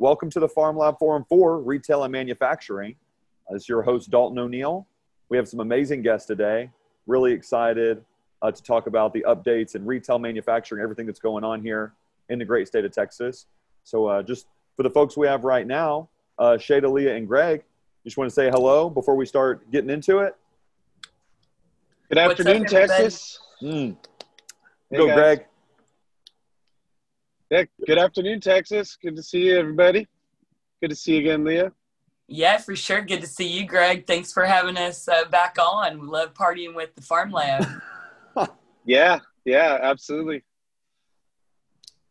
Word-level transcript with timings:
welcome 0.00 0.30
to 0.30 0.40
the 0.40 0.48
PharmLab 0.48 0.98
Forum 0.98 1.26
for 1.28 1.58
Retail 1.58 2.04
and 2.04 2.10
Manufacturing. 2.10 2.96
Uh, 3.46 3.52
this 3.52 3.64
is 3.64 3.68
your 3.68 3.82
host, 3.82 4.10
Dalton 4.10 4.38
O'Neill. 4.38 4.86
We 5.28 5.36
have 5.36 5.46
some 5.46 5.60
amazing 5.60 6.00
guests 6.00 6.26
today. 6.26 6.70
Really 7.06 7.32
excited 7.34 8.02
uh, 8.40 8.50
to 8.50 8.62
talk 8.62 8.86
about 8.86 9.12
the 9.12 9.22
updates 9.28 9.74
in 9.74 9.84
retail 9.84 10.18
manufacturing, 10.18 10.82
everything 10.82 11.04
that's 11.04 11.20
going 11.20 11.44
on 11.44 11.60
here 11.60 11.92
in 12.30 12.38
the 12.38 12.46
great 12.46 12.66
state 12.66 12.86
of 12.86 12.92
Texas. 12.92 13.44
So, 13.84 14.06
uh, 14.06 14.22
just 14.22 14.46
for 14.74 14.84
the 14.84 14.90
folks 14.90 15.18
we 15.18 15.26
have 15.26 15.44
right 15.44 15.66
now, 15.66 16.08
uh, 16.38 16.52
Shada, 16.52 16.90
Leah, 16.90 17.14
and 17.14 17.28
Greg, 17.28 17.62
just 18.02 18.16
want 18.16 18.30
to 18.30 18.34
say 18.34 18.48
hello 18.48 18.88
before 18.88 19.16
we 19.16 19.26
start 19.26 19.70
getting 19.70 19.90
into 19.90 20.20
it. 20.20 20.34
Good 22.08 22.18
afternoon, 22.18 22.62
up, 22.62 22.68
Texas. 22.68 23.38
Mm. 23.62 23.96
Hey 24.90 24.96
Go, 24.96 25.08
guys. 25.08 25.14
Greg. 25.14 25.46
Yeah, 27.50 27.64
good 27.84 27.98
afternoon, 27.98 28.40
Texas. 28.40 28.96
Good 29.02 29.16
to 29.16 29.24
see 29.24 29.46
you, 29.46 29.58
everybody. 29.58 30.06
Good 30.80 30.90
to 30.90 30.94
see 30.94 31.14
you 31.14 31.18
again, 31.18 31.44
Leah. 31.44 31.72
Yeah, 32.28 32.58
for 32.58 32.76
sure. 32.76 33.02
Good 33.02 33.22
to 33.22 33.26
see 33.26 33.48
you, 33.48 33.66
Greg. 33.66 34.06
Thanks 34.06 34.32
for 34.32 34.44
having 34.44 34.76
us 34.76 35.08
uh, 35.08 35.24
back 35.24 35.56
on. 35.60 36.00
We 36.00 36.06
love 36.06 36.32
partying 36.32 36.76
with 36.76 36.94
the 36.94 37.02
PharmLab. 37.02 37.82
yeah, 38.84 39.18
yeah, 39.44 39.78
absolutely. 39.82 40.44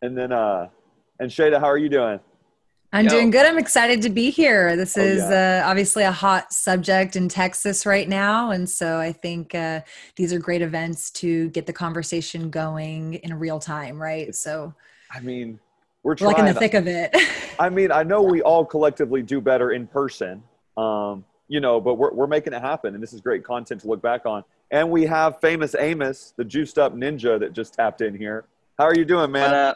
And 0.01 0.17
then, 0.17 0.33
uh, 0.33 0.67
and 1.21 1.31
Shada, 1.31 1.57
how 1.57 1.67
are 1.67 1.77
you 1.77 1.87
doing? 1.87 2.19
I'm 2.91 3.05
Yo. 3.05 3.11
doing 3.11 3.31
good. 3.31 3.45
I'm 3.45 3.57
excited 3.57 4.01
to 4.01 4.09
be 4.09 4.31
here. 4.31 4.75
This 4.75 4.97
oh, 4.97 5.01
is 5.01 5.19
yeah. 5.19 5.63
uh, 5.63 5.69
obviously 5.69 6.03
a 6.03 6.11
hot 6.11 6.51
subject 6.51 7.15
in 7.15 7.29
Texas 7.29 7.85
right 7.85 8.09
now. 8.09 8.51
And 8.51 8.69
so 8.69 8.99
I 8.99 9.13
think 9.13 9.55
uh, 9.55 9.81
these 10.17 10.33
are 10.33 10.39
great 10.39 10.61
events 10.61 11.11
to 11.11 11.49
get 11.51 11.65
the 11.65 11.71
conversation 11.71 12.49
going 12.49 13.13
in 13.13 13.39
real 13.39 13.59
time, 13.59 14.01
right? 14.01 14.35
So, 14.35 14.73
I 15.11 15.19
mean, 15.21 15.59
we're 16.03 16.15
trying. 16.15 16.33
Like 16.33 16.39
in 16.39 16.45
the 16.45 16.53
thick 16.53 16.73
of 16.73 16.87
it. 16.87 17.15
I 17.59 17.69
mean, 17.69 17.91
I 17.91 18.03
know 18.03 18.21
we 18.21 18.41
all 18.41 18.65
collectively 18.65 19.21
do 19.21 19.41
better 19.41 19.71
in 19.71 19.87
person, 19.87 20.43
um, 20.77 21.25
you 21.47 21.59
know, 21.59 21.81
but 21.81 21.95
we're, 21.95 22.13
we're 22.13 22.27
making 22.27 22.53
it 22.53 22.61
happen. 22.61 22.93
And 22.93 23.03
this 23.03 23.13
is 23.13 23.21
great 23.21 23.43
content 23.43 23.81
to 23.81 23.87
look 23.87 24.01
back 24.01 24.25
on. 24.25 24.43
And 24.71 24.89
we 24.89 25.05
have 25.07 25.41
famous 25.41 25.75
Amos, 25.77 26.33
the 26.37 26.45
juiced 26.45 26.77
up 26.77 26.95
ninja 26.95 27.39
that 27.39 27.53
just 27.53 27.73
tapped 27.73 28.01
in 28.01 28.15
here. 28.15 28.45
How 28.77 28.85
are 28.85 28.95
you 28.95 29.03
doing, 29.03 29.31
man? 29.31 29.75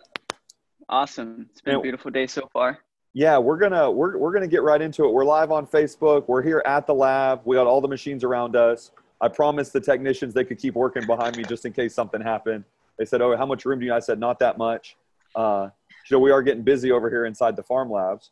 Awesome. 0.87 1.47
It's 1.51 1.61
been 1.61 1.73
and, 1.73 1.81
a 1.81 1.83
beautiful 1.83 2.11
day 2.11 2.27
so 2.27 2.47
far 2.53 2.79
yeah 3.13 3.37
we're 3.37 3.57
gonna 3.57 3.89
we're, 3.89 4.17
we're 4.17 4.33
gonna 4.33 4.47
get 4.47 4.63
right 4.63 4.81
into 4.81 5.05
it 5.05 5.11
we're 5.11 5.23
live 5.23 5.51
on 5.51 5.65
facebook 5.65 6.27
we're 6.27 6.41
here 6.41 6.63
at 6.65 6.87
the 6.87 6.93
lab 6.93 7.41
we 7.45 7.55
got 7.55 7.67
all 7.67 7.79
the 7.79 7.87
machines 7.87 8.23
around 8.23 8.55
us 8.55 8.91
i 9.21 9.27
promised 9.27 9.71
the 9.71 9.79
technicians 9.79 10.33
they 10.33 10.43
could 10.43 10.57
keep 10.57 10.73
working 10.73 11.05
behind 11.05 11.37
me 11.37 11.43
just 11.43 11.65
in 11.65 11.71
case 11.71 11.93
something 11.93 12.19
happened 12.19 12.63
they 12.97 13.05
said 13.05 13.21
oh 13.21 13.37
how 13.37 13.45
much 13.45 13.65
room 13.65 13.79
do 13.79 13.85
you 13.85 13.91
need? 13.91 13.95
i 13.95 13.99
said 13.99 14.19
not 14.19 14.39
that 14.39 14.57
much 14.57 14.97
uh, 15.35 15.69
so 16.05 16.19
we 16.19 16.31
are 16.31 16.41
getting 16.41 16.63
busy 16.63 16.91
over 16.91 17.09
here 17.09 17.25
inside 17.25 17.55
the 17.55 17.63
PharmLabs. 17.63 18.29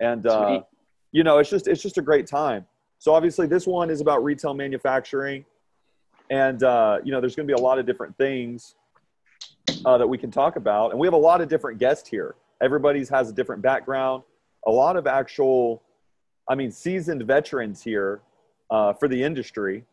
And 0.00 0.26
uh, 0.26 0.62
you 1.12 1.24
know 1.24 1.38
it's 1.38 1.50
just 1.50 1.68
it's 1.68 1.82
just 1.82 1.98
a 1.98 2.02
great 2.02 2.26
time. 2.26 2.66
So 2.98 3.14
obviously 3.14 3.46
this 3.46 3.66
one 3.66 3.90
is 3.90 4.00
about 4.00 4.24
retail 4.24 4.54
manufacturing. 4.54 5.44
And 6.30 6.62
uh, 6.62 6.98
you 7.04 7.12
know 7.12 7.20
there's 7.20 7.36
going 7.36 7.46
to 7.46 7.54
be 7.54 7.58
a 7.58 7.62
lot 7.62 7.78
of 7.78 7.86
different 7.86 8.16
things 8.16 8.74
uh, 9.84 9.98
that 9.98 10.06
we 10.06 10.18
can 10.18 10.30
talk 10.30 10.56
about. 10.56 10.90
And 10.90 11.00
we 11.00 11.06
have 11.06 11.14
a 11.14 11.18
lot 11.18 11.40
of 11.40 11.48
different 11.48 11.78
guests 11.78 12.08
here. 12.08 12.34
Everybody's 12.60 13.08
has 13.08 13.30
a 13.30 13.32
different 13.32 13.62
background. 13.62 14.22
A 14.66 14.70
lot 14.70 14.96
of 14.96 15.06
actual, 15.06 15.82
I 16.48 16.54
mean, 16.54 16.70
seasoned 16.70 17.22
veterans 17.26 17.82
here 17.82 18.20
uh, 18.70 18.92
for 18.92 19.08
the 19.08 19.22
industry. 19.22 19.84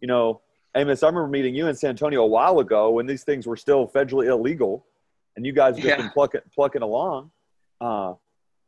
You 0.00 0.08
know, 0.08 0.40
Amos, 0.76 1.02
I 1.02 1.06
remember 1.06 1.28
meeting 1.28 1.54
you 1.54 1.66
in 1.66 1.74
San 1.74 1.90
Antonio 1.90 2.22
a 2.22 2.26
while 2.26 2.60
ago 2.60 2.90
when 2.90 3.06
these 3.06 3.24
things 3.24 3.46
were 3.46 3.56
still 3.56 3.88
federally 3.88 4.26
illegal, 4.26 4.86
and 5.36 5.46
you 5.46 5.52
guys 5.52 5.76
just 5.76 5.86
yeah. 5.86 5.96
been 5.96 6.10
plucking 6.10 6.42
plucking 6.54 6.82
along. 6.82 7.30
Uh, 7.80 8.14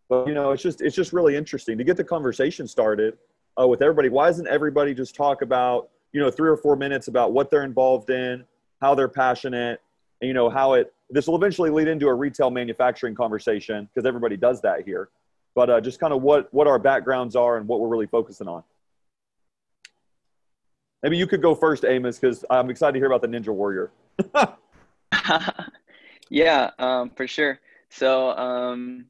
but 0.09 0.27
you 0.27 0.35
know, 0.35 0.53
it's 0.53 0.63
just 0.63 0.81
it's 0.81 0.97
just 0.97 1.13
really 1.13 1.37
interesting 1.37 1.79
to 1.79 1.85
get 1.85 1.97
the 1.97 2.05
conversation 2.05 2.67
started 2.67 3.17
uh, 3.61 3.67
with 3.67 3.83
everybody. 3.83 4.09
Why 4.09 4.27
doesn't 4.27 4.49
everybody 4.49 4.95
just 4.95 5.15
talk 5.15 5.43
about 5.43 5.91
you 6.13 6.21
know 6.21 6.31
three 6.31 6.49
or 6.49 6.57
four 6.57 6.77
minutes 6.77 7.09
about 7.09 7.33
what 7.33 7.51
they're 7.51 7.65
involved 7.65 8.11
in, 8.11 8.45
how 8.81 8.95
they're 8.95 9.09
passionate, 9.09 9.81
and 10.21 10.29
you 10.29 10.35
know 10.35 10.51
how 10.51 10.75
it 10.75 10.93
this 11.11 11.27
will 11.27 11.37
eventually 11.37 11.71
lead 11.71 11.89
into 11.89 12.09
a 12.09 12.15
retail 12.15 12.51
manufacturing 12.51 13.15
conversation 13.15 13.89
because 13.93 14.07
everybody 14.07 14.37
does 14.37 14.61
that 14.63 14.85
here. 14.85 15.11
But 15.55 15.71
uh, 15.71 15.81
just 15.81 16.01
kind 16.01 16.13
of 16.13 16.23
what 16.23 16.53
what 16.53 16.67
our 16.67 16.79
backgrounds 16.79 17.37
are 17.37 17.57
and 17.57 17.69
what 17.69 17.81
we're 17.81 17.89
really 17.89 18.07
focusing 18.07 18.49
on. 18.49 18.63
Maybe 21.03 21.19
you 21.19 21.27
could 21.27 21.43
go 21.43 21.55
first, 21.55 21.85
Amos, 21.85 22.19
because 22.19 22.47
I'm 22.49 22.71
excited 22.71 22.95
to 22.95 22.99
hear 22.99 23.13
about 23.13 23.21
the 23.21 23.29
Ninja 23.29 23.49
Warrior. 23.49 23.91
yeah, 26.31 26.71
um, 26.79 27.11
for 27.11 27.27
sure. 27.27 27.61
So, 27.91 28.31
um, 28.31 29.07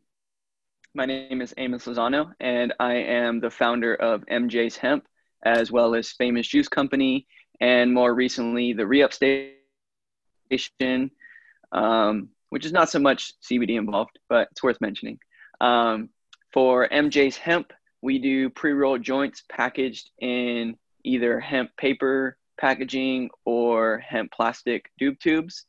my 0.94 1.06
name 1.06 1.41
is 1.41 1.54
Amos 1.56 1.86
Lozano, 1.86 2.32
and 2.41 2.72
I 2.78 2.94
am 2.94 3.41
the 3.41 3.50
founder 3.50 3.94
of 3.94 4.25
MJ's 4.26 4.76
Hemp, 4.76 5.06
as 5.44 5.72
well 5.72 5.94
as 5.94 6.12
Famous 6.12 6.47
Juice 6.47 6.69
Company, 6.69 7.26
and 7.60 7.92
more 7.92 8.14
recently, 8.14 8.72
the 8.72 8.86
Re 8.86 9.02
Up 9.02 9.12
Station 9.12 9.50
um, 11.72 12.28
which 12.50 12.64
is 12.64 12.72
not 12.72 12.88
so 12.88 12.98
much 12.98 13.32
CBD 13.42 13.76
involved, 13.76 14.19
but 14.28 14.48
it's 14.52 14.62
worth 14.62 14.81
mentioning. 14.81 15.19
Um, 15.60 16.08
for 16.52 16.88
MJ's 16.88 17.36
Hemp, 17.36 17.72
we 18.00 18.19
do 18.19 18.48
pre 18.50 18.72
rolled 18.72 19.02
joints 19.02 19.42
packaged 19.48 20.10
in 20.20 20.76
either 21.04 21.41
hemp 21.41 21.76
paper 21.76 22.38
packaging 22.58 23.31
or 23.44 23.98
hemp 23.98 24.31
plastic 24.31 24.91
doob 25.00 25.19
tubes. 25.19 25.66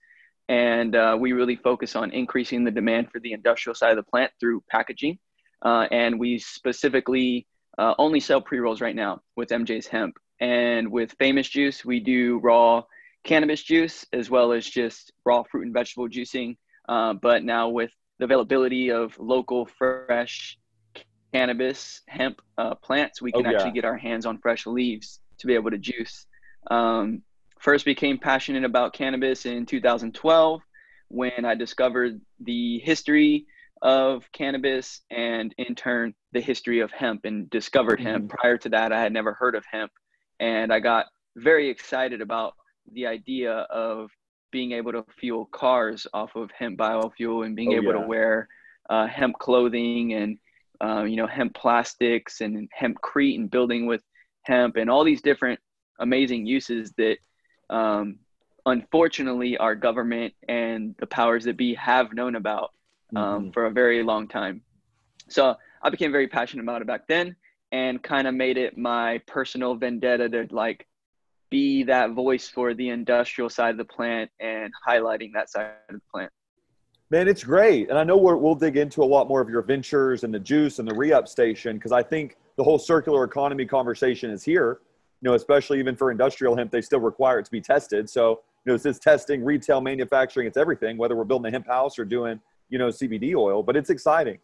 And 0.47 0.95
uh, 0.95 1.17
we 1.19 1.31
really 1.31 1.55
focus 1.55 1.95
on 1.95 2.11
increasing 2.11 2.63
the 2.63 2.71
demand 2.71 3.11
for 3.11 3.19
the 3.19 3.33
industrial 3.33 3.75
side 3.75 3.91
of 3.91 3.97
the 3.97 4.09
plant 4.09 4.31
through 4.39 4.63
packaging. 4.69 5.17
Uh, 5.63 5.87
and 5.91 6.19
we 6.19 6.37
specifically 6.37 7.47
uh, 7.77 7.95
only 7.97 8.19
sell 8.19 8.41
pre 8.41 8.59
rolls 8.59 8.81
right 8.81 8.95
now 8.95 9.21
with 9.35 9.49
MJ's 9.49 9.87
Hemp. 9.87 10.17
And 10.39 10.91
with 10.91 11.15
Famous 11.17 11.49
Juice, 11.49 11.83
we 11.83 11.99
do 11.99 12.39
raw 12.39 12.83
cannabis 13.23 13.63
juice 13.63 14.05
as 14.13 14.29
well 14.29 14.53
as 14.53 14.65
just 14.65 15.11
raw 15.25 15.43
fruit 15.43 15.65
and 15.65 15.73
vegetable 15.73 16.07
juicing. 16.07 16.57
Uh, 16.87 17.13
but 17.13 17.43
now 17.43 17.69
with 17.69 17.91
the 18.19 18.25
availability 18.25 18.91
of 18.91 19.17
local 19.19 19.65
fresh 19.65 20.57
cannabis 21.33 22.01
hemp 22.07 22.41
uh, 22.57 22.75
plants, 22.75 23.21
we 23.21 23.31
can 23.31 23.45
oh, 23.45 23.49
yeah. 23.49 23.57
actually 23.57 23.71
get 23.71 23.83
our 23.83 23.97
hands 23.97 24.25
on 24.25 24.37
fresh 24.37 24.65
leaves 24.65 25.19
to 25.39 25.47
be 25.47 25.55
able 25.55 25.71
to 25.71 25.77
juice. 25.77 26.27
Um, 26.71 27.23
first 27.65 27.83
became 27.83 28.19
passionate 28.19 28.63
about 28.63 28.93
cannabis 28.93 29.47
in 29.47 29.65
2012 29.65 30.61
when 31.07 31.45
I 31.45 31.55
discovered 31.55 32.21
the 32.39 32.77
history 32.77 33.47
of 33.81 34.31
cannabis 34.31 35.01
and 35.09 35.53
in 35.57 35.73
turn 35.73 36.13
the 36.31 36.41
history 36.41 36.81
of 36.81 36.91
hemp 36.91 37.25
and 37.25 37.49
discovered 37.49 37.97
mm-hmm. 37.97 38.07
hemp. 38.07 38.29
Prior 38.29 38.59
to 38.59 38.69
that, 38.69 38.93
I 38.93 39.01
had 39.01 39.11
never 39.11 39.33
heard 39.33 39.55
of 39.55 39.65
hemp 39.69 39.91
and 40.39 40.71
I 40.71 40.79
got 40.79 41.07
very 41.35 41.71
excited 41.71 42.21
about 42.21 42.53
the 42.93 43.07
idea 43.07 43.51
of 43.51 44.11
being 44.51 44.73
able 44.73 44.91
to 44.91 45.03
fuel 45.19 45.45
cars 45.45 46.05
off 46.13 46.35
of 46.35 46.51
hemp 46.51 46.77
biofuel 46.77 47.47
and 47.47 47.55
being 47.55 47.73
oh, 47.73 47.77
able 47.77 47.93
yeah. 47.95 48.01
to 48.01 48.07
wear 48.07 48.47
uh, 48.91 49.07
hemp 49.07 49.39
clothing 49.39 50.13
and 50.13 50.37
uh, 50.83 51.03
you 51.03 51.15
know 51.15 51.25
hemp 51.25 51.55
plastics 51.55 52.41
and 52.41 52.69
hempcrete 52.79 53.39
and 53.39 53.49
building 53.49 53.87
with 53.87 54.03
hemp 54.43 54.75
and 54.75 54.87
all 54.87 55.03
these 55.03 55.23
different 55.23 55.59
amazing 55.99 56.45
uses 56.45 56.93
that 56.97 57.17
um, 57.69 58.19
unfortunately 58.65 59.57
our 59.57 59.75
government 59.75 60.33
and 60.47 60.95
the 60.99 61.07
powers 61.07 61.43
that 61.45 61.57
be 61.57 61.73
have 61.75 62.13
known 62.13 62.35
about 62.35 62.71
um, 63.15 63.23
mm-hmm. 63.23 63.49
for 63.51 63.65
a 63.65 63.71
very 63.71 64.03
long 64.03 64.27
time 64.27 64.61
so 65.27 65.55
i 65.81 65.89
became 65.89 66.11
very 66.11 66.27
passionate 66.27 66.63
about 66.63 66.81
it 66.81 66.87
back 66.87 67.07
then 67.07 67.35
and 67.71 68.01
kind 68.01 68.27
of 68.27 68.33
made 68.33 68.57
it 68.57 68.77
my 68.77 69.19
personal 69.27 69.75
vendetta 69.75 70.29
to 70.29 70.47
like 70.51 70.87
be 71.49 71.83
that 71.83 72.11
voice 72.11 72.47
for 72.47 72.73
the 72.73 72.89
industrial 72.89 73.49
side 73.49 73.71
of 73.71 73.77
the 73.77 73.85
plant 73.85 74.29
and 74.39 74.71
highlighting 74.87 75.31
that 75.33 75.49
side 75.49 75.71
of 75.89 75.95
the 75.95 76.01
plant. 76.11 76.31
Man, 77.11 77.27
it's 77.27 77.43
great. 77.43 77.89
And 77.89 77.97
I 77.97 78.03
know 78.03 78.17
we 78.17 78.33
will 78.33 78.55
dig 78.55 78.77
into 78.77 79.03
a 79.03 79.05
lot 79.05 79.27
more 79.27 79.41
of 79.41 79.49
your 79.49 79.61
ventures 79.61 80.23
and 80.23 80.33
the 80.33 80.39
juice 80.39 80.79
and 80.79 80.87
the 80.87 80.95
re 80.95 81.11
up 81.13 81.27
station 81.27 81.77
because 81.77 81.91
I 81.91 82.01
think 82.01 82.35
the 82.57 82.63
whole 82.63 82.79
circular 82.79 83.23
economy 83.23 83.65
conversation 83.65 84.31
is 84.31 84.43
here. 84.43 84.79
You 85.21 85.29
know, 85.29 85.33
especially 85.35 85.79
even 85.79 85.95
for 85.95 86.11
industrial 86.11 86.55
hemp, 86.55 86.71
they 86.71 86.81
still 86.81 86.99
require 86.99 87.39
it 87.39 87.45
to 87.45 87.51
be 87.51 87.61
tested. 87.61 88.09
So, 88.09 88.41
you 88.65 88.71
know, 88.71 88.75
it's 88.75 88.83
this 88.83 88.99
testing, 88.99 89.43
retail, 89.43 89.81
manufacturing, 89.81 90.47
it's 90.47 90.57
everything, 90.57 90.97
whether 90.97 91.15
we're 91.15 91.23
building 91.23 91.47
a 91.47 91.51
hemp 91.51 91.67
house 91.67 91.97
or 91.97 92.05
doing, 92.05 92.39
you 92.69 92.77
know, 92.77 92.89
CBD 92.89 93.35
oil, 93.35 93.63
but 93.63 93.75
it's 93.75 93.89
exciting. 93.89 94.39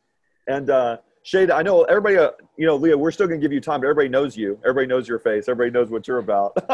And, 0.47 0.69
uh, 0.69 0.97
Shada, 1.23 1.51
I 1.51 1.62
know 1.62 1.83
everybody, 1.83 2.18
uh, 2.18 2.31
you 2.57 2.65
know, 2.65 2.75
Leah, 2.75 2.97
we're 2.97 3.12
still 3.12 3.27
going 3.27 3.39
to 3.39 3.44
give 3.44 3.53
you 3.53 3.62
time, 3.62 3.79
but 3.81 3.85
everybody 3.85 4.09
knows 4.09 4.35
you. 4.35 4.59
Everybody 4.63 4.88
knows 4.88 5.07
your 5.07 5.19
face. 5.19 5.47
Everybody 5.47 5.71
knows 5.71 5.91
what 5.91 6.07
you're 6.07 6.18
about. 6.18 6.57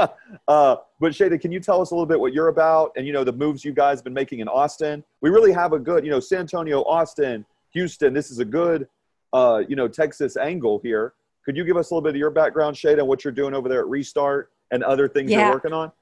uh, 0.48 0.78
but 1.00 1.12
Shada, 1.12 1.40
can 1.40 1.52
you 1.52 1.60
tell 1.60 1.82
us 1.82 1.92
a 1.92 1.94
little 1.94 2.06
bit 2.06 2.18
what 2.18 2.34
you're 2.34 2.48
about 2.48 2.94
and, 2.96 3.06
you 3.06 3.12
know, 3.12 3.26
the 3.26 3.34
moves 3.34 3.66
you 3.66 3.74
guys 3.74 3.98
have 3.98 4.06
been 4.06 4.14
making 4.14 4.40
in 4.40 4.48
Austin? 4.48 5.04
We 5.20 5.32
really 5.32 5.52
have 5.52 5.74
a 5.74 5.80
good, 5.80 6.06
you 6.06 6.12
know, 6.12 6.22
San 6.22 6.42
Antonio, 6.42 6.84
Austin, 6.84 7.46
Houston. 7.74 8.14
This 8.14 8.32
is 8.32 8.40
a 8.40 8.46
good, 8.46 8.88
uh, 9.34 9.64
you 9.68 9.76
know, 9.76 9.90
Texas 9.90 10.38
angle 10.38 10.80
here. 10.82 11.14
Could 11.48 11.56
you 11.56 11.64
give 11.64 11.78
us 11.78 11.92
a 11.92 11.94
little 11.94 12.02
bit 12.02 12.10
of 12.10 12.18
your 12.18 12.30
background, 12.30 12.76
Shada, 12.76 13.00
and 13.00 13.08
what 13.08 13.24
you're 13.24 13.32
doing 13.32 13.54
over 13.54 13.70
there 13.70 13.80
at 13.80 13.88
Restart 13.88 14.52
and 14.72 14.84
other 14.84 15.08
things 15.08 15.32
yeah. 15.32 15.46
you're 15.46 15.54
working 15.54 15.72
on? 15.72 15.94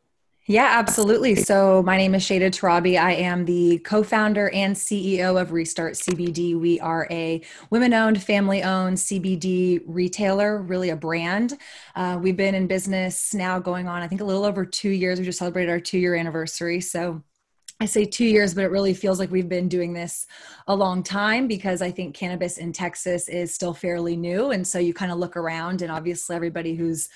Yeah, 0.48 0.70
absolutely. 0.72 1.36
So, 1.36 1.84
my 1.84 1.98
name 1.98 2.16
is 2.16 2.24
Shada 2.24 2.50
Tarabi. 2.50 3.00
I 3.00 3.12
am 3.14 3.46
the 3.46 3.78
co 3.80 4.02
founder 4.02 4.50
and 4.50 4.76
CEO 4.76 5.40
of 5.40 5.52
Restart 5.52 5.94
CBD. 5.94 6.60
We 6.60 6.80
are 6.80 7.08
a 7.12 7.44
women 7.70 7.94
owned, 7.94 8.24
family 8.24 8.64
owned 8.64 8.98
CBD 8.98 9.84
retailer, 9.86 10.64
really 10.64 10.90
a 10.90 10.96
brand. 10.96 11.60
Uh, 11.96 12.18
we've 12.20 12.38
been 12.38 12.56
in 12.56 12.66
business 12.66 13.32
now 13.36 13.60
going 13.60 13.88
on, 13.88 14.02
I 14.02 14.08
think, 14.08 14.22
a 14.22 14.26
little 14.26 14.46
over 14.46 14.66
two 14.66 14.90
years. 14.90 15.20
We 15.20 15.26
just 15.26 15.38
celebrated 15.38 15.70
our 15.70 15.80
two 15.80 16.00
year 16.00 16.16
anniversary. 16.16 16.82
So, 16.82 17.22
I 17.80 17.86
say 17.86 18.06
two 18.06 18.26
years, 18.26 18.54
but 18.54 18.64
it 18.64 18.72
really 18.72 18.94
feels 18.94 19.20
like 19.20 19.32
we've 19.32 19.50
been 19.50 19.68
doing 19.68 19.92
this 19.92 20.28
a 20.68 20.76
long 20.76 21.04
time 21.04 21.46
because 21.48 21.82
I 21.82 21.92
think 21.92 22.16
cannabis 22.16 22.58
in 22.58 22.72
Texas 22.72 23.28
is 23.28 23.54
still 23.54 23.74
fairly 23.74 24.16
new. 24.16 24.52
And 24.52 24.66
so 24.66 24.80
you 24.80 24.94
kind 24.94 25.12
of 25.12 25.18
look 25.18 25.36
around, 25.36 25.82
and 25.82 25.92
obviously, 25.92 26.36
everybody 26.36 26.76
who's 26.76 27.10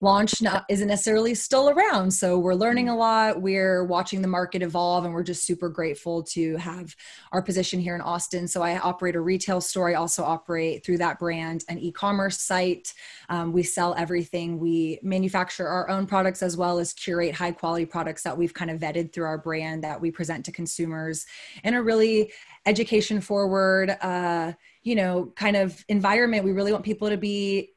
launch 0.00 0.40
not, 0.40 0.64
isn't 0.68 0.88
necessarily 0.88 1.34
still 1.34 1.68
around. 1.68 2.10
So 2.10 2.38
we're 2.38 2.54
learning 2.54 2.88
a 2.88 2.96
lot. 2.96 3.42
We're 3.42 3.84
watching 3.84 4.22
the 4.22 4.28
market 4.28 4.62
evolve, 4.62 5.04
and 5.04 5.12
we're 5.12 5.22
just 5.22 5.44
super 5.44 5.68
grateful 5.68 6.22
to 6.24 6.56
have 6.56 6.96
our 7.32 7.42
position 7.42 7.80
here 7.80 7.94
in 7.94 8.00
Austin. 8.00 8.48
So 8.48 8.62
I 8.62 8.78
operate 8.78 9.14
a 9.14 9.20
retail 9.20 9.60
store. 9.60 9.90
I 9.90 9.94
also 9.94 10.24
operate 10.24 10.84
through 10.84 10.98
that 10.98 11.18
brand 11.18 11.64
an 11.68 11.78
e-commerce 11.78 12.38
site. 12.40 12.94
Um, 13.28 13.52
we 13.52 13.62
sell 13.62 13.94
everything. 13.94 14.58
We 14.58 14.98
manufacture 15.02 15.68
our 15.68 15.90
own 15.90 16.06
products 16.06 16.42
as 16.42 16.56
well 16.56 16.78
as 16.78 16.94
curate 16.94 17.34
high 17.34 17.52
quality 17.52 17.84
products 17.84 18.22
that 18.22 18.36
we've 18.36 18.54
kind 18.54 18.70
of 18.70 18.80
vetted 18.80 19.12
through 19.12 19.26
our 19.26 19.38
brand 19.38 19.84
that 19.84 20.00
we 20.00 20.10
present 20.10 20.44
to 20.46 20.52
consumers 20.52 21.26
in 21.62 21.74
a 21.74 21.82
really 21.82 22.32
education 22.66 23.20
forward, 23.20 23.90
uh, 24.00 24.52
you 24.82 24.94
know, 24.94 25.32
kind 25.36 25.56
of 25.56 25.84
environment. 25.88 26.44
We 26.44 26.52
really 26.52 26.72
want 26.72 26.84
people 26.84 27.10
to 27.10 27.16
be 27.16 27.74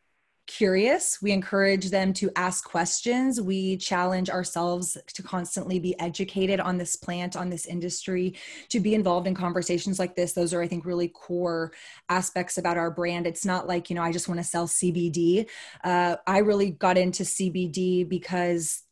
curious. 0.47 1.21
We 1.21 1.31
encourage 1.31 1.89
them 1.89 2.13
to 2.13 2.29
ask 2.35 2.63
questions. 2.63 3.39
We 3.39 3.77
challenge 3.77 4.29
ourselves 4.29 4.97
to 5.07 5.23
constantly 5.23 5.79
be 5.79 5.97
educated 5.99 6.59
on 6.59 6.77
this 6.77 6.95
plant, 6.95 7.35
on 7.35 7.49
this 7.49 7.65
industry, 7.65 8.35
to 8.69 8.79
be 8.79 8.93
involved 8.93 9.27
in 9.27 9.35
conversations 9.35 9.99
like 9.99 10.15
this. 10.15 10.33
Those 10.33 10.53
are, 10.53 10.61
I 10.61 10.67
think, 10.67 10.85
really 10.85 11.07
core 11.07 11.71
aspects 12.09 12.57
about 12.57 12.77
our 12.77 12.91
brand. 12.91 13.25
It's 13.25 13.45
not 13.45 13.67
like, 13.67 13.89
you 13.89 13.95
know, 13.95 14.03
I 14.03 14.11
just 14.11 14.27
want 14.27 14.39
to 14.39 14.43
sell 14.43 14.67
CBD. 14.67 15.47
Uh, 15.83 16.17
I 16.27 16.39
really 16.39 16.71
got 16.71 16.97
into 16.97 17.23
CBD 17.23 18.07
because 18.07 18.83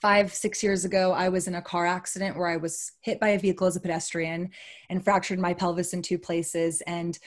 five, 0.00 0.32
six 0.32 0.62
years 0.62 0.84
ago, 0.84 1.12
I 1.12 1.28
was 1.28 1.48
in 1.48 1.54
a 1.54 1.62
car 1.62 1.86
accident 1.86 2.36
where 2.36 2.48
I 2.48 2.56
was 2.56 2.92
hit 3.00 3.20
by 3.20 3.30
a 3.30 3.38
vehicle 3.38 3.66
as 3.66 3.76
a 3.76 3.80
pedestrian 3.80 4.50
and 4.90 5.02
fractured 5.02 5.38
my 5.38 5.54
pelvis 5.54 5.92
in 5.92 6.02
two 6.02 6.18
places. 6.18 6.80
And 6.82 7.18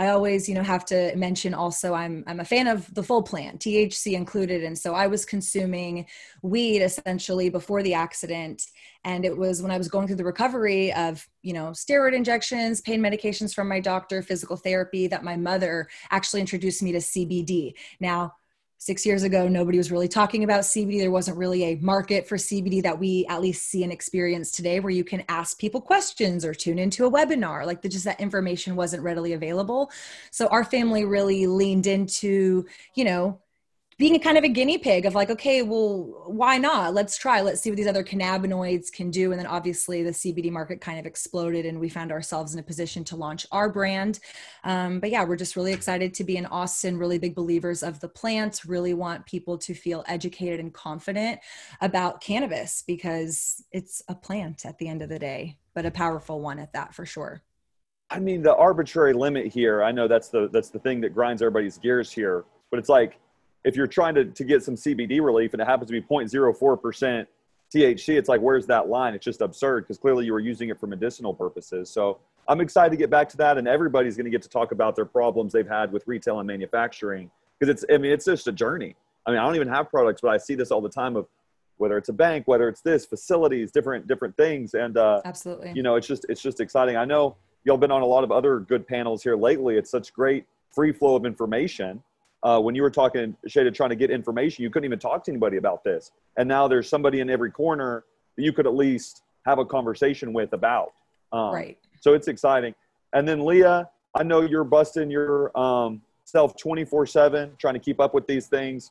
I 0.00 0.08
always, 0.08 0.48
you 0.48 0.54
know, 0.54 0.62
have 0.62 0.86
to 0.86 1.14
mention 1.14 1.52
also 1.52 1.92
I'm 1.92 2.24
I'm 2.26 2.40
a 2.40 2.44
fan 2.44 2.68
of 2.68 2.92
the 2.94 3.02
full 3.02 3.22
plant, 3.22 3.60
THC 3.60 4.14
included, 4.14 4.64
and 4.64 4.76
so 4.76 4.94
I 4.94 5.06
was 5.06 5.26
consuming 5.26 6.06
weed 6.40 6.80
essentially 6.80 7.50
before 7.50 7.82
the 7.82 7.92
accident, 7.92 8.62
and 9.04 9.26
it 9.26 9.36
was 9.36 9.60
when 9.60 9.70
I 9.70 9.76
was 9.76 9.88
going 9.88 10.06
through 10.06 10.16
the 10.16 10.24
recovery 10.24 10.90
of 10.94 11.28
you 11.42 11.52
know 11.52 11.72
steroid 11.72 12.14
injections, 12.14 12.80
pain 12.80 13.02
medications 13.02 13.54
from 13.54 13.68
my 13.68 13.78
doctor, 13.78 14.22
physical 14.22 14.56
therapy 14.56 15.06
that 15.06 15.22
my 15.22 15.36
mother 15.36 15.86
actually 16.10 16.40
introduced 16.40 16.82
me 16.82 16.92
to 16.92 16.98
CBD. 16.98 17.74
Now 18.00 18.36
six 18.80 19.06
years 19.06 19.22
ago 19.22 19.46
nobody 19.46 19.78
was 19.78 19.92
really 19.92 20.08
talking 20.08 20.42
about 20.42 20.62
cbd 20.62 20.98
there 20.98 21.10
wasn't 21.10 21.36
really 21.36 21.64
a 21.64 21.76
market 21.76 22.26
for 22.26 22.36
cbd 22.36 22.82
that 22.82 22.98
we 22.98 23.24
at 23.28 23.40
least 23.40 23.68
see 23.68 23.84
and 23.84 23.92
experience 23.92 24.50
today 24.50 24.80
where 24.80 24.90
you 24.90 25.04
can 25.04 25.22
ask 25.28 25.58
people 25.58 25.80
questions 25.80 26.44
or 26.44 26.54
tune 26.54 26.78
into 26.78 27.06
a 27.06 27.10
webinar. 27.10 27.64
Like 27.66 27.82
the, 27.82 27.88
just 27.88 28.04
that 28.04 28.20
information 28.20 28.76
wasn't 28.76 29.02
readily 29.02 29.32
available. 29.32 29.90
So 30.30 30.46
our 30.48 30.64
family 30.64 31.04
really 31.04 31.46
leaned 31.46 31.86
into 31.86 32.66
you 32.94 33.04
know 33.04 33.38
being 34.00 34.18
kind 34.18 34.38
of 34.38 34.44
a 34.44 34.48
guinea 34.48 34.78
pig 34.78 35.04
of 35.04 35.14
like, 35.14 35.28
okay, 35.28 35.60
well, 35.60 36.24
why 36.24 36.56
not? 36.56 36.94
Let's 36.94 37.18
try. 37.18 37.42
Let's 37.42 37.60
see 37.60 37.68
what 37.68 37.76
these 37.76 37.86
other 37.86 38.02
cannabinoids 38.02 38.90
can 38.90 39.10
do. 39.10 39.30
And 39.30 39.38
then 39.38 39.46
obviously 39.46 40.02
the 40.02 40.12
CBD 40.12 40.50
market 40.50 40.80
kind 40.80 40.98
of 40.98 41.04
exploded, 41.04 41.66
and 41.66 41.78
we 41.78 41.90
found 41.90 42.10
ourselves 42.10 42.54
in 42.54 42.60
a 42.60 42.62
position 42.62 43.04
to 43.04 43.16
launch 43.16 43.46
our 43.52 43.68
brand. 43.68 44.20
Um, 44.64 45.00
but 45.00 45.10
yeah, 45.10 45.22
we're 45.22 45.36
just 45.36 45.54
really 45.54 45.74
excited 45.74 46.14
to 46.14 46.24
be 46.24 46.38
in 46.38 46.46
Austin. 46.46 46.96
Really 46.96 47.18
big 47.18 47.34
believers 47.34 47.82
of 47.82 48.00
the 48.00 48.08
plant. 48.08 48.64
Really 48.64 48.94
want 48.94 49.26
people 49.26 49.58
to 49.58 49.74
feel 49.74 50.02
educated 50.08 50.60
and 50.60 50.72
confident 50.72 51.38
about 51.82 52.22
cannabis 52.22 52.82
because 52.86 53.62
it's 53.70 54.02
a 54.08 54.14
plant 54.14 54.64
at 54.64 54.78
the 54.78 54.88
end 54.88 55.02
of 55.02 55.10
the 55.10 55.18
day, 55.18 55.58
but 55.74 55.84
a 55.84 55.90
powerful 55.90 56.40
one 56.40 56.58
at 56.58 56.72
that 56.72 56.94
for 56.94 57.04
sure. 57.04 57.42
I 58.08 58.18
mean, 58.18 58.40
the 58.40 58.56
arbitrary 58.56 59.12
limit 59.12 59.48
here. 59.48 59.82
I 59.82 59.92
know 59.92 60.08
that's 60.08 60.28
the 60.28 60.48
that's 60.48 60.70
the 60.70 60.78
thing 60.78 61.02
that 61.02 61.12
grinds 61.12 61.42
everybody's 61.42 61.76
gears 61.76 62.10
here, 62.10 62.46
but 62.70 62.78
it's 62.78 62.88
like 62.88 63.18
if 63.64 63.76
you're 63.76 63.86
trying 63.86 64.14
to, 64.14 64.24
to 64.24 64.44
get 64.44 64.62
some 64.62 64.74
CBD 64.74 65.22
relief 65.22 65.52
and 65.52 65.60
it 65.60 65.66
happens 65.66 65.90
to 65.90 65.92
be 65.92 66.02
0.04% 66.02 67.26
THC, 67.74 68.18
it's 68.18 68.28
like, 68.28 68.40
where's 68.40 68.66
that 68.66 68.88
line? 68.88 69.14
It's 69.14 69.24
just 69.24 69.40
absurd 69.40 69.84
because 69.84 69.98
clearly 69.98 70.24
you 70.24 70.32
were 70.32 70.40
using 70.40 70.70
it 70.70 70.80
for 70.80 70.86
medicinal 70.86 71.34
purposes. 71.34 71.90
So 71.90 72.18
I'm 72.48 72.60
excited 72.60 72.90
to 72.90 72.96
get 72.96 73.10
back 73.10 73.28
to 73.30 73.36
that. 73.38 73.58
And 73.58 73.68
everybody's 73.68 74.16
going 74.16 74.24
to 74.24 74.30
get 74.30 74.42
to 74.42 74.48
talk 74.48 74.72
about 74.72 74.96
their 74.96 75.04
problems 75.04 75.52
they've 75.52 75.68
had 75.68 75.92
with 75.92 76.06
retail 76.06 76.40
and 76.40 76.46
manufacturing 76.46 77.30
because 77.58 77.70
it's, 77.70 77.84
I 77.92 77.98
mean, 77.98 78.12
it's 78.12 78.24
just 78.24 78.48
a 78.48 78.52
journey. 78.52 78.96
I 79.26 79.30
mean, 79.30 79.38
I 79.38 79.44
don't 79.44 79.56
even 79.56 79.68
have 79.68 79.90
products, 79.90 80.22
but 80.22 80.28
I 80.28 80.38
see 80.38 80.54
this 80.54 80.70
all 80.70 80.80
the 80.80 80.88
time 80.88 81.14
of 81.16 81.26
whether 81.76 81.96
it's 81.96 82.08
a 82.08 82.14
bank, 82.14 82.48
whether 82.48 82.68
it's 82.68 82.80
this 82.80 83.06
facilities, 83.06 83.70
different, 83.70 84.06
different 84.06 84.36
things. 84.36 84.74
And, 84.74 84.96
uh, 84.96 85.20
absolutely, 85.24 85.72
you 85.74 85.82
know, 85.82 85.96
it's 85.96 86.06
just, 86.06 86.26
it's 86.28 86.42
just 86.42 86.60
exciting. 86.60 86.96
I 86.96 87.04
know 87.04 87.36
y'all 87.64 87.76
been 87.76 87.90
on 87.90 88.02
a 88.02 88.06
lot 88.06 88.24
of 88.24 88.32
other 88.32 88.60
good 88.60 88.86
panels 88.86 89.22
here 89.22 89.36
lately. 89.36 89.76
It's 89.76 89.90
such 89.90 90.12
great 90.12 90.46
free 90.74 90.92
flow 90.92 91.16
of 91.16 91.26
information 91.26 92.02
uh, 92.42 92.60
when 92.60 92.74
you 92.74 92.82
were 92.82 92.90
talking, 92.90 93.36
Shada, 93.48 93.74
trying 93.74 93.90
to 93.90 93.96
get 93.96 94.10
information, 94.10 94.62
you 94.62 94.70
couldn't 94.70 94.86
even 94.86 94.98
talk 94.98 95.24
to 95.24 95.30
anybody 95.30 95.58
about 95.58 95.84
this. 95.84 96.12
And 96.36 96.48
now 96.48 96.68
there's 96.68 96.88
somebody 96.88 97.20
in 97.20 97.28
every 97.28 97.50
corner 97.50 98.04
that 98.36 98.42
you 98.42 98.52
could 98.52 98.66
at 98.66 98.74
least 98.74 99.22
have 99.46 99.58
a 99.58 99.64
conversation 99.64 100.32
with 100.32 100.52
about. 100.52 100.92
Um, 101.32 101.52
right. 101.52 101.78
So 102.00 102.14
it's 102.14 102.28
exciting. 102.28 102.74
And 103.12 103.28
then 103.28 103.44
Leah, 103.44 103.88
I 104.14 104.22
know 104.22 104.42
you're 104.42 104.64
busting 104.64 105.10
your 105.10 105.56
um, 105.58 106.00
self 106.24 106.56
24 106.56 107.06
7, 107.06 107.52
trying 107.58 107.74
to 107.74 107.80
keep 107.80 108.00
up 108.00 108.14
with 108.14 108.26
these 108.26 108.46
things 108.46 108.90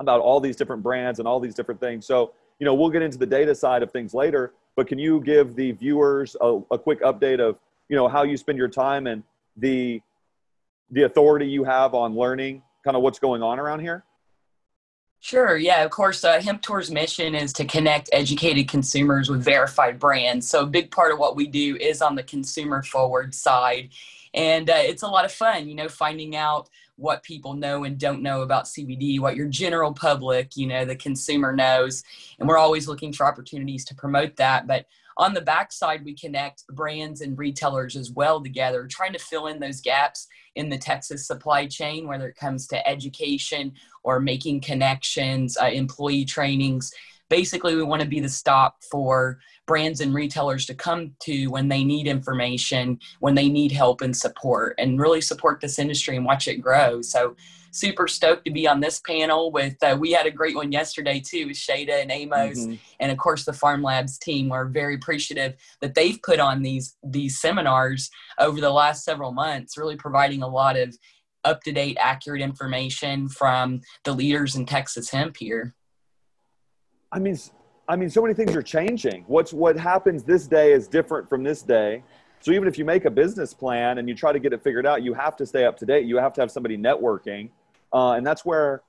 about 0.00 0.20
all 0.20 0.38
these 0.38 0.54
different 0.54 0.82
brands 0.82 1.18
and 1.18 1.26
all 1.26 1.40
these 1.40 1.54
different 1.54 1.80
things. 1.80 2.06
So, 2.06 2.32
you 2.60 2.64
know, 2.64 2.74
we'll 2.74 2.90
get 2.90 3.02
into 3.02 3.18
the 3.18 3.26
data 3.26 3.54
side 3.54 3.82
of 3.82 3.90
things 3.90 4.14
later, 4.14 4.52
but 4.76 4.86
can 4.86 4.98
you 4.98 5.20
give 5.20 5.56
the 5.56 5.72
viewers 5.72 6.36
a, 6.40 6.60
a 6.70 6.78
quick 6.78 7.02
update 7.02 7.40
of, 7.40 7.58
you 7.88 7.96
know, 7.96 8.06
how 8.06 8.22
you 8.22 8.36
spend 8.36 8.58
your 8.58 8.68
time 8.68 9.08
and 9.08 9.24
the, 9.56 10.00
the 10.92 11.02
authority 11.02 11.46
you 11.46 11.64
have 11.64 11.94
on 11.94 12.14
learning 12.14 12.62
kind 12.88 12.96
of 12.96 13.02
what's 13.02 13.18
going 13.18 13.42
on 13.42 13.58
around 13.58 13.80
here? 13.80 14.02
Sure. 15.20 15.58
Yeah. 15.58 15.82
Of 15.82 15.90
course, 15.90 16.24
uh, 16.24 16.40
Hemp 16.40 16.62
Tour's 16.62 16.90
mission 16.90 17.34
is 17.34 17.52
to 17.54 17.66
connect 17.66 18.08
educated 18.12 18.66
consumers 18.66 19.28
with 19.28 19.44
verified 19.44 19.98
brands. 19.98 20.48
So, 20.48 20.62
a 20.62 20.66
big 20.66 20.90
part 20.90 21.12
of 21.12 21.18
what 21.18 21.36
we 21.36 21.46
do 21.46 21.76
is 21.76 22.00
on 22.00 22.14
the 22.14 22.22
consumer 22.22 22.82
forward 22.82 23.34
side. 23.34 23.90
And 24.32 24.70
uh, 24.70 24.76
it's 24.76 25.02
a 25.02 25.06
lot 25.06 25.26
of 25.26 25.32
fun, 25.32 25.68
you 25.68 25.74
know, 25.74 25.88
finding 25.88 26.34
out 26.34 26.70
what 26.96 27.22
people 27.22 27.52
know 27.52 27.84
and 27.84 27.98
don't 27.98 28.22
know 28.22 28.40
about 28.40 28.64
CBD, 28.64 29.20
what 29.20 29.36
your 29.36 29.48
general 29.48 29.92
public, 29.92 30.56
you 30.56 30.66
know, 30.66 30.86
the 30.86 30.96
consumer 30.96 31.52
knows. 31.52 32.02
And 32.38 32.48
we're 32.48 32.56
always 32.56 32.88
looking 32.88 33.12
for 33.12 33.26
opportunities 33.26 33.84
to 33.86 33.94
promote 33.94 34.36
that. 34.36 34.66
But 34.66 34.86
on 35.18 35.34
the 35.34 35.40
backside, 35.40 36.04
we 36.04 36.14
connect 36.14 36.64
brands 36.68 37.20
and 37.20 37.36
retailers 37.36 37.96
as 37.96 38.12
well 38.12 38.40
together, 38.40 38.86
trying 38.86 39.12
to 39.12 39.18
fill 39.18 39.48
in 39.48 39.58
those 39.58 39.80
gaps 39.80 40.28
in 40.54 40.68
the 40.68 40.78
Texas 40.78 41.26
supply 41.26 41.66
chain, 41.66 42.06
whether 42.06 42.28
it 42.28 42.36
comes 42.36 42.68
to 42.68 42.88
education 42.88 43.72
or 44.04 44.20
making 44.20 44.60
connections, 44.60 45.58
uh, 45.60 45.66
employee 45.66 46.24
trainings. 46.24 46.94
Basically, 47.28 47.74
we 47.74 47.82
want 47.82 48.00
to 48.00 48.08
be 48.08 48.20
the 48.20 48.28
stop 48.28 48.76
for 48.90 49.40
brands 49.66 50.00
and 50.00 50.14
retailers 50.14 50.64
to 50.66 50.74
come 50.74 51.12
to 51.20 51.48
when 51.48 51.68
they 51.68 51.82
need 51.82 52.06
information, 52.06 52.98
when 53.18 53.34
they 53.34 53.48
need 53.48 53.72
help 53.72 54.00
and 54.00 54.16
support, 54.16 54.76
and 54.78 55.00
really 55.00 55.20
support 55.20 55.60
this 55.60 55.80
industry 55.80 56.16
and 56.16 56.24
watch 56.24 56.46
it 56.46 56.62
grow. 56.62 57.02
So, 57.02 57.34
super 57.78 58.08
stoked 58.08 58.44
to 58.44 58.50
be 58.50 58.66
on 58.66 58.80
this 58.80 59.00
panel 59.00 59.50
with 59.50 59.76
uh, 59.82 59.96
we 59.98 60.12
had 60.12 60.26
a 60.26 60.30
great 60.30 60.56
one 60.56 60.72
yesterday 60.72 61.20
too 61.20 61.46
with 61.46 61.56
Shada 61.56 62.02
and 62.02 62.10
Amos 62.10 62.60
mm-hmm. 62.60 62.74
and 63.00 63.12
of 63.12 63.18
course 63.18 63.44
the 63.44 63.52
PharmLabs 63.52 64.18
team. 64.18 64.48
We're 64.48 64.66
very 64.66 64.94
appreciative 64.94 65.54
that 65.80 65.94
they've 65.94 66.20
put 66.22 66.40
on 66.40 66.62
these 66.62 66.96
these 67.02 67.40
seminars 67.40 68.10
over 68.38 68.60
the 68.60 68.70
last 68.70 69.04
several 69.04 69.32
months, 69.32 69.76
really 69.76 69.96
providing 69.96 70.42
a 70.42 70.48
lot 70.48 70.76
of 70.76 70.96
up 71.44 71.62
to 71.62 71.72
date, 71.72 71.96
accurate 72.00 72.42
information 72.42 73.28
from 73.28 73.80
the 74.04 74.12
leaders 74.12 74.56
in 74.56 74.66
Texas 74.66 75.10
hemp 75.10 75.36
here. 75.36 75.74
I 77.10 77.18
mean, 77.18 77.38
I 77.88 77.96
mean, 77.96 78.10
so 78.10 78.20
many 78.20 78.34
things 78.34 78.54
are 78.54 78.62
changing. 78.62 79.24
What's 79.26 79.52
what 79.52 79.76
happens 79.78 80.22
this 80.22 80.46
day 80.46 80.72
is 80.72 80.88
different 80.88 81.28
from 81.28 81.42
this 81.42 81.62
day. 81.62 82.02
So 82.40 82.52
even 82.52 82.68
if 82.68 82.78
you 82.78 82.84
make 82.84 83.04
a 83.04 83.10
business 83.10 83.52
plan 83.52 83.98
and 83.98 84.08
you 84.08 84.14
try 84.14 84.32
to 84.32 84.38
get 84.38 84.52
it 84.52 84.62
figured 84.62 84.86
out, 84.86 85.02
you 85.02 85.14
have 85.14 85.36
to 85.36 85.46
stay 85.46 85.64
up 85.64 85.76
to 85.78 85.86
date. 85.86 86.06
You 86.06 86.18
have 86.18 86.32
to 86.34 86.40
have 86.40 86.50
somebody 86.50 86.76
networking, 86.76 87.50
uh, 87.92 88.12
and 88.12 88.26
that's 88.26 88.44
where 88.44 88.82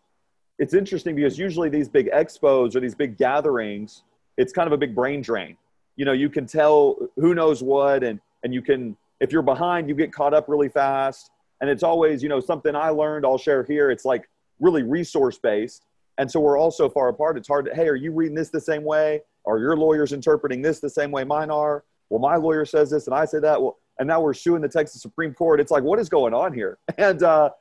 it's 0.58 0.74
interesting 0.74 1.16
because 1.16 1.38
usually 1.38 1.70
these 1.70 1.88
big 1.88 2.10
expos 2.12 2.76
or 2.76 2.80
these 2.80 2.96
big 2.96 3.18
gatherings, 3.18 4.04
it's 4.38 4.52
kind 4.52 4.68
of 4.68 4.74
a 4.74 4.78
big 4.78 4.94
brain 4.94 5.22
drain. 5.22 5.56
You 5.96 6.06
know, 6.06 6.12
you 6.12 6.30
can 6.30 6.46
tell 6.46 6.98
who 7.16 7.34
knows 7.34 7.64
what, 7.64 8.04
and 8.04 8.20
and 8.44 8.54
you 8.54 8.62
can 8.62 8.96
if 9.20 9.32
you're 9.32 9.42
behind, 9.42 9.90
you 9.90 9.96
get 9.96 10.14
caught 10.14 10.34
up 10.34 10.48
really 10.48 10.70
fast. 10.70 11.32
And 11.62 11.70
it's 11.70 11.84
always, 11.84 12.24
you 12.24 12.30
know, 12.30 12.40
something 12.40 12.76
I 12.76 12.90
learned. 12.90 13.26
I'll 13.26 13.38
share 13.38 13.64
here. 13.64 13.92
It's 13.92 14.06
like 14.06 14.30
really 14.60 14.84
resource 14.84 15.38
based, 15.38 15.86
And 16.18 16.30
so 16.30 16.40
we're 16.40 16.58
all 16.58 16.72
so 16.72 16.90
far 16.90 17.10
apart. 17.10 17.38
It's 17.38 17.48
hard 17.48 17.66
to, 17.66 17.76
hey, 17.76 17.88
are 17.88 17.96
you 17.96 18.12
reading 18.12 18.36
this 18.36 18.50
the 18.50 18.62
same 18.62 18.84
way? 18.84 19.22
Are 19.46 19.60
your 19.60 19.76
lawyers 19.76 20.12
interpreting 20.14 20.62
this 20.62 20.80
the 20.80 20.90
same 20.90 21.12
way 21.12 21.24
mine 21.24 21.50
are? 21.50 21.84
Well, 22.10 22.20
my 22.20 22.36
lawyer 22.36 22.66
says 22.66 22.90
this 22.90 23.08
and 23.08 23.16
I 23.16 23.26
say 23.26 23.40
that. 23.40 23.62
Well, 23.62 23.78
and 24.00 24.08
now 24.08 24.22
we're 24.22 24.34
suing 24.34 24.62
the 24.62 24.70
Texas 24.70 25.02
Supreme 25.02 25.34
Court. 25.34 25.60
It's 25.60 25.72
like, 25.72 25.84
what 25.84 26.00
is 26.00 26.10
going 26.10 26.34
on 26.34 26.54
here? 26.54 26.78
And, 26.98 27.24
uh, 27.24 27.52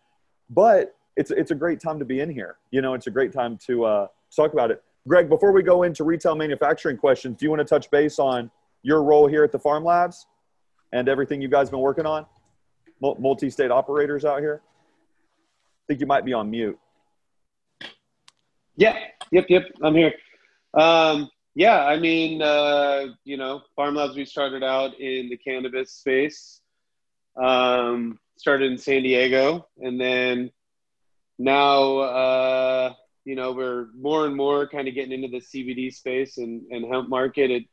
but 0.51 0.97
it's, 1.19 1.33
it's 1.33 1.51
a 1.51 1.55
great 1.55 1.81
time 1.81 1.99
to 1.99 2.05
be 2.05 2.21
in 2.21 2.31
here. 2.31 2.57
You 2.71 2.81
know, 2.81 2.95
it's 2.95 3.09
a 3.09 3.11
great 3.11 3.33
time 3.33 3.59
to 3.67 3.85
uh, 3.85 4.07
talk 4.35 4.53
about 4.53 4.71
it. 4.71 4.83
Greg, 5.07 5.29
before 5.29 5.53
we 5.53 5.63
go 5.63 5.83
into 5.83 6.05
retail 6.05 6.37
manufacturing 6.37 6.97
questions, 6.97 7.37
do 7.39 7.45
you 7.45 7.51
want 7.51 7.61
to 7.61 7.65
touch 7.65 7.91
base 7.91 8.19
on 8.21 8.51
your 8.83 9.03
role 9.03 9.27
here 9.27 9.43
at 9.43 9.51
the 9.51 9.59
PharmLabs 9.59 10.27
and 10.93 11.09
everything 11.09 11.43
you 11.43 11.49
guys 11.49 11.71
been 11.71 11.81
working 11.81 12.07
on? 12.07 12.25
Multi-state 13.01 13.71
operators 13.71 14.25
out 14.25 14.39
here. 14.41 14.63
I 14.63 15.85
think 15.89 16.01
you 16.01 16.07
might 16.07 16.25
be 16.25 16.33
on 16.33 16.51
mute. 16.51 16.79
Yeah. 18.77 18.97
Yep. 19.33 19.47
Yep. 19.49 19.63
I'm 19.83 19.95
here. 19.95 20.13
Um, 20.75 21.29
yeah. 21.55 21.85
I 21.85 21.99
mean, 21.99 22.43
uh, 22.43 23.07
you 23.25 23.37
know, 23.37 23.63
PharmLabs. 23.77 24.15
We 24.15 24.25
started 24.25 24.63
out 24.63 24.99
in 25.01 25.29
the 25.29 25.37
cannabis 25.37 25.93
space. 25.93 26.61
Um, 27.43 28.19
started 28.37 28.71
in 28.71 28.79
San 28.79 29.03
Diego, 29.03 29.67
and 29.79 30.01
then 30.01 30.51
now, 31.39 31.99
uh, 31.99 32.93
you 33.25 33.35
know, 33.35 33.53
we're 33.53 33.89
more 33.99 34.27
and 34.27 34.35
more 34.35 34.67
kind 34.67 34.89
of 34.89 34.95
getting 34.95 35.13
into 35.13 35.29
the 35.29 35.45
CBD 35.45 35.93
space 35.95 36.39
and, 36.39 36.63
and 36.71 36.85
hemp 36.87 37.09
market. 37.09 37.51
It 37.51 37.65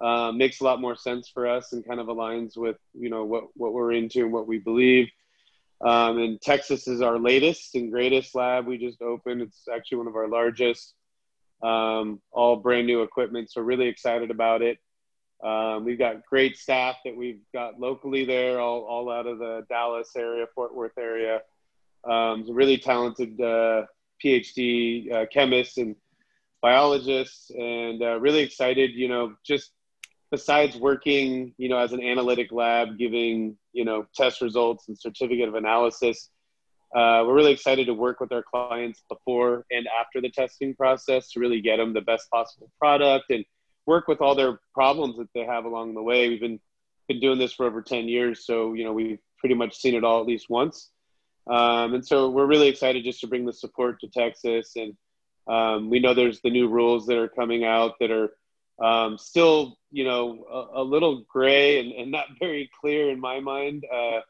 uh, 0.00 0.32
makes 0.32 0.60
a 0.60 0.64
lot 0.64 0.80
more 0.80 0.96
sense 0.96 1.28
for 1.28 1.46
us 1.46 1.72
and 1.72 1.86
kind 1.86 1.98
of 1.98 2.06
aligns 2.06 2.56
with 2.56 2.76
you 2.94 3.10
know 3.10 3.24
what 3.24 3.44
what 3.54 3.72
we're 3.72 3.92
into 3.92 4.20
and 4.20 4.32
what 4.32 4.46
we 4.46 4.58
believe. 4.58 5.08
Um, 5.80 6.18
and 6.18 6.40
Texas 6.40 6.88
is 6.88 7.00
our 7.02 7.18
latest 7.18 7.74
and 7.74 7.90
greatest 7.90 8.34
lab 8.34 8.66
we 8.66 8.78
just 8.78 9.00
opened. 9.00 9.42
It's 9.42 9.68
actually 9.72 9.98
one 9.98 10.08
of 10.08 10.16
our 10.16 10.28
largest, 10.28 10.94
um, 11.62 12.20
all 12.32 12.56
brand 12.56 12.86
new 12.86 13.02
equipment. 13.02 13.50
So 13.50 13.60
really 13.60 13.86
excited 13.86 14.30
about 14.30 14.62
it. 14.62 14.78
Um, 15.42 15.84
we've 15.84 15.98
got 15.98 16.26
great 16.26 16.56
staff 16.56 16.96
that 17.04 17.16
we've 17.16 17.40
got 17.54 17.78
locally 17.78 18.24
there, 18.24 18.58
all, 18.58 18.80
all 18.80 19.08
out 19.08 19.28
of 19.28 19.38
the 19.38 19.64
Dallas 19.68 20.10
area, 20.16 20.46
Fort 20.52 20.74
Worth 20.74 20.98
area. 20.98 21.42
Um, 22.04 22.44
really 22.48 22.78
talented 22.78 23.40
uh, 23.40 23.82
PhD 24.24 25.12
uh, 25.12 25.26
chemists 25.32 25.78
and 25.78 25.96
biologists, 26.62 27.50
and 27.50 28.02
uh, 28.02 28.18
really 28.20 28.40
excited. 28.40 28.92
You 28.94 29.08
know, 29.08 29.34
just 29.44 29.72
besides 30.30 30.76
working, 30.76 31.54
you 31.58 31.68
know, 31.68 31.78
as 31.78 31.92
an 31.92 32.02
analytic 32.02 32.52
lab, 32.52 32.98
giving, 32.98 33.56
you 33.72 33.84
know, 33.84 34.06
test 34.14 34.40
results 34.40 34.88
and 34.88 34.98
certificate 34.98 35.48
of 35.48 35.54
analysis, 35.54 36.30
uh, 36.94 37.22
we're 37.26 37.34
really 37.34 37.52
excited 37.52 37.86
to 37.86 37.94
work 37.94 38.18
with 38.20 38.32
our 38.32 38.42
clients 38.42 39.02
before 39.08 39.64
and 39.70 39.86
after 40.00 40.20
the 40.20 40.30
testing 40.30 40.74
process 40.74 41.30
to 41.30 41.40
really 41.40 41.60
get 41.60 41.76
them 41.76 41.92
the 41.92 42.00
best 42.00 42.30
possible 42.30 42.70
product 42.78 43.26
and 43.30 43.44
work 43.86 44.08
with 44.08 44.20
all 44.20 44.34
their 44.34 44.60
problems 44.72 45.16
that 45.16 45.28
they 45.34 45.44
have 45.44 45.64
along 45.64 45.94
the 45.94 46.02
way. 46.02 46.28
We've 46.28 46.40
been 46.40 46.60
been 47.08 47.20
doing 47.20 47.38
this 47.38 47.54
for 47.54 47.64
over 47.64 47.80
10 47.80 48.06
years, 48.06 48.44
so 48.44 48.74
you 48.74 48.84
know 48.84 48.92
we've 48.92 49.18
pretty 49.38 49.54
much 49.54 49.76
seen 49.76 49.94
it 49.94 50.04
all 50.04 50.20
at 50.20 50.26
least 50.26 50.46
once. 50.48 50.90
Um, 51.48 51.94
and 51.94 52.06
so 52.06 52.28
we're 52.28 52.46
really 52.46 52.68
excited 52.68 53.04
just 53.04 53.20
to 53.20 53.26
bring 53.26 53.46
the 53.46 53.52
support 53.52 54.00
to 54.00 54.08
Texas. 54.08 54.76
And 54.76 54.96
um, 55.46 55.90
we 55.90 55.98
know 55.98 56.14
there's 56.14 56.40
the 56.40 56.50
new 56.50 56.68
rules 56.68 57.06
that 57.06 57.16
are 57.16 57.28
coming 57.28 57.64
out 57.64 57.94
that 58.00 58.10
are 58.10 58.30
um, 58.84 59.18
still, 59.18 59.78
you 59.90 60.04
know, 60.04 60.44
a, 60.50 60.80
a 60.80 60.84
little 60.84 61.24
gray 61.28 61.80
and, 61.80 61.92
and, 61.92 62.10
not 62.10 62.26
very 62.38 62.70
clear 62.80 63.10
in 63.10 63.18
my 63.18 63.40
mind 63.40 63.84
uh, 63.92 64.20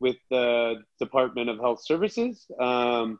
with 0.00 0.16
the 0.30 0.82
Department 0.98 1.48
of 1.48 1.58
Health 1.58 1.82
Services. 1.84 2.46
Um, 2.60 3.18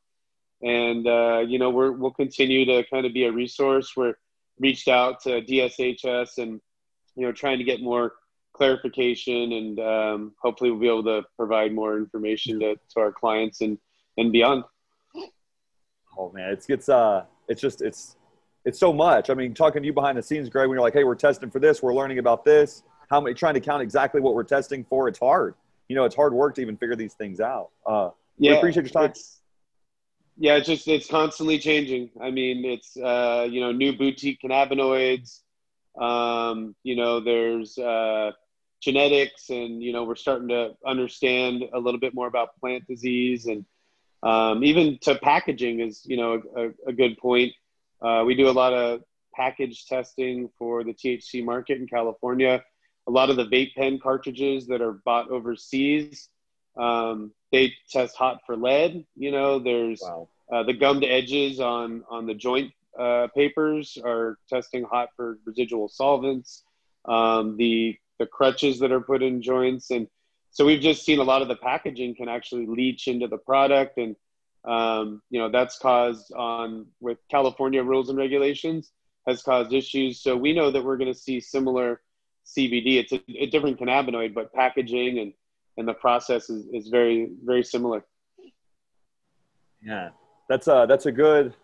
and, 0.62 1.06
uh, 1.06 1.44
you 1.46 1.58
know, 1.58 1.70
we 1.70 1.90
will 1.90 2.12
continue 2.12 2.64
to 2.66 2.84
kind 2.90 3.06
of 3.06 3.12
be 3.12 3.24
a 3.24 3.32
resource. 3.32 3.92
We're 3.96 4.14
reached 4.58 4.88
out 4.88 5.22
to 5.22 5.42
DSHS 5.42 6.38
and, 6.38 6.60
you 7.16 7.26
know, 7.26 7.32
trying 7.32 7.58
to 7.58 7.64
get 7.64 7.82
more 7.82 8.12
clarification 8.54 9.52
and 9.52 9.80
um, 9.80 10.32
hopefully 10.40 10.70
we'll 10.70 10.80
be 10.80 10.86
able 10.86 11.02
to 11.02 11.22
provide 11.36 11.74
more 11.74 11.98
information 11.98 12.60
to, 12.60 12.76
to 12.88 13.00
our 13.00 13.12
clients 13.12 13.60
and, 13.60 13.76
and 14.16 14.32
beyond. 14.32 14.64
Oh 16.16 16.30
man, 16.32 16.50
it's, 16.50 16.70
it's, 16.70 16.88
uh, 16.88 17.24
it's 17.48 17.60
just, 17.60 17.82
it's, 17.82 18.16
it's 18.64 18.78
so 18.78 18.92
much. 18.92 19.28
I 19.28 19.34
mean, 19.34 19.52
talking 19.52 19.82
to 19.82 19.86
you 19.86 19.92
behind 19.92 20.16
the 20.16 20.22
scenes, 20.22 20.48
Greg, 20.48 20.68
when 20.68 20.76
you're 20.76 20.82
like, 20.82 20.94
hey, 20.94 21.04
we're 21.04 21.16
testing 21.16 21.50
for 21.50 21.58
this, 21.58 21.82
we're 21.82 21.94
learning 21.94 22.18
about 22.18 22.44
this, 22.44 22.84
how 23.10 23.20
many, 23.20 23.34
trying 23.34 23.54
to 23.54 23.60
count 23.60 23.82
exactly 23.82 24.20
what 24.20 24.34
we're 24.34 24.44
testing 24.44 24.84
for, 24.84 25.08
it's 25.08 25.18
hard. 25.18 25.54
You 25.88 25.96
know, 25.96 26.04
it's 26.04 26.14
hard 26.14 26.32
work 26.32 26.54
to 26.54 26.62
even 26.62 26.76
figure 26.76 26.96
these 26.96 27.14
things 27.14 27.40
out. 27.40 27.70
Uh, 27.84 28.10
yeah, 28.38 28.52
appreciate 28.52 28.84
your 28.84 28.92
time. 28.92 29.12
yeah, 30.38 30.56
it's 30.56 30.66
just, 30.66 30.88
it's 30.88 31.08
constantly 31.08 31.58
changing. 31.58 32.10
I 32.22 32.30
mean, 32.30 32.64
it's, 32.64 32.96
uh, 32.96 33.46
you 33.50 33.60
know, 33.60 33.72
new 33.72 33.96
boutique 33.96 34.40
cannabinoids. 34.40 35.40
Um, 36.00 36.74
you 36.82 36.96
know, 36.96 37.20
there's 37.20 37.76
uh, 37.78 38.32
genetics 38.84 39.50
and, 39.50 39.82
you 39.82 39.92
know, 39.92 40.04
we're 40.04 40.14
starting 40.14 40.48
to 40.48 40.74
understand 40.86 41.64
a 41.72 41.78
little 41.78 42.00
bit 42.00 42.14
more 42.14 42.26
about 42.26 42.58
plant 42.60 42.86
disease 42.86 43.46
and 43.46 43.64
um, 44.22 44.64
even 44.64 44.98
to 45.02 45.16
packaging 45.16 45.80
is, 45.80 46.02
you 46.04 46.16
know, 46.16 46.42
a, 46.56 46.90
a 46.90 46.92
good 46.92 47.18
point 47.18 47.52
uh, 48.04 48.22
we 48.24 48.34
do 48.34 48.48
a 48.48 48.52
lot 48.52 48.72
of 48.74 49.02
package 49.34 49.86
testing 49.86 50.50
for 50.58 50.84
the 50.84 50.92
THC 50.92 51.42
market 51.42 51.78
in 51.78 51.86
California. 51.86 52.62
A 53.06 53.10
lot 53.10 53.30
of 53.30 53.36
the 53.36 53.46
vape 53.46 53.74
pen 53.74 53.98
cartridges 53.98 54.66
that 54.66 54.80
are 54.80 55.00
bought 55.04 55.30
overseas, 55.30 56.28
um, 56.76 57.32
they 57.52 57.72
test 57.90 58.16
hot 58.16 58.40
for 58.46 58.56
lead. 58.56 59.04
You 59.16 59.30
know, 59.30 59.58
there's 59.58 60.00
wow. 60.02 60.28
uh, 60.52 60.62
the 60.64 60.72
gummed 60.72 61.04
edges 61.04 61.60
on 61.60 62.04
on 62.10 62.26
the 62.26 62.34
joint 62.34 62.72
uh, 62.98 63.28
papers 63.34 63.98
are 64.04 64.38
testing 64.48 64.84
hot 64.84 65.10
for 65.16 65.38
residual 65.44 65.88
solvents. 65.88 66.62
Um, 67.06 67.56
the 67.56 67.96
the 68.18 68.26
crutches 68.26 68.78
that 68.80 68.92
are 68.92 69.00
put 69.00 69.22
in 69.22 69.42
joints, 69.42 69.90
and 69.90 70.06
so 70.50 70.64
we've 70.64 70.80
just 70.80 71.04
seen 71.04 71.18
a 71.18 71.24
lot 71.24 71.42
of 71.42 71.48
the 71.48 71.56
packaging 71.56 72.14
can 72.14 72.28
actually 72.28 72.66
leach 72.66 73.08
into 73.08 73.26
the 73.26 73.38
product 73.38 73.98
and 73.98 74.14
um, 74.64 75.20
you 75.28 75.38
know 75.38 75.50
that's 75.50 75.78
caused 75.78 76.32
on 76.32 76.86
with 77.00 77.18
California 77.30 77.82
rules 77.82 78.08
and 78.08 78.16
regulations 78.16 78.92
has 79.26 79.42
caused 79.42 79.72
issues. 79.72 80.22
So 80.22 80.36
we 80.36 80.52
know 80.52 80.70
that 80.70 80.84
we're 80.84 80.96
going 80.96 81.12
to 81.12 81.18
see 81.18 81.40
similar 81.40 82.00
CBD. 82.46 82.96
It's 82.96 83.12
a, 83.12 83.22
a, 83.38 83.46
different 83.46 83.78
cannabinoid, 83.78 84.34
but 84.34 84.52
packaging 84.52 85.18
and 85.18 85.32
and 85.76 85.88
the 85.88 85.94
process 85.94 86.50
is, 86.50 86.66
is 86.72 86.88
very 86.88 87.30
very 87.44 87.64
similar. 87.64 88.04
Yeah, 89.82 90.10
that's 90.48 90.66
a 90.66 90.86
that's 90.88 91.06
a 91.06 91.12
good 91.12 91.54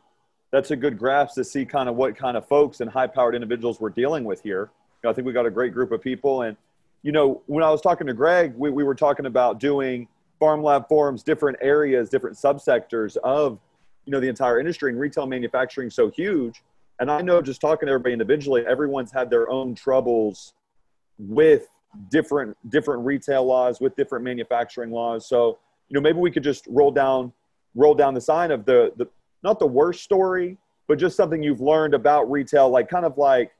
that's 0.52 0.70
a 0.70 0.76
good 0.76 0.98
grasp 0.98 1.36
to 1.36 1.44
see 1.44 1.64
kind 1.64 1.88
of 1.88 1.96
what 1.96 2.16
kind 2.16 2.36
of 2.36 2.46
folks 2.48 2.80
and 2.80 2.90
high 2.90 3.06
powered 3.06 3.34
individuals 3.34 3.80
we're 3.80 3.90
dealing 3.90 4.24
with 4.24 4.42
here. 4.42 4.70
You 5.02 5.08
know, 5.08 5.12
I 5.12 5.14
think 5.14 5.26
we 5.26 5.32
got 5.32 5.46
a 5.46 5.50
great 5.50 5.72
group 5.72 5.92
of 5.92 6.02
people, 6.02 6.42
and 6.42 6.56
you 7.02 7.12
know 7.12 7.42
when 7.46 7.64
I 7.64 7.70
was 7.70 7.80
talking 7.80 8.06
to 8.06 8.12
Greg, 8.12 8.54
we, 8.56 8.70
we 8.70 8.84
were 8.84 8.94
talking 8.94 9.26
about 9.26 9.58
doing 9.58 10.06
PharmLab 10.40 10.88
forums 10.88 11.22
different 11.22 11.58
areas 11.60 12.08
different 12.08 12.36
subsectors 12.36 13.16
of 13.18 13.58
you 14.04 14.12
know 14.12 14.20
the 14.20 14.28
entire 14.28 14.58
industry 14.58 14.90
and 14.90 15.00
retail 15.00 15.26
manufacturing 15.26 15.90
so 15.90 16.10
huge. 16.10 16.62
And 16.98 17.10
i 17.10 17.22
know 17.22 17.40
just 17.40 17.62
talking 17.62 17.86
to 17.86 17.92
everybody 17.92 18.12
individually 18.12 18.62
everyone's 18.66 19.10
had 19.10 19.30
their 19.30 19.48
own 19.48 19.74
troubles 19.74 20.52
with 21.18 21.68
different 22.10 22.56
different 22.68 23.04
retail 23.04 23.44
laws 23.44 23.80
with 23.80 23.96
different 23.96 24.24
manufacturing 24.24 24.90
laws. 24.90 25.26
So 25.26 25.58
you 25.88 25.94
know 25.94 26.00
maybe 26.00 26.18
we 26.18 26.30
could 26.30 26.44
just 26.44 26.66
roll 26.68 26.90
down 26.90 27.32
roll 27.74 27.94
down 27.94 28.14
the 28.14 28.20
sign 28.20 28.50
of 28.50 28.64
the 28.66 28.92
the 28.96 29.08
not 29.42 29.58
the 29.58 29.66
worst 29.66 30.02
story 30.02 30.58
but 30.88 30.98
just 30.98 31.16
something 31.16 31.40
you've 31.42 31.60
learned 31.60 31.94
about 31.94 32.28
retail 32.30 32.68
like 32.68 32.88
kind 32.88 33.06
of 33.06 33.16
like 33.16 33.52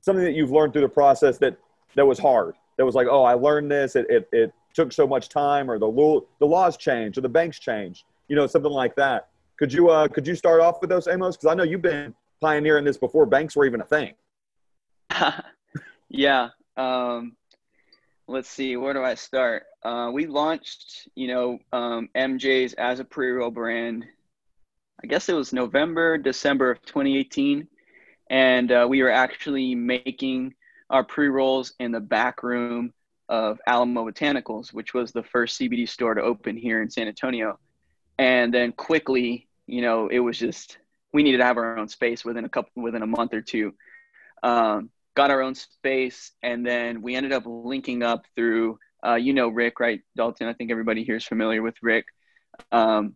something 0.00 0.24
that 0.24 0.34
you've 0.34 0.50
learned 0.50 0.72
through 0.72 0.82
the 0.82 0.88
process 0.88 1.38
that 1.38 1.56
that 1.94 2.06
was 2.06 2.18
hard 2.18 2.54
that 2.76 2.84
was 2.84 2.94
like 2.94 3.06
oh 3.10 3.24
i 3.24 3.34
learned 3.34 3.70
this 3.70 3.96
it, 3.96 4.06
it, 4.08 4.28
it 4.32 4.54
took 4.74 4.92
so 4.92 5.06
much 5.06 5.28
time 5.28 5.70
or 5.70 5.78
the 5.78 5.86
law, 5.86 6.20
the 6.38 6.46
laws 6.46 6.76
changed 6.76 7.18
or 7.18 7.20
the 7.20 7.28
banks 7.28 7.58
changed, 7.58 8.04
you 8.28 8.36
know, 8.36 8.46
something 8.46 8.70
like 8.70 8.94
that. 8.96 9.28
Could 9.58 9.72
you, 9.72 9.90
uh, 9.90 10.08
could 10.08 10.26
you 10.26 10.34
start 10.34 10.60
off 10.60 10.80
with 10.80 10.90
those, 10.90 11.06
Amos? 11.06 11.36
Because 11.36 11.50
I 11.50 11.54
know 11.54 11.64
you've 11.64 11.82
been 11.82 12.14
pioneering 12.40 12.84
this 12.84 12.96
before 12.96 13.26
banks 13.26 13.56
were 13.56 13.66
even 13.66 13.80
a 13.80 13.84
thing. 13.84 14.14
yeah. 16.08 16.48
Um, 16.76 17.36
let's 18.26 18.48
see, 18.48 18.76
where 18.76 18.94
do 18.94 19.02
I 19.02 19.14
start? 19.14 19.64
Uh, 19.82 20.10
we 20.12 20.26
launched, 20.26 21.08
you 21.14 21.28
know, 21.28 21.58
um, 21.72 22.08
MJ's 22.14 22.72
as 22.74 23.00
a 23.00 23.04
pre-roll 23.04 23.50
brand. 23.50 24.06
I 25.02 25.06
guess 25.06 25.28
it 25.28 25.34
was 25.34 25.52
November, 25.52 26.18
December 26.18 26.70
of 26.70 26.82
2018, 26.82 27.66
and 28.30 28.70
uh, 28.70 28.86
we 28.88 29.02
were 29.02 29.10
actually 29.10 29.74
making 29.74 30.54
our 30.88 31.04
pre-rolls 31.04 31.74
in 31.80 31.90
the 31.90 32.00
back 32.00 32.42
room 32.42 32.92
of 33.28 33.60
Alamo 33.66 34.08
Botanicals, 34.08 34.72
which 34.72 34.94
was 34.94 35.12
the 35.12 35.22
first 35.22 35.60
CBD 35.60 35.88
store 35.88 36.14
to 36.14 36.22
open 36.22 36.56
here 36.56 36.80
in 36.80 36.90
San 36.90 37.08
Antonio. 37.08 37.58
And 38.18 38.54
then 38.54 38.72
quickly, 38.72 39.48
you 39.66 39.82
know, 39.82 40.08
it 40.08 40.20
was 40.20 40.38
just 40.38 40.78
we 41.12 41.22
needed 41.24 41.38
to 41.38 41.44
have 41.44 41.56
our 41.56 41.76
own 41.76 41.88
space 41.88 42.24
within 42.24 42.44
a 42.44 42.48
couple 42.48 42.82
within 42.82 43.02
a 43.02 43.06
month 43.06 43.34
or 43.34 43.40
two. 43.40 43.74
Um, 44.42 44.90
got 45.14 45.30
our 45.30 45.42
own 45.42 45.54
space, 45.54 46.32
and 46.42 46.64
then 46.64 47.02
we 47.02 47.16
ended 47.16 47.32
up 47.32 47.42
linking 47.46 48.02
up 48.02 48.26
through, 48.36 48.78
uh, 49.04 49.14
you 49.14 49.32
know, 49.32 49.48
Rick, 49.48 49.80
right, 49.80 50.00
Dalton. 50.16 50.46
I 50.46 50.52
think 50.52 50.70
everybody 50.70 51.02
here 51.02 51.16
is 51.16 51.24
familiar 51.24 51.62
with 51.62 51.74
Rick. 51.82 52.06
Um, 52.70 53.14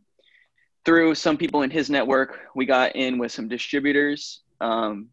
through 0.85 1.15
some 1.15 1.37
people 1.37 1.63
in 1.63 1.71
his 1.71 1.89
network, 1.89 2.41
we 2.55 2.67
got 2.67 2.97
in 2.97 3.19
with 3.19 3.33
some 3.33 3.49
distributors 3.49 4.44
um, 4.61 5.09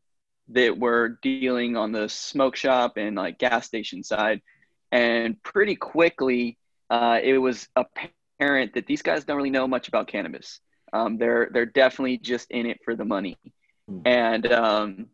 that 0.49 0.77
were 0.77 1.19
dealing 1.21 1.77
on 1.77 1.91
the 1.91 2.09
smoke 2.09 2.55
shop 2.55 2.97
and 2.97 3.15
like 3.15 3.39
gas 3.39 3.65
station 3.65 4.03
side. 4.03 4.41
And 4.91 5.41
pretty 5.41 5.75
quickly, 5.75 6.57
uh, 6.89 7.19
it 7.23 7.37
was 7.37 7.67
apparent 7.75 8.73
that 8.73 8.85
these 8.85 9.01
guys 9.01 9.23
don't 9.23 9.37
really 9.37 9.49
know 9.49 9.67
much 9.67 9.87
about 9.87 10.07
cannabis. 10.07 10.59
Um, 10.93 11.17
they're 11.17 11.49
they're 11.53 11.65
definitely 11.65 12.17
just 12.17 12.51
in 12.51 12.65
it 12.65 12.81
for 12.83 12.95
the 12.95 13.05
money, 13.05 13.37
mm. 13.89 14.01
and 14.05 14.51
um, 14.51 15.05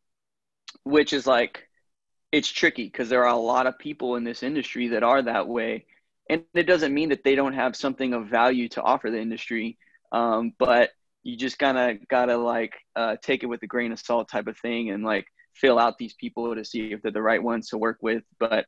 which 0.83 1.13
is 1.13 1.27
like 1.27 1.69
it's 2.31 2.49
tricky 2.49 2.85
because 2.85 3.09
there 3.09 3.25
are 3.25 3.33
a 3.33 3.37
lot 3.39 3.67
of 3.67 3.77
people 3.77 4.15
in 4.15 4.23
this 4.23 4.41
industry 4.41 4.89
that 4.89 5.03
are 5.03 5.21
that 5.21 5.47
way, 5.47 5.85
and 6.27 6.43
it 6.55 6.63
doesn't 6.63 6.93
mean 6.93 7.09
that 7.09 7.23
they 7.23 7.35
don't 7.35 7.53
have 7.53 7.75
something 7.75 8.13
of 8.13 8.27
value 8.27 8.69
to 8.69 8.81
offer 8.81 9.11
the 9.11 9.21
industry, 9.21 9.77
um, 10.11 10.51
but 10.57 10.89
you 11.27 11.35
just 11.35 11.59
kind 11.59 11.77
of 11.77 12.07
gotta 12.07 12.37
like 12.37 12.73
uh, 12.95 13.17
take 13.21 13.43
it 13.43 13.47
with 13.47 13.61
a 13.61 13.67
grain 13.67 13.91
of 13.91 13.99
salt 13.99 14.29
type 14.29 14.47
of 14.47 14.57
thing, 14.57 14.91
and 14.91 15.03
like 15.03 15.25
fill 15.53 15.77
out 15.77 15.97
these 15.97 16.13
people 16.13 16.55
to 16.55 16.63
see 16.63 16.93
if 16.93 17.01
they're 17.01 17.11
the 17.11 17.21
right 17.21 17.43
ones 17.43 17.67
to 17.67 17.77
work 17.77 17.97
with. 18.01 18.23
But 18.39 18.65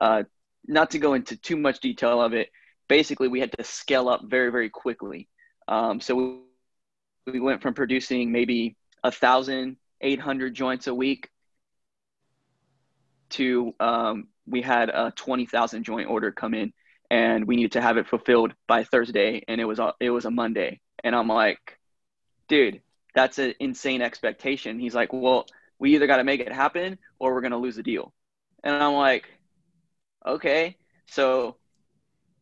uh, 0.00 0.22
not 0.66 0.92
to 0.92 0.98
go 0.98 1.12
into 1.12 1.36
too 1.36 1.58
much 1.58 1.80
detail 1.80 2.22
of 2.22 2.32
it, 2.32 2.48
basically 2.88 3.28
we 3.28 3.40
had 3.40 3.52
to 3.58 3.62
scale 3.62 4.08
up 4.08 4.22
very 4.24 4.50
very 4.50 4.70
quickly. 4.70 5.28
Um, 5.68 6.00
so 6.00 6.40
we 7.26 7.40
went 7.40 7.60
from 7.60 7.74
producing 7.74 8.32
maybe 8.32 8.74
a 9.04 9.12
thousand 9.12 9.76
eight 10.00 10.18
hundred 10.18 10.54
joints 10.54 10.86
a 10.86 10.94
week 10.94 11.28
to 13.30 13.74
um, 13.80 14.28
we 14.46 14.62
had 14.62 14.88
a 14.88 15.12
twenty 15.14 15.44
thousand 15.44 15.84
joint 15.84 16.08
order 16.08 16.32
come 16.32 16.54
in, 16.54 16.72
and 17.10 17.46
we 17.46 17.56
needed 17.56 17.72
to 17.72 17.82
have 17.82 17.98
it 17.98 18.08
fulfilled 18.08 18.54
by 18.66 18.84
Thursday, 18.84 19.44
and 19.46 19.60
it 19.60 19.66
was 19.66 19.78
it 20.00 20.08
was 20.08 20.24
a 20.24 20.30
Monday, 20.30 20.80
and 21.04 21.14
I'm 21.14 21.28
like, 21.28 21.77
dude, 22.48 22.80
that's 23.14 23.38
an 23.38 23.54
insane 23.60 24.02
expectation. 24.02 24.78
He's 24.78 24.94
like, 24.94 25.12
well, 25.12 25.46
we 25.78 25.94
either 25.94 26.06
got 26.06 26.16
to 26.16 26.24
make 26.24 26.40
it 26.40 26.52
happen 26.52 26.98
or 27.18 27.34
we're 27.34 27.40
gonna 27.40 27.58
lose 27.58 27.76
the 27.76 27.82
deal, 27.82 28.12
and 28.64 28.74
I'm 28.74 28.94
like, 28.94 29.28
okay, 30.26 30.76
so 31.06 31.56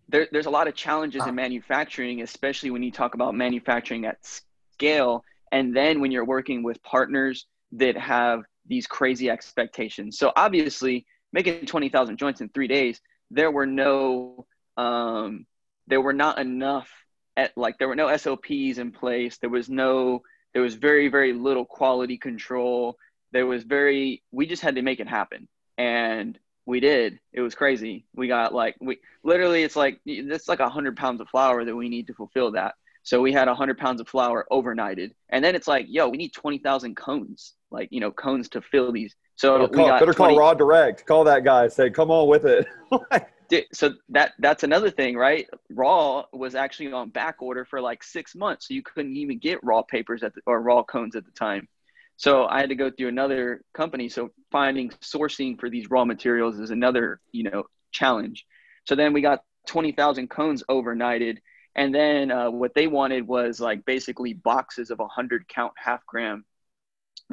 there, 0.08 0.28
there's 0.30 0.46
a 0.46 0.50
lot 0.50 0.68
of 0.68 0.74
challenges 0.74 1.26
in 1.26 1.34
manufacturing, 1.34 2.22
especially 2.22 2.70
when 2.70 2.82
you 2.82 2.92
talk 2.92 3.14
about 3.14 3.34
manufacturing 3.34 4.06
at 4.06 4.18
scale. 4.24 5.24
And 5.52 5.74
then 5.74 6.00
when 6.00 6.10
you're 6.10 6.24
working 6.24 6.62
with 6.62 6.82
partners 6.82 7.46
that 7.72 7.96
have 7.96 8.42
these 8.66 8.86
crazy 8.86 9.30
expectations. 9.30 10.18
So 10.18 10.32
obviously, 10.36 11.06
making 11.32 11.66
20,000 11.66 12.16
joints 12.18 12.40
in 12.40 12.48
three 12.48 12.68
days, 12.68 13.00
there 13.30 13.50
were 13.50 13.66
no, 13.66 14.46
um, 14.76 15.46
there 15.86 16.00
were 16.00 16.12
not 16.12 16.38
enough 16.38 16.88
at 17.36 17.56
like 17.56 17.78
there 17.78 17.88
were 17.88 17.96
no 17.96 18.14
SOPs 18.16 18.78
in 18.78 18.92
place. 18.92 19.38
There 19.38 19.50
was 19.50 19.68
no, 19.68 20.22
there 20.52 20.62
was 20.62 20.74
very 20.74 21.08
very 21.08 21.32
little 21.32 21.64
quality 21.64 22.18
control. 22.18 22.96
There 23.32 23.46
was 23.46 23.64
very, 23.64 24.22
we 24.30 24.46
just 24.46 24.62
had 24.62 24.76
to 24.76 24.82
make 24.82 25.00
it 25.00 25.08
happen, 25.08 25.48
and 25.76 26.38
we 26.64 26.80
did. 26.80 27.18
It 27.32 27.40
was 27.40 27.54
crazy. 27.54 28.06
We 28.14 28.28
got 28.28 28.54
like 28.54 28.76
we 28.80 28.98
literally, 29.22 29.62
it's 29.62 29.76
like 29.76 30.00
it's 30.06 30.48
like 30.48 30.60
a 30.60 30.68
hundred 30.68 30.96
pounds 30.96 31.20
of 31.20 31.28
flower 31.28 31.64
that 31.64 31.76
we 31.76 31.88
need 31.88 32.06
to 32.08 32.14
fulfill 32.14 32.52
that. 32.52 32.74
So 33.06 33.20
we 33.20 33.32
had 33.32 33.46
100 33.46 33.78
pounds 33.78 34.00
of 34.00 34.08
flower 34.08 34.44
overnighted. 34.50 35.12
And 35.28 35.44
then 35.44 35.54
it's 35.54 35.68
like, 35.68 35.86
yo, 35.88 36.08
we 36.08 36.16
need 36.16 36.32
20,000 36.32 36.96
cones, 36.96 37.54
like, 37.70 37.88
you 37.92 38.00
know, 38.00 38.10
cones 38.10 38.48
to 38.48 38.60
fill 38.60 38.90
these. 38.90 39.14
So 39.36 39.60
better 39.60 39.72
call, 39.72 39.86
better 40.00 40.12
20, 40.12 40.34
call 40.34 40.40
Raw 40.40 40.54
Direct. 40.54 41.06
Call 41.06 41.22
that 41.22 41.44
guy. 41.44 41.68
Say, 41.68 41.88
come 41.88 42.10
on 42.10 42.26
with 42.26 42.46
it. 42.46 42.66
so 43.72 43.94
that 44.10 44.32
that's 44.38 44.62
another 44.62 44.90
thing, 44.90 45.16
right? 45.16 45.48
Raw 45.70 46.24
was 46.32 46.54
actually 46.54 46.92
on 46.92 47.10
back 47.10 47.36
order 47.40 47.64
for 47.64 47.80
like 47.80 48.02
six 48.02 48.34
months. 48.34 48.68
So 48.68 48.74
you 48.74 48.82
couldn't 48.82 49.16
even 49.16 49.38
get 49.38 49.62
raw 49.62 49.82
papers 49.82 50.22
at 50.22 50.34
the, 50.34 50.40
or 50.46 50.60
raw 50.60 50.82
cones 50.82 51.16
at 51.16 51.24
the 51.24 51.32
time. 51.32 51.68
So 52.16 52.46
I 52.46 52.60
had 52.60 52.70
to 52.70 52.74
go 52.74 52.90
through 52.90 53.08
another 53.08 53.62
company. 53.74 54.08
So 54.08 54.30
finding 54.50 54.90
sourcing 55.02 55.60
for 55.60 55.68
these 55.68 55.90
raw 55.90 56.04
materials 56.04 56.58
is 56.58 56.70
another, 56.70 57.20
you 57.32 57.44
know, 57.44 57.64
challenge. 57.92 58.46
So 58.84 58.94
then 58.94 59.12
we 59.12 59.20
got 59.20 59.42
20,000 59.66 60.28
cones 60.28 60.62
overnighted 60.68 61.38
and 61.76 61.94
then 61.94 62.30
uh, 62.30 62.50
what 62.50 62.74
they 62.74 62.86
wanted 62.86 63.28
was 63.28 63.60
like 63.60 63.84
basically 63.84 64.32
boxes 64.32 64.90
of 64.90 64.98
100 64.98 65.46
count 65.46 65.74
half 65.76 66.04
gram 66.06 66.44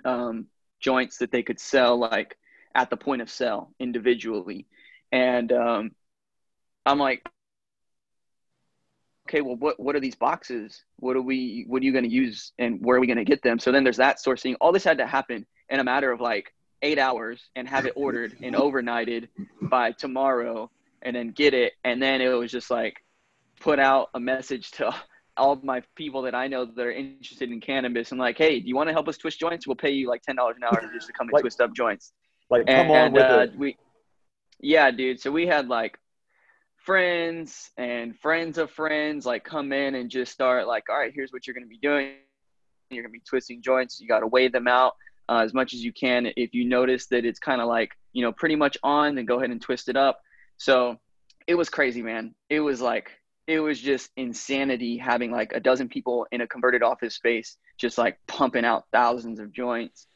um, 0.04 0.47
joints 0.82 1.19
that 1.19 1.32
they 1.32 1.43
could 1.43 1.62
sell 1.62 1.97
like 1.97 2.38
at 2.76 2.89
the 2.89 2.97
point 2.97 3.21
of 3.21 3.32
sale 3.32 3.71
individually. 3.80 4.67
And 5.13 5.49
um, 5.54 5.91
I'm 6.86 7.00
like, 7.00 7.28
okay, 9.28 9.41
well, 9.41 9.56
what, 9.56 9.80
what 9.80 9.96
are 9.96 10.00
these 10.00 10.15
boxes? 10.15 10.84
What 10.98 11.15
are 11.15 11.22
we, 11.22 11.65
what 11.67 11.82
are 11.82 11.86
you 11.86 11.91
going 11.91 12.04
to 12.04 12.12
use 12.12 12.52
and 12.60 12.84
where 12.84 12.98
are 12.98 13.00
we 13.00 13.08
going 13.08 13.17
to 13.17 13.24
get 13.24 13.41
them? 13.41 13.60
So 13.60 13.72
then 13.72 13.84
there's 13.84 13.98
that 13.98 14.17
sourcing. 14.17 14.56
All 14.60 14.72
this 14.72 14.84
had 14.84 14.98
to 14.98 15.08
happen 15.08 15.46
in 15.69 15.80
a 15.80 15.84
matter 15.84 16.12
of 16.12 16.19
like 16.19 16.54
eight 16.82 17.00
hours 17.00 17.50
and 17.56 17.67
have 17.67 17.86
it 17.86 17.93
ordered 17.96 18.36
and 18.41 18.56
overnighted 18.56 19.30
by 19.62 19.91
tomorrow 19.91 20.69
and 21.02 21.15
then 21.15 21.32
get 21.32 21.54
it. 21.54 21.74
And 21.84 22.02
then 22.02 22.22
it 22.22 22.28
was 22.30 22.52
just 22.52 22.69
like, 22.69 23.04
put 23.63 23.80
out 23.80 24.10
a 24.13 24.19
message 24.19 24.72
to 24.72 24.93
all 25.38 25.60
my 25.63 25.82
people 25.96 26.22
that 26.24 26.36
I 26.36 26.48
know 26.48 26.65
that 26.65 26.86
are 26.86 26.91
interested 26.91 27.52
in 27.52 27.60
cannabis 27.60 28.12
and 28.12 28.19
like, 28.19 28.38
hey, 28.38 28.60
do 28.60 28.67
you 28.67 28.76
want 28.76 28.89
to 28.89 28.93
help 28.93 29.08
us 29.08 29.17
twist 29.17 29.39
joints? 29.39 29.65
We'll 29.65 29.76
pay 29.76 29.91
you 29.91 30.08
like 30.08 30.22
ten 30.22 30.36
dollars 30.36 30.58
an 30.58 30.63
hour 30.63 30.91
just 30.93 31.08
to 31.08 31.13
come 31.13 31.28
and 31.28 31.34
like, 31.34 31.41
twist 31.41 31.60
up 31.60 31.74
joints. 31.74 32.13
Like, 32.50 32.67
come 32.67 32.76
and, 32.76 32.91
on 32.91 33.13
with 33.13 33.24
uh, 33.24 33.39
it. 33.39 33.58
We, 33.58 33.78
yeah, 34.60 34.91
dude. 34.91 35.19
So 35.19 35.32
we 35.32 35.48
had 35.48 35.69
like 35.69 35.98
friends 36.84 37.72
and 37.78 38.17
friends 38.19 38.58
of 38.58 38.69
friends 38.69 39.26
like 39.26 39.43
come 39.43 39.72
in 39.72 39.96
and 39.96 40.10
just 40.10 40.32
start 40.32 40.67
like, 40.67 40.84
all 40.89 40.98
right, 40.98 41.12
here's 41.13 41.32
what 41.32 41.48
you're 41.48 41.54
gonna 41.54 41.65
be 41.65 41.78
doing. 41.78 42.15
You're 42.89 43.04
gonna 43.04 43.12
be 43.12 43.22
twisting 43.28 43.62
joints. 43.62 44.00
You 44.00 44.08
got 44.08 44.19
to 44.19 44.28
weigh 44.28 44.50
them 44.50 44.67
out 44.67 44.93
uh, 45.30 45.39
as 45.39 45.54
much 45.54 45.74
as 45.74 45.84
you 45.84 45.93
can. 45.93 46.28
If 46.38 46.54
you 46.54 46.65
notice 46.65 47.08
that 47.08 47.26
it's 47.26 47.39
kind 47.39 47.62
of 47.62 47.67
like 47.67 47.91
you 48.12 48.24
know 48.24 48.32
pretty 48.32 48.56
much 48.56 48.78
on, 48.84 49.15
then 49.15 49.26
go 49.26 49.38
ahead 49.38 49.50
and 49.50 49.62
twist 49.62 49.89
it 49.89 49.96
up. 49.96 50.22
So 50.58 50.98
it 51.48 51.56
was 51.56 51.69
crazy, 51.69 52.02
man. 52.02 52.36
It 52.50 52.60
was 52.60 52.82
like 52.82 53.12
it 53.48 53.60
was 53.60 53.80
just 53.80 54.10
insanity 54.15 54.98
having 54.98 55.32
like 55.32 55.52
a 55.54 55.60
dozen 55.60 55.89
people 55.89 56.26
in 56.32 56.41
a 56.41 56.48
converted 56.48 56.82
office 56.82 57.15
space 57.15 57.58
just 57.78 57.98
like 57.98 58.17
pumping 58.28 58.63
out 58.63 58.86
thousands 58.91 59.39
of 59.39 59.52
joints 59.52 60.08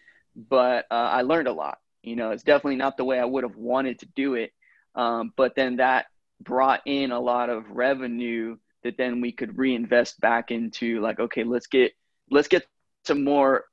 but 0.50 0.86
uh, 0.92 1.10
i 1.12 1.22
learned 1.22 1.48
a 1.48 1.54
lot 1.54 1.78
you 2.04 2.16
know 2.16 2.32
it's 2.32 2.44
definitely 2.44 2.78
not 2.78 2.96
the 2.96 3.04
way 3.04 3.20
i 3.20 3.26
would 3.26 3.44
have 3.44 3.56
wanted 3.58 4.00
to 4.00 4.06
do 4.16 4.36
it 4.36 4.52
um, 4.96 5.32
but 5.36 5.56
then 5.56 5.76
that 5.76 6.06
brought 6.42 6.82
in 6.86 7.12
a 7.12 7.20
lot 7.20 7.50
of 7.50 7.70
revenue 7.70 8.58
that 8.84 8.98
then 8.98 9.22
we 9.22 9.32
could 9.32 9.58
reinvest 9.58 10.20
back 10.20 10.52
into 10.52 11.02
like 11.02 11.20
okay 11.20 11.44
let's 11.44 11.68
get 11.68 11.94
let's 12.30 12.48
get 12.48 12.66
some 13.06 13.24
more 13.24 13.66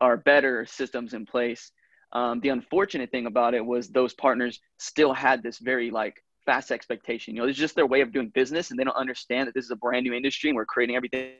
or 0.00 0.16
better 0.16 0.64
systems 0.66 1.12
in 1.14 1.26
place 1.26 1.72
um, 2.14 2.38
the 2.40 2.50
unfortunate 2.50 3.10
thing 3.10 3.26
about 3.26 3.54
it 3.54 3.64
was 3.64 3.88
those 3.88 4.14
partners 4.14 4.60
still 4.78 5.12
had 5.12 5.42
this 5.42 5.58
very 5.58 5.90
like 5.90 6.22
fast 6.46 6.70
expectation. 6.70 7.34
You 7.34 7.42
know, 7.42 7.48
it's 7.48 7.58
just 7.58 7.74
their 7.74 7.86
way 7.86 8.00
of 8.00 8.12
doing 8.12 8.28
business, 8.28 8.70
and 8.70 8.78
they 8.78 8.84
don't 8.84 8.96
understand 8.96 9.48
that 9.48 9.54
this 9.54 9.64
is 9.64 9.70
a 9.72 9.76
brand 9.76 10.04
new 10.04 10.14
industry 10.14 10.50
and 10.50 10.56
we're 10.56 10.64
creating 10.64 10.96
everything 10.96 11.32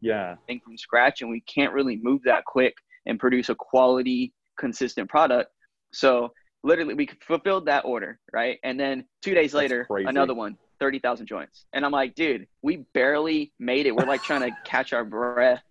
yeah 0.00 0.36
thing 0.46 0.60
from 0.64 0.76
scratch, 0.78 1.20
and 1.20 1.30
we 1.30 1.40
can't 1.42 1.72
really 1.72 1.96
move 2.02 2.22
that 2.24 2.44
quick 2.44 2.74
and 3.04 3.20
produce 3.20 3.50
a 3.50 3.54
quality, 3.54 4.32
consistent 4.58 5.08
product. 5.08 5.50
So 5.92 6.32
literally, 6.62 6.94
we 6.94 7.08
fulfilled 7.26 7.66
that 7.66 7.84
order, 7.84 8.18
right? 8.32 8.58
And 8.62 8.78
then 8.78 9.04
two 9.22 9.34
days 9.34 9.54
later, 9.54 9.86
another 9.90 10.34
one. 10.34 10.56
30,000 10.78 11.26
joints. 11.26 11.64
And 11.72 11.86
I'm 11.86 11.90
like, 11.90 12.14
dude, 12.14 12.48
we 12.60 12.84
barely 12.92 13.50
made 13.58 13.86
it. 13.86 13.96
We're 13.96 14.04
like 14.04 14.22
trying 14.22 14.42
to 14.42 14.54
catch 14.66 14.92
our 14.92 15.06
breath 15.06 15.62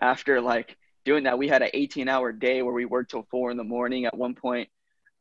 after 0.00 0.40
like 0.40 0.76
doing 1.04 1.24
that. 1.24 1.36
We 1.36 1.48
had 1.48 1.62
an 1.62 1.70
18 1.74 2.08
hour 2.08 2.30
day 2.30 2.62
where 2.62 2.72
we 2.72 2.84
worked 2.84 3.10
till 3.10 3.26
four 3.28 3.50
in 3.50 3.56
the 3.56 3.64
morning 3.64 4.04
at 4.04 4.16
one 4.16 4.36
point. 4.36 4.68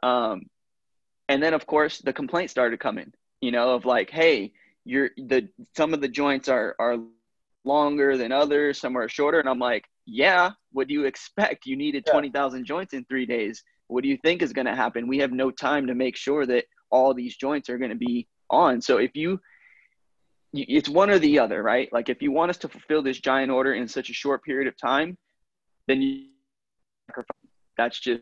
Um, 0.03 0.43
and 1.31 1.41
then 1.41 1.53
of 1.53 1.65
course 1.65 1.99
the 1.99 2.13
complaints 2.13 2.51
started 2.51 2.79
coming 2.79 3.13
you 3.39 3.51
know 3.51 3.73
of 3.73 3.86
like 3.86 4.10
hey 4.10 4.51
you're 4.84 5.12
the 5.17 5.47
some 5.75 5.93
of 5.93 6.01
the 6.01 6.07
joints 6.07 6.49
are 6.49 6.75
are 6.77 6.97
longer 7.63 8.17
than 8.17 8.31
others 8.31 8.79
some 8.79 8.97
are 8.97 9.07
shorter 9.07 9.39
and 9.39 9.47
i'm 9.47 9.60
like 9.60 9.86
yeah 10.05 10.51
what 10.73 10.88
do 10.88 10.93
you 10.93 11.05
expect 11.05 11.65
you 11.65 11.77
needed 11.77 12.03
yeah. 12.05 12.13
20000 12.13 12.65
joints 12.65 12.93
in 12.93 13.05
three 13.05 13.25
days 13.25 13.63
what 13.91 14.04
do 14.04 14.10
you 14.10 14.17
think 14.17 14.41
is 14.41 14.54
going 14.54 14.65
to 14.65 14.75
happen 14.75 15.08
we 15.08 15.19
have 15.19 15.32
no 15.32 15.51
time 15.51 15.88
to 15.88 15.95
make 15.95 16.15
sure 16.15 16.45
that 16.45 16.65
all 16.89 17.13
these 17.13 17.36
joints 17.36 17.69
are 17.69 17.77
going 17.77 17.91
to 17.91 17.97
be 17.97 18.27
on 18.49 18.82
so 18.82 18.97
if 18.97 19.12
you 19.15 19.39
it's 20.54 20.89
one 20.89 21.10
or 21.10 21.19
the 21.19 21.39
other 21.39 21.63
right 21.63 21.91
like 21.93 22.10
if 22.10 22.21
you 22.21 22.32
want 22.32 22.49
us 22.49 22.58
to 22.58 22.67
fulfill 22.67 23.01
this 23.01 23.19
giant 23.19 23.51
order 23.51 23.73
in 23.73 23.88
such 23.88 24.10
a 24.10 24.13
short 24.13 24.43
period 24.43 24.67
of 24.67 24.77
time 24.77 25.17
then 25.88 26.01
you 26.01 26.25
that's 27.77 27.99
just 27.99 28.21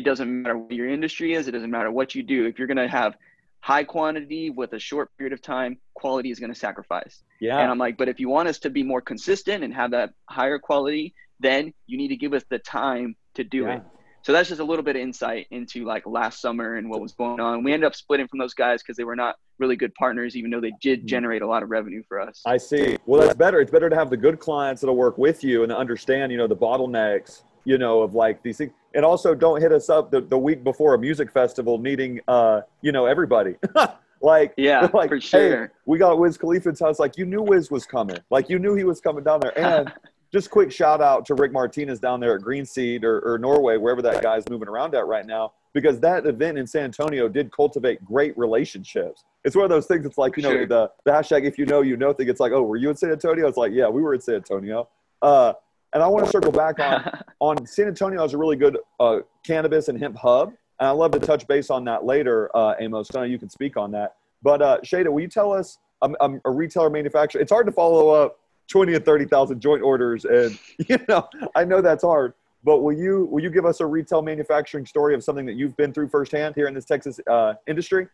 it 0.00 0.04
doesn't 0.04 0.42
matter 0.42 0.56
what 0.56 0.72
your 0.72 0.88
industry 0.88 1.34
is. 1.34 1.46
It 1.46 1.52
doesn't 1.52 1.70
matter 1.70 1.90
what 1.90 2.14
you 2.14 2.22
do. 2.22 2.46
If 2.46 2.58
you're 2.58 2.66
going 2.66 2.78
to 2.78 2.88
have 2.88 3.16
high 3.60 3.84
quantity 3.84 4.48
with 4.48 4.72
a 4.72 4.78
short 4.78 5.10
period 5.18 5.34
of 5.34 5.42
time, 5.42 5.76
quality 5.94 6.30
is 6.30 6.40
going 6.40 6.52
to 6.52 6.58
sacrifice. 6.58 7.22
Yeah. 7.40 7.58
And 7.58 7.70
I'm 7.70 7.78
like, 7.78 7.98
but 7.98 8.08
if 8.08 8.18
you 8.18 8.28
want 8.28 8.48
us 8.48 8.58
to 8.60 8.70
be 8.70 8.82
more 8.82 9.02
consistent 9.02 9.62
and 9.62 9.74
have 9.74 9.90
that 9.90 10.10
higher 10.30 10.58
quality, 10.58 11.14
then 11.38 11.74
you 11.86 11.98
need 11.98 12.08
to 12.08 12.16
give 12.16 12.32
us 12.32 12.42
the 12.48 12.58
time 12.58 13.14
to 13.34 13.44
do 13.44 13.64
yeah. 13.64 13.76
it. 13.76 13.82
So 14.22 14.32
that's 14.32 14.48
just 14.48 14.60
a 14.60 14.64
little 14.64 14.84
bit 14.84 14.96
of 14.96 15.02
insight 15.02 15.46
into 15.50 15.84
like 15.84 16.06
last 16.06 16.40
summer 16.40 16.76
and 16.76 16.88
what 16.90 17.00
was 17.00 17.12
going 17.12 17.40
on. 17.40 17.64
We 17.64 17.72
ended 17.72 17.86
up 17.86 17.94
splitting 17.94 18.28
from 18.28 18.38
those 18.38 18.54
guys 18.54 18.82
because 18.82 18.96
they 18.96 19.04
were 19.04 19.16
not 19.16 19.36
really 19.58 19.76
good 19.76 19.94
partners, 19.94 20.36
even 20.36 20.50
though 20.50 20.60
they 20.60 20.72
did 20.80 21.00
mm-hmm. 21.00 21.08
generate 21.08 21.42
a 21.42 21.46
lot 21.46 21.62
of 21.62 21.70
revenue 21.70 22.02
for 22.06 22.20
us. 22.20 22.42
I 22.44 22.58
see. 22.58 22.98
Well, 23.06 23.22
that's 23.22 23.34
better. 23.34 23.60
It's 23.60 23.70
better 23.70 23.88
to 23.88 23.96
have 23.96 24.10
the 24.10 24.16
good 24.16 24.38
clients 24.38 24.82
that'll 24.82 24.96
work 24.96 25.16
with 25.16 25.42
you 25.42 25.62
and 25.62 25.72
understand, 25.72 26.32
you 26.32 26.38
know, 26.38 26.46
the 26.46 26.56
bottlenecks, 26.56 27.42
you 27.64 27.78
know, 27.78 28.02
of 28.02 28.14
like 28.14 28.42
these 28.42 28.58
things. 28.58 28.72
And 28.94 29.04
also 29.04 29.34
don't 29.34 29.60
hit 29.60 29.72
us 29.72 29.88
up 29.88 30.10
the, 30.10 30.20
the 30.20 30.38
week 30.38 30.64
before 30.64 30.94
a 30.94 30.98
music 30.98 31.30
festival 31.32 31.78
needing, 31.78 32.20
uh, 32.28 32.62
you 32.82 32.92
know, 32.92 33.06
everybody. 33.06 33.54
like, 34.20 34.52
yeah, 34.56 34.88
like, 34.94 35.08
for 35.08 35.20
sure. 35.20 35.66
Hey, 35.66 35.72
we 35.86 35.98
got 35.98 36.18
Wiz 36.18 36.36
Khalifa's 36.36 36.80
house. 36.80 36.98
Like 36.98 37.16
you 37.16 37.24
knew 37.24 37.42
Wiz 37.42 37.70
was 37.70 37.86
coming. 37.86 38.18
Like 38.30 38.50
you 38.50 38.58
knew 38.58 38.74
he 38.74 38.84
was 38.84 39.00
coming 39.00 39.24
down 39.24 39.40
there. 39.40 39.58
And 39.58 39.92
just 40.32 40.50
quick 40.50 40.70
shout 40.70 41.00
out 41.00 41.26
to 41.26 41.34
Rick 41.34 41.52
Martinez 41.52 41.98
down 41.98 42.20
there 42.20 42.36
at 42.36 42.42
Green 42.42 42.64
Seed 42.64 43.04
or, 43.04 43.20
or 43.20 43.38
Norway, 43.38 43.76
wherever 43.76 44.02
that 44.02 44.22
guy's 44.22 44.48
moving 44.48 44.68
around 44.68 44.94
at 44.94 45.06
right 45.06 45.26
now, 45.26 45.52
because 45.72 45.98
that 46.00 46.26
event 46.26 46.58
in 46.58 46.66
San 46.66 46.84
Antonio 46.84 47.28
did 47.28 47.50
cultivate 47.52 48.04
great 48.04 48.36
relationships. 48.38 49.24
It's 49.44 49.56
one 49.56 49.64
of 49.64 49.70
those 49.70 49.86
things. 49.86 50.06
It's 50.06 50.18
like 50.18 50.36
you 50.36 50.42
know 50.42 50.50
sure. 50.50 50.66
the, 50.66 50.90
the 51.04 51.10
hashtag 51.10 51.44
if 51.44 51.58
you 51.58 51.66
know 51.66 51.80
you 51.80 51.96
know 51.96 52.12
thing. 52.12 52.28
It's 52.28 52.40
like 52.40 52.52
oh 52.52 52.62
were 52.62 52.76
you 52.76 52.90
in 52.90 52.96
San 52.96 53.10
Antonio? 53.10 53.48
It's 53.48 53.56
like 53.56 53.72
yeah 53.72 53.88
we 53.88 54.02
were 54.02 54.14
in 54.14 54.20
San 54.20 54.36
Antonio. 54.36 54.88
Uh, 55.22 55.54
and 55.92 56.02
I 56.02 56.06
want 56.06 56.24
to 56.24 56.30
circle 56.30 56.52
back 56.52 56.78
on 56.78 57.22
on 57.40 57.66
San 57.66 57.88
Antonio 57.88 58.22
is 58.24 58.34
a 58.34 58.38
really 58.38 58.56
good 58.56 58.78
uh, 59.00 59.20
cannabis 59.44 59.88
and 59.88 59.98
hemp 59.98 60.16
hub, 60.16 60.48
and 60.78 60.88
I 60.88 60.90
love 60.90 61.10
to 61.12 61.18
touch 61.18 61.46
base 61.48 61.70
on 61.70 61.84
that 61.86 62.04
later, 62.04 62.54
uh, 62.54 62.74
Amos. 62.78 63.08
I 63.14 63.20
know 63.20 63.24
you 63.24 63.38
can 63.38 63.50
speak 63.50 63.76
on 63.76 63.90
that. 63.92 64.16
But 64.42 64.62
uh, 64.62 64.78
Shada, 64.82 65.12
will 65.12 65.20
you 65.20 65.28
tell 65.28 65.52
us? 65.52 65.78
I'm, 66.02 66.16
I'm 66.20 66.40
a 66.46 66.50
retailer 66.50 66.88
manufacturer. 66.88 67.42
It's 67.42 67.52
hard 67.52 67.66
to 67.66 67.72
follow 67.72 68.08
up 68.08 68.39
20 68.70 68.94
and 68.94 69.04
30,000 69.04 69.60
joint 69.60 69.82
orders. 69.82 70.24
And, 70.24 70.58
you 70.88 70.98
know, 71.08 71.28
I 71.54 71.64
know 71.64 71.82
that's 71.82 72.02
hard, 72.02 72.34
but 72.64 72.78
will 72.78 72.96
you, 72.96 73.26
will 73.26 73.42
you 73.42 73.50
give 73.50 73.66
us 73.66 73.80
a 73.80 73.86
retail 73.86 74.22
manufacturing 74.22 74.86
story 74.86 75.14
of 75.14 75.22
something 75.22 75.44
that 75.46 75.56
you've 75.56 75.76
been 75.76 75.92
through 75.92 76.08
firsthand 76.08 76.54
here 76.54 76.66
in 76.66 76.74
this 76.74 76.84
Texas 76.84 77.20
uh, 77.28 77.54
industry? 77.66 78.08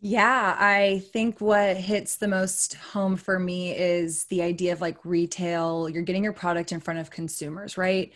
Yeah, 0.00 0.56
I 0.56 1.02
think 1.12 1.40
what 1.40 1.76
hits 1.76 2.16
the 2.16 2.28
most 2.28 2.74
home 2.74 3.16
for 3.16 3.40
me 3.40 3.76
is 3.76 4.24
the 4.26 4.42
idea 4.42 4.72
of 4.72 4.80
like 4.80 5.04
retail, 5.04 5.88
you're 5.88 6.04
getting 6.04 6.22
your 6.22 6.32
product 6.32 6.70
in 6.70 6.78
front 6.78 7.00
of 7.00 7.10
consumers, 7.10 7.76
right? 7.76 8.12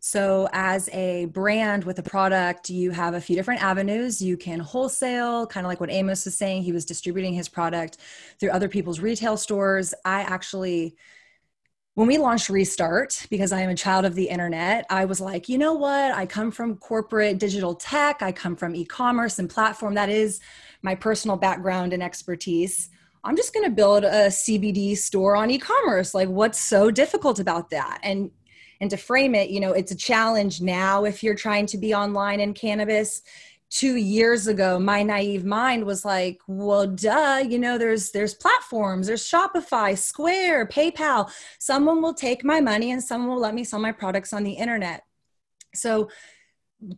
So, 0.00 0.48
as 0.52 0.88
a 0.90 1.24
brand 1.26 1.84
with 1.84 1.98
a 1.98 2.02
product, 2.02 2.70
you 2.70 2.90
have 2.92 3.14
a 3.14 3.20
few 3.20 3.34
different 3.34 3.62
avenues. 3.62 4.22
You 4.22 4.36
can 4.36 4.60
wholesale, 4.60 5.46
kind 5.46 5.66
of 5.66 5.68
like 5.68 5.80
what 5.80 5.90
Amos 5.90 6.24
was 6.24 6.36
saying, 6.36 6.62
he 6.62 6.72
was 6.72 6.84
distributing 6.84 7.34
his 7.34 7.48
product 7.48 7.98
through 8.38 8.50
other 8.50 8.68
people's 8.68 9.00
retail 9.00 9.36
stores. 9.36 9.94
I 10.04 10.20
actually 10.20 10.96
when 11.96 12.08
we 12.08 12.18
launched 12.18 12.50
Restart, 12.50 13.26
because 13.30 13.52
I 13.52 13.62
am 13.62 13.70
a 13.70 13.74
child 13.74 14.04
of 14.04 14.14
the 14.14 14.28
internet, 14.28 14.84
I 14.90 15.06
was 15.06 15.18
like, 15.18 15.48
you 15.48 15.56
know 15.56 15.72
what? 15.72 16.12
I 16.12 16.26
come 16.26 16.50
from 16.50 16.76
corporate 16.76 17.38
digital 17.38 17.74
tech, 17.74 18.20
I 18.20 18.32
come 18.32 18.54
from 18.54 18.74
e 18.74 18.84
commerce 18.84 19.38
and 19.38 19.48
platform. 19.48 19.94
That 19.94 20.10
is 20.10 20.38
my 20.82 20.94
personal 20.94 21.38
background 21.38 21.94
and 21.94 22.02
expertise. 22.02 22.90
I'm 23.24 23.34
just 23.34 23.54
going 23.54 23.64
to 23.64 23.70
build 23.70 24.04
a 24.04 24.26
CBD 24.26 24.94
store 24.94 25.36
on 25.36 25.50
e 25.50 25.58
commerce. 25.58 26.12
Like, 26.12 26.28
what's 26.28 26.60
so 26.60 26.90
difficult 26.90 27.40
about 27.40 27.70
that? 27.70 28.00
And 28.02 28.30
and 28.78 28.90
to 28.90 28.98
frame 28.98 29.34
it, 29.34 29.48
you 29.48 29.58
know, 29.58 29.72
it's 29.72 29.90
a 29.90 29.96
challenge 29.96 30.60
now 30.60 31.04
if 31.04 31.22
you're 31.22 31.34
trying 31.34 31.64
to 31.64 31.78
be 31.78 31.94
online 31.94 32.40
in 32.40 32.52
cannabis 32.52 33.22
two 33.70 33.96
years 33.96 34.46
ago 34.46 34.78
my 34.78 35.02
naive 35.02 35.44
mind 35.44 35.84
was 35.84 36.04
like 36.04 36.40
well 36.46 36.86
duh 36.86 37.42
you 37.46 37.58
know 37.58 37.76
there's 37.76 38.12
there's 38.12 38.34
platforms 38.34 39.08
there's 39.08 39.28
shopify 39.28 39.96
square 39.98 40.66
paypal 40.66 41.28
someone 41.58 42.00
will 42.00 42.14
take 42.14 42.44
my 42.44 42.60
money 42.60 42.92
and 42.92 43.02
someone 43.02 43.28
will 43.28 43.40
let 43.40 43.54
me 43.54 43.64
sell 43.64 43.80
my 43.80 43.92
products 43.92 44.32
on 44.32 44.44
the 44.44 44.52
internet 44.52 45.02
so 45.74 46.08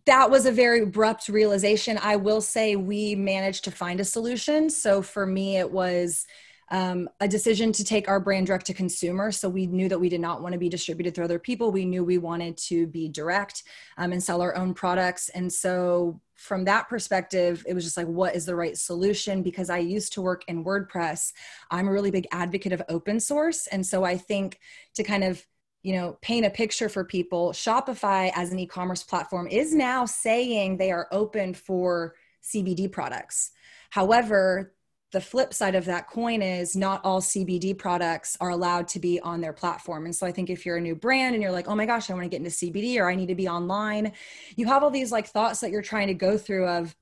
that 0.05 0.31
was 0.31 0.45
a 0.45 0.53
very 0.53 0.83
abrupt 0.83 1.29
realization 1.29 1.99
i 2.03 2.17
will 2.17 2.43
say 2.43 2.77
we 2.77 3.15
managed 3.15 3.65
to 3.65 3.71
find 3.71 3.99
a 3.99 4.05
solution 4.05 4.69
so 4.69 5.01
for 5.01 5.25
me 5.25 5.57
it 5.57 5.71
was 5.71 6.27
um, 6.71 7.09
a 7.21 7.29
decision 7.29 7.73
to 7.73 7.85
take 7.85 8.09
our 8.09 8.21
brand 8.21 8.47
direct 8.47 8.67
to 8.67 8.75
consumer. 8.75 9.33
So 9.33 9.49
we 9.49 9.67
knew 9.67 9.89
that 9.89 9.99
we 9.99 10.09
did 10.09 10.21
not 10.21 10.43
want 10.43 10.53
to 10.53 10.59
be 10.59 10.69
distributed 10.69 11.15
through 11.15 11.25
other 11.25 11.39
people. 11.39 11.73
We 11.73 11.87
knew 11.87 12.05
we 12.05 12.19
wanted 12.19 12.59
to 12.69 12.87
be 12.87 13.09
direct 13.09 13.63
um, 13.97 14.13
and 14.13 14.23
sell 14.23 14.43
our 14.43 14.55
own 14.55 14.75
products. 14.75 15.31
And 15.31 15.51
so 15.51 16.21
from 16.39 16.65
that 16.65 16.89
perspective, 16.89 17.65
it 17.67 17.75
was 17.75 17.83
just 17.83 17.97
like, 17.97 18.07
what 18.07 18.37
is 18.37 18.47
the 18.47 18.55
right 18.55 18.79
solution? 18.79 19.43
Because 19.43 19.69
I 19.69 19.79
used 19.79 20.13
to 20.13 20.23
work 20.23 20.45
in 20.47 20.65
WordPress. 20.65 21.33
I'm 21.71 21.89
a 21.89 21.93
really 21.93 22.13
big 22.13 22.29
advocate 22.31 22.73
of 22.73 22.83
open 22.89 23.19
source. 23.19 23.67
And 23.67 23.85
so 23.85 24.05
I 24.05 24.17
think 24.17 24.61
to 24.95 25.03
kind 25.03 25.25
of 25.25 25.45
you 25.83 25.95
know 25.95 26.19
paint 26.23 26.45
a 26.45 26.51
picture 26.51 26.89
for 26.89 27.05
people 27.05 27.53
shopify 27.53 28.33
as 28.35 28.51
an 28.51 28.59
e-commerce 28.59 29.05
platform 29.05 29.47
is 29.47 29.73
now 29.73 30.05
saying 30.05 30.77
they 30.77 30.91
are 30.91 31.07
open 31.13 31.55
for 31.55 32.17
cbd 32.43 32.91
products 32.91 33.53
however 33.91 34.75
the 35.13 35.21
flip 35.21 35.55
side 35.55 35.75
of 35.75 35.87
that 35.87 36.09
coin 36.09 36.43
is 36.43 36.77
not 36.77 37.01
all 37.03 37.21
CBD 37.21 37.77
products 37.77 38.37
are 38.41 38.51
allowed 38.51 38.89
to 38.89 38.99
be 38.99 39.19
on 39.21 39.41
their 39.41 39.55
platform. 39.55 40.05
And 40.05 40.15
so 40.15 40.27
I 40.27 40.33
think 40.33 40.51
if 40.51 40.67
you're 40.67 40.77
a 40.77 40.81
new 40.81 40.95
brand 40.95 41.35
and 41.35 41.43
you're 41.43 41.53
like, 41.53 41.69
oh 41.69 41.75
my 41.75 41.87
gosh, 41.87 42.11
I 42.11 42.15
want 42.15 42.25
to 42.25 42.29
get 42.29 42.45
into 42.45 42.51
CBD 42.51 42.99
or 42.99 43.11
I 43.11 43.15
need 43.15 43.29
to 43.29 43.35
be 43.35 43.49
online, 43.49 44.13
you 44.57 44.67
have 44.67 44.83
all 44.83 44.91
these 44.91 45.11
like 45.11 45.29
thoughts 45.29 45.61
that 45.61 45.71
you're 45.71 45.81
trying 45.81 46.09
to 46.09 46.15
go 46.15 46.37
through 46.37 46.69
of 46.69 46.95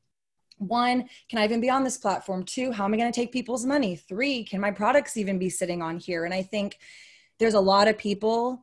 one, 0.58 1.08
can 1.28 1.38
I 1.38 1.44
even 1.44 1.60
be 1.60 1.68
on 1.68 1.84
this 1.84 1.98
platform? 1.98 2.44
Two, 2.44 2.72
how 2.72 2.84
am 2.84 2.94
I 2.94 2.96
going 2.96 3.12
to 3.12 3.20
take 3.20 3.32
people's 3.32 3.66
money? 3.66 3.96
Three, 3.96 4.44
can 4.44 4.60
my 4.60 4.70
products 4.70 5.16
even 5.16 5.38
be 5.38 5.50
sitting 5.50 5.82
on 5.82 5.98
here? 5.98 6.24
And 6.24 6.32
I 6.32 6.42
think 6.42 6.78
there's 7.38 7.54
a 7.54 7.60
lot 7.60 7.88
of 7.88 7.98
people 7.98 8.62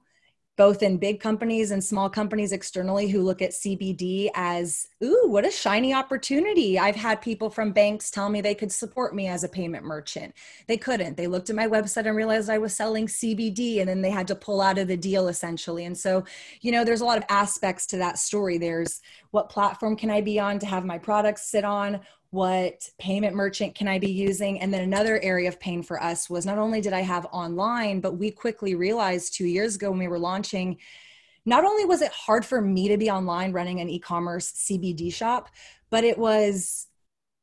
both 0.55 0.83
in 0.83 0.97
big 0.97 1.19
companies 1.19 1.71
and 1.71 1.83
small 1.83 2.09
companies 2.09 2.51
externally 2.51 3.07
who 3.07 3.23
look 3.23 3.41
at 3.41 3.51
CBD 3.51 4.29
as, 4.35 4.87
ooh, 5.03 5.23
what 5.25 5.45
a 5.45 5.51
shiny 5.51 5.93
opportunity. 5.93 6.77
I've 6.77 6.95
had 6.95 7.21
people 7.21 7.49
from 7.49 7.71
banks 7.71 8.11
tell 8.11 8.29
me 8.29 8.39
they 8.39 8.53
could 8.53 8.71
support 8.71 9.15
me 9.15 9.27
as 9.27 9.43
a 9.43 9.49
payment 9.49 9.83
merchant. 9.83 10.35
They 10.67 10.77
couldn't. 10.77 11.17
They 11.17 11.25
looked 11.25 11.49
at 11.49 11.55
my 11.55 11.67
website 11.67 12.05
and 12.05 12.15
realized 12.15 12.51
I 12.51 12.59
was 12.59 12.75
selling 12.75 13.07
CBD 13.07 13.79
and 13.79 13.89
then 13.89 14.03
they 14.03 14.11
had 14.11 14.27
to 14.27 14.35
pull 14.35 14.61
out 14.61 14.77
of 14.77 14.87
the 14.87 14.97
deal 14.97 15.27
essentially. 15.27 15.85
And 15.85 15.97
so, 15.97 16.23
you 16.61 16.71
know, 16.71 16.85
there's 16.85 17.01
a 17.01 17.05
lot 17.05 17.17
of 17.17 17.25
aspects 17.29 17.87
to 17.87 17.97
that 17.97 18.19
story. 18.19 18.59
There's 18.59 19.01
what 19.31 19.49
platform 19.49 19.95
can 19.95 20.11
I 20.11 20.21
be 20.21 20.39
on 20.39 20.59
to 20.59 20.67
have 20.67 20.85
my 20.85 20.99
products 20.99 21.49
sit 21.49 21.63
on? 21.63 22.01
What 22.33 22.89
payment 22.97 23.35
merchant 23.35 23.75
can 23.75 23.87
I 23.87 23.99
be 23.99 24.11
using? 24.11 24.59
And 24.59 24.73
then 24.73 24.81
another 24.81 25.19
area 25.21 25.47
of 25.47 25.59
pain 25.59 25.83
for 25.83 26.01
us 26.01 26.31
was 26.31 26.47
not 26.47 26.57
only 26.57 26.81
did 26.81 26.91
I 26.91 27.01
have 27.01 27.27
online, 27.31 27.99
but 27.99 28.17
we 28.17 28.31
quickly 28.31 28.73
realized 28.73 29.35
two 29.35 29.45
years 29.45 29.75
ago 29.75 29.91
when 29.91 29.99
we 29.99 30.07
were 30.07 30.17
launching, 30.17 30.77
not 31.45 31.63
only 31.63 31.85
was 31.85 32.01
it 32.01 32.11
hard 32.11 32.43
for 32.43 32.59
me 32.59 32.87
to 32.87 32.97
be 32.97 33.11
online 33.11 33.51
running 33.51 33.81
an 33.81 33.89
e 33.89 33.99
commerce 33.99 34.51
CBD 34.51 35.13
shop, 35.13 35.49
but 35.91 36.03
it 36.03 36.17
was 36.17 36.87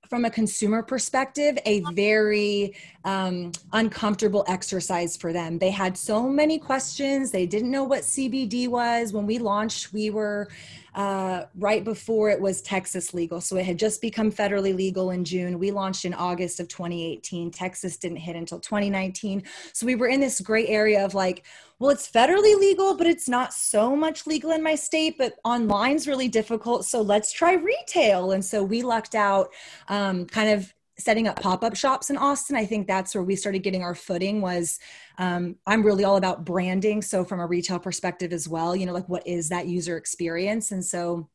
from 0.09 0.25
a 0.25 0.31
consumer 0.31 0.83
perspective, 0.83 1.57
a 1.67 1.83
very 1.93 2.75
um, 3.05 3.53
uncomfortable 3.73 4.45
exercise 4.49 5.17
for 5.17 5.33
them. 5.33 5.57
They 5.57 5.71
had 5.71 5.97
so 5.97 6.29
many 6.29 6.59
questions. 6.59 7.31
They 7.31 7.47
didn't 7.47 7.71
know 7.71 7.85
what 7.85 8.01
CBD 8.01 8.67
was. 8.67 9.13
When 9.13 9.25
we 9.25 9.39
launched, 9.39 9.93
we 9.93 10.11
were 10.11 10.49
uh, 10.95 11.45
right 11.57 11.85
before 11.85 12.31
it 12.31 12.41
was 12.41 12.63
Texas 12.63 13.15
legal. 13.15 13.41
So 13.41 13.57
it 13.57 13.67
had 13.67 13.79
just 13.79 14.01
become 14.01 14.31
federally 14.31 14.75
legal 14.75 15.11
in 15.11 15.25
June. 15.25 15.59
We 15.59 15.71
launched 15.71 16.05
in 16.05 16.15
August 16.15 16.61
of 16.61 16.69
2018. 16.69 17.51
Texas 17.51 17.97
didn't 17.97 18.19
hit 18.19 18.37
until 18.37 18.61
2019. 18.61 19.43
So 19.73 19.87
we 19.87 19.95
were 19.95 20.09
in 20.09 20.21
this 20.21 20.41
gray 20.41 20.67
area 20.67 21.05
of 21.05 21.15
like, 21.15 21.45
well, 21.79 21.91
it's 21.91 22.11
federally 22.11 22.59
legal, 22.59 22.97
but 22.97 23.07
it's 23.07 23.29
not 23.29 23.55
so 23.55 23.97
much 23.97 24.27
legal 24.27 24.51
in 24.51 24.63
my 24.63 24.75
state, 24.75 25.17
but 25.17 25.35
online's 25.45 26.07
really 26.07 26.29
difficult. 26.29 26.85
So 26.85 27.01
let's 27.01 27.33
try 27.33 27.55
retail. 27.55 28.33
And 28.33 28.45
so 28.45 28.63
we 28.63 28.83
lucked 28.83 29.15
out 29.15 29.49
um, 29.89 30.27
kind 30.27 30.51
of 30.51 30.75
setting 31.01 31.27
up 31.27 31.41
pop-up 31.41 31.75
shops 31.75 32.11
in 32.11 32.17
austin 32.17 32.57
i 32.57 32.65
think 32.65 32.87
that's 32.87 33.15
where 33.15 33.25
we 33.25 33.35
started 33.35 33.61
getting 33.61 33.83
our 33.83 33.95
footing 33.95 34.41
was 34.41 34.79
um, 35.19 35.57
i'm 35.67 35.83
really 35.83 36.05
all 36.05 36.17
about 36.17 36.45
branding 36.45 37.03
so 37.03 37.25
from 37.25 37.41
a 37.41 37.47
retail 37.47 37.79
perspective 37.79 38.33
as 38.33 38.49
well 38.49 38.77
you 38.77 38.87
know 38.87 38.93
like 38.93 39.09
what 39.09 39.27
is 39.27 39.49
that 39.49 39.67
user 39.67 39.97
experience? 39.97 40.73
And 40.73 40.85
so 40.85 41.29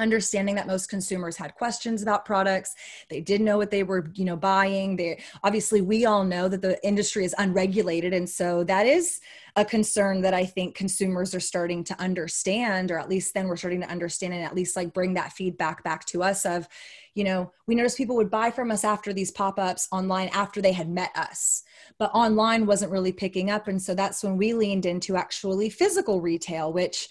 understanding 0.00 0.54
that 0.56 0.66
most 0.66 0.88
consumers 0.88 1.36
had 1.36 1.54
questions 1.54 2.02
about 2.02 2.24
products. 2.24 2.74
They 3.08 3.20
didn't 3.20 3.46
know 3.46 3.58
what 3.58 3.70
they 3.70 3.82
were 3.82 4.10
you 4.14 4.24
know 4.24 4.36
buying. 4.36 4.96
They 4.96 5.22
obviously 5.44 5.80
we 5.80 6.06
all 6.06 6.24
know 6.24 6.48
that 6.48 6.62
the 6.62 6.84
industry 6.86 7.24
is 7.24 7.34
unregulated 7.38 8.12
and 8.12 8.28
so 8.28 8.64
that 8.64 8.86
is 8.86 9.20
a 9.56 9.64
concern 9.64 10.20
that 10.22 10.34
i 10.34 10.44
think 10.44 10.74
consumers 10.74 11.34
are 11.34 11.40
starting 11.40 11.82
to 11.84 11.98
understand 12.00 12.90
or 12.90 12.98
at 12.98 13.08
least 13.08 13.34
then 13.34 13.48
we're 13.48 13.56
starting 13.56 13.80
to 13.80 13.88
understand 13.88 14.32
and 14.32 14.44
at 14.44 14.54
least 14.54 14.76
like 14.76 14.94
bring 14.94 15.14
that 15.14 15.32
feedback 15.32 15.82
back 15.82 16.04
to 16.04 16.22
us 16.22 16.46
of 16.46 16.68
you 17.14 17.24
know 17.24 17.50
we 17.66 17.74
noticed 17.74 17.96
people 17.96 18.16
would 18.16 18.30
buy 18.30 18.50
from 18.50 18.70
us 18.70 18.84
after 18.84 19.12
these 19.12 19.30
pop-ups 19.30 19.88
online 19.92 20.28
after 20.32 20.60
they 20.60 20.72
had 20.72 20.88
met 20.88 21.10
us 21.16 21.62
but 21.98 22.10
online 22.14 22.66
wasn't 22.66 22.90
really 22.90 23.12
picking 23.12 23.50
up 23.50 23.68
and 23.68 23.80
so 23.80 23.94
that's 23.94 24.22
when 24.22 24.36
we 24.36 24.52
leaned 24.52 24.86
into 24.86 25.16
actually 25.16 25.68
physical 25.68 26.20
retail 26.20 26.72
which 26.72 27.08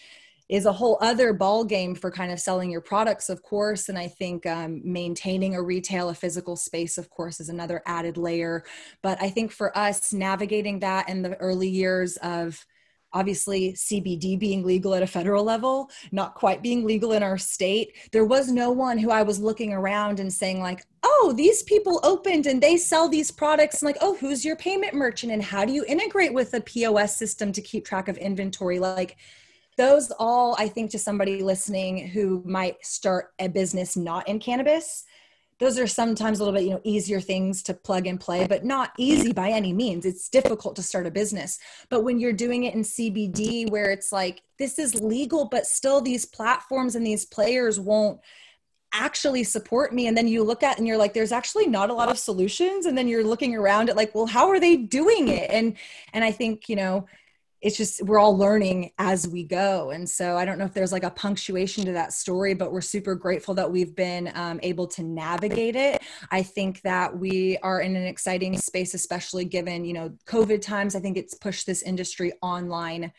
is 0.49 0.65
a 0.65 0.73
whole 0.73 0.97
other 0.99 1.31
ball 1.31 1.63
game 1.63 1.95
for 1.95 2.11
kind 2.11 2.31
of 2.31 2.39
selling 2.39 2.69
your 2.69 2.81
products 2.81 3.29
of 3.29 3.41
course 3.43 3.87
and 3.87 3.97
i 3.97 4.07
think 4.07 4.45
um, 4.45 4.81
maintaining 4.83 5.55
a 5.55 5.61
retail 5.61 6.09
a 6.09 6.13
physical 6.13 6.55
space 6.55 6.97
of 6.97 7.09
course 7.09 7.39
is 7.39 7.49
another 7.49 7.81
added 7.85 8.17
layer 8.17 8.63
but 9.01 9.21
i 9.21 9.29
think 9.29 9.51
for 9.51 9.75
us 9.77 10.11
navigating 10.11 10.79
that 10.79 11.07
in 11.07 11.21
the 11.21 11.35
early 11.37 11.69
years 11.69 12.17
of 12.17 12.65
obviously 13.13 13.73
CBD 13.73 14.37
being 14.37 14.63
legal 14.63 14.93
at 14.93 15.03
a 15.03 15.07
federal 15.07 15.43
level, 15.43 15.89
not 16.11 16.35
quite 16.35 16.61
being 16.61 16.85
legal 16.85 17.13
in 17.13 17.23
our 17.23 17.37
state, 17.37 17.95
there 18.11 18.25
was 18.25 18.51
no 18.51 18.71
one 18.71 18.97
who 18.97 19.09
I 19.09 19.23
was 19.23 19.39
looking 19.39 19.73
around 19.73 20.19
and 20.19 20.31
saying, 20.31 20.61
like, 20.61 20.85
oh, 21.03 21.33
these 21.35 21.63
people 21.63 21.99
opened 22.03 22.45
and 22.45 22.61
they 22.61 22.77
sell 22.77 23.09
these 23.09 23.31
products. 23.31 23.81
And 23.81 23.87
like, 23.87 23.97
oh, 24.01 24.15
who's 24.15 24.45
your 24.45 24.55
payment 24.55 24.93
merchant? 24.93 25.31
And 25.31 25.41
how 25.41 25.65
do 25.65 25.73
you 25.73 25.83
integrate 25.87 26.33
with 26.33 26.53
a 26.53 26.61
POS 26.61 27.17
system 27.17 27.51
to 27.53 27.61
keep 27.61 27.85
track 27.85 28.07
of 28.07 28.17
inventory? 28.17 28.79
Like, 28.79 29.17
those 29.79 30.11
all, 30.19 30.57
I 30.59 30.67
think, 30.67 30.91
to 30.91 30.99
somebody 30.99 31.41
listening 31.41 32.09
who 32.09 32.43
might 32.45 32.85
start 32.85 33.31
a 33.39 33.47
business 33.47 33.95
not 33.95 34.27
in 34.27 34.37
cannabis, 34.37 35.05
those 35.59 35.79
are 35.79 35.87
sometimes 35.87 36.39
a 36.39 36.43
little 36.43 36.57
bit 36.57 36.65
you 36.65 36.71
know 36.71 36.81
easier 36.83 37.21
things 37.21 37.63
to 37.63 37.73
plug 37.73 38.07
and 38.07 38.19
play 38.19 38.47
but 38.47 38.65
not 38.65 38.91
easy 38.97 39.31
by 39.31 39.49
any 39.49 39.71
means. 39.71 40.05
It's 40.05 40.27
difficult 40.27 40.75
to 40.75 40.83
start 40.83 41.07
a 41.07 41.11
business. 41.11 41.59
But 41.89 42.03
when 42.03 42.19
you're 42.19 42.33
doing 42.33 42.63
it 42.65 42.73
in 42.73 42.81
cbd 42.81 43.69
where 43.69 43.91
it's 43.91 44.11
like 44.11 44.41
this 44.57 44.79
is 44.79 45.01
legal 45.01 45.49
but 45.49 45.65
still 45.65 46.01
these 46.01 46.25
platforms 46.25 46.95
and 46.95 47.05
these 47.05 47.25
players 47.25 47.79
won't 47.79 48.19
actually 48.93 49.43
support 49.43 49.93
me. 49.93 50.07
And 50.07 50.17
then 50.17 50.27
you 50.27 50.43
look 50.43 50.63
at 50.63 50.77
and 50.77 50.87
you're 50.87 50.97
like 50.97 51.13
there's 51.13 51.33
actually 51.33 51.67
not 51.67 51.89
a 51.89 51.93
lot 51.93 52.09
of 52.09 52.17
solutions. 52.17 52.85
And 52.85 52.97
then 52.97 53.07
you're 53.07 53.23
looking 53.23 53.55
around 53.55 53.89
at 53.89 53.97
like 53.97 54.15
well 54.15 54.27
how 54.27 54.49
are 54.49 54.59
they 54.59 54.75
doing 54.77 55.27
it? 55.27 55.49
And 55.51 55.75
and 56.13 56.23
i 56.23 56.31
think 56.31 56.69
you 56.69 56.75
know 56.75 57.05
it's 57.61 57.75
just 57.75 58.01
we're 58.03 58.19
all 58.19 58.37
learning 58.37 58.91
as 58.97 59.27
we 59.27 59.43
go. 59.43 59.91
And 59.91 60.09
so 60.09 60.37
i 60.37 60.45
don't 60.45 60.57
know 60.57 60.65
if 60.65 60.73
there's 60.73 60.91
like 60.91 61.03
a 61.03 61.09
punctuation 61.09 61.85
to 61.85 61.91
that 61.93 62.13
story 62.13 62.53
but 62.53 62.71
we're 62.71 62.81
super 62.81 63.15
grateful 63.15 63.53
that 63.55 63.71
we've 63.71 63.95
been 63.95 64.31
um, 64.35 64.59
able 64.63 64.87
to 64.87 65.03
navigate 65.03 65.75
it. 65.75 66.01
I 66.31 66.43
think 66.43 66.81
that 66.81 67.17
we 67.17 67.57
are 67.57 67.81
in 67.81 67.95
an 67.95 68.05
exciting 68.05 68.57
space 68.57 68.93
especially 68.93 69.45
given 69.45 69.85
you 69.85 69.93
know 69.93 70.09
covid 70.25 70.61
times. 70.61 70.95
I 70.95 70.99
think 70.99 71.17
it's 71.17 71.33
pushed 71.33 71.65
this 71.65 71.81
industry 71.81 72.33
online 72.41 73.11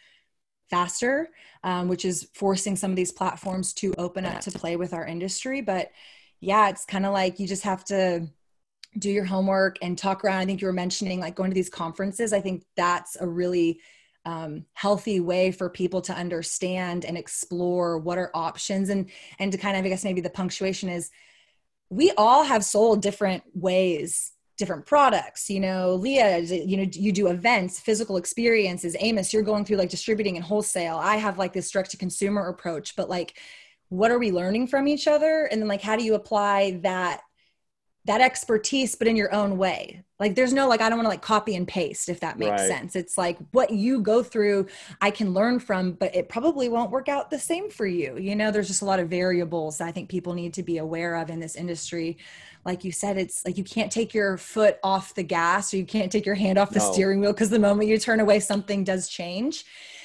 faster 0.71 1.31
um, 1.65 1.89
which 1.89 2.05
is 2.05 2.29
forcing 2.35 2.77
some 2.77 2.91
of 2.91 2.97
these 2.97 3.13
platforms 3.13 3.73
to 3.75 3.93
open 3.99 4.25
up 4.25 4.41
to 4.41 4.51
play 4.53 4.77
with 4.77 4.95
our 4.95 5.07
industry. 5.07 5.61
But 5.61 5.91
yeah 6.41 6.71
it's 6.71 6.87
kind 6.87 7.05
of 7.05 7.13
like 7.13 7.39
you 7.39 7.47
just 7.47 7.65
have 7.65 7.85
to 7.87 8.27
do 8.99 9.11
your 9.11 9.25
homework 9.25 9.77
and 9.83 9.97
talk 9.97 10.25
around. 10.25 10.39
I 10.39 10.47
think 10.47 10.61
you 10.61 10.67
were 10.67 10.73
mentioning 10.73 11.21
like 11.21 11.37
going 11.37 11.51
to 11.51 11.55
these 11.55 11.69
conferences. 11.69 12.33
I 12.33 12.41
think 12.41 12.65
that's 12.77 13.17
a 13.21 13.27
really 13.27 13.81
um, 14.25 14.67
healthy 14.75 15.21
way 15.21 15.51
for 15.51 15.71
people 15.71 16.01
to 16.03 16.13
understand 16.13 17.05
and 17.05 17.17
explore 17.17 17.99
what 17.99 18.19
are 18.19 18.31
options. 18.35 18.89
And 18.89 19.11
and 19.39 19.53
to 19.53 19.59
kind 19.59 19.77
of 19.77 19.85
i 19.85 19.89
guess 19.89 20.05
maybe 20.05 20.21
the 20.21 20.31
punctuation 20.31 20.89
is 20.89 21.11
we 21.89 22.13
all 22.13 22.45
have 22.45 22.65
sold 22.65 23.03
different 23.03 23.43
ways 23.55 24.33
different 24.57 24.85
products 24.85 25.49
you 25.49 25.59
know 25.59 25.95
leah 25.95 26.39
you 26.39 26.77
know 26.77 26.87
you 26.93 27.13
do 27.13 27.29
events 27.29 27.81
physical 27.81 28.17
experiences. 28.19 28.95
Amos 29.01 29.33
you're 29.33 29.43
going 29.43 29.65
through 29.65 29.79
like 29.79 29.91
distributing 29.91 30.37
and 30.37 30.45
wholesale. 30.45 30.97
I 30.97 31.17
have 31.17 31.39
like 31.39 31.53
this 31.53 31.71
direct 31.71 31.91
to 31.93 31.97
consumer 31.97 32.49
approach 32.49 32.95
but 32.95 33.09
like 33.09 33.39
what 33.89 34.11
are 34.13 34.19
we 34.19 34.31
learning 34.31 34.69
from 34.69 34.87
each 34.87 35.09
other? 35.09 35.49
And 35.51 35.61
then 35.61 35.69
like 35.69 35.83
how 35.83 35.97
do 35.97 36.05
you 36.05 36.15
apply 36.15 36.79
that 36.83 37.23
that 38.07 38.21
expertise 38.21 38.95
but 38.95 39.07
in 39.07 39.17
your 39.17 39.33
own 39.35 39.59
way. 39.59 40.03
Like 40.19 40.35
there's 40.35 40.53
no 40.53 40.69
like 40.69 40.81
i 40.81 40.89
don't 40.89 40.99
want 40.99 41.07
to 41.07 41.11
like 41.11 41.23
copy 41.23 41.55
and 41.55 41.67
paste 41.67 42.09
if 42.09 42.21
that 42.21 42.39
makes 42.39 42.51
right. 42.63 42.69
sense. 42.69 42.97
It's 42.97 43.19
like 43.19 43.39
what 43.53 43.71
you 43.71 44.01
go 44.01 44.23
through 44.23 44.67
i 45.01 45.11
can 45.11 45.33
learn 45.33 45.59
from 45.59 45.93
but 45.93 46.15
it 46.15 46.29
probably 46.29 46.69
won't 46.69 46.91
work 46.91 47.09
out 47.09 47.31
the 47.31 47.39
same 47.39 47.71
for 47.71 47.87
you. 47.87 48.17
You 48.19 48.37
know 48.37 48.51
there's 48.51 48.69
just 48.69 48.83
a 48.83 48.87
lot 48.87 49.01
of 49.01 49.09
variables 49.09 49.81
i 49.81 49.93
think 49.93 50.09
people 50.09 50.33
need 50.33 50.55
to 50.55 50.63
be 50.63 50.79
aware 50.79 51.17
of 51.17 51.31
in 51.31 51.41
this 51.41 51.57
industry. 51.57 52.19
Like 52.65 52.85
you 52.85 52.93
said 52.93 53.19
it's 53.19 53.45
like 53.45 53.59
you 53.59 53.65
can't 53.65 53.93
take 53.93 54.15
your 54.15 54.37
foot 54.37 54.79
off 54.83 55.15
the 55.15 55.23
gas 55.23 55.73
or 55.73 55.77
you 55.77 55.87
can't 55.87 56.13
take 56.13 56.27
your 56.27 56.35
hand 56.35 56.59
off 56.59 56.71
the 56.71 56.79
no. 56.79 56.93
steering 56.93 57.21
wheel 57.21 57.33
because 57.33 57.51
the 57.51 57.59
moment 57.59 57.89
you 57.89 57.99
turn 57.99 58.21
away 58.21 58.41
something 58.41 58.83
does 58.85 59.09
change. 59.09 59.65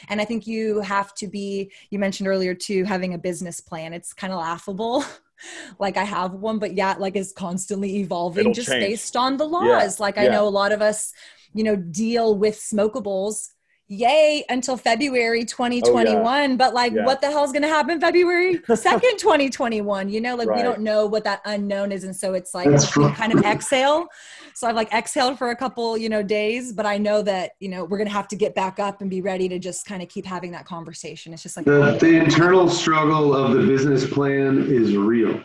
And 0.09 0.19
i 0.19 0.25
think 0.25 0.47
you 0.47 0.81
have 0.81 1.13
to 1.15 1.27
be 1.27 1.71
you 1.89 1.99
mentioned 1.99 2.27
earlier 2.27 2.53
too 2.53 2.83
having 2.83 3.13
a 3.13 3.17
business 3.17 3.61
plan. 3.61 3.93
It's 3.93 4.13
kind 4.13 4.33
of 4.33 4.39
laughable 4.39 5.05
like 5.79 5.97
I 5.97 6.03
have 6.03 6.33
one, 6.33 6.59
but 6.59 6.73
yeah, 6.75 6.95
like 6.97 7.15
is 7.15 7.33
constantly 7.33 7.97
evolving 7.97 8.41
It'll 8.41 8.53
just 8.53 8.69
change. 8.69 8.83
based 8.83 9.15
on 9.15 9.37
the 9.37 9.45
laws. 9.45 9.99
Yeah. 9.99 10.03
Like 10.03 10.17
I 10.17 10.25
yeah. 10.25 10.31
know 10.31 10.47
a 10.47 10.49
lot 10.49 10.71
of 10.71 10.81
us, 10.81 11.13
you 11.53 11.63
know, 11.63 11.75
deal 11.75 12.37
with 12.37 12.55
smokables 12.55 13.49
yay 13.87 14.43
until 14.49 14.77
February 14.77 15.45
2021. 15.45 16.25
Oh, 16.25 16.25
yeah. 16.25 16.55
But 16.55 16.73
like, 16.73 16.93
yeah. 16.93 17.05
what 17.05 17.21
the 17.21 17.29
hell 17.29 17.43
is 17.43 17.51
going 17.51 17.61
to 17.61 17.67
happen 17.67 17.99
February 17.99 18.57
2nd, 18.57 19.17
2021? 19.17 20.09
You 20.09 20.21
know, 20.21 20.35
like 20.35 20.47
right. 20.47 20.57
we 20.57 20.63
don't 20.63 20.81
know 20.81 21.05
what 21.05 21.23
that 21.25 21.41
unknown 21.45 21.91
is. 21.91 22.03
And 22.03 22.15
so 22.15 22.33
it's 22.33 22.53
like 22.53 22.67
kind 23.15 23.33
of 23.33 23.43
exhale. 23.45 24.07
So 24.53 24.67
I've 24.67 24.75
like 24.75 24.93
exhaled 24.93 25.37
for 25.37 25.51
a 25.51 25.55
couple, 25.55 25.97
you 25.97 26.09
know, 26.09 26.23
days, 26.23 26.73
but 26.73 26.85
I 26.85 26.97
know 26.97 27.21
that, 27.23 27.51
you 27.59 27.69
know, 27.69 27.83
we're 27.83 27.97
going 27.97 28.07
to 28.07 28.13
have 28.13 28.27
to 28.29 28.35
get 28.35 28.55
back 28.55 28.79
up 28.79 29.01
and 29.01 29.09
be 29.09 29.21
ready 29.21 29.49
to 29.49 29.59
just 29.59 29.85
kind 29.85 30.01
of 30.01 30.09
keep 30.09 30.25
having 30.25 30.51
that 30.51 30.65
conversation. 30.65 31.33
It's 31.33 31.43
just 31.43 31.57
like 31.57 31.65
the, 31.65 31.97
the 31.99 32.15
internal 32.15 32.69
struggle 32.69 33.35
of 33.35 33.53
the 33.53 33.67
business 33.67 34.09
plan 34.09 34.65
is 34.67 34.95
real. 34.95 35.41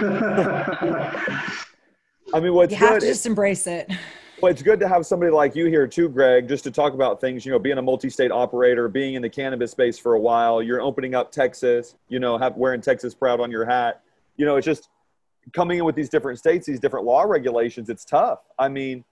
I 0.00 1.60
mean, 2.34 2.54
what's 2.54 2.72
you 2.72 2.78
good 2.78 2.88
have 2.88 3.00
to 3.00 3.06
just 3.06 3.26
embrace 3.26 3.66
it. 3.66 3.90
Well, 4.42 4.52
it's 4.52 4.60
good 4.60 4.78
to 4.80 4.88
have 4.88 5.06
somebody 5.06 5.32
like 5.32 5.56
you 5.56 5.64
here 5.66 5.86
too, 5.86 6.10
Greg, 6.10 6.46
just 6.46 6.62
to 6.64 6.70
talk 6.70 6.92
about 6.92 7.22
things. 7.22 7.46
You 7.46 7.52
know, 7.52 7.58
being 7.58 7.78
a 7.78 7.82
multi-state 7.82 8.30
operator, 8.30 8.86
being 8.86 9.14
in 9.14 9.22
the 9.22 9.30
cannabis 9.30 9.70
space 9.70 9.98
for 9.98 10.12
a 10.12 10.20
while. 10.20 10.62
You're 10.62 10.82
opening 10.82 11.14
up 11.14 11.32
Texas. 11.32 11.94
You 12.10 12.18
know, 12.18 12.36
have 12.36 12.54
wearing 12.54 12.82
Texas 12.82 13.14
proud 13.14 13.40
on 13.40 13.50
your 13.50 13.64
hat. 13.64 14.02
You 14.36 14.44
know, 14.44 14.56
it's 14.56 14.66
just 14.66 14.90
coming 15.54 15.78
in 15.78 15.86
with 15.86 15.94
these 15.94 16.10
different 16.10 16.38
states, 16.38 16.66
these 16.66 16.80
different 16.80 17.06
law 17.06 17.22
regulations. 17.22 17.88
It's 17.88 18.04
tough. 18.04 18.40
I 18.58 18.68
mean, 18.68 19.04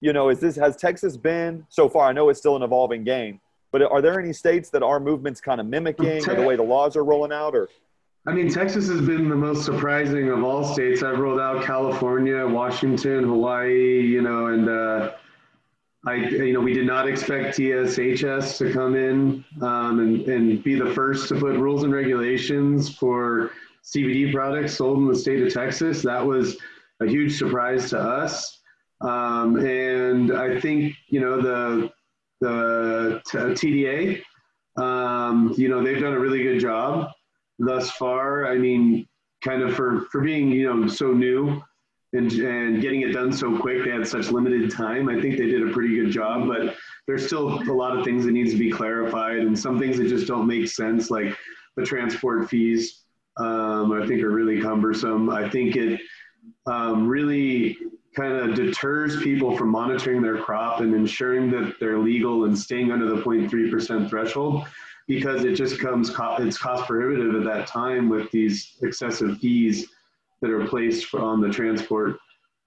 you 0.00 0.14
know, 0.14 0.30
is 0.30 0.40
this 0.40 0.56
has 0.56 0.74
Texas 0.76 1.18
been 1.18 1.66
so 1.68 1.86
far? 1.86 2.08
I 2.08 2.12
know 2.12 2.30
it's 2.30 2.38
still 2.38 2.56
an 2.56 2.62
evolving 2.62 3.04
game, 3.04 3.40
but 3.72 3.82
are 3.82 4.00
there 4.00 4.18
any 4.18 4.32
states 4.32 4.70
that 4.70 4.82
our 4.82 4.98
movements 4.98 5.40
kind 5.42 5.60
of 5.60 5.66
mimicking, 5.66 6.26
or 6.30 6.34
the 6.34 6.46
way 6.46 6.56
the 6.56 6.62
laws 6.62 6.96
are 6.96 7.04
rolling 7.04 7.32
out, 7.32 7.54
or? 7.54 7.68
I 8.24 8.32
mean, 8.32 8.48
Texas 8.48 8.88
has 8.88 9.00
been 9.00 9.28
the 9.28 9.34
most 9.34 9.64
surprising 9.64 10.28
of 10.28 10.44
all 10.44 10.62
states. 10.62 11.02
I've 11.02 11.18
rolled 11.18 11.40
out 11.40 11.64
California, 11.64 12.46
Washington, 12.46 13.24
Hawaii, 13.24 14.00
you 14.00 14.22
know, 14.22 14.46
and 14.46 14.68
uh, 14.68 15.12
I, 16.06 16.14
you 16.14 16.52
know, 16.52 16.60
we 16.60 16.72
did 16.72 16.86
not 16.86 17.08
expect 17.08 17.58
DSHS 17.58 18.58
to 18.58 18.72
come 18.72 18.94
in 18.94 19.44
um, 19.60 19.98
and, 19.98 20.20
and 20.28 20.62
be 20.62 20.76
the 20.76 20.92
first 20.92 21.28
to 21.30 21.34
put 21.34 21.56
rules 21.56 21.82
and 21.82 21.92
regulations 21.92 22.94
for 22.94 23.50
CBD 23.82 24.32
products 24.32 24.74
sold 24.74 24.98
in 24.98 25.08
the 25.08 25.16
state 25.16 25.42
of 25.44 25.52
Texas. 25.52 26.02
That 26.02 26.24
was 26.24 26.56
a 27.00 27.06
huge 27.06 27.36
surprise 27.36 27.90
to 27.90 27.98
us. 27.98 28.60
Um, 29.00 29.56
and 29.56 30.30
I 30.30 30.60
think, 30.60 30.94
you 31.08 31.18
know, 31.18 31.42
the, 31.42 31.90
the 32.40 33.20
TDA, 33.26 34.22
um, 34.80 35.52
you 35.56 35.68
know, 35.68 35.82
they've 35.82 36.00
done 36.00 36.12
a 36.12 36.20
really 36.20 36.44
good 36.44 36.60
job 36.60 37.10
thus 37.62 37.90
far. 37.92 38.46
I 38.46 38.58
mean, 38.58 39.06
kind 39.42 39.62
of 39.62 39.74
for 39.74 40.02
for 40.10 40.20
being 40.20 40.50
you 40.50 40.72
know 40.72 40.86
so 40.86 41.12
new 41.12 41.62
and 42.12 42.30
and 42.32 42.82
getting 42.82 43.02
it 43.02 43.12
done 43.12 43.32
so 43.32 43.58
quick. 43.58 43.84
They 43.84 43.90
had 43.90 44.06
such 44.06 44.30
limited 44.30 44.70
time. 44.70 45.08
I 45.08 45.20
think 45.20 45.38
they 45.38 45.46
did 45.46 45.66
a 45.66 45.72
pretty 45.72 45.94
good 45.94 46.10
job, 46.10 46.46
but 46.46 46.76
there's 47.06 47.26
still 47.26 47.62
a 47.62 47.72
lot 47.72 47.96
of 47.96 48.04
things 48.04 48.24
that 48.24 48.32
needs 48.32 48.52
to 48.52 48.58
be 48.58 48.70
clarified, 48.70 49.38
and 49.38 49.58
some 49.58 49.78
things 49.78 49.96
that 49.98 50.08
just 50.08 50.26
don't 50.26 50.46
make 50.46 50.68
sense, 50.68 51.10
like 51.10 51.36
the 51.76 51.84
transport 51.84 52.50
fees. 52.50 52.98
Um, 53.38 53.92
I 53.92 54.06
think 54.06 54.22
are 54.22 54.30
really 54.30 54.60
cumbersome. 54.60 55.30
I 55.30 55.48
think 55.48 55.76
it 55.76 56.00
um, 56.66 57.08
really 57.08 57.78
kind 58.14 58.34
of 58.34 58.54
deters 58.54 59.22
people 59.22 59.56
from 59.56 59.70
monitoring 59.70 60.20
their 60.20 60.36
crop 60.36 60.80
and 60.80 60.94
ensuring 60.94 61.50
that 61.50 61.76
they're 61.80 61.98
legal 61.98 62.44
and 62.44 62.58
staying 62.58 62.92
under 62.92 63.08
the 63.08 63.22
0.3% 63.22 64.10
threshold 64.10 64.66
because 65.14 65.44
it 65.44 65.54
just 65.54 65.78
comes 65.78 66.08
co- 66.08 66.36
it's 66.38 66.56
cost 66.56 66.86
prohibitive 66.86 67.34
at 67.34 67.44
that 67.44 67.66
time 67.66 68.08
with 68.08 68.30
these 68.30 68.78
excessive 68.82 69.38
fees 69.38 69.86
that 70.40 70.50
are 70.50 70.66
placed 70.66 71.14
on 71.14 71.40
the 71.40 71.50
transport. 71.50 72.16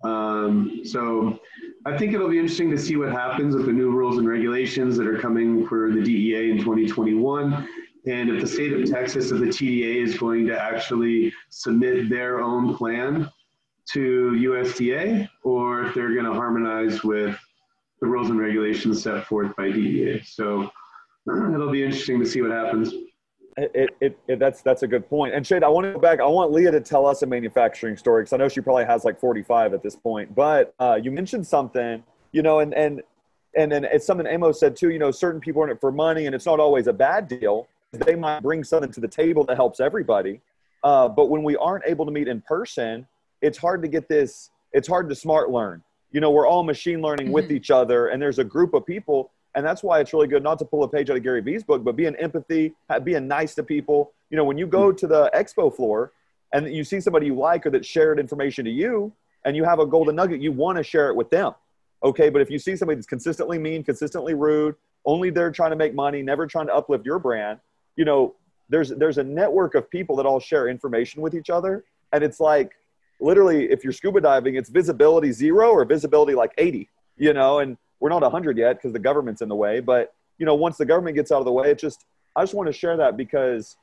Um, 0.04 0.82
so 0.84 1.40
I 1.88 1.98
think 1.98 2.14
it'll 2.14 2.30
be 2.30 2.38
interesting 2.38 2.70
to 2.70 2.78
see 2.78 2.98
what 2.98 3.12
happens 3.12 3.56
with 3.56 3.66
the 3.66 3.74
new 3.74 3.90
rules 3.90 4.20
and 4.20 4.28
regulations 4.28 4.96
that 4.98 5.08
are 5.08 5.18
coming 5.18 5.68
for 5.68 5.92
the 5.92 6.02
DEA 6.02 6.52
in 6.52 6.60
2021. 6.60 7.68
And 8.08 8.30
if 8.30 8.42
the 8.42 8.48
state 8.48 8.74
of 8.74 8.88
Texas, 8.88 9.32
if 9.32 9.40
the 9.40 9.48
TDA 9.48 10.04
is 10.04 10.16
going 10.16 10.46
to 10.46 10.62
actually 10.62 11.34
submit 11.50 12.10
their 12.10 12.42
own 12.42 12.76
plan 12.76 13.28
to 13.94 14.32
USDA, 14.38 15.28
or 15.44 15.86
if 15.86 15.96
they're 15.96 16.14
going 16.14 16.26
to 16.26 16.34
harmonize 16.34 17.04
with 17.04 17.36
the 18.02 18.08
rules 18.08 18.30
and 18.30 18.40
regulations 18.40 19.02
set 19.02 19.26
forth 19.26 19.56
by 19.56 19.72
DEA. 19.72 20.22
So 20.24 20.70
it'll 21.54 21.72
be 21.72 21.84
interesting 21.84 22.20
to 22.20 22.26
see 22.26 22.42
what 22.42 22.52
happens. 22.52 22.94
It, 23.58 23.96
it, 24.02 24.20
it, 24.28 24.40
that's 24.40 24.62
that's 24.62 24.84
a 24.84 24.88
good 24.88 25.08
point. 25.10 25.34
And 25.34 25.48
Shade, 25.48 25.64
I 25.64 25.70
want 25.70 25.86
to 25.86 25.94
go 25.94 26.00
back. 26.00 26.20
I 26.20 26.26
want 26.26 26.52
Leah 26.52 26.72
to 26.72 26.82
tell 26.82 27.06
us 27.06 27.22
a 27.22 27.26
manufacturing 27.26 27.96
story 27.96 28.24
because 28.24 28.34
I 28.34 28.38
know 28.38 28.50
she 28.50 28.60
probably 28.60 28.84
has 28.84 29.06
like 29.06 29.18
45 29.18 29.74
at 29.74 29.82
this 29.82 29.96
point. 29.96 30.36
But 30.36 30.74
uh, 30.78 31.00
you 31.02 31.10
mentioned 31.10 31.48
something, 31.48 32.04
you 32.34 32.42
know, 32.42 32.60
and 32.60 32.74
and 32.74 33.02
and 33.56 33.72
then 33.72 33.86
it's 33.86 34.06
something 34.06 34.28
Amos 34.28 34.60
said 34.60 34.76
too. 34.76 34.90
You 34.90 35.00
know, 35.00 35.10
certain 35.10 35.40
people 35.40 35.62
are 35.62 35.66
in 35.66 35.72
it 35.72 35.80
for 35.80 35.92
money, 35.92 36.26
and 36.26 36.36
it's 36.36 36.46
not 36.46 36.60
always 36.60 36.88
a 36.88 36.94
bad 36.94 37.30
deal. 37.30 37.68
They 37.94 38.16
might 38.16 38.42
bring 38.42 38.66
something 38.66 38.92
to 38.92 39.00
the 39.00 39.08
table 39.08 39.46
that 39.46 39.56
helps 39.56 39.80
everybody. 39.80 40.42
Uh, 40.84 41.08
but 41.08 41.30
when 41.30 41.42
we 41.42 41.56
aren't 41.56 41.86
able 41.88 42.06
to 42.06 42.12
meet 42.12 42.28
in 42.28 42.42
person, 42.42 43.08
it's 43.42 43.58
hard 43.58 43.82
to 43.84 43.88
get 43.88 44.10
this. 44.10 44.52
It's 44.74 44.88
hard 44.88 45.08
to 45.08 45.16
smart 45.16 45.50
learn. 45.50 45.82
You 46.12 46.20
know, 46.20 46.30
we're 46.32 46.48
all 46.48 46.64
machine 46.64 47.02
learning 47.02 47.28
mm-hmm. 47.28 47.36
with 47.36 47.52
each 47.52 47.72
other, 47.72 48.08
and 48.08 48.22
there's 48.22 48.40
a 48.40 48.44
group 48.44 48.74
of 48.74 48.86
people 48.86 49.32
And 49.56 49.66
that's 49.66 49.82
why 49.82 50.02
it's 50.02 50.14
really 50.14 50.28
good 50.28 50.44
not 50.44 50.60
to 50.60 50.66
pull 50.66 50.84
a 50.84 50.88
page 50.88 51.10
out 51.10 51.16
of 51.16 51.24
Gary 51.24 51.42
Vee's 51.42 51.64
book, 51.64 51.84
but 51.84 51.96
being 51.96 52.16
empathy, 52.16 52.74
being 53.04 53.28
nice 53.28 53.56
to 53.56 53.64
people. 53.64 54.12
You 54.30 54.38
know, 54.38 54.44
when 54.44 54.58
you 54.58 54.68
go 54.68 54.92
hmm. 54.92 54.98
to 54.98 55.08
the 55.08 55.32
expo 55.34 55.74
floor 55.74 56.12
and 56.54 56.74
you 56.74 56.84
see 56.84 57.00
somebody 57.00 57.28
you 57.28 57.36
like 57.36 57.66
or 57.66 57.70
that 57.72 57.86
shared 57.86 58.20
information 58.20 58.66
to 58.66 58.72
you 58.72 59.14
and 59.46 59.56
you 59.56 59.64
have 59.64 59.80
a 59.80 59.86
golden 59.86 60.16
nugget, 60.16 60.42
you 60.42 60.52
want 60.52 60.78
to 60.78 60.84
share 60.84 61.10
it 61.10 61.16
with 61.16 61.30
them. 61.30 61.54
Okay. 62.04 62.30
But 62.30 62.42
if 62.42 62.52
you 62.52 62.60
see 62.60 62.76
somebody 62.76 62.98
that's 62.98 63.08
consistently 63.08 63.58
mean, 63.58 63.84
consistently 63.84 64.34
rude, 64.34 64.76
only 65.06 65.30
they're 65.30 65.52
trying 65.52 65.72
to 65.72 65.76
make 65.78 65.94
money, 65.94 66.22
never 66.22 66.46
trying 66.48 66.68
to 66.68 66.76
uplift 66.76 67.06
your 67.06 67.20
brand, 67.20 67.60
you 67.96 68.06
know, 68.06 68.36
there's 68.68 68.90
there's 68.90 69.20
a 69.20 69.24
network 69.24 69.76
of 69.76 69.90
people 69.90 70.16
that 70.18 70.26
all 70.26 70.40
share 70.40 70.68
information 70.68 71.22
with 71.22 71.34
each 71.34 71.50
other. 71.50 71.86
And 72.12 72.24
it's 72.24 72.40
like 72.40 72.72
literally 73.22 73.72
if 73.72 73.84
you're 73.84 73.94
scuba 73.94 74.20
diving, 74.20 74.56
it's 74.56 74.70
visibility 74.70 75.32
zero 75.32 75.70
or 75.70 75.86
visibility 75.86 76.34
like 76.34 76.52
80, 76.58 76.90
you 77.18 77.34
know, 77.34 77.60
and 77.60 77.78
we're 78.06 78.10
not 78.10 78.22
100 78.22 78.56
yet 78.56 78.76
because 78.76 78.94
the 78.94 79.00
government's 79.00 79.42
in 79.42 79.50
the 79.50 79.56
way. 79.56 79.80
But, 79.80 80.14
you 80.38 80.46
know, 80.46 80.54
once 80.54 80.78
the 80.78 80.86
government 80.86 81.16
gets 81.16 81.32
out 81.32 81.40
of 81.40 81.46
the 81.46 81.52
way, 81.52 81.72
it 81.72 81.80
just, 81.80 82.06
I 82.36 82.44
just 82.44 82.54
want 82.54 82.68
to 82.68 82.72
share 82.72 82.96
that 82.98 83.18
because 83.18 83.78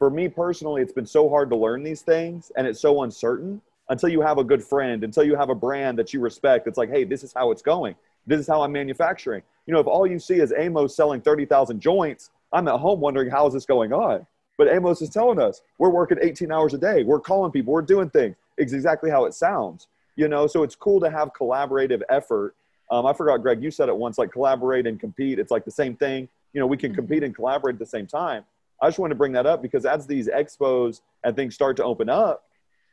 for 0.00 0.10
me 0.10 0.26
personally, 0.28 0.82
it's 0.82 0.92
been 0.92 1.06
so 1.06 1.28
hard 1.28 1.48
to 1.50 1.56
learn 1.56 1.84
these 1.84 2.02
things 2.02 2.50
and 2.56 2.66
it's 2.66 2.80
so 2.80 3.04
uncertain 3.04 3.60
until 3.88 4.08
you 4.08 4.20
have 4.20 4.38
a 4.38 4.42
good 4.42 4.64
friend, 4.64 5.04
until 5.04 5.22
you 5.22 5.36
have 5.36 5.48
a 5.48 5.54
brand 5.54 5.96
that 5.96 6.12
you 6.12 6.18
respect. 6.18 6.66
It's 6.66 6.76
like, 6.76 6.90
hey, 6.90 7.04
this 7.04 7.22
is 7.22 7.32
how 7.32 7.52
it's 7.52 7.62
going. 7.62 7.94
This 8.26 8.40
is 8.40 8.48
how 8.48 8.62
I'm 8.62 8.72
manufacturing. 8.72 9.42
You 9.66 9.74
know, 9.74 9.78
if 9.78 9.86
all 9.86 10.08
you 10.08 10.18
see 10.18 10.40
is 10.40 10.52
Amos 10.58 10.96
selling 10.96 11.20
30,000 11.20 11.78
joints, 11.78 12.30
I'm 12.52 12.66
at 12.66 12.80
home 12.80 12.98
wondering, 12.98 13.30
how 13.30 13.46
is 13.46 13.54
this 13.54 13.64
going 13.64 13.92
on? 13.92 14.26
But 14.56 14.66
Amos 14.66 15.00
is 15.02 15.10
telling 15.10 15.38
us 15.38 15.62
we're 15.78 15.90
working 15.90 16.18
18 16.20 16.50
hours 16.50 16.74
a 16.74 16.78
day. 16.78 17.04
We're 17.04 17.20
calling 17.20 17.52
people. 17.52 17.72
We're 17.72 17.82
doing 17.82 18.10
things. 18.10 18.34
It's 18.56 18.72
exactly 18.72 19.08
how 19.08 19.26
it 19.26 19.34
sounds. 19.34 19.86
You 20.16 20.26
know, 20.26 20.48
so 20.48 20.64
it's 20.64 20.74
cool 20.74 20.98
to 20.98 21.10
have 21.12 21.30
collaborative 21.32 22.02
effort. 22.08 22.56
Um, 22.90 23.06
I 23.06 23.12
forgot, 23.12 23.38
Greg, 23.38 23.62
you 23.62 23.70
said 23.70 23.88
it 23.88 23.96
once, 23.96 24.18
like 24.18 24.32
collaborate 24.32 24.86
and 24.86 24.98
compete. 24.98 25.38
It's 25.38 25.50
like 25.50 25.64
the 25.64 25.70
same 25.70 25.96
thing. 25.96 26.28
You 26.52 26.60
know, 26.60 26.66
we 26.66 26.76
can 26.76 26.94
compete 26.94 27.22
and 27.22 27.34
collaborate 27.34 27.74
at 27.74 27.78
the 27.78 27.86
same 27.86 28.06
time. 28.06 28.44
I 28.80 28.88
just 28.88 28.98
want 28.98 29.10
to 29.10 29.14
bring 29.14 29.32
that 29.32 29.46
up 29.46 29.60
because 29.60 29.84
as 29.84 30.06
these 30.06 30.28
expos 30.28 31.00
and 31.24 31.34
things 31.34 31.54
start 31.54 31.76
to 31.78 31.84
open 31.84 32.08
up, 32.08 32.44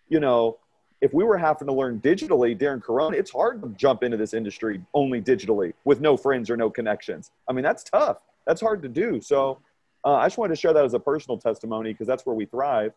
you 0.10 0.20
know, 0.20 0.58
if 1.02 1.14
we 1.14 1.24
were 1.24 1.38
having 1.38 1.68
to 1.68 1.74
learn 1.74 2.00
digitally 2.02 2.58
during 2.58 2.82
Corona, 2.82 3.16
it's 3.18 3.32
hard 3.32 3.62
to 3.62 3.70
jump 3.78 4.04
into 4.04 4.18
this 4.18 4.34
industry 4.34 4.82
only 4.94 5.22
digitally 5.22 5.74
with 5.84 6.02
no 6.02 6.18
friends 6.18 6.50
or 6.50 6.58
no 6.58 6.70
connections. 6.70 7.32
I 7.48 7.54
mean, 7.54 7.64
that's 7.64 7.84
tough. 7.84 8.18
That's 8.48 8.62
hard 8.62 8.82
to 8.84 8.90
do. 8.90 9.22
So 9.22 9.60
uh, 10.04 10.16
I 10.16 10.26
just 10.26 10.38
wanted 10.38 10.56
to 10.56 10.62
share 10.62 10.74
that 10.74 10.86
as 10.86 10.94
a 10.94 11.00
personal 11.00 11.38
testimony 11.38 11.94
because 11.94 12.08
that's 12.08 12.26
where 12.26 12.36
we 12.36 12.46
thrive. 12.46 12.94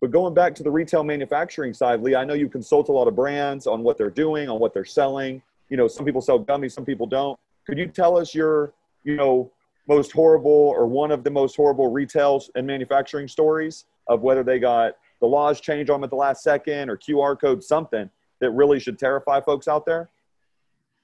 But 0.00 0.10
going 0.10 0.32
back 0.34 0.54
to 0.56 0.62
the 0.62 0.70
retail 0.70 1.02
manufacturing 1.02 1.74
side, 1.74 2.02
Lee, 2.02 2.14
I 2.14 2.24
know 2.24 2.34
you 2.34 2.48
consult 2.48 2.88
a 2.88 2.92
lot 2.92 3.06
of 3.06 3.14
brands 3.14 3.66
on 3.66 3.82
what 3.82 3.98
they're 3.98 4.10
doing, 4.10 4.48
on 4.48 4.58
what 4.58 4.72
they're 4.72 4.84
selling. 4.84 5.42
You 5.70 5.76
know, 5.76 5.88
some 5.88 6.04
people 6.04 6.20
sell 6.20 6.42
gummies, 6.44 6.72
some 6.72 6.84
people 6.84 7.06
don't. 7.06 7.38
Could 7.66 7.78
you 7.78 7.86
tell 7.86 8.18
us 8.18 8.34
your, 8.34 8.74
you 9.04 9.16
know, 9.16 9.50
most 9.88 10.12
horrible 10.12 10.50
or 10.50 10.86
one 10.86 11.10
of 11.10 11.24
the 11.24 11.30
most 11.30 11.56
horrible 11.56 11.90
retail 11.90 12.42
and 12.54 12.66
manufacturing 12.66 13.26
stories 13.26 13.86
of 14.08 14.20
whether 14.22 14.42
they 14.42 14.58
got 14.58 14.96
the 15.20 15.26
laws 15.26 15.60
changed 15.60 15.90
on 15.90 16.00
them 16.00 16.04
at 16.04 16.10
the 16.10 16.16
last 16.16 16.42
second 16.42 16.90
or 16.90 16.96
QR 16.96 17.40
code 17.40 17.62
something 17.62 18.10
that 18.40 18.50
really 18.50 18.80
should 18.80 18.98
terrify 18.98 19.40
folks 19.40 19.68
out 19.68 19.86
there? 19.86 20.10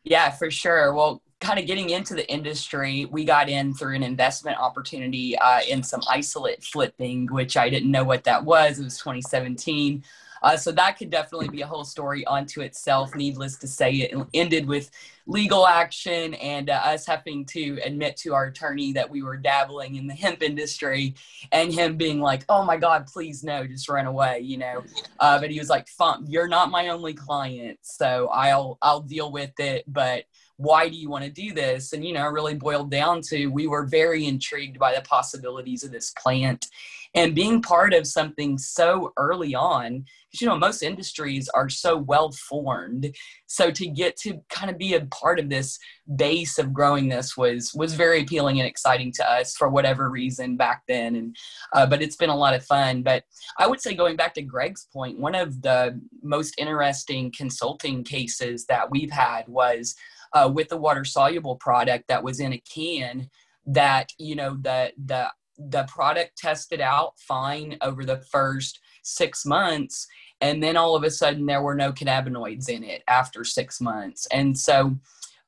Yeah, 0.04 0.30
for 0.30 0.50
sure. 0.50 0.94
Well, 0.94 1.22
kind 1.40 1.58
of 1.58 1.66
getting 1.66 1.90
into 1.90 2.14
the 2.14 2.28
industry, 2.30 3.04
we 3.06 3.24
got 3.24 3.48
in 3.48 3.74
through 3.74 3.96
an 3.96 4.02
investment 4.02 4.58
opportunity 4.58 5.36
uh, 5.38 5.60
in 5.68 5.82
some 5.82 6.00
isolate 6.08 6.62
flipping, 6.62 7.26
which 7.26 7.56
I 7.56 7.68
didn't 7.68 7.90
know 7.90 8.04
what 8.04 8.24
that 8.24 8.44
was. 8.44 8.78
It 8.78 8.84
was 8.84 8.98
2017. 8.98 10.02
Uh, 10.42 10.56
so 10.56 10.72
that 10.72 10.98
could 10.98 11.10
definitely 11.10 11.48
be 11.48 11.62
a 11.62 11.66
whole 11.66 11.84
story 11.84 12.24
unto 12.26 12.60
itself. 12.60 13.14
Needless 13.14 13.56
to 13.56 13.68
say, 13.68 13.92
it 13.92 14.16
ended 14.34 14.66
with 14.66 14.90
legal 15.26 15.66
action 15.66 16.34
and 16.34 16.70
uh, 16.70 16.74
us 16.84 17.06
having 17.06 17.44
to 17.44 17.78
admit 17.84 18.16
to 18.16 18.32
our 18.32 18.46
attorney 18.46 18.92
that 18.92 19.10
we 19.10 19.22
were 19.22 19.36
dabbling 19.36 19.96
in 19.96 20.06
the 20.06 20.14
hemp 20.14 20.42
industry, 20.42 21.14
and 21.52 21.72
him 21.72 21.96
being 21.96 22.20
like, 22.20 22.44
"Oh 22.48 22.64
my 22.64 22.76
God, 22.76 23.06
please 23.06 23.42
no, 23.42 23.66
just 23.66 23.88
run 23.88 24.06
away," 24.06 24.40
you 24.40 24.58
know. 24.58 24.84
Uh, 25.18 25.38
but 25.40 25.50
he 25.50 25.58
was 25.58 25.68
like, 25.68 25.88
"Fun, 25.88 26.26
you're 26.28 26.48
not 26.48 26.70
my 26.70 26.88
only 26.88 27.14
client, 27.14 27.78
so 27.82 28.28
I'll 28.28 28.78
I'll 28.82 29.00
deal 29.00 29.30
with 29.32 29.58
it, 29.58 29.84
but." 29.86 30.24
why 30.58 30.88
do 30.88 30.96
you 30.96 31.10
want 31.10 31.22
to 31.22 31.30
do 31.30 31.52
this? 31.52 31.92
And, 31.92 32.02
you 32.02 32.14
know, 32.14 32.26
really 32.28 32.54
boiled 32.54 32.90
down 32.90 33.20
to 33.28 33.48
we 33.48 33.66
were 33.66 33.84
very 33.84 34.26
intrigued 34.26 34.78
by 34.78 34.94
the 34.94 35.02
possibilities 35.02 35.84
of 35.84 35.92
this 35.92 36.14
plant 36.16 36.66
and 37.14 37.34
being 37.34 37.62
part 37.62 37.92
of 37.94 38.06
something 38.06 38.58
so 38.58 39.12
early 39.16 39.54
on 39.54 40.04
because 40.36 40.42
you 40.42 40.48
know 40.48 40.58
most 40.58 40.82
industries 40.82 41.48
are 41.50 41.68
so 41.68 41.96
well 41.96 42.32
formed. 42.32 43.14
So 43.46 43.70
to 43.70 43.86
get 43.88 44.16
to 44.18 44.40
kind 44.50 44.70
of 44.70 44.78
be 44.78 44.94
a 44.94 45.06
part 45.06 45.38
of 45.38 45.48
this 45.48 45.78
base 46.16 46.58
of 46.58 46.72
growing 46.72 47.08
this 47.08 47.36
was 47.36 47.72
was 47.74 47.94
very 47.94 48.22
appealing 48.22 48.60
and 48.60 48.68
exciting 48.68 49.12
to 49.12 49.30
us 49.30 49.56
for 49.56 49.68
whatever 49.68 50.10
reason 50.10 50.56
back 50.56 50.82
then. 50.88 51.16
And 51.16 51.36
uh, 51.72 51.86
but 51.86 52.02
it's 52.02 52.16
been 52.16 52.30
a 52.30 52.36
lot 52.36 52.54
of 52.54 52.64
fun. 52.64 53.02
But 53.02 53.24
i 53.58 53.66
would 53.66 53.80
say 53.80 53.94
going 53.94 54.16
back 54.16 54.34
to 54.34 54.42
greg's 54.42 54.86
point 54.92 55.18
one 55.18 55.34
of 55.34 55.62
the 55.62 56.00
most 56.22 56.54
interesting 56.58 57.32
consulting 57.36 58.04
cases 58.04 58.66
that 58.66 58.90
we've 58.90 59.10
had 59.10 59.46
was 59.48 59.94
uh, 60.32 60.50
with 60.52 60.68
the 60.68 60.76
water 60.76 61.04
soluble 61.04 61.56
product 61.56 62.08
that 62.08 62.22
was 62.22 62.40
in 62.40 62.52
a 62.52 62.62
can 62.72 63.28
that 63.66 64.12
you 64.18 64.34
know 64.34 64.56
the 64.62 64.92
the 65.06 65.28
the 65.58 65.84
product 65.84 66.36
tested 66.36 66.80
out 66.80 67.12
fine 67.18 67.76
over 67.80 68.04
the 68.04 68.18
first 68.18 68.80
six 69.02 69.46
months 69.46 70.06
and 70.40 70.62
then 70.62 70.76
all 70.76 70.94
of 70.94 71.04
a 71.04 71.10
sudden 71.10 71.46
there 71.46 71.62
were 71.62 71.74
no 71.74 71.92
cannabinoids 71.92 72.68
in 72.68 72.84
it 72.84 73.02
after 73.08 73.44
six 73.44 73.80
months. 73.80 74.26
And 74.32 74.58
so 74.58 74.96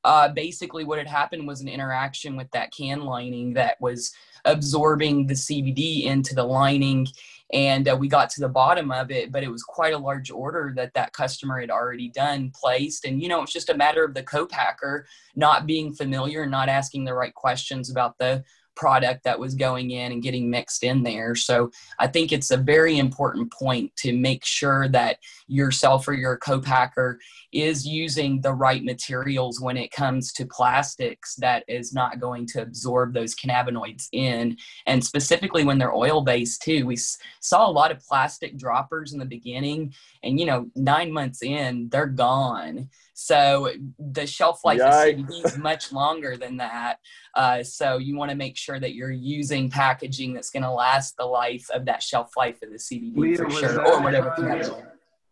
uh, 0.03 0.29
basically 0.29 0.85
what 0.85 0.97
had 0.97 1.07
happened 1.07 1.47
was 1.47 1.61
an 1.61 1.67
interaction 1.67 2.35
with 2.35 2.49
that 2.51 2.71
can 2.71 3.01
lining 3.01 3.53
that 3.53 3.79
was 3.81 4.13
absorbing 4.45 5.27
the 5.27 5.33
cbd 5.33 6.05
into 6.05 6.33
the 6.33 6.43
lining. 6.43 7.05
And 7.51 7.89
uh, 7.89 7.97
we 7.99 8.07
got 8.07 8.29
to 8.31 8.41
the 8.41 8.47
bottom 8.47 8.91
of 8.91 9.11
it 9.11 9.31
but 9.31 9.43
it 9.43 9.51
was 9.51 9.63
quite 9.63 9.93
a 9.93 9.97
large 9.97 10.31
order 10.31 10.71
that 10.77 10.93
that 10.93 11.13
customer 11.13 11.59
had 11.59 11.69
already 11.69 12.09
done 12.09 12.51
placed. 12.55 13.03
And 13.05 13.21
you 13.21 13.27
know 13.27 13.43
it's 13.43 13.53
just 13.53 13.69
a 13.69 13.77
matter 13.77 14.03
of 14.05 14.13
the 14.13 14.23
co-packer 14.23 15.05
not 15.35 15.67
being 15.67 15.93
familiar 15.93 16.43
and 16.43 16.51
not 16.51 16.69
asking 16.69 17.03
the 17.03 17.13
right 17.13 17.33
questions 17.33 17.91
about 17.91 18.17
the 18.17 18.43
product 18.79 19.25
that 19.25 19.37
was 19.37 19.55
going 19.55 19.91
in 19.91 20.13
and 20.13 20.23
getting 20.23 20.49
mixed 20.49 20.85
in 20.85 21.03
there. 21.03 21.35
So 21.35 21.69
I 21.99 22.07
think 22.07 22.31
it's 22.31 22.49
a 22.49 22.57
very 22.57 22.97
important 22.97 23.51
point 23.51 23.93
to 23.97 24.17
make 24.17 24.45
sure 24.45 24.87
that 24.89 25.17
yourself 25.47 26.07
or 26.07 26.13
your 26.13 26.37
co-packer 26.37 27.19
is 27.51 27.85
using 27.85 28.39
the 28.39 28.53
right 28.53 28.83
materials 28.83 29.59
when 29.59 29.75
it 29.75 29.91
comes 29.91 30.31
to 30.33 30.45
plastics 30.45 31.35
that 31.35 31.65
is 31.67 31.93
not 31.93 32.21
going 32.21 32.45
to 32.45 32.61
absorb 32.61 33.13
those 33.13 33.35
cannabinoids 33.35 34.07
in. 34.13 34.55
And 34.85 35.03
specifically 35.03 35.65
when 35.65 35.77
they're 35.77 35.93
oil 35.93 36.21
based 36.21 36.61
too, 36.61 36.85
we 36.85 36.95
saw 37.41 37.67
a 37.67 37.71
lot 37.71 37.91
of 37.91 37.99
plastic 37.99 38.57
droppers 38.57 39.11
in 39.11 39.19
the 39.19 39.25
beginning 39.25 39.93
and 40.23 40.39
you 40.39 40.45
know, 40.45 40.69
nine 40.75 41.11
months 41.11 41.43
in, 41.43 41.89
they're 41.89 42.05
gone. 42.05 42.89
So 43.21 43.69
the 43.99 44.25
shelf 44.25 44.63
life 44.63 44.79
Yikes. 44.79 45.19
of 45.19 45.25
CBD 45.25 45.45
is 45.45 45.57
much 45.57 45.91
longer 45.91 46.37
than 46.37 46.55
that. 46.57 46.99
Uh, 47.35 47.61
so 47.63 47.97
you 47.97 48.15
want 48.15 48.31
to 48.31 48.37
make 48.37 48.55
sure 48.55 48.79
that 48.79 48.93
you're 48.93 49.11
using 49.11 49.69
packaging 49.69 50.33
that's 50.33 50.49
going 50.49 50.63
to 50.63 50.71
last 50.71 51.17
the 51.17 51.25
life 51.25 51.69
of 51.69 51.83
that 51.85 52.01
shelf 52.01 52.31
life 52.37 52.61
of 52.63 52.69
the 52.69 52.77
CBD 52.77 53.17
Leah, 53.17 53.37
for 53.37 53.49
sure, 53.49 53.85
or 53.85 54.01
whatever. 54.01 54.29
Product, 54.31 54.71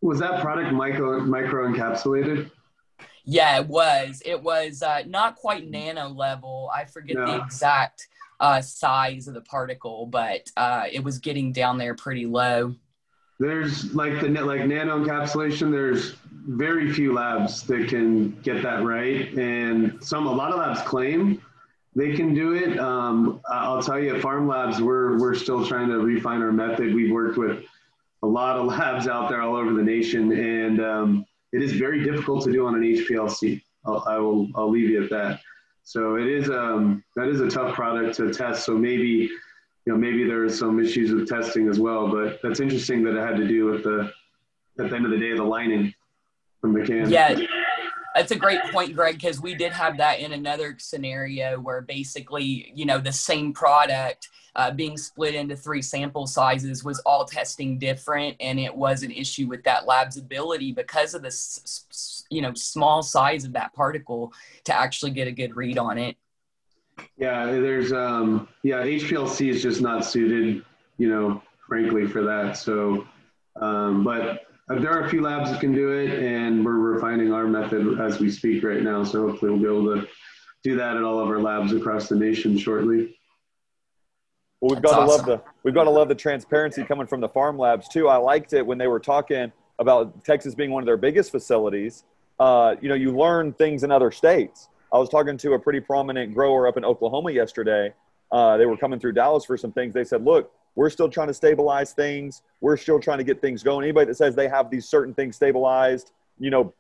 was 0.02 0.20
that 0.20 0.42
product 0.42 0.74
micro 0.74 1.22
micro 1.22 1.72
encapsulated? 1.72 2.52
Yeah, 3.24 3.58
it 3.60 3.68
was. 3.68 4.22
It 4.26 4.44
was 4.44 4.84
uh, 4.84 5.04
not 5.08 5.38
quite 5.38 5.70
nano 5.70 6.10
level. 6.10 6.70
I 6.76 6.86
forget 6.86 7.16
no. 7.16 7.26
the 7.26 7.42
exact 7.42 8.06
uh, 8.42 8.60
size 8.60 9.30
of 9.30 9.34
the 9.34 9.42
particle, 9.42 10.08
but 10.08 10.52
uh, 10.58 10.88
it 10.92 11.06
was 11.06 11.20
getting 11.20 11.54
down 11.54 11.78
there 11.78 11.96
pretty 11.96 12.26
low. 12.26 12.76
There's 13.40 13.94
like 13.94 14.20
the 14.20 14.28
like 14.28 14.66
nano 14.66 15.06
encapsulation. 15.06 15.72
There's 15.72 16.16
very 16.48 16.92
few 16.92 17.14
labs 17.14 17.64
that 17.64 17.88
can 17.90 18.32
get 18.42 18.64
that 18.64 18.84
right, 18.84 19.38
and 19.38 20.04
some 20.04 20.28
a 20.28 20.32
lot 20.32 20.52
of 20.52 20.60
labs 20.60 20.82
claim 20.82 21.42
they 21.96 22.16
can 22.16 22.34
do 22.34 22.54
it. 22.54 22.80
Um, 22.80 23.42
I'll 23.50 23.82
tell 23.82 24.00
you, 24.00 24.16
at 24.16 24.22
PharmLabs, 24.22 24.80
we're 24.80 25.20
we're 25.20 25.36
still 25.36 25.66
trying 25.66 25.90
to 25.90 26.00
refine 26.00 26.42
our 26.42 26.52
method. 26.52 26.94
We've 26.94 27.12
worked 27.12 27.38
with 27.38 27.64
a 28.24 28.28
lot 28.28 28.58
of 28.58 28.66
labs 28.78 29.08
out 29.08 29.30
there 29.30 29.42
all 29.42 29.56
over 29.56 29.74
the 29.74 29.84
nation, 29.84 30.32
and 30.32 30.82
um, 30.82 31.26
it 31.52 31.62
is 31.62 31.74
very 31.74 32.04
difficult 32.04 32.44
to 32.46 32.52
do 32.52 32.66
on 32.66 32.76
an 32.76 32.82
HPLC. 32.82 33.62
I'll, 33.86 34.04
I 34.08 34.18
will 34.18 34.48
I'll 34.56 34.70
leave 34.70 34.90
you 34.90 35.04
at 35.04 35.10
that. 35.10 35.42
So 35.84 36.16
it 36.16 36.28
is 36.28 36.50
um, 36.50 37.04
that 37.16 37.28
is 37.28 37.42
a 37.42 37.50
tough 37.50 37.74
product 37.74 38.18
to 38.18 38.34
test. 38.34 38.66
So 38.66 38.78
maybe 38.78 39.30
you 39.88 39.94
know, 39.94 39.98
maybe 39.98 40.26
there 40.26 40.44
are 40.44 40.50
some 40.50 40.82
issues 40.82 41.14
with 41.14 41.30
testing 41.30 41.70
as 41.70 41.80
well. 41.80 42.10
But 42.10 42.42
that's 42.44 42.60
interesting 42.60 43.04
that 43.06 43.16
it 43.16 43.26
had 43.26 43.38
to 43.38 43.48
do 43.48 43.68
with 43.68 43.84
the, 43.86 44.12
at 44.80 44.90
the 44.90 44.96
end 44.96 45.06
of 45.06 45.12
the 45.12 45.18
day, 45.18 45.34
the 45.34 45.44
lining 45.44 45.94
can. 46.86 47.10
Yeah, 47.10 47.40
that's 48.18 48.32
a 48.32 48.36
great 48.36 48.62
point, 48.72 48.96
Greg, 48.96 49.16
because 49.16 49.40
we 49.40 49.54
did 49.54 49.72
have 49.72 49.98
that 49.98 50.20
in 50.20 50.34
another 50.34 50.76
scenario 50.80 51.60
where 51.60 51.82
basically, 51.82 52.72
you 52.74 52.86
know, 52.86 52.98
the 52.98 53.12
same 53.12 53.54
product 53.54 54.30
uh, 54.56 54.72
being 54.72 54.98
split 54.98 55.36
into 55.36 55.56
three 55.56 55.84
sample 55.84 56.26
sizes 56.26 56.84
was 56.84 57.00
all 57.02 57.26
testing 57.26 57.78
different, 57.78 58.36
and 58.40 58.60
it 58.60 58.76
was 58.76 59.04
an 59.04 59.12
issue 59.12 59.48
with 59.48 59.64
that 59.66 59.86
lab's 59.86 60.18
ability 60.18 60.72
because 60.72 61.14
of 61.14 61.22
the, 61.22 62.26
you 62.32 62.42
know, 62.42 62.54
small 62.56 63.04
size 63.04 63.44
of 63.44 63.54
that 63.54 63.72
particle 63.74 64.34
to 64.64 64.76
actually 64.76 65.12
get 65.12 65.28
a 65.28 65.32
good 65.32 65.56
read 65.56 65.78
on 65.78 66.00
it. 66.00 66.18
Yeah, 67.18 67.46
there's 67.46 67.94
um, 67.94 68.48
yeah, 68.64 68.82
HPLC 68.82 69.50
is 69.50 69.62
just 69.62 69.80
not 69.80 70.04
suited, 70.04 70.66
you 70.98 71.08
know, 71.08 71.44
frankly 71.68 72.08
for 72.08 72.24
that. 72.24 72.58
So, 72.58 73.08
um, 73.62 74.04
but 74.04 74.47
there 74.68 74.92
are 74.92 75.06
a 75.06 75.10
few 75.10 75.22
labs 75.22 75.52
that 75.52 75.62
can 75.62 75.74
do 75.74 75.92
it, 75.92 76.24
and 76.24 76.64
we're 76.64 76.74
refining 76.74 77.32
our 77.32 77.48
method 77.48 78.00
as 78.02 78.20
we 78.20 78.30
speak 78.30 78.64
right 78.64 78.82
now. 78.82 79.04
So 79.04 79.30
hopefully 79.30 79.52
we'll 79.52 79.60
be 79.60 79.66
able 79.66 80.02
to 80.02 80.08
do 80.64 80.76
that 80.76 80.98
at 80.98 81.04
all 81.04 81.20
of 81.20 81.30
our 81.30 81.40
labs 81.40 81.72
across 81.74 82.10
the 82.10 82.16
nation 82.16 82.58
shortly. 82.58 83.18
Well, 84.60 84.76
we've 84.76 84.84
got 84.84 85.00
to 85.00 85.06
love 85.06 85.26
the 85.26 85.42
we've 85.64 85.74
got 85.74 85.86
to 85.86 85.90
love 85.90 86.10
the 86.10 86.16
transparency 86.16 86.84
coming 86.84 87.08
from 87.08 87.22
the 87.22 87.30
PharmLabs 87.30 87.90
too. 87.90 88.10
I 88.10 88.18
liked 88.18 88.54
it 88.54 88.66
when 88.66 88.78
they 88.78 88.88
were 88.88 89.00
talking 89.00 89.52
about 89.80 90.26
Texas 90.26 90.56
being 90.56 90.72
one 90.72 90.82
of 90.82 90.88
their 90.88 90.98
biggest 90.98 91.32
facilities. 91.32 92.04
Uh, 92.40 92.76
you 92.82 92.90
know, 92.90 92.96
you 92.96 93.16
learn 93.16 93.54
things 93.54 93.84
in 93.84 93.92
other 93.92 94.12
states. 94.12 94.70
I 94.92 94.98
was 94.98 95.10
talking 95.10 95.38
to 95.38 95.54
a 95.54 95.60
pretty 95.60 95.80
prominent 95.80 96.34
grower 96.34 96.68
up 96.68 96.78
in 96.78 96.84
Oklahoma 96.84 97.32
yesterday. 97.32 97.94
Uh, 98.32 98.58
they 98.58 98.66
were 98.66 98.78
coming 98.78 99.00
through 99.00 99.14
Dallas 99.14 99.46
for 99.46 99.58
some 99.58 99.72
things. 99.72 99.94
They 99.94 100.04
said, 100.04 100.24
"Look, 100.24 100.52
we're 100.78 100.92
still 100.92 101.10
trying 101.10 101.28
to 101.28 101.34
stabilize 101.34 101.92
things. 101.92 102.44
We're 102.62 102.78
still 102.78 103.00
trying 103.00 103.18
to 103.18 103.24
get 103.24 103.42
things 103.42 103.64
going. 103.64 103.84
Anybody 103.84 104.06
that 104.06 104.16
says 104.16 104.36
they 104.36 104.48
have 104.48 104.70
these 104.70 104.88
certain 104.88 105.12
things 105.12 105.36
stabilized, 105.36 106.12
you 106.40 106.52
know, 106.52 106.72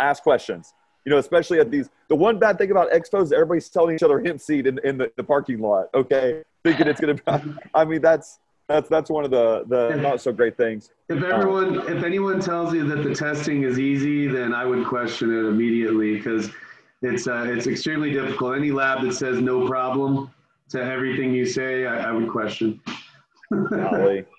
ask 0.00 0.24
questions. 0.24 0.74
You 1.04 1.10
know, 1.10 1.18
especially 1.18 1.60
at 1.60 1.70
these. 1.70 1.88
The 2.08 2.16
one 2.16 2.40
bad 2.40 2.58
thing 2.58 2.72
about 2.72 2.90
expos 2.90 3.26
is 3.26 3.32
everybody's 3.32 3.68
telling 3.68 3.94
each 3.94 4.02
other 4.02 4.20
hemp 4.20 4.40
seed 4.40 4.66
in, 4.66 4.80
in 4.82 4.98
the, 4.98 5.12
the 5.16 5.22
parking 5.22 5.60
lot. 5.60 5.86
Okay, 5.94 6.42
thinking 6.64 6.88
it's 6.88 7.00
going 7.00 7.16
to. 7.16 7.58
I 7.72 7.84
mean, 7.84 8.02
that's 8.02 8.40
that's 8.66 8.88
that's 8.88 9.08
one 9.08 9.24
of 9.24 9.30
the 9.30 9.64
the 9.68 9.94
not 9.94 10.20
so 10.20 10.32
great 10.32 10.56
things. 10.56 10.90
If 11.08 11.22
everyone, 11.22 11.76
if 11.88 12.02
anyone 12.02 12.40
tells 12.40 12.74
you 12.74 12.84
that 12.88 13.04
the 13.04 13.14
testing 13.14 13.62
is 13.62 13.78
easy, 13.78 14.26
then 14.26 14.52
I 14.52 14.66
would 14.66 14.84
question 14.86 15.30
it 15.30 15.48
immediately 15.48 16.16
because 16.16 16.50
it's 17.02 17.28
uh, 17.28 17.46
it's 17.48 17.68
extremely 17.68 18.12
difficult. 18.12 18.56
Any 18.56 18.72
lab 18.72 19.02
that 19.02 19.12
says 19.12 19.40
no 19.40 19.68
problem 19.68 20.30
to 20.70 20.82
everything 20.82 21.32
you 21.32 21.46
say, 21.46 21.86
I, 21.86 22.10
I 22.10 22.12
would 22.12 22.28
question. 22.30 22.80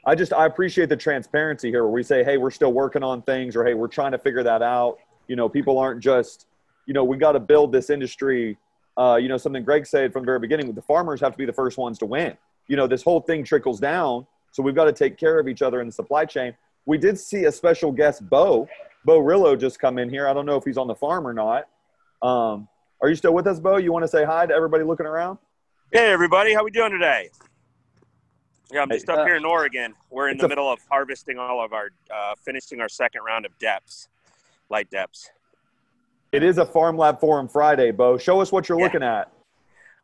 I 0.06 0.16
just 0.16 0.34
I 0.34 0.46
appreciate 0.46 0.90
the 0.90 0.98
transparency 0.98 1.70
here, 1.70 1.84
where 1.84 1.92
we 1.92 2.04
say, 2.04 2.24
hey, 2.24 2.38
we're 2.38 2.52
still 2.52 2.74
working 2.74 3.04
on 3.04 3.22
things, 3.24 3.56
or 3.56 3.66
hey, 3.66 3.74
we're 3.74 3.88
trying 3.88 4.12
to 4.12 4.20
figure 4.20 4.44
that 4.44 4.62
out. 4.62 5.00
You 5.28 5.36
know, 5.36 5.50
people 5.50 5.80
aren't 5.80 6.00
just, 6.00 6.46
you 6.86 6.94
know, 6.94 7.04
we 7.04 7.18
got 7.18 7.32
to 7.32 7.40
build 7.40 7.72
this 7.72 7.90
industry. 7.90 8.58
Uh, 8.98 9.16
you 9.16 9.28
know, 9.28 9.38
something 9.38 9.64
Greg 9.64 9.88
said 9.88 10.14
from 10.14 10.24
the 10.24 10.28
very 10.28 10.40
beginning: 10.40 10.72
the 10.74 10.82
farmers 10.82 11.22
have 11.22 11.32
to 11.32 11.38
be 11.38 11.46
the 11.46 11.54
first 11.54 11.78
ones 11.78 11.98
to 12.00 12.06
win. 12.06 12.38
You 12.68 12.78
know, 12.78 12.86
this 12.86 13.02
whole 13.02 13.22
thing 13.22 13.44
trickles 13.44 13.80
down, 13.80 14.28
so 14.52 14.62
we've 14.62 14.76
got 14.76 14.86
to 14.86 14.94
take 14.94 15.18
care 15.18 15.40
of 15.40 15.48
each 15.48 15.64
other 15.64 15.82
in 15.82 15.88
the 15.88 15.94
supply 15.94 16.26
chain. 16.26 16.54
We 16.86 17.00
did 17.00 17.18
see 17.20 17.46
a 17.46 17.52
special 17.52 17.92
guest, 17.92 18.28
Bo, 18.30 18.68
Bo 19.06 19.20
Rillo, 19.20 19.60
just 19.60 19.80
come 19.80 19.98
in 19.98 20.10
here. 20.10 20.28
I 20.28 20.34
don't 20.34 20.46
know 20.46 20.56
if 20.56 20.64
he's 20.64 20.78
on 20.78 20.88
the 20.88 20.96
farm 20.96 21.26
or 21.26 21.34
not. 21.34 21.68
Um, 22.22 22.68
are 23.02 23.10
you 23.10 23.16
still 23.16 23.34
with 23.34 23.48
us, 23.48 23.60
Bo? 23.60 23.78
You 23.78 23.92
want 23.92 24.04
to 24.04 24.08
say 24.08 24.24
hi 24.24 24.46
to 24.46 24.54
everybody 24.54 24.84
looking 24.84 25.06
around? 25.06 25.40
Hey, 25.92 26.12
everybody. 26.12 26.54
How 26.54 26.64
we 26.64 26.70
doing 26.70 26.92
today? 26.92 27.32
Yeah, 28.72 28.84
I'm 28.84 28.90
just 28.92 29.10
up 29.10 29.26
here 29.26 29.38
in 29.38 29.44
Oregon. 29.44 29.96
We're 30.12 30.30
in 30.30 30.38
the 30.38 30.48
middle 30.48 30.72
of 30.72 30.78
harvesting 30.88 31.40
all 31.40 31.66
of 31.66 31.74
our, 31.74 31.90
uh, 32.14 32.36
finishing 32.46 32.80
our 32.80 32.88
second 32.88 33.24
round 33.24 33.44
of 33.44 33.58
depths, 33.58 34.08
light 34.70 34.88
depths. 34.92 35.32
It 36.32 36.44
is 36.44 36.60
a 36.60 36.66
PharmLab 36.66 37.20
Forum 37.20 37.48
Friday, 37.48 37.90
Bo. 37.90 38.20
Show 38.20 38.40
us 38.40 38.52
what 38.52 38.70
you're 38.70 38.78
yeah. 38.78 38.86
looking 38.86 39.02
at. 39.02 39.32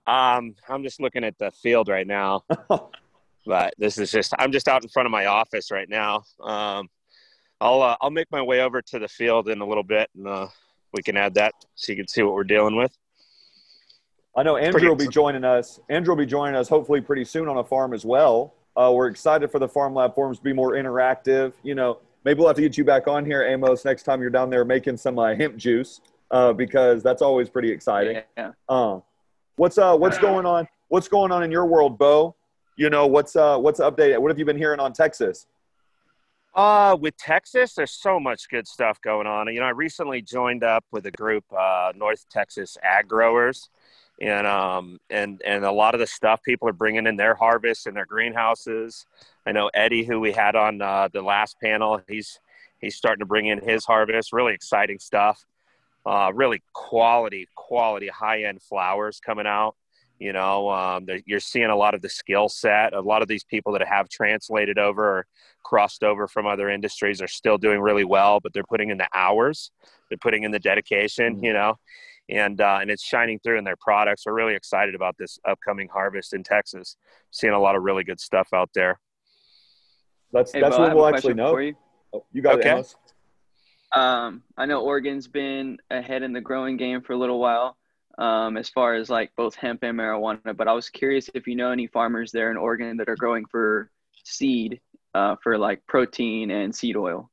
Um, 0.07 0.55
I'm 0.67 0.81
just 0.81 0.99
looking 0.99 1.23
at 1.23 1.38
the 1.38 1.51
field 1.51 1.88
right 1.88 2.07
now, 2.07 2.45
but 3.45 3.75
this 3.77 3.99
is 3.99 4.09
just 4.09 4.33
I'm 4.39 4.51
just 4.51 4.67
out 4.67 4.81
in 4.81 4.89
front 4.89 5.05
of 5.05 5.11
my 5.11 5.27
office 5.27 5.69
right 5.69 5.88
now. 5.88 6.23
Um, 6.41 6.89
I'll 7.61 7.83
uh, 7.83 7.95
I'll 8.01 8.09
make 8.09 8.31
my 8.31 8.41
way 8.41 8.61
over 8.61 8.81
to 8.81 8.97
the 8.97 9.07
field 9.07 9.49
in 9.49 9.61
a 9.61 9.65
little 9.67 9.83
bit, 9.83 10.09
and 10.15 10.27
uh, 10.27 10.47
we 10.93 11.03
can 11.03 11.15
add 11.15 11.36
that 11.36 11.53
so 11.75 11.91
you 11.91 11.95
can 11.95 12.07
see 12.07 12.23
what 12.23 12.33
we're 12.33 12.43
dealing 12.43 12.75
with. 12.75 12.97
I 14.36 14.43
know 14.43 14.57
Andrew 14.57 14.89
will 14.89 14.95
be 14.95 15.07
joining 15.07 15.43
us. 15.45 15.79
Andrew 15.89 16.13
will 16.13 16.23
be 16.23 16.25
joining 16.25 16.55
us 16.55 16.67
hopefully 16.67 16.99
pretty 16.99 17.23
soon 17.23 17.47
on 17.47 17.57
a 17.57 17.63
farm 17.63 17.93
as 17.93 18.03
well. 18.03 18.53
Uh, 18.75 18.91
we're 18.93 19.07
excited 19.07 19.49
for 19.49 19.59
the 19.59 19.67
PharmLab 19.67 20.13
forums 20.13 20.39
to 20.39 20.43
be 20.43 20.51
more 20.51 20.73
interactive. 20.73 21.53
You 21.63 21.75
know, 21.75 21.99
maybe 22.25 22.39
we'll 22.39 22.47
have 22.47 22.57
to 22.57 22.61
get 22.61 22.77
you 22.77 22.83
back 22.83 23.07
on 23.07 23.25
here, 23.25 23.43
Amos, 23.43 23.86
next 23.86 24.03
time 24.03 24.19
you're 24.19 24.29
down 24.29 24.49
there 24.49 24.65
making 24.65 24.97
some 24.97 25.17
uh, 25.17 25.33
hemp 25.36 25.55
juice 25.55 26.01
uh, 26.31 26.51
because 26.51 27.01
that's 27.01 27.21
always 27.21 27.49
pretty 27.49 27.71
exciting. 27.71 28.21
Yeah. 28.38 28.51
Uh, 28.67 28.99
what's 29.55 29.77
uh 29.77 29.95
what's 29.95 30.17
going 30.17 30.45
on? 30.45 30.67
What's 30.89 31.07
going 31.07 31.31
on 31.31 31.43
in 31.43 31.51
your 31.51 31.65
world, 31.65 31.97
Bo? 31.97 32.36
You 32.75 32.89
know, 32.89 33.07
what's 33.07 33.38
uh 33.38 33.57
what's 33.57 33.79
updated? 33.79 34.19
What 34.19 34.31
have 34.31 34.39
you 34.39 34.45
been 34.45 34.57
hearing 34.57 34.81
on 34.81 34.91
Texas? 34.91 35.47
Uh, 36.53 36.95
with 36.99 37.17
Texas, 37.17 37.73
there's 37.73 37.91
so 37.91 38.17
much 38.17 38.49
good 38.49 38.65
stuff 38.65 38.99
going 39.01 39.27
on. 39.27 39.47
You 39.53 39.59
know, 39.59 39.65
I 39.65 39.71
recently 39.71 40.21
joined 40.21 40.63
up 40.63 40.86
with 40.91 41.05
a 41.05 41.11
group, 41.11 41.43
uh, 41.51 41.91
North 41.95 42.25
Texas 42.29 42.77
Ag 42.81 43.09
Growers, 43.09 43.69
and 44.22 44.47
um, 44.47 44.99
and 45.09 45.41
and 45.45 45.66
a 45.66 45.72
lot 45.72 45.93
of 45.93 45.99
the 45.99 46.07
stuff 46.07 46.41
people 46.43 46.68
are 46.70 46.74
bringing 46.74 47.07
in 47.07 47.18
their 47.18 47.36
harvests 47.36 47.86
and 47.86 47.95
their 47.95 48.05
greenhouses. 48.05 49.05
I 49.45 49.51
know 49.51 49.70
Eddie, 49.74 50.03
who 50.03 50.20
we 50.20 50.32
had 50.32 50.55
on 50.55 50.82
uh, 50.82 51.09
the 51.11 51.22
last 51.22 51.57
panel, 51.61 52.01
he's 52.07 52.39
he's 52.80 52.95
starting 52.95 53.20
to 53.20 53.26
bring 53.26 53.47
in 53.47 53.59
his 53.59 53.86
harvest. 53.86 54.34
Really 54.34 54.53
exciting 54.53 54.99
stuff. 54.99 55.45
Uh, 56.05 56.32
really 56.34 56.61
quality, 56.74 57.47
quality, 57.55 58.07
high 58.07 58.43
end 58.43 58.61
flowers 58.61 59.20
coming 59.20 59.47
out. 59.47 59.76
You 60.20 60.32
know, 60.32 60.70
um, 60.70 61.07
you're 61.26 61.41
seeing 61.41 61.70
a 61.70 61.76
lot 61.76 61.93
of 61.93 62.01
the 62.01 62.07
skill 62.09 62.47
set. 62.47 62.93
A 62.93 63.01
lot 63.01 63.22
of 63.22 63.28
these 63.28 63.43
people 63.43 63.74
that 63.74 63.86
have 63.86 64.07
translated 64.07 64.78
over 64.78 65.03
or 65.03 65.28
crossed 65.63 66.03
over 66.03 66.28
from 66.28 66.47
other 66.47 66.70
industries 66.70 67.22
are 67.22 67.28
still 67.28 67.57
doing 67.57 67.82
really 67.82 68.05
well, 68.05 68.39
but 68.39 68.53
they're 68.53 68.63
putting 68.63 68.91
in 68.91 68.97
the 68.97 69.09
hours, 69.13 69.72
they're 70.09 70.18
putting 70.18 70.43
in 70.43 70.51
the 70.51 70.59
dedication, 70.59 71.36
mm-hmm. 71.36 71.45
you 71.45 71.53
know, 71.53 71.78
and 72.30 72.59
uh, 72.61 72.80
and 72.82 72.89
it's 72.89 73.03
shining 73.03 73.39
through 73.39 73.57
in 73.57 73.63
their 73.63 73.78
products. 73.80 74.23
We're 74.26 74.34
really 74.34 74.55
excited 74.55 74.95
about 74.95 75.15
this 75.17 75.39
upcoming 75.47 75.88
harvest 75.88 76.34
in 76.34 76.43
Texas. 76.43 76.97
Seeing 77.32 77.53
a 77.53 77.59
lot 77.59 77.76
of 77.76 77.84
really 77.84 78.03
good 78.03 78.19
stuff 78.19 78.49
out 78.53 78.69
there. 78.73 78.99
That's 80.32 80.51
hey, 80.51 80.61
that's 80.61 80.78
what 80.78 80.95
we'll 80.95 81.07
actually 81.07 81.36
know. 81.36 81.57
You. 81.57 81.76
Oh, 82.13 82.26
you. 82.32 82.41
got 82.41 82.59
okay. 82.59 82.80
it. 82.80 82.95
Um, 83.97 84.43
I 84.57 84.65
know 84.65 84.82
Oregon's 84.82 85.28
been 85.28 85.78
ahead 85.89 86.23
in 86.23 86.34
the 86.34 86.41
growing 86.41 86.78
game 86.78 87.01
for 87.01 87.13
a 87.13 87.17
little 87.17 87.39
while 87.39 87.78
um, 88.17 88.57
as 88.57 88.69
far 88.69 88.95
as 88.95 89.09
like 89.09 89.32
both 89.36 89.55
hemp 89.55 89.84
and 89.84 89.97
marijuana. 89.97 90.55
But 90.55 90.67
I 90.67 90.73
was 90.73 90.89
curious 90.89 91.30
if 91.34 91.47
you 91.47 91.55
know 91.55 91.71
any 91.71 91.88
farmers 91.88 92.32
there 92.32 92.51
in 92.51 92.57
Oregon 92.57 92.97
that 92.97 93.09
are 93.09 93.15
growing 93.15 93.45
for 93.45 93.91
seed 94.23 94.82
uh, 95.13 95.36
for 95.41 95.57
like 95.57 95.86
protein 95.88 96.51
and 96.51 96.76
seed 96.76 96.97
oil. 96.97 97.30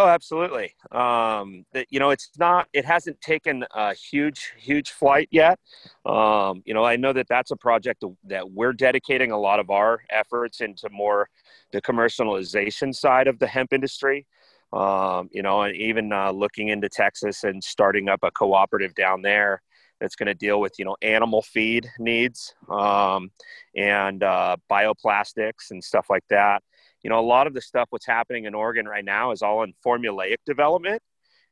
Oh, 0.00 0.06
absolutely. 0.06 0.74
Um, 0.92 1.64
that 1.72 1.86
you 1.90 1.98
know, 1.98 2.10
it's 2.10 2.30
not. 2.38 2.68
It 2.72 2.84
hasn't 2.84 3.20
taken 3.20 3.64
a 3.74 3.94
huge, 3.94 4.52
huge 4.56 4.92
flight 4.92 5.26
yet. 5.32 5.58
Um, 6.06 6.62
you 6.64 6.72
know, 6.72 6.84
I 6.84 6.94
know 6.94 7.12
that 7.12 7.26
that's 7.28 7.50
a 7.50 7.56
project 7.56 8.04
that 8.28 8.48
we're 8.48 8.72
dedicating 8.74 9.32
a 9.32 9.38
lot 9.38 9.58
of 9.58 9.70
our 9.70 10.00
efforts 10.10 10.60
into 10.60 10.88
more 10.90 11.28
the 11.72 11.82
commercialization 11.82 12.94
side 12.94 13.26
of 13.26 13.40
the 13.40 13.48
hemp 13.48 13.72
industry. 13.72 14.24
Um, 14.72 15.30
you 15.32 15.42
know, 15.42 15.62
and 15.62 15.74
even 15.76 16.12
uh, 16.12 16.30
looking 16.30 16.68
into 16.68 16.88
Texas 16.88 17.42
and 17.42 17.62
starting 17.64 18.08
up 18.08 18.20
a 18.22 18.30
cooperative 18.30 18.94
down 18.94 19.22
there 19.22 19.62
that's 20.00 20.14
going 20.14 20.28
to 20.28 20.34
deal 20.34 20.60
with 20.60 20.74
you 20.78 20.84
know 20.84 20.94
animal 21.02 21.42
feed 21.42 21.90
needs 21.98 22.54
um, 22.70 23.32
and 23.74 24.22
uh, 24.22 24.56
bioplastics 24.70 25.72
and 25.72 25.82
stuff 25.82 26.06
like 26.08 26.22
that 26.30 26.62
you 27.02 27.10
know 27.10 27.18
a 27.18 27.20
lot 27.20 27.46
of 27.46 27.54
the 27.54 27.60
stuff 27.60 27.88
what's 27.90 28.06
happening 28.06 28.44
in 28.44 28.54
oregon 28.54 28.86
right 28.86 29.04
now 29.04 29.30
is 29.30 29.42
all 29.42 29.62
in 29.62 29.72
formulaic 29.84 30.36
development. 30.46 31.02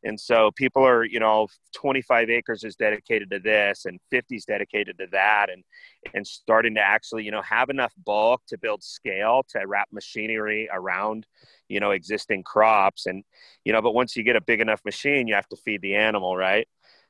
And 0.05 0.21
so 0.21 0.51
people 0.55 0.87
are 0.87 1.05
you 1.05 1.19
know 1.19 1.49
25 1.75 2.31
acres 2.31 2.65
is 2.65 2.77
dedicated 2.77 3.31
to 3.31 3.39
this 3.39 3.87
and 3.87 3.99
50 4.11 4.37
is 4.37 4.45
dedicated 4.45 4.99
to 4.99 5.07
that 5.13 5.51
and 5.51 5.65
and 6.15 6.27
starting 6.27 6.75
to 6.75 6.81
actually 6.81 7.25
you 7.25 7.31
know 7.31 7.43
have 7.43 7.71
enough 7.71 7.93
bulk 8.05 8.43
to 8.49 8.59
build 8.59 8.85
scale 8.85 9.45
to 9.49 9.67
wrap 9.67 9.89
machinery 9.93 10.69
around 10.73 11.27
you 11.69 11.81
know 11.81 11.91
existing 11.93 12.43
crops. 12.43 13.07
And 13.07 13.25
you 13.65 13.73
know 13.73 13.83
but 13.83 13.95
once 13.95 14.17
you 14.17 14.23
get 14.23 14.37
a 14.37 14.41
big 14.41 14.61
enough 14.61 14.81
machine 14.85 15.27
you 15.27 15.35
have 15.35 15.49
to 15.49 15.57
feed 15.57 15.83
the 15.83 15.97
animal 15.97 16.37
right? 16.37 16.69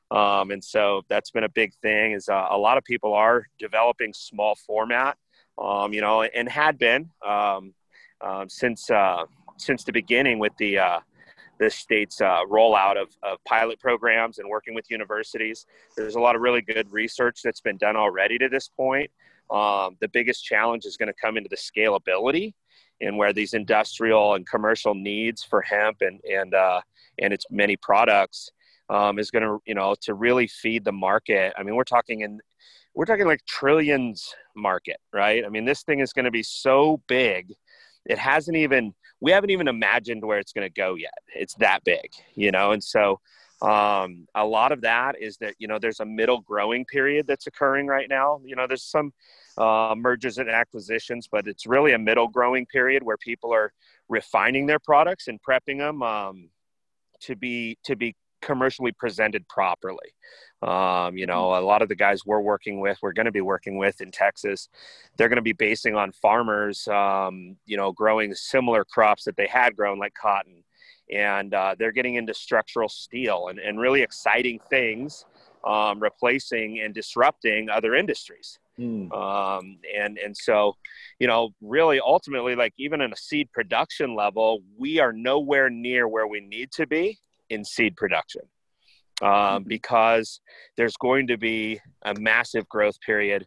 Um, 0.09 0.51
and 0.51 0.63
so 0.63 1.01
that's 1.09 1.31
been 1.31 1.43
a 1.43 1.49
big 1.49 1.73
thing 1.81 2.13
is 2.13 2.29
uh, 2.29 2.47
a 2.49 2.57
lot 2.57 2.77
of 2.77 2.83
people 2.83 3.13
are 3.13 3.45
developing 3.59 4.13
small 4.13 4.55
format, 4.55 5.17
um, 5.57 5.93
you 5.93 6.01
know, 6.01 6.21
and 6.23 6.47
had 6.47 6.77
been 6.77 7.09
um, 7.25 7.73
um 8.21 8.49
since 8.49 8.89
uh, 8.89 9.25
since 9.57 9.83
the 9.83 9.91
beginning 9.91 10.39
with 10.39 10.55
the 10.57 10.77
uh, 10.77 10.99
the 11.59 11.69
state's 11.69 12.21
uh, 12.21 12.41
rollout 12.45 13.01
of, 13.01 13.09
of 13.23 13.43
pilot 13.45 13.79
programs 13.79 14.37
and 14.37 14.47
working 14.47 14.75
with 14.75 14.91
universities. 14.91 15.65
There's 15.95 16.15
a 16.15 16.19
lot 16.19 16.35
of 16.35 16.41
really 16.41 16.61
good 16.61 16.91
research 16.91 17.41
that's 17.43 17.61
been 17.61 17.77
done 17.77 17.95
already 17.95 18.37
to 18.37 18.47
this 18.47 18.69
point. 18.69 19.09
Um, 19.49 19.97
the 19.99 20.07
biggest 20.07 20.43
challenge 20.45 20.85
is 20.85 20.97
going 20.97 21.07
to 21.07 21.19
come 21.19 21.37
into 21.37 21.49
the 21.49 21.55
scalability 21.55 22.53
and 23.01 23.17
where 23.17 23.33
these 23.33 23.53
industrial 23.53 24.35
and 24.35 24.47
commercial 24.47 24.93
needs 24.93 25.43
for 25.43 25.61
hemp 25.61 25.97
and 26.01 26.19
and 26.29 26.53
uh, 26.53 26.81
and 27.19 27.33
its 27.33 27.45
many 27.49 27.77
products 27.77 28.51
um, 28.89 29.19
is 29.19 29.31
going 29.31 29.43
to 29.43 29.59
you 29.65 29.75
know 29.75 29.95
to 30.01 30.13
really 30.13 30.47
feed 30.47 30.83
the 30.83 30.91
market 30.91 31.53
i 31.57 31.63
mean 31.63 31.75
we're 31.75 31.83
talking 31.83 32.21
in 32.21 32.39
we're 32.95 33.05
talking 33.05 33.27
like 33.27 33.43
trillions 33.45 34.33
market 34.55 34.97
right 35.13 35.45
i 35.45 35.49
mean 35.49 35.65
this 35.65 35.83
thing 35.83 35.99
is 35.99 36.13
going 36.13 36.25
to 36.25 36.31
be 36.31 36.43
so 36.43 37.01
big 37.07 37.53
it 38.07 38.17
hasn't 38.17 38.57
even 38.57 38.93
we 39.19 39.31
haven't 39.31 39.49
even 39.51 39.67
imagined 39.67 40.23
where 40.25 40.39
it's 40.39 40.53
going 40.53 40.67
to 40.67 40.73
go 40.73 40.95
yet 40.95 41.19
it's 41.35 41.55
that 41.55 41.83
big 41.83 42.09
you 42.35 42.51
know 42.51 42.71
and 42.71 42.83
so 42.83 43.19
Um, 43.61 44.27
a 44.35 44.45
lot 44.45 44.71
of 44.71 44.81
that 44.81 45.15
is 45.19 45.37
that 45.37 45.55
you 45.57 45.67
know 45.67 45.79
there's 45.79 45.99
a 45.99 46.05
middle 46.05 46.41
growing 46.41 46.85
period 46.85 47.25
that's 47.25 47.47
occurring 47.47 47.87
right 47.87 48.07
now. 48.07 48.39
You 48.45 48.55
know, 48.55 48.67
there's 48.67 48.83
some 48.97 49.11
uh, 49.57 49.95
mergers 49.97 50.37
and 50.37 50.47
acquisitions, 50.47 51.27
but 51.27 51.47
it's 51.47 51.65
really 51.65 51.93
a 51.93 51.97
middle 51.97 52.27
growing 52.27 52.67
period 52.67 53.01
where 53.01 53.17
people 53.17 53.51
are 53.59 53.71
refining 54.09 54.67
their 54.67 54.77
products 54.79 55.27
and 55.27 55.39
prepping 55.41 55.79
them 55.79 56.03
um, 56.03 56.49
to 57.21 57.35
be 57.35 57.77
to 57.87 57.95
be 57.95 58.13
commercially 58.41 58.91
presented 58.91 59.47
properly. 59.47 60.13
Um, 60.61 61.17
you 61.17 61.27
know, 61.27 61.55
a 61.57 61.61
lot 61.61 61.81
of 61.81 61.89
the 61.89 61.95
guys 61.95 62.25
we're 62.25 62.41
working 62.41 62.79
with, 62.79 62.97
we're 63.01 63.13
going 63.13 63.27
to 63.27 63.31
be 63.31 63.41
working 63.41 63.77
with 63.77 64.01
in 64.01 64.11
Texas, 64.11 64.69
they're 65.15 65.29
going 65.29 65.37
to 65.37 65.43
be 65.43 65.53
basing 65.53 65.95
on 65.95 66.11
farmers, 66.11 66.87
um, 66.87 67.57
you 67.65 67.77
know, 67.77 67.91
growing 67.91 68.33
similar 68.33 68.83
crops 68.83 69.23
that 69.25 69.37
they 69.37 69.47
had 69.47 69.75
grown, 69.75 69.99
like 69.99 70.13
cotton. 70.15 70.63
And 71.13 71.53
uh, 71.53 71.75
they're 71.77 71.91
getting 71.91 72.15
into 72.15 72.33
structural 72.33 72.89
steel 72.89 73.47
and, 73.49 73.59
and 73.59 73.79
really 73.79 74.01
exciting 74.01 74.59
things, 74.69 75.25
um, 75.63 75.99
replacing 76.01 76.81
and 76.81 76.93
disrupting 76.93 77.69
other 77.69 77.95
industries. 77.95 78.59
Mm. 78.79 79.11
Um, 79.11 79.79
and 79.97 80.17
and 80.19 80.35
so, 80.35 80.75
you 81.17 81.27
know, 81.27 81.49
really 81.61 81.99
ultimately, 81.99 82.55
like 82.55 82.73
even 82.77 83.01
in 83.01 83.11
a 83.11 83.15
seed 83.15 83.51
production 83.51 84.15
level, 84.15 84.61
we 84.77 84.99
are 84.99 85.13
nowhere 85.13 85.69
near 85.69 86.07
where 86.07 86.27
we 86.27 86.41
need 86.41 86.71
to 86.73 86.85
be 86.85 87.17
in 87.49 87.63
seed 87.63 87.95
production 87.95 88.41
um, 89.21 89.29
mm-hmm. 89.29 89.67
because 89.67 90.41
there's 90.75 90.97
going 90.97 91.27
to 91.27 91.37
be 91.37 91.79
a 92.05 92.13
massive 92.19 92.67
growth 92.69 92.99
period 93.01 93.45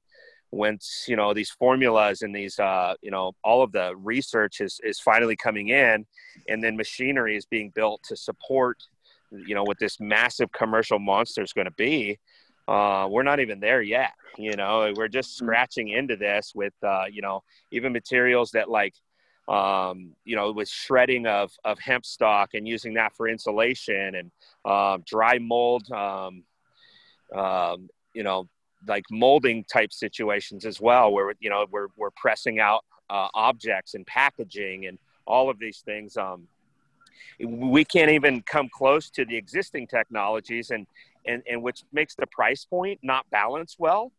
once 0.53 1.05
you 1.07 1.15
know 1.15 1.33
these 1.33 1.51
formulas 1.51 2.23
and 2.23 2.35
these 2.35 2.59
uh, 2.59 2.95
you 3.03 3.11
know 3.11 3.33
all 3.45 3.63
of 3.63 3.71
the 3.73 3.95
research 3.97 4.61
is 4.61 4.81
is 4.83 4.99
finally 4.99 5.37
coming 5.37 5.69
in 5.69 6.05
and 6.49 6.63
then 6.63 6.77
machinery 6.77 7.37
is 7.37 7.47
being 7.47 7.71
built 7.75 8.03
to 8.03 8.17
support 8.17 8.77
you 9.31 9.55
know 9.55 9.63
what 9.63 9.79
this 9.79 10.01
massive 10.01 10.51
commercial 10.51 10.99
monster 10.99 11.43
is 11.43 11.53
going 11.53 11.67
to 11.67 11.73
be 11.73 12.19
uh, 12.67 13.07
we're 13.09 13.23
not 13.23 13.41
even 13.41 13.61
there 13.61 13.83
yet 13.83 14.13
you 14.39 14.57
know 14.57 14.93
we're 14.97 15.09
just 15.09 15.37
mm-hmm. 15.37 15.47
scratching 15.47 15.89
into 15.89 16.17
this 16.17 16.53
with 16.55 16.75
uh, 16.83 17.05
you 17.11 17.23
know 17.23 17.43
even 17.71 17.93
materials 17.93 18.51
that 18.51 18.69
like 18.69 18.95
um, 19.51 20.13
you 20.25 20.37
know, 20.37 20.53
with 20.53 20.69
shredding 20.69 21.27
of, 21.27 21.53
of 21.65 21.79
hemp 21.81 22.07
stalk 22.07 22.55
and 22.55 22.69
using 22.69 22.95
that 22.95 23.15
for 23.17 23.29
insulation 23.29 24.15
and 24.15 24.31
um, 24.65 25.03
dry 25.05 25.39
mold, 25.39 25.91
um, 25.91 26.45
um, 27.35 27.91
you 28.15 28.23
know, 28.23 28.49
like 28.87 29.05
molding 29.11 29.65
type 29.65 29.93
situations 29.93 30.65
as 30.65 30.81
well, 30.81 31.13
where, 31.13 31.35
you 31.41 31.51
know, 31.51 31.67
we're, 31.71 31.89
we're 31.97 32.13
pressing 32.13 32.61
out 32.61 32.85
uh, 33.11 33.27
objects 33.35 33.95
and 33.95 34.07
packaging 34.07 34.87
and 34.87 34.99
all 35.27 35.51
of 35.51 35.59
these 35.59 35.83
things. 35.85 36.17
Um, 36.17 36.47
we 37.45 37.85
can't 37.85 38.11
even 38.11 38.43
come 38.43 38.69
close 38.73 39.11
to 39.11 39.25
the 39.25 39.37
existing 39.37 39.89
technologies 39.89 40.71
and, 40.71 40.87
and, 41.27 41.43
and 41.51 41.61
which 41.61 41.83
makes 41.93 42.15
the 42.15 42.27
price 42.29 42.65
point 42.65 43.01
not 43.03 43.29
balance 43.31 43.77
well 43.81 44.13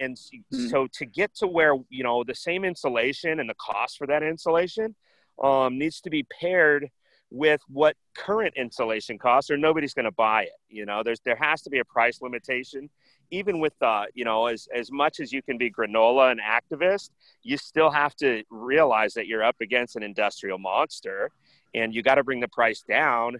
and 0.00 0.16
mm-hmm. 0.16 0.66
so 0.68 0.86
to 0.92 1.04
get 1.04 1.34
to 1.34 1.46
where 1.46 1.74
you 1.88 2.02
know 2.02 2.24
the 2.24 2.34
same 2.34 2.64
insulation 2.64 3.40
and 3.40 3.48
the 3.48 3.54
cost 3.54 3.98
for 3.98 4.06
that 4.06 4.22
insulation 4.22 4.94
um, 5.42 5.78
needs 5.78 6.00
to 6.00 6.10
be 6.10 6.24
paired 6.40 6.88
with 7.30 7.62
what 7.68 7.96
current 8.14 8.52
insulation 8.56 9.18
costs 9.18 9.50
or 9.50 9.56
nobody's 9.56 9.94
going 9.94 10.04
to 10.04 10.12
buy 10.12 10.42
it 10.42 10.52
you 10.72 10.86
know? 10.86 11.02
There's 11.02 11.20
there 11.20 11.36
has 11.36 11.62
to 11.62 11.70
be 11.70 11.78
a 11.78 11.84
price 11.84 12.20
limitation. 12.20 12.90
Even 13.30 13.60
with 13.60 13.74
uh, 13.80 14.04
you 14.14 14.24
know 14.24 14.46
as 14.46 14.68
as 14.74 14.90
much 14.90 15.20
as 15.20 15.32
you 15.32 15.42
can 15.42 15.56
be 15.56 15.70
granola 15.70 16.32
and 16.32 16.40
activist 16.40 17.10
you 17.42 17.56
still 17.56 17.90
have 17.90 18.14
to 18.16 18.42
realize 18.50 19.14
that 19.14 19.26
you're 19.26 19.44
up 19.44 19.56
against 19.60 19.96
an 19.96 20.02
industrial 20.02 20.58
monster 20.58 21.30
and 21.74 21.94
you 21.94 22.02
got 22.02 22.16
to 22.16 22.24
bring 22.24 22.40
the 22.40 22.48
price 22.48 22.82
down. 22.86 23.38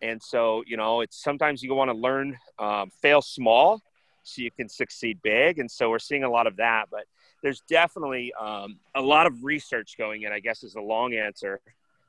And 0.00 0.22
so 0.22 0.62
you 0.66 0.76
know 0.76 1.00
it's 1.00 1.22
sometimes 1.22 1.62
you 1.62 1.74
want 1.74 1.90
to 1.90 1.96
learn 1.96 2.36
um, 2.58 2.90
fail 3.00 3.22
small 3.22 3.80
so 4.22 4.42
you 4.42 4.50
can 4.50 4.68
succeed 4.68 5.20
big. 5.22 5.58
And 5.58 5.70
so 5.70 5.90
we're 5.90 5.98
seeing 5.98 6.24
a 6.24 6.30
lot 6.30 6.46
of 6.46 6.56
that. 6.56 6.86
But 6.90 7.04
there's 7.42 7.60
definitely 7.68 8.32
um, 8.40 8.78
a 8.94 9.00
lot 9.00 9.26
of 9.26 9.44
research 9.44 9.96
going 9.98 10.22
in, 10.22 10.32
I 10.32 10.40
guess, 10.40 10.62
is 10.62 10.74
a 10.74 10.80
long 10.80 11.14
answer. 11.14 11.60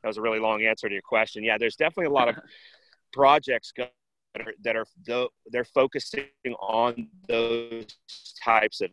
That 0.02 0.08
was 0.08 0.18
a 0.18 0.22
really 0.22 0.40
long 0.40 0.64
answer 0.64 0.88
to 0.88 0.94
your 0.94 1.02
question. 1.02 1.44
Yeah, 1.44 1.58
there's 1.58 1.76
definitely 1.76 2.08
a 2.08 2.14
lot 2.14 2.30
of 2.30 2.36
projects 3.14 3.72
going 3.72 3.90
that 4.36 4.48
are, 4.48 4.54
that 4.64 4.76
are 4.76 5.30
they're 5.52 5.64
focusing 5.64 6.26
on 6.60 7.08
those 7.28 7.86
types 8.44 8.82
of 8.82 8.92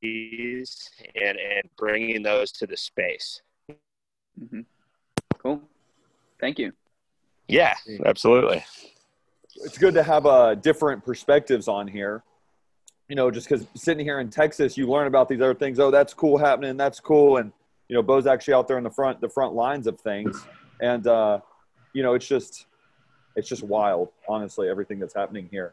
entities 0.00 0.90
and, 1.14 1.36
and 1.38 1.68
bringing 1.76 2.22
those 2.22 2.50
to 2.52 2.66
the 2.66 2.76
space. 2.76 3.42
Mm-hmm. 4.40 4.60
Cool. 5.38 5.60
Thank 6.40 6.58
you. 6.58 6.72
Yeah, 7.46 7.74
absolutely 8.06 8.64
it's 9.64 9.78
good 9.78 9.94
to 9.94 10.02
have 10.02 10.26
uh, 10.26 10.54
different 10.54 11.04
perspectives 11.04 11.68
on 11.68 11.88
here. 11.88 12.22
You 13.08 13.16
know, 13.16 13.30
just 13.30 13.48
because 13.48 13.66
sitting 13.74 14.04
here 14.04 14.20
in 14.20 14.28
Texas, 14.28 14.76
you 14.76 14.86
learn 14.86 15.06
about 15.06 15.28
these 15.28 15.40
other 15.40 15.54
things. 15.54 15.78
Oh, 15.78 15.90
that's 15.90 16.12
cool 16.12 16.36
happening. 16.36 16.76
That's 16.76 17.00
cool. 17.00 17.38
And 17.38 17.52
you 17.88 17.94
know, 17.94 18.02
Bo's 18.02 18.26
actually 18.26 18.54
out 18.54 18.68
there 18.68 18.76
in 18.76 18.84
the 18.84 18.90
front, 18.90 19.20
the 19.20 19.28
front 19.28 19.54
lines 19.54 19.86
of 19.86 19.98
things. 20.00 20.44
And 20.80 21.06
uh, 21.06 21.40
you 21.94 22.02
know, 22.02 22.14
it's 22.14 22.28
just, 22.28 22.66
it's 23.34 23.48
just 23.48 23.62
wild. 23.62 24.10
Honestly, 24.28 24.68
everything 24.68 24.98
that's 24.98 25.14
happening 25.14 25.48
here. 25.50 25.72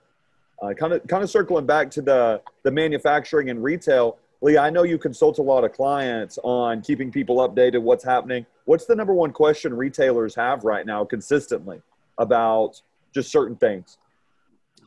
Kind 0.79 0.93
of, 0.93 1.05
kind 1.07 1.21
of 1.21 1.29
circling 1.29 1.65
back 1.65 1.91
to 1.91 2.01
the 2.01 2.41
the 2.63 2.71
manufacturing 2.71 3.49
and 3.49 3.61
retail. 3.61 4.17
Lee, 4.41 4.57
I 4.57 4.69
know 4.69 4.83
you 4.83 4.97
consult 4.97 5.37
a 5.37 5.41
lot 5.41 5.63
of 5.63 5.73
clients 5.73 6.39
on 6.43 6.81
keeping 6.81 7.11
people 7.11 7.37
updated, 7.37 7.81
what's 7.81 8.03
happening. 8.03 8.45
What's 8.63 8.85
the 8.85 8.95
number 8.95 9.13
one 9.13 9.31
question 9.31 9.73
retailers 9.73 10.33
have 10.35 10.63
right 10.63 10.85
now 10.85 11.03
consistently 11.05 11.81
about 12.17 12.81
just 13.15 13.31
certain 13.31 13.55
things? 13.55 13.97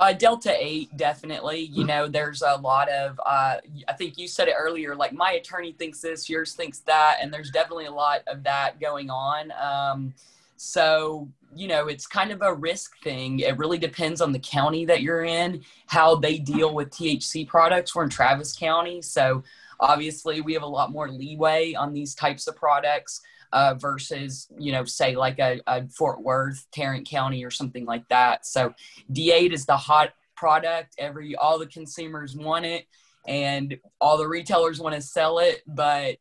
Uh, 0.01 0.13
Delta 0.13 0.55
8, 0.57 0.97
definitely. 0.97 1.63
You 1.63 1.85
know, 1.85 2.07
there's 2.07 2.43
a 2.43 2.57
lot 2.59 2.89
of, 2.89 3.21
uh, 3.27 3.57
I 3.89 3.93
think 3.95 4.17
you 4.17 4.29
said 4.29 4.47
it 4.47 4.55
earlier, 4.57 4.95
like 4.95 5.13
my 5.13 5.33
attorney 5.33 5.73
thinks 5.73 6.01
this, 6.01 6.29
yours 6.29 6.55
thinks 6.55 6.79
that, 6.81 7.17
and 7.21 7.35
there's 7.35 7.51
definitely 7.51 7.87
a 7.87 7.93
lot 7.93 8.21
of 8.29 8.45
that 8.45 8.79
going 8.79 9.11
on. 9.11 9.53
Um, 9.61 10.15
so, 10.57 11.29
you 11.53 11.67
know, 11.67 11.89
it's 11.89 12.07
kind 12.07 12.31
of 12.31 12.43
a 12.43 12.55
risk 12.55 12.97
thing. 13.03 13.41
It 13.41 13.59
really 13.59 13.79
depends 13.79 14.21
on 14.21 14.31
the 14.31 14.39
county 14.39 14.85
that 14.85 15.03
you're 15.03 15.25
in, 15.25 15.65
how 15.87 16.15
they 16.15 16.39
deal 16.39 16.73
with 16.75 16.91
THC 16.91 17.49
products. 17.49 17.93
We're 17.97 18.05
in 18.05 18.11
Travis 18.11 18.57
County. 18.57 19.03
So, 19.03 19.43
obviously, 19.81 20.41
we 20.43 20.53
have 20.53 20.63
a 20.63 20.67
lot 20.67 20.93
more 20.93 21.09
leeway 21.11 21.75
on 21.75 21.93
these 21.93 22.15
types 22.15 22.47
of 22.47 22.55
products 22.55 23.21
uh, 23.53 23.75
versus 23.75 24.49
you 24.59 24.73
know 24.73 24.85
say 24.85 25.17
like 25.17 25.39
a, 25.39 25.61
a 25.67 25.89
Fort 25.89 26.23
Worth, 26.23 26.67
Tarrant 26.73 27.09
County, 27.09 27.45
or 27.45 27.51
something 27.51 27.85
like 27.85 28.09
that. 28.09 28.47
So 28.47 28.75
D8 29.13 29.53
is 29.53 29.67
the 29.67 29.77
hot 29.77 30.11
product. 30.37 30.95
Every 30.99 31.37
all 31.37 31.59
the 31.59 31.67
consumers 31.67 32.37
want 32.37 32.65
it, 32.65 32.87
and 33.27 33.79
all 34.01 34.19
the 34.19 34.29
retailers 34.29 34.81
want 34.81 34.95
to 34.95 35.01
sell 35.01 35.39
it, 35.39 35.63
but 35.67 36.17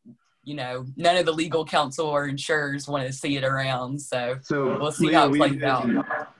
you 0.47 0.55
know, 0.55 0.85
none 0.95 1.17
of 1.17 1.25
the 1.25 1.33
legal 1.33 1.65
counsel 1.65 2.07
or 2.07 2.25
insurers 2.25 2.87
want 2.87 3.05
to 3.05 3.11
see 3.11 3.35
it 3.35 3.43
around. 3.43 4.01
So, 4.01 4.37
so 4.41 4.79
we'll 4.79 4.93
see 4.93 5.07
Leo, 5.07 5.19
how 5.19 5.33
it 5.33 5.35
plays 5.35 5.61
out. 5.61 5.89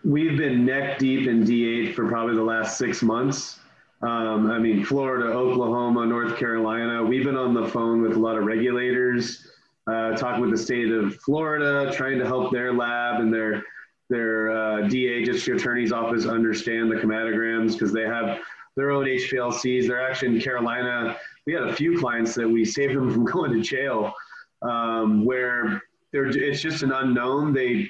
We've 0.05 0.37
been 0.37 0.65
neck 0.65 0.97
deep 0.97 1.27
in 1.27 1.43
D8 1.43 1.93
for 1.93 2.07
probably 2.07 2.35
the 2.35 2.41
last 2.41 2.77
six 2.77 3.03
months. 3.03 3.59
Um, 4.01 4.49
I 4.49 4.59
mean, 4.59 4.85
Florida, 4.85 5.25
Oklahoma, 5.25 6.05
North 6.05 6.37
Carolina. 6.37 7.03
We've 7.03 7.25
been 7.25 7.35
on 7.35 7.53
the 7.53 7.67
phone 7.67 8.01
with 8.01 8.13
a 8.13 8.19
lot 8.19 8.37
of 8.37 8.45
regulators 8.45 9.45
uh, 9.87 10.15
talking 10.17 10.41
with 10.41 10.51
the 10.51 10.57
state 10.57 10.91
of 10.91 11.15
Florida, 11.21 11.91
trying 11.93 12.19
to 12.19 12.25
help 12.25 12.51
their 12.51 12.73
lab 12.73 13.21
and 13.21 13.33
their 13.33 13.63
their 14.09 14.51
uh, 14.51 14.87
DA 14.87 15.23
district 15.23 15.61
attorney's 15.61 15.91
office 15.91 16.25
understand 16.25 16.89
the 16.89 16.95
chromatograms 16.95 17.73
because 17.73 17.91
they 17.91 18.03
have 18.03 18.39
their 18.77 18.91
own 18.91 19.05
HPLCs. 19.05 19.87
They're 19.87 20.01
actually 20.01 20.35
in 20.35 20.41
Carolina. 20.41 21.17
We 21.45 21.53
had 21.53 21.63
a 21.63 21.75
few 21.75 21.99
clients 21.99 22.33
that 22.35 22.47
we 22.47 22.63
saved 22.63 22.95
them 22.95 23.11
from 23.11 23.25
going 23.31 23.51
to 23.51 23.61
jail, 23.61 24.13
um, 24.61 25.25
where 25.25 25.81
it's 26.13 26.61
just 26.61 26.83
an 26.83 26.91
unknown. 26.91 27.53
They 27.53 27.89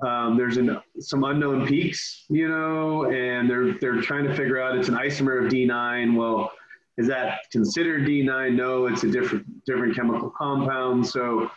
um, 0.00 0.36
there's 0.36 0.58
an, 0.58 0.80
some 1.00 1.24
unknown 1.24 1.66
peaks, 1.66 2.24
you 2.28 2.48
know, 2.48 3.10
and 3.10 3.50
they're 3.50 3.72
they're 3.80 4.00
trying 4.00 4.24
to 4.24 4.34
figure 4.34 4.60
out 4.60 4.78
it's 4.78 4.88
an 4.88 4.94
isomer 4.94 5.44
of 5.44 5.50
D9. 5.50 6.16
Well, 6.16 6.52
is 6.98 7.06
that 7.06 7.38
considered 7.52 8.06
D9? 8.06 8.54
No, 8.54 8.86
it's 8.86 9.04
a 9.04 9.10
different 9.10 9.64
different 9.64 9.94
chemical 9.94 10.30
compound. 10.30 11.06
So, 11.06 11.48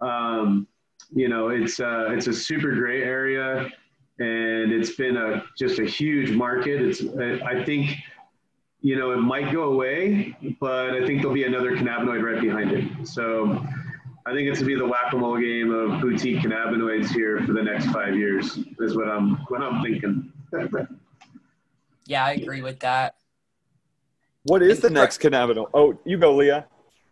um, 0.00 0.66
you 1.14 1.28
know, 1.28 1.48
it's 1.48 1.80
uh, 1.80 2.08
it's 2.10 2.26
a 2.26 2.32
super 2.32 2.72
gray 2.74 3.02
area, 3.02 3.70
and 4.18 4.72
it's 4.72 4.96
been 4.96 5.16
a 5.16 5.44
just 5.56 5.78
a 5.78 5.84
huge 5.84 6.32
market. 6.32 6.82
It's 6.82 7.00
I 7.42 7.64
think, 7.64 7.90
you 8.80 8.96
know, 8.96 9.12
it 9.12 9.18
might 9.18 9.52
go 9.52 9.72
away, 9.72 10.36
but 10.60 10.90
I 10.90 11.06
think 11.06 11.22
there'll 11.22 11.34
be 11.34 11.44
another 11.44 11.76
cannabinoid 11.76 12.22
right 12.22 12.42
behind 12.42 12.72
it. 12.72 13.06
So. 13.08 13.64
I 14.26 14.32
think 14.32 14.46
it's 14.46 14.58
gonna 14.58 14.66
be 14.66 14.74
the 14.74 14.86
whack-a-mole 14.86 15.38
game 15.38 15.72
of 15.72 16.02
boutique 16.02 16.40
cannabinoids 16.40 17.08
here 17.08 17.40
for 17.46 17.54
the 17.54 17.62
next 17.62 17.86
five 17.86 18.14
years. 18.14 18.58
Is 18.78 18.94
what 18.94 19.08
I'm 19.08 19.36
what 19.48 19.62
I'm 19.62 19.82
thinking. 19.82 20.30
yeah, 22.04 22.26
I 22.26 22.32
agree 22.32 22.60
with 22.60 22.78
that. 22.80 23.14
What 24.48 24.62
is 24.62 24.80
the 24.80 24.90
next 24.90 25.20
cannabinoid? 25.20 25.70
Oh, 25.74 25.98
you 26.04 26.16
go, 26.16 26.34
Leah. 26.34 26.66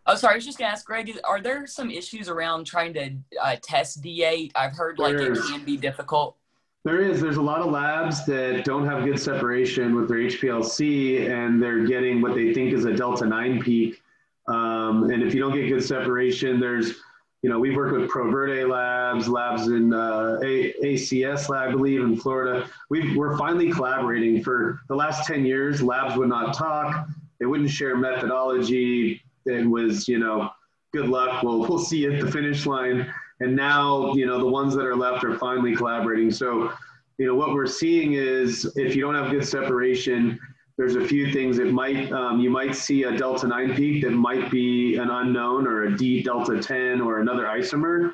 Oh, 0.06 0.14
sorry. 0.14 0.34
I 0.34 0.36
was 0.36 0.46
just 0.46 0.58
gonna 0.58 0.70
ask 0.70 0.86
Greg. 0.86 1.18
Are 1.24 1.40
there 1.40 1.66
some 1.66 1.90
issues 1.90 2.28
around 2.28 2.64
trying 2.64 2.94
to 2.94 3.10
uh, 3.42 3.56
test 3.62 4.02
D8? 4.02 4.52
I've 4.54 4.72
heard 4.72 4.98
like 4.98 5.16
it 5.16 5.36
can 5.48 5.64
be 5.64 5.76
difficult. 5.76 6.36
There 6.84 7.00
is. 7.00 7.20
There's 7.20 7.36
a 7.36 7.42
lot 7.42 7.60
of 7.60 7.72
labs 7.72 8.24
that 8.26 8.64
don't 8.64 8.86
have 8.86 9.04
good 9.04 9.18
separation 9.18 9.96
with 9.96 10.08
their 10.08 10.18
HPLC, 10.18 11.28
and 11.28 11.60
they're 11.60 11.84
getting 11.84 12.22
what 12.22 12.34
they 12.34 12.54
think 12.54 12.72
is 12.72 12.84
a 12.84 12.92
delta 12.92 13.26
nine 13.26 13.60
peak. 13.60 14.00
Um, 14.46 15.10
and 15.10 15.22
if 15.22 15.34
you 15.34 15.40
don't 15.40 15.52
get 15.52 15.68
good 15.68 15.82
separation, 15.82 16.60
there's, 16.60 16.94
you 17.42 17.50
know, 17.50 17.58
we've 17.58 17.74
worked 17.74 17.92
with 17.98 18.08
ProVerde 18.08 18.70
Labs, 18.70 19.28
labs 19.28 19.66
in 19.66 19.92
uh, 19.92 20.38
a- 20.44 20.72
ACS 20.84 21.48
lab, 21.48 21.70
I 21.70 21.72
believe, 21.72 22.02
in 22.02 22.16
Florida. 22.16 22.68
we 22.88 23.16
we're 23.16 23.36
finally 23.36 23.72
collaborating. 23.72 24.44
For 24.44 24.82
the 24.88 24.94
last 24.94 25.26
10 25.26 25.44
years, 25.44 25.82
labs 25.82 26.16
would 26.16 26.28
not 26.28 26.54
talk. 26.54 27.08
They 27.38 27.46
wouldn't 27.46 27.70
share 27.70 27.96
methodology. 27.96 29.22
It 29.44 29.68
was, 29.68 30.08
you 30.08 30.18
know, 30.18 30.50
good 30.92 31.08
luck. 31.08 31.42
We'll, 31.42 31.60
we'll 31.60 31.78
see 31.78 31.98
you 31.98 32.12
at 32.12 32.20
the 32.20 32.30
finish 32.30 32.66
line 32.66 33.12
and 33.40 33.54
now 33.54 34.14
you 34.14 34.26
know 34.26 34.38
the 34.38 34.46
ones 34.46 34.74
that 34.74 34.84
are 34.84 34.96
left 34.96 35.24
are 35.24 35.38
finally 35.38 35.74
collaborating 35.74 36.30
so 36.30 36.72
you 37.18 37.26
know 37.26 37.34
what 37.34 37.52
we're 37.52 37.66
seeing 37.66 38.14
is 38.14 38.72
if 38.76 38.94
you 38.94 39.02
don't 39.02 39.14
have 39.14 39.30
good 39.30 39.46
separation 39.46 40.38
there's 40.76 40.96
a 40.96 41.06
few 41.06 41.32
things 41.32 41.56
that 41.56 41.72
might 41.72 42.10
um, 42.12 42.40
you 42.40 42.50
might 42.50 42.74
see 42.74 43.04
a 43.04 43.16
delta 43.16 43.46
9 43.46 43.74
peak 43.74 44.02
that 44.02 44.10
might 44.10 44.50
be 44.50 44.96
an 44.96 45.10
unknown 45.10 45.66
or 45.66 45.84
a 45.84 45.96
d 45.96 46.22
delta 46.22 46.60
10 46.60 47.00
or 47.00 47.20
another 47.20 47.44
isomer 47.44 48.12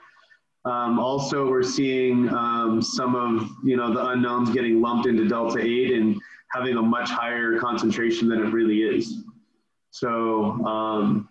um, 0.64 0.98
also 0.98 1.48
we're 1.48 1.62
seeing 1.62 2.28
um, 2.30 2.80
some 2.80 3.14
of 3.14 3.48
you 3.64 3.76
know 3.76 3.92
the 3.92 4.06
unknowns 4.08 4.50
getting 4.50 4.80
lumped 4.80 5.06
into 5.06 5.28
delta 5.28 5.60
8 5.60 5.92
and 5.92 6.20
having 6.52 6.76
a 6.76 6.82
much 6.82 7.10
higher 7.10 7.58
concentration 7.58 8.28
than 8.28 8.40
it 8.40 8.52
really 8.52 8.82
is 8.82 9.22
so 9.90 10.64
um, 10.64 11.28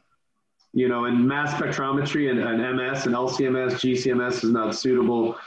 you 0.74 0.88
know, 0.88 1.06
in 1.06 1.28
mass 1.28 1.54
spectrometry 1.54 2.30
and, 2.30 2.40
and 2.40 2.78
MS 2.78 3.06
and 3.06 3.16
LCMS, 3.16 3.74
GCMS 3.74 4.44
is 4.44 4.52
not 4.52 4.76
suitable. 4.76 5.38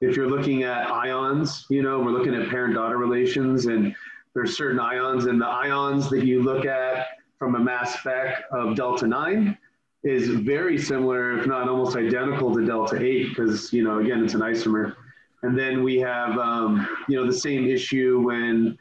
If 0.00 0.16
you're 0.16 0.28
looking 0.28 0.64
at 0.64 0.90
ions, 0.90 1.66
you 1.70 1.82
know, 1.82 2.00
we're 2.00 2.10
looking 2.10 2.34
at 2.34 2.48
parent-daughter 2.48 2.96
relations 2.96 3.66
and 3.66 3.94
there's 4.34 4.56
certain 4.56 4.80
ions 4.80 5.26
and 5.26 5.40
the 5.40 5.46
ions 5.46 6.10
that 6.10 6.24
you 6.24 6.42
look 6.42 6.64
at 6.64 7.06
from 7.38 7.54
a 7.54 7.60
mass 7.60 7.98
spec 8.00 8.44
of 8.50 8.74
delta 8.74 9.06
9 9.06 9.56
is 10.02 10.28
very 10.28 10.76
similar, 10.78 11.38
if 11.38 11.46
not 11.46 11.68
almost 11.68 11.96
identical 11.96 12.52
to 12.52 12.66
delta 12.66 13.00
8 13.00 13.28
because, 13.28 13.72
you 13.72 13.84
know, 13.84 14.00
again, 14.00 14.24
it's 14.24 14.34
an 14.34 14.40
isomer. 14.40 14.96
And 15.44 15.56
then 15.56 15.84
we 15.84 15.98
have, 15.98 16.38
um, 16.38 16.88
you 17.08 17.16
know, 17.16 17.26
the 17.26 17.38
same 17.38 17.68
issue 17.68 18.20
when 18.20 18.76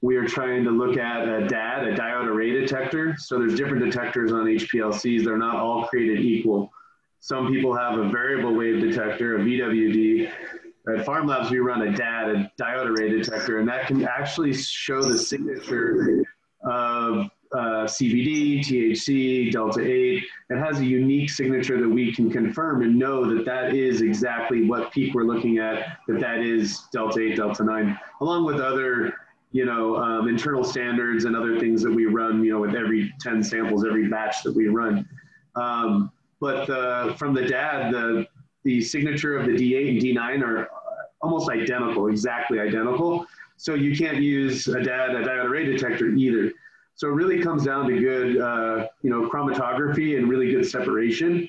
we 0.00 0.16
are 0.16 0.26
trying 0.26 0.64
to 0.64 0.70
look 0.70 0.96
at 0.96 1.28
a 1.28 1.46
DAD, 1.48 1.88
a 1.88 1.96
diode 1.96 2.26
array 2.26 2.52
detector. 2.52 3.16
So 3.18 3.38
there's 3.38 3.56
different 3.56 3.84
detectors 3.84 4.32
on 4.32 4.44
HPLCs. 4.44 5.24
They're 5.24 5.38
not 5.38 5.56
all 5.56 5.86
created 5.86 6.24
equal. 6.24 6.70
Some 7.20 7.48
people 7.48 7.76
have 7.76 7.98
a 7.98 8.08
variable 8.08 8.54
wave 8.54 8.80
detector, 8.80 9.36
a 9.36 9.40
VWD. 9.40 10.30
At 10.88 11.04
PharmLabs, 11.04 11.50
we 11.50 11.58
run 11.58 11.82
a 11.82 11.92
DAD, 11.92 12.28
a 12.28 12.52
diode 12.60 12.96
array 12.96 13.10
detector, 13.10 13.58
and 13.58 13.68
that 13.68 13.88
can 13.88 14.06
actually 14.06 14.54
show 14.54 15.02
the 15.02 15.18
signature 15.18 16.24
of 16.62 17.28
uh, 17.52 17.84
CBD, 17.84 18.60
THC, 18.60 19.50
Delta 19.50 19.80
8. 19.80 20.22
It 20.50 20.58
has 20.58 20.80
a 20.80 20.84
unique 20.84 21.30
signature 21.30 21.80
that 21.80 21.88
we 21.88 22.14
can 22.14 22.30
confirm 22.30 22.82
and 22.82 22.98
know 22.98 23.34
that 23.34 23.44
that 23.44 23.74
is 23.74 24.00
exactly 24.00 24.66
what 24.66 24.92
peak 24.92 25.14
we're 25.14 25.24
looking 25.24 25.58
at, 25.58 25.98
that 26.06 26.20
that 26.20 26.38
is 26.38 26.84
Delta 26.92 27.20
8, 27.20 27.36
Delta 27.36 27.64
9, 27.64 27.98
along 28.20 28.44
with 28.44 28.60
other 28.60 29.14
you 29.52 29.64
know, 29.64 29.96
um, 29.96 30.28
internal 30.28 30.62
standards 30.62 31.24
and 31.24 31.34
other 31.34 31.58
things 31.58 31.82
that 31.82 31.90
we 31.90 32.06
run, 32.06 32.44
you 32.44 32.52
know, 32.52 32.60
with 32.60 32.74
every 32.74 33.12
10 33.20 33.42
samples, 33.42 33.84
every 33.84 34.08
batch 34.08 34.42
that 34.42 34.54
we 34.54 34.68
run. 34.68 35.08
Um, 35.54 36.12
but 36.40 36.68
uh, 36.68 37.14
from 37.14 37.34
the 37.34 37.46
DAD, 37.46 37.92
the, 37.92 38.26
the 38.64 38.80
signature 38.80 39.36
of 39.38 39.46
the 39.46 39.52
D8 39.52 39.90
and 39.90 40.00
D9 40.00 40.46
are 40.46 40.68
almost 41.22 41.50
identical, 41.50 42.08
exactly 42.08 42.60
identical. 42.60 43.26
So 43.56 43.74
you 43.74 43.96
can't 43.96 44.18
use 44.18 44.68
a 44.68 44.82
DAD, 44.82 45.16
a 45.16 45.22
diode 45.24 45.44
array 45.46 45.64
detector 45.64 46.08
either. 46.08 46.52
So 46.94 47.08
it 47.08 47.12
really 47.12 47.40
comes 47.40 47.64
down 47.64 47.88
to 47.88 47.98
good, 47.98 48.40
uh, 48.40 48.88
you 49.02 49.10
know, 49.10 49.28
chromatography 49.28 50.18
and 50.18 50.28
really 50.28 50.50
good 50.50 50.66
separation 50.66 51.48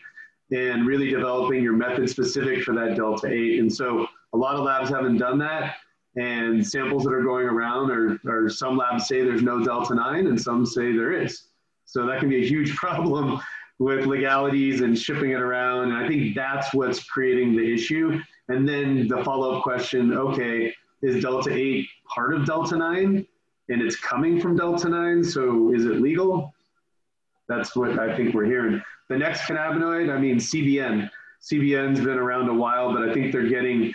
and 0.51 0.87
really 0.87 1.09
developing 1.09 1.61
your 1.61 1.73
method 1.73 2.09
specific 2.09 2.63
for 2.63 2.73
that 2.75 2.95
delta 2.95 3.27
8. 3.27 3.59
And 3.59 3.71
so 3.71 4.07
a 4.33 4.37
lot 4.37 4.55
of 4.55 4.63
labs 4.63 4.89
haven't 4.89 5.17
done 5.17 5.37
that 5.39 5.75
and 6.19 6.65
samples 6.65 7.05
that 7.05 7.13
are 7.13 7.23
going 7.23 7.47
around 7.47 7.89
are, 7.91 8.19
are 8.27 8.49
some 8.49 8.75
labs 8.75 9.07
say 9.07 9.23
there's 9.23 9.41
no 9.41 9.63
delta 9.63 9.95
9 9.95 10.27
and 10.27 10.39
some 10.39 10.65
say 10.65 10.91
there 10.91 11.13
is. 11.13 11.43
So 11.85 12.05
that 12.05 12.19
can 12.19 12.27
be 12.27 12.43
a 12.43 12.47
huge 12.47 12.75
problem 12.75 13.39
with 13.79 14.05
legalities 14.05 14.81
and 14.81 14.99
shipping 14.99 15.31
it 15.31 15.39
around. 15.39 15.91
And 15.91 15.93
i 15.93 16.07
think 16.07 16.35
that's 16.35 16.73
what's 16.73 17.01
creating 17.03 17.55
the 17.55 17.73
issue. 17.73 18.19
And 18.49 18.67
then 18.67 19.07
the 19.07 19.23
follow-up 19.23 19.63
question 19.63 20.13
okay 20.13 20.73
is 21.01 21.23
delta 21.23 21.53
8 21.53 21.87
part 22.13 22.33
of 22.33 22.45
delta 22.45 22.75
9 22.75 23.25
and 23.69 23.81
it's 23.81 23.95
coming 23.95 24.41
from 24.41 24.57
delta 24.57 24.89
9 24.89 25.23
so 25.23 25.73
is 25.73 25.85
it 25.85 26.01
legal? 26.01 26.53
That's 27.47 27.77
what 27.77 27.97
i 27.97 28.13
think 28.15 28.35
we're 28.35 28.45
hearing. 28.45 28.81
The 29.07 29.17
next 29.17 29.41
cannabinoid 29.41 30.13
i 30.13 30.19
mean 30.19 30.35
cbn 30.35 31.09
cbn's 31.41 31.99
been 31.99 32.19
around 32.19 32.47
a 32.49 32.53
while 32.53 32.93
but 32.93 33.09
i 33.09 33.13
think 33.13 33.31
they're 33.31 33.47
getting 33.47 33.93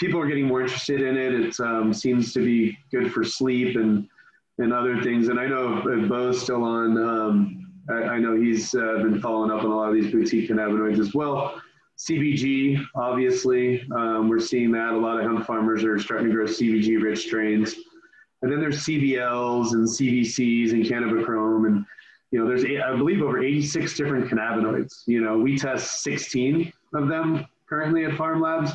people 0.00 0.18
are 0.18 0.26
getting 0.26 0.46
more 0.46 0.62
interested 0.62 1.02
in 1.02 1.16
it. 1.16 1.34
It 1.34 1.60
um, 1.60 1.92
seems 1.92 2.32
to 2.32 2.40
be 2.40 2.76
good 2.90 3.12
for 3.12 3.22
sleep 3.22 3.76
and 3.76 4.08
and 4.58 4.72
other 4.72 5.00
things. 5.02 5.28
And 5.28 5.38
I 5.38 5.46
know 5.46 5.82
Bo's 6.08 6.42
still 6.42 6.64
on. 6.64 6.98
Um, 6.98 7.72
I, 7.88 7.94
I, 7.94 8.18
know 8.18 8.38
he's 8.38 8.74
uh, 8.74 8.98
been 9.02 9.18
following 9.18 9.50
up 9.50 9.64
on 9.64 9.70
a 9.70 9.74
lot 9.74 9.88
of 9.88 9.94
these 9.94 10.12
boutique 10.12 10.50
cannabinoids 10.50 10.98
as 10.98 11.14
well. 11.14 11.60
CBG, 11.98 12.84
obviously, 12.94 13.86
um, 13.96 14.28
we're 14.28 14.38
seeing 14.38 14.70
that. 14.72 14.92
A 14.92 14.96
lot 14.96 15.18
of 15.18 15.24
hemp 15.24 15.46
farmers 15.46 15.82
are 15.82 15.98
starting 15.98 16.28
to 16.28 16.34
grow 16.34 16.44
CBG 16.44 17.02
rich 17.02 17.20
strains. 17.20 17.74
And 18.42 18.52
then 18.52 18.60
there's 18.60 18.84
CBLs 18.84 19.72
and 19.72 19.88
CBCs 19.88 20.72
and 20.72 20.84
cannabichrome. 20.84 21.66
And, 21.66 21.86
you 22.30 22.38
know, 22.38 22.46
there's, 22.46 22.64
I 22.64 22.94
believe, 22.96 23.22
over 23.22 23.42
86 23.42 23.96
different 23.96 24.30
cannabinoids. 24.30 25.04
You 25.06 25.22
know, 25.22 25.38
we 25.38 25.56
test 25.56 26.02
16 26.02 26.70
of 26.94 27.08
them 27.08 27.46
currently 27.66 28.04
at 28.04 28.12
PharmLabs. 28.12 28.72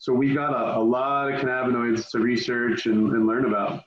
So 0.00 0.12
we've 0.12 0.34
got 0.34 0.52
a, 0.52 0.78
a 0.78 0.80
lot 0.80 1.32
of 1.32 1.40
cannabinoids 1.40 2.08
to 2.12 2.20
research 2.20 2.86
and, 2.86 3.10
and 3.10 3.26
learn 3.26 3.46
about. 3.46 3.84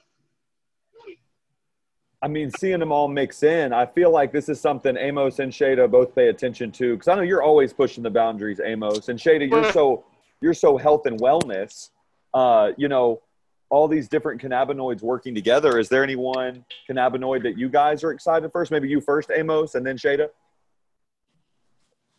I 2.21 2.27
mean, 2.27 2.51
seeing 2.51 2.79
them 2.79 2.91
all 2.91 3.07
mix 3.07 3.41
in, 3.43 3.73
I 3.73 3.85
feel 3.85 4.11
like 4.11 4.31
this 4.31 4.49
is 4.49 4.59
something 4.59 4.95
Amos 4.97 5.39
and 5.39 5.51
Shada 5.51 5.89
both 5.89 6.13
pay 6.13 6.27
attention 6.27 6.71
to 6.73 6.93
because 6.93 7.07
I 7.07 7.15
know 7.15 7.21
you're 7.21 7.41
always 7.41 7.73
pushing 7.73 8.03
the 8.03 8.11
boundaries, 8.11 8.59
Amos 8.63 9.07
and 9.09 9.17
Shada. 9.17 9.49
You're 9.49 9.71
so 9.71 10.03
you're 10.41 10.53
so 10.53 10.77
health 10.77 11.05
and 11.05 11.19
wellness. 11.19 11.89
Uh, 12.33 12.73
you 12.77 12.89
know, 12.89 13.21
all 13.69 13.87
these 13.87 14.09
different 14.09 14.41
cannabinoids 14.41 15.01
working 15.01 15.33
together. 15.33 15.79
Is 15.79 15.87
there 15.87 16.03
any 16.03 16.17
one 16.17 16.65
cannabinoid 16.87 17.41
that 17.43 17.57
you 17.57 17.69
guys 17.69 18.03
are 18.03 18.11
excited 18.11 18.51
first? 18.51 18.69
Maybe 18.69 18.89
you 18.89 18.99
first, 19.01 19.31
Amos, 19.33 19.75
and 19.75 19.85
then 19.85 19.97
Shada. 19.97 20.27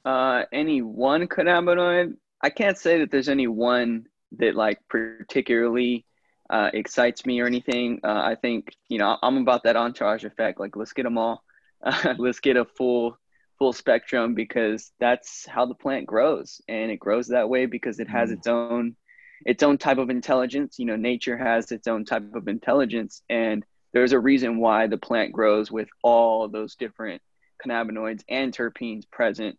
Uh, 0.05 0.45
any 0.51 0.83
one 0.83 1.29
cannabinoid? 1.29 2.17
I 2.43 2.51
can't 2.51 2.77
say 2.77 2.99
that 2.99 3.11
there's 3.11 3.29
any 3.29 3.47
one 3.47 4.07
that 4.39 4.55
like 4.55 4.81
particularly 4.89 6.05
uh, 6.51 6.71
excites 6.75 7.25
me 7.25 7.41
or 7.41 7.47
anything. 7.47 8.01
Uh, 8.03 8.23
I 8.25 8.35
think 8.35 8.75
you 8.89 8.99
know 8.99 9.17
I'm 9.23 9.39
about 9.39 9.65
that 9.65 9.77
entourage 9.77 10.25
effect. 10.25 10.61
Like 10.61 10.77
let's 10.77 10.93
get 10.93 11.05
them 11.05 11.19
all. 11.19 11.45
Uh, 11.83 12.15
let's 12.19 12.41
get 12.41 12.57
a 12.57 12.65
full 12.65 13.17
full 13.59 13.73
spectrum 13.73 14.35
because 14.35 14.93
that's 14.99 15.47
how 15.47 15.67
the 15.67 15.75
plant 15.75 16.07
grows, 16.07 16.61
and 16.69 16.91
it 16.91 16.99
grows 16.99 17.29
that 17.29 17.49
way 17.49 17.67
because 17.67 18.01
it 18.01 18.09
has 18.09 18.31
mm. 18.31 18.35
its 18.35 18.47
own 18.47 18.97
its 19.45 19.63
own 19.63 19.79
type 19.79 19.99
of 19.99 20.11
intelligence. 20.11 20.79
You 20.79 20.87
know, 20.87 20.97
nature 20.97 21.37
has 21.37 21.71
its 21.73 21.87
own 21.87 22.05
type 22.05 22.35
of 22.35 22.49
intelligence, 22.49 23.23
and 23.29 23.65
there's 23.93 24.13
a 24.13 24.19
reason 24.19 24.59
why 24.59 24.87
the 24.87 24.99
plant 24.99 25.33
grows 25.33 25.71
with 25.71 25.89
all 26.03 26.49
those 26.49 26.75
different 26.77 27.23
cannabinoids 27.65 28.23
and 28.29 28.53
terpenes 28.53 29.09
present. 29.11 29.59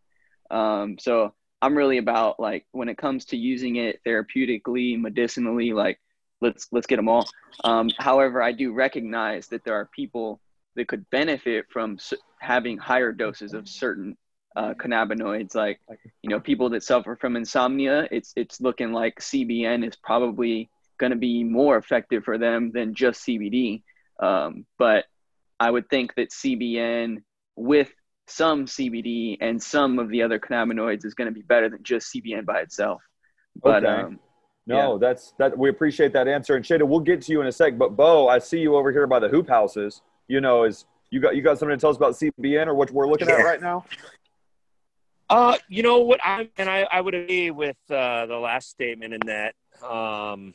Um, 0.52 0.98
so 1.00 1.34
I'm 1.64 1.78
really 1.78 1.98
about 1.98 2.42
like 2.42 2.66
when 2.74 2.90
it 2.90 2.98
comes 2.98 3.24
to 3.28 3.38
using 3.38 3.78
it 3.78 4.02
therapeutically, 4.06 5.00
medicinally, 5.00 5.72
like 5.72 5.98
let's 6.42 6.68
let's 6.74 6.88
get 6.88 6.98
them 6.98 7.08
all. 7.08 7.26
Um, 7.64 7.90
however, 7.98 8.42
I 8.42 8.52
do 8.52 8.74
recognize 8.74 9.48
that 9.48 9.64
there 9.64 9.76
are 9.76 9.86
people 9.86 10.42
that 10.76 10.90
could 10.90 11.10
benefit 11.10 11.68
from 11.72 12.00
having 12.40 12.78
higher 12.78 13.14
doses 13.14 13.54
of 13.54 13.70
certain 13.70 14.18
uh, 14.58 14.74
cannabinoids, 14.74 15.56
like 15.56 15.80
you 16.22 16.30
know 16.30 16.42
people 16.42 16.70
that 16.72 16.84
suffer 16.84 17.16
from 17.16 17.38
insomnia. 17.38 18.10
It's 18.12 18.34
it's 18.36 18.60
looking 18.60 18.92
like 18.92 19.22
CBN 19.22 19.88
is 19.88 19.96
probably 19.96 20.70
going 20.98 21.12
to 21.12 21.18
be 21.18 21.46
more 21.46 21.78
effective 21.78 22.26
for 22.26 22.38
them 22.38 22.72
than 22.74 22.94
just 22.94 23.26
CBD. 23.26 23.84
Um, 24.20 24.66
but 24.78 25.06
I 25.62 25.72
would 25.72 25.90
think 25.90 26.14
that 26.16 26.32
CBN 26.32 27.24
with 27.56 27.90
some 28.28 28.66
CBD 28.66 29.38
and 29.42 29.62
some 29.62 30.00
of 30.00 30.10
the 30.10 30.22
other 30.22 30.40
cannabinoids 30.40 31.06
is 31.06 31.14
going 31.14 31.28
to 31.28 31.34
be 31.34 31.42
better 31.42 31.70
than 31.70 31.84
just 31.84 32.14
CBN 32.14 32.46
by 32.46 32.62
itself. 32.62 33.02
But 33.62 33.86
okay. 33.86 34.02
um, 34.02 34.20
no, 34.66 34.94
yeah. 34.94 34.98
that's 35.00 35.34
that. 35.40 35.58
We 35.58 35.70
appreciate 35.70 36.14
that 36.14 36.28
answer. 36.28 36.56
And 36.56 36.64
Shada, 36.64 36.88
we'll 36.88 37.02
get 37.02 37.22
to 37.24 37.32
you 37.32 37.42
in 37.42 37.48
a 37.48 37.52
sec. 37.52 37.78
But 37.78 37.96
Bo, 37.96 38.30
I 38.30 38.40
see 38.40 38.60
you 38.60 38.76
over 38.76 38.92
here 38.92 39.08
by 39.08 39.20
the 39.20 39.28
hoop 39.28 39.50
houses. 39.50 40.02
You 40.28 40.42
know, 40.42 40.64
is 40.64 40.86
you 41.12 41.20
got 41.20 41.36
you 41.36 41.42
got 41.42 41.60
something 41.60 41.78
to 41.78 41.82
tell 41.82 41.90
us 41.90 41.98
about 41.98 42.14
CBN 42.14 42.68
or 42.68 42.74
what 42.74 42.90
we're 42.92 43.08
looking 43.08 43.28
yeah. 43.28 43.36
at 43.36 43.46
right 43.46 43.62
now? 43.62 43.86
Uh, 45.30 45.58
you 45.68 45.84
know 45.84 46.00
what? 46.00 46.20
I 46.24 46.50
and 46.58 46.70
I, 46.70 46.88
I 46.92 47.02
would 47.02 47.14
agree 47.14 47.52
with 47.52 47.78
uh, 47.90 48.26
the 48.26 48.38
last 48.38 48.70
statement 48.70 49.14
in 49.14 49.20
that. 49.26 49.56
Um, 49.86 50.54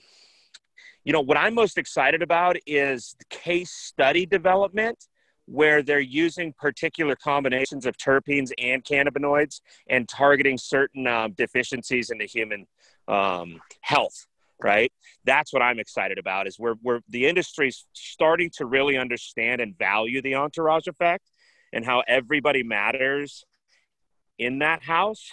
you 1.04 1.12
know, 1.12 1.20
what 1.20 1.36
I'm 1.36 1.54
most 1.54 1.78
excited 1.78 2.22
about 2.22 2.56
is 2.66 3.16
case 3.30 3.70
study 3.70 4.26
development 4.26 5.07
where 5.50 5.82
they're 5.82 6.00
using 6.00 6.52
particular 6.52 7.16
combinations 7.16 7.86
of 7.86 7.96
terpenes 7.96 8.50
and 8.58 8.84
cannabinoids 8.84 9.60
and 9.88 10.08
targeting 10.08 10.58
certain 10.58 11.06
um, 11.06 11.32
deficiencies 11.32 12.10
in 12.10 12.18
the 12.18 12.26
human 12.26 12.66
um, 13.06 13.60
health 13.80 14.26
right? 14.60 14.92
That's 15.24 15.52
what 15.52 15.62
i'm 15.62 15.78
excited 15.78 16.18
about 16.18 16.48
is 16.48 16.58
we're, 16.58 16.74
we're 16.82 16.98
the 17.08 17.26
industry's 17.26 17.86
starting 17.92 18.50
to 18.56 18.66
really 18.66 18.96
understand 18.96 19.60
and 19.60 19.78
value 19.78 20.20
the 20.20 20.34
entourage 20.34 20.88
effect 20.88 21.30
and 21.72 21.84
how 21.84 22.02
everybody 22.08 22.64
matters 22.64 23.44
in 24.36 24.58
that 24.58 24.82
house 24.82 25.30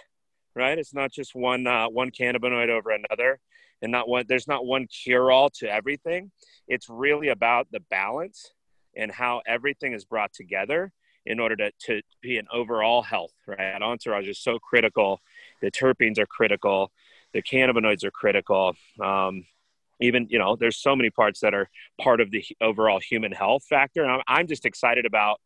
right? 0.56 0.80
It's 0.80 0.94
not 0.94 1.12
just 1.12 1.36
one 1.36 1.68
uh, 1.68 1.88
one 1.88 2.12
cannabinoid 2.12 2.70
over 2.70 2.92
another 2.92 3.40
and 3.82 3.92
not 3.92 4.08
one 4.08 4.26
there's 4.28 4.48
not 4.48 4.66
one 4.66 4.88
cure 4.88 5.32
all 5.32 5.50
to 5.60 5.72
everything. 5.72 6.32
It's 6.68 6.90
really 6.90 7.28
about 7.28 7.68
the 7.72 7.82
balance 7.92 8.52
and 8.96 9.12
how 9.12 9.42
everything 9.48 9.94
is 9.94 10.06
brought 10.06 10.34
together 10.34 10.92
in 11.26 11.40
order 11.40 11.56
to, 11.56 11.72
to 11.80 12.02
be 12.22 12.38
an 12.38 12.48
overall 12.54 13.02
health 13.02 13.34
right? 13.48 13.82
Entourage 13.82 14.28
is 14.28 14.40
so 14.40 14.60
critical. 14.60 15.20
The 15.62 15.72
terpenes 15.72 16.20
are 16.20 16.28
critical. 16.28 16.92
The 17.34 17.42
cannabinoids 17.42 18.04
are 18.04 18.12
critical. 18.12 18.76
Um, 19.04 19.46
even 20.02 20.28
you 20.30 20.38
know 20.38 20.56
there's 20.56 20.78
so 20.78 20.96
many 20.96 21.10
parts 21.10 21.40
that 21.40 21.54
are 21.54 21.70
part 22.02 22.20
of 22.20 22.32
the 22.32 22.44
overall 22.62 23.00
human 23.00 23.32
health 23.32 23.64
factor. 23.64 24.04
And 24.04 24.12
i'm, 24.12 24.22
I'm 24.28 24.48
just 24.48 24.66
excited 24.66 25.06
about 25.06 25.40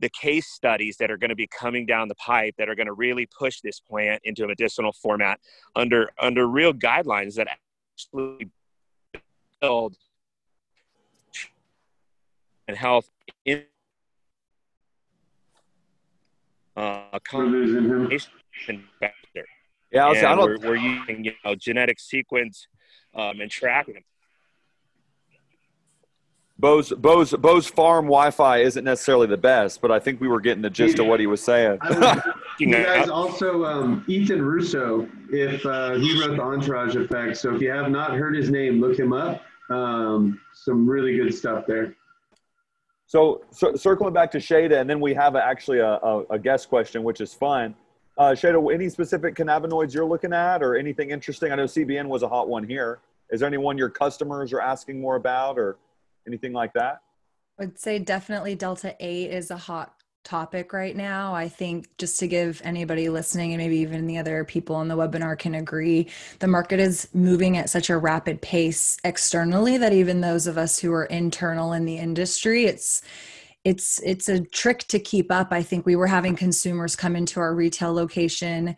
the 0.00 0.10
case 0.10 0.48
studies 0.48 0.96
that 0.98 1.10
are 1.10 1.18
going 1.18 1.30
to 1.30 1.36
be 1.36 1.46
coming 1.46 1.86
down 1.86 2.08
the 2.08 2.14
pipe 2.14 2.54
that 2.58 2.68
are 2.68 2.74
going 2.74 2.86
to 2.86 2.94
really 2.94 3.28
push 3.38 3.60
this 3.60 3.80
plant 3.80 4.20
into 4.24 4.44
a 4.44 4.48
medicinal 4.48 4.92
format 4.92 5.40
under 5.76 6.10
under 6.18 6.46
real 6.46 6.72
guidelines 6.72 7.34
that 7.34 7.48
actually 7.96 8.50
build 9.60 9.96
and 12.70 12.78
health 12.78 13.10
in 13.44 13.64
uh, 16.76 17.18
factor. 19.00 19.44
Yeah, 19.92 20.06
I, 20.06 20.08
was, 20.08 20.22
I 20.22 20.36
we're, 20.36 20.58
we're, 20.58 20.76
using 20.76 21.24
you 21.24 21.32
know 21.44 21.56
genetic 21.56 21.98
sequence 21.98 22.68
um, 23.14 23.40
and 23.40 23.50
tracking. 23.50 23.94
them. 23.94 24.04
Bo's 26.60 26.90
Bo's 26.90 27.32
Bo's 27.32 27.66
farm 27.66 28.04
Wi-Fi 28.04 28.58
isn't 28.58 28.84
necessarily 28.84 29.26
the 29.26 29.36
best, 29.36 29.82
but 29.82 29.90
I 29.90 29.98
think 29.98 30.20
we 30.20 30.28
were 30.28 30.40
getting 30.40 30.62
the 30.62 30.70
gist 30.70 31.00
of 31.00 31.06
what 31.06 31.18
he 31.18 31.26
was 31.26 31.42
saying. 31.42 31.78
you 32.60 32.70
guys 32.70 33.08
also 33.08 33.64
um, 33.64 34.04
Ethan 34.06 34.42
Russo, 34.42 35.08
if 35.30 35.66
uh, 35.66 35.94
he 35.94 36.20
wrote 36.20 36.36
the 36.36 36.42
Entourage 36.42 36.94
Effect. 36.94 37.36
So 37.36 37.52
if 37.56 37.60
you 37.60 37.70
have 37.70 37.90
not 37.90 38.12
heard 38.12 38.36
his 38.36 38.48
name, 38.48 38.80
look 38.80 38.96
him 38.96 39.12
up. 39.12 39.42
Um, 39.70 40.40
some 40.52 40.88
really 40.88 41.16
good 41.16 41.34
stuff 41.34 41.64
there. 41.66 41.96
So, 43.10 43.42
so, 43.50 43.74
circling 43.74 44.12
back 44.12 44.30
to 44.30 44.38
Shada, 44.38 44.80
and 44.80 44.88
then 44.88 45.00
we 45.00 45.14
have 45.14 45.34
a, 45.34 45.44
actually 45.44 45.80
a, 45.80 45.94
a, 45.94 46.22
a, 46.30 46.38
guest 46.38 46.68
question, 46.68 47.02
which 47.02 47.20
is 47.20 47.34
fun. 47.34 47.74
Uh, 48.16 48.30
Shada, 48.36 48.72
any 48.72 48.88
specific 48.88 49.34
cannabinoids 49.34 49.92
you're 49.92 50.04
looking 50.04 50.32
at, 50.32 50.62
or 50.62 50.76
anything 50.76 51.10
interesting? 51.10 51.50
I 51.50 51.56
know 51.56 51.64
CBN 51.64 52.06
was 52.06 52.22
a 52.22 52.28
hot 52.28 52.48
one 52.48 52.62
here. 52.62 53.00
Is 53.30 53.40
there 53.40 53.48
anyone 53.48 53.76
your 53.76 53.88
customers 53.88 54.52
are 54.52 54.60
asking 54.60 55.00
more 55.00 55.16
about, 55.16 55.58
or 55.58 55.76
anything 56.28 56.52
like 56.52 56.72
that? 56.74 57.00
I 57.58 57.64
would 57.64 57.80
say 57.80 57.98
definitely 57.98 58.54
Delta 58.54 58.94
8 59.00 59.30
is 59.32 59.50
a 59.50 59.56
hot 59.56 59.92
topic 60.24 60.72
right 60.72 60.96
now. 60.96 61.34
I 61.34 61.48
think 61.48 61.88
just 61.98 62.18
to 62.20 62.28
give 62.28 62.60
anybody 62.64 63.08
listening 63.08 63.52
and 63.52 63.58
maybe 63.58 63.78
even 63.78 64.06
the 64.06 64.18
other 64.18 64.44
people 64.44 64.76
on 64.76 64.88
the 64.88 64.96
webinar 64.96 65.38
can 65.38 65.54
agree, 65.54 66.08
the 66.38 66.46
market 66.46 66.80
is 66.80 67.08
moving 67.12 67.56
at 67.56 67.70
such 67.70 67.90
a 67.90 67.98
rapid 67.98 68.40
pace 68.42 68.98
externally 69.04 69.78
that 69.78 69.92
even 69.92 70.20
those 70.20 70.46
of 70.46 70.58
us 70.58 70.78
who 70.78 70.92
are 70.92 71.06
internal 71.06 71.72
in 71.72 71.84
the 71.84 71.98
industry, 71.98 72.66
it's 72.66 73.02
it's 73.64 74.00
it's 74.02 74.28
a 74.28 74.40
trick 74.40 74.80
to 74.88 74.98
keep 74.98 75.30
up. 75.30 75.48
I 75.52 75.62
think 75.62 75.84
we 75.84 75.96
were 75.96 76.06
having 76.06 76.36
consumers 76.36 76.96
come 76.96 77.16
into 77.16 77.40
our 77.40 77.54
retail 77.54 77.92
location 77.92 78.76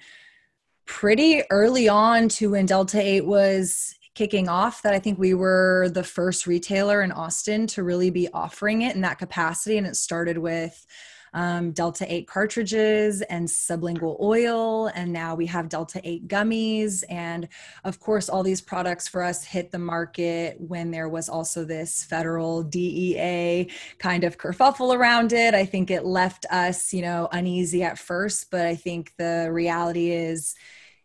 pretty 0.86 1.42
early 1.50 1.88
on 1.88 2.28
to 2.28 2.50
when 2.50 2.66
Delta 2.66 3.00
8 3.00 3.24
was 3.24 3.94
kicking 4.14 4.48
off 4.48 4.82
that 4.82 4.92
I 4.92 4.98
think 4.98 5.18
we 5.18 5.34
were 5.34 5.88
the 5.88 6.02
first 6.02 6.46
retailer 6.46 7.02
in 7.02 7.12
Austin 7.12 7.66
to 7.68 7.82
really 7.82 8.10
be 8.10 8.28
offering 8.32 8.82
it 8.82 8.94
in 8.94 9.00
that 9.02 9.18
capacity. 9.18 9.78
And 9.78 9.86
it 9.86 9.96
started 9.96 10.36
with 10.36 10.86
um, 11.34 11.72
Delta 11.72 12.04
8 12.12 12.26
cartridges 12.26 13.22
and 13.22 13.48
sublingual 13.48 14.20
oil. 14.20 14.88
And 14.88 15.12
now 15.12 15.34
we 15.34 15.46
have 15.46 15.68
Delta 15.68 16.00
8 16.04 16.28
gummies. 16.28 17.04
And 17.08 17.48
of 17.84 18.00
course, 18.00 18.28
all 18.28 18.42
these 18.42 18.60
products 18.60 19.08
for 19.08 19.22
us 19.22 19.44
hit 19.44 19.70
the 19.70 19.78
market 19.78 20.56
when 20.60 20.90
there 20.90 21.08
was 21.08 21.28
also 21.28 21.64
this 21.64 22.04
federal 22.04 22.62
DEA 22.62 23.68
kind 23.98 24.24
of 24.24 24.38
kerfuffle 24.38 24.94
around 24.94 25.32
it. 25.32 25.54
I 25.54 25.64
think 25.64 25.90
it 25.90 26.04
left 26.04 26.46
us, 26.50 26.92
you 26.92 27.02
know, 27.02 27.28
uneasy 27.32 27.82
at 27.82 27.98
first, 27.98 28.50
but 28.50 28.66
I 28.66 28.74
think 28.74 29.12
the 29.16 29.48
reality 29.50 30.10
is, 30.10 30.54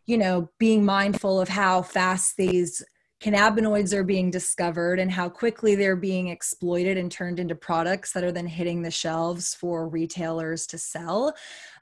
you 0.06 0.18
know, 0.18 0.50
being 0.58 0.86
mindful 0.86 1.40
of 1.40 1.50
how 1.50 1.82
fast 1.82 2.38
these 2.38 2.84
cannabinoids 3.20 3.94
are 3.94 4.04
being 4.04 4.30
discovered 4.30 5.00
and 5.00 5.12
how 5.12 5.28
quickly 5.28 5.74
they're 5.74 5.96
being 5.96 6.28
exploited 6.28 6.98
and 6.98 7.12
turned 7.12 7.40
into 7.40 7.56
products 7.56 8.12
that 8.14 8.24
are 8.24 8.32
then 8.32 8.46
hitting 8.46 8.82
the 8.82 8.92
shelves 8.92 9.56
for 9.56 9.88
retailers 9.88 10.68
to 10.68 10.78
sell. 10.78 11.34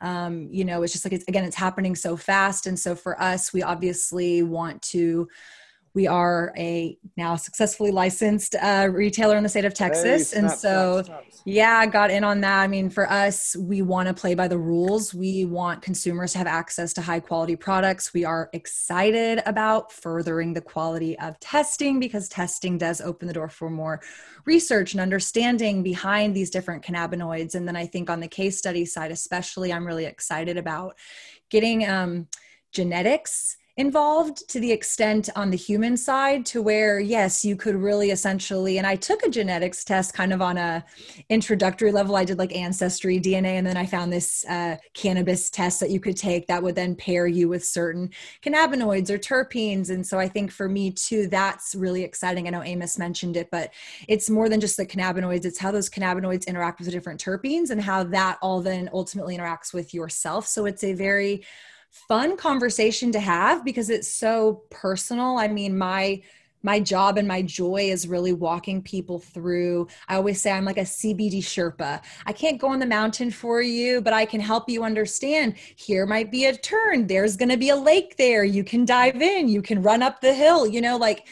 Um, 0.01 0.47
you 0.49 0.63
know 0.63 0.83
it's 0.83 0.93
just 0.93 1.05
like 1.05 1.13
it's 1.13 1.25
again 1.27 1.43
it's 1.43 1.55
happening 1.55 1.95
so 1.95 2.15
fast. 2.15 2.67
And 2.67 2.79
so 2.79 2.95
for 2.95 3.21
us 3.21 3.51
we 3.51 3.63
obviously 3.63 4.43
want 4.43 4.81
to 4.83 5.27
we 5.96 6.08
are 6.08 6.54
a 6.58 6.98
now 7.16 7.38
successfully 7.38 7.89
licensed 7.89 8.54
uh, 8.62 8.89
retailer 8.91 9.38
in 9.38 9.43
the 9.43 9.50
state 9.50 9.64
of 9.64 9.74
Texas. 9.74 10.34
Hey, 10.34 10.39
snap, 10.39 10.43
and 10.43 10.52
so, 10.52 11.02
snap, 11.04 11.24
snap. 11.32 11.41
yeah, 11.46 11.78
I 11.78 11.86
got 11.88 12.12
in 12.12 12.26
on 12.26 12.41
that. 12.41 12.60
I 12.60 12.68
mean, 12.68 12.89
for 12.89 13.10
us, 13.10 13.56
we 13.56 13.82
want 13.82 14.10
to 14.10 14.14
play 14.14 14.36
by 14.36 14.50
the 14.50 14.58
rules. 14.58 15.14
We 15.14 15.46
want 15.46 15.82
consumers 15.82 16.34
to 16.34 16.39
have 16.39 16.48
access 16.48 16.91
to 16.93 17.02
high 17.02 17.22
quality 17.22 17.56
products. 17.56 18.14
We 18.14 18.26
are 18.26 18.50
excited 18.52 19.41
about 19.46 19.93
furthering 19.93 20.54
the 20.54 20.62
quality 20.62 21.18
of 21.18 21.39
testing 21.39 22.02
because 22.02 22.28
testing 22.28 22.78
does 22.78 23.00
open 23.00 23.30
the 23.30 23.34
door 23.34 23.48
for 23.48 23.70
more 23.70 24.02
research 24.43 24.93
and 24.93 25.00
understanding 25.00 25.82
behind 25.82 26.36
these 26.36 26.50
different 26.50 26.84
cannabinoids. 26.84 27.56
And 27.56 27.66
then 27.66 27.78
I 27.78 27.88
think 27.88 28.10
on 28.10 28.20
the 28.20 28.28
case 28.28 28.58
study 28.58 28.86
side, 28.86 29.12
especially, 29.12 29.72
I'm 29.72 29.88
really 29.88 30.06
excited 30.06 30.58
about 30.58 30.98
getting 31.50 31.88
um, 31.88 32.28
genetics 32.74 33.56
involved 33.78 34.47
to 34.47 34.61
the 34.61 34.71
extent 34.71 35.28
on 35.36 35.51
the 35.51 35.57
human 35.57 35.97
side 35.97 36.45
to 36.45 36.61
where 36.61 36.97
yes 36.97 37.43
you 37.43 37.57
could 37.57 37.76
really 37.76 38.11
essentially 38.11 38.78
and 38.78 38.88
i 38.88 38.95
took 38.95 39.21
a 39.23 39.30
genetics 39.30 39.84
test 39.84 40.13
kind 40.13 40.32
of 40.32 40.41
on 40.41 40.57
a 40.57 40.84
introductory 41.30 41.91
level. 41.91 42.15
I 42.15 42.23
did 42.23 42.38
like 42.38 42.55
ancestry 42.55 43.19
dna 43.19 43.57
and 43.57 43.67
then 43.67 43.76
i 43.76 43.86
found 43.86 44.13
this 44.13 44.45
uh, 44.45 44.78
cannabis 44.93 45.49
test 45.49 45.82
that 45.82 45.89
you 45.89 45.99
could 45.99 46.15
take 46.15 46.47
that 46.47 46.63
would 46.63 46.76
then 46.76 46.95
pair 46.95 47.28
you 47.28 47.49
with 47.49 47.65
certain 47.65 48.11
cannabinoids 48.41 49.09
or 49.09 49.17
terpenes. 49.17 49.89
And 49.89 50.07
so 50.07 50.19
i 50.19 50.28
think 50.28 50.51
for 50.51 50.69
me 50.69 50.91
too 50.91 51.28
that's 51.28 51.76
really 51.76 52.03
exciting. 52.03 52.47
I 52.47 52.51
know 52.51 52.63
amos 52.63 52.97
mentioned 52.97 53.36
it 53.36 53.51
but 53.51 53.73
it's 54.07 54.30
more 54.30 54.47
than 54.47 54.61
just 54.61 54.78
the 54.78 54.86
cannabinoids. 54.86 55.43
It's 55.43 55.59
how 55.59 55.71
those 55.71 55.89
cannabinoids 55.89 56.47
interact 56.47 56.80
with 56.80 56.86
the 56.86 56.93
different 56.93 57.21
terpenes 57.21 57.71
and 57.71 57.82
how 57.82 58.03
that 58.05 58.38
all 58.41 58.61
then 58.61 58.89
ultimately 58.93 59.38
interacts 59.38 59.73
with 59.73 59.93
yourself. 59.93 60.47
So 60.47 60.65
it's 60.65 60.84
a 60.84 60.93
very 60.93 61.43
fun 62.08 62.36
conversation 62.36 63.12
to 63.14 63.20
have 63.20 63.64
because 63.64 63.89
it's 63.89 64.08
so 64.08 64.64
personal. 64.70 65.38
I 65.38 65.48
mean, 65.48 65.78
my 65.78 66.22
my 66.62 66.80
job 66.80 67.20
and 67.20 67.28
my 67.28 67.43
joy 67.43 67.89
is 67.91 68.08
really 68.08 68.34
walking 68.34 68.82
people 68.82 69.20
through. 69.20 69.88
I 70.10 70.16
always 70.16 70.41
say 70.41 70.52
I'm 70.52 70.66
like 70.66 70.80
a 70.80 70.82
CBD 70.82 71.38
Sherpa. 71.38 72.02
I 72.26 72.34
can't 72.34 72.60
go 72.60 72.70
on 72.70 72.80
the 72.80 72.88
mountain 72.88 73.30
for 73.30 73.62
you, 73.62 74.02
but 74.02 74.14
I 74.14 74.26
can 74.26 74.41
help 74.41 74.68
you 74.68 74.84
understand 74.84 75.58
here 75.76 76.08
might 76.08 76.32
be 76.32 76.46
a 76.46 76.58
turn. 76.58 77.06
There's 77.06 77.38
going 77.38 77.50
to 77.50 77.58
be 77.58 77.70
a 77.70 77.76
lake 77.76 78.18
there. 78.18 78.43
You 78.43 78.64
can 78.64 78.84
dive 78.84 79.22
in, 79.22 79.48
you 79.48 79.62
can 79.62 79.84
run 79.84 80.02
up 80.02 80.22
the 80.22 80.34
hill, 80.34 80.66
you 80.66 80.82
know, 80.82 80.98
like 80.98 81.28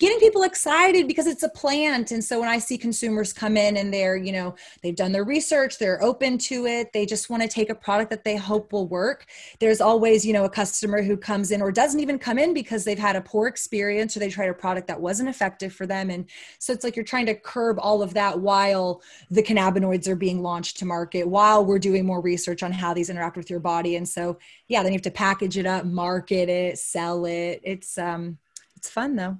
getting 0.00 0.18
people 0.18 0.42
excited 0.42 1.06
because 1.06 1.28
it's 1.28 1.44
a 1.44 1.48
plant. 1.50 2.10
And 2.10 2.24
so 2.24 2.40
when 2.40 2.48
i 2.48 2.58
see 2.58 2.76
consumers 2.76 3.32
come 3.32 3.56
in 3.56 3.76
and 3.76 3.92
they're 3.92 4.16
you 4.16 4.32
know 4.32 4.54
they've 4.82 4.96
done 4.96 5.12
their 5.12 5.24
research 5.24 5.78
they're 5.78 6.02
open 6.02 6.38
to 6.38 6.66
it 6.66 6.92
they 6.92 7.06
just 7.06 7.30
want 7.30 7.42
to 7.42 7.48
take 7.48 7.70
a 7.70 7.74
product 7.74 8.10
that 8.10 8.24
they 8.24 8.36
hope 8.36 8.72
will 8.72 8.88
work 8.88 9.26
there's 9.60 9.80
always 9.80 10.24
you 10.24 10.32
know 10.32 10.44
a 10.44 10.50
customer 10.50 11.02
who 11.02 11.16
comes 11.16 11.50
in 11.50 11.62
or 11.62 11.70
doesn't 11.70 12.00
even 12.00 12.18
come 12.18 12.38
in 12.38 12.54
because 12.54 12.84
they've 12.84 12.98
had 12.98 13.16
a 13.16 13.20
poor 13.20 13.46
experience 13.46 14.16
or 14.16 14.20
they 14.20 14.30
tried 14.30 14.48
a 14.48 14.54
product 14.54 14.86
that 14.88 15.00
wasn't 15.00 15.28
effective 15.28 15.72
for 15.72 15.86
them. 15.86 16.10
And 16.10 16.26
so 16.58 16.72
it's 16.72 16.84
like 16.84 16.96
you're 16.96 17.04
trying 17.04 17.26
to 17.26 17.34
curb 17.34 17.78
all 17.80 18.02
of 18.02 18.14
that 18.14 18.40
while 18.40 19.02
the 19.30 19.42
cannabinoids 19.42 20.08
are 20.08 20.16
being 20.16 20.42
launched 20.42 20.78
to 20.78 20.86
market 20.86 21.28
while 21.28 21.64
we're 21.64 21.78
doing 21.78 22.06
more 22.06 22.20
research 22.20 22.62
on 22.62 22.72
how 22.72 22.94
these 22.94 23.10
interact 23.10 23.36
with 23.36 23.50
your 23.50 23.60
body. 23.60 23.96
And 23.96 24.08
so 24.08 24.38
yeah 24.68 24.82
then 24.82 24.92
you 24.92 24.96
have 24.96 25.02
to 25.02 25.10
package 25.10 25.58
it 25.58 25.66
up 25.66 25.84
market 25.84 26.48
it 26.48 26.78
sell 26.78 27.24
it. 27.24 27.60
It's 27.62 27.98
um 27.98 28.38
it's 28.76 28.88
fun 28.88 29.16
though 29.16 29.38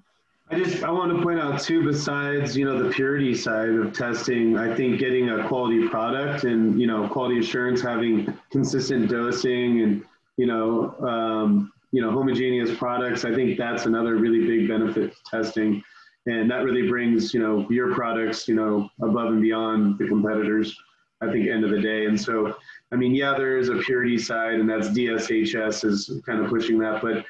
I 0.52 0.58
just 0.58 0.82
I 0.82 0.90
want 0.90 1.16
to 1.16 1.22
point 1.22 1.38
out 1.38 1.60
too, 1.60 1.84
besides 1.84 2.56
you 2.56 2.64
know 2.64 2.82
the 2.82 2.90
purity 2.90 3.36
side 3.36 3.68
of 3.68 3.92
testing, 3.92 4.58
I 4.58 4.74
think 4.74 4.98
getting 4.98 5.30
a 5.30 5.46
quality 5.46 5.86
product 5.88 6.42
and 6.42 6.80
you 6.80 6.88
know 6.88 7.08
quality 7.08 7.38
assurance, 7.38 7.80
having 7.80 8.36
consistent 8.50 9.08
dosing 9.08 9.82
and 9.82 10.04
you 10.36 10.46
know 10.46 10.96
um, 11.06 11.72
you 11.92 12.02
know 12.02 12.10
homogeneous 12.10 12.76
products, 12.76 13.24
I 13.24 13.32
think 13.32 13.58
that's 13.58 13.86
another 13.86 14.16
really 14.16 14.44
big 14.44 14.66
benefit 14.66 15.12
to 15.12 15.18
testing. 15.30 15.84
and 16.26 16.50
that 16.50 16.64
really 16.64 16.88
brings 16.88 17.32
you 17.32 17.38
know 17.38 17.64
your 17.70 17.94
products 17.94 18.48
you 18.48 18.56
know 18.56 18.90
above 19.02 19.28
and 19.28 19.40
beyond 19.40 19.98
the 19.98 20.08
competitors. 20.08 20.76
I 21.20 21.30
think 21.30 21.48
end 21.48 21.64
of 21.64 21.70
the 21.70 21.80
day, 21.80 22.06
and 22.06 22.20
so 22.20 22.56
I 22.90 22.96
mean, 22.96 23.14
yeah, 23.14 23.34
there 23.36 23.56
is 23.56 23.68
a 23.68 23.76
purity 23.76 24.18
side, 24.18 24.54
and 24.54 24.68
that's 24.68 24.88
DSHS 24.88 25.84
is 25.84 26.20
kind 26.26 26.42
of 26.42 26.50
pushing 26.50 26.76
that, 26.78 27.02
but 27.02 27.24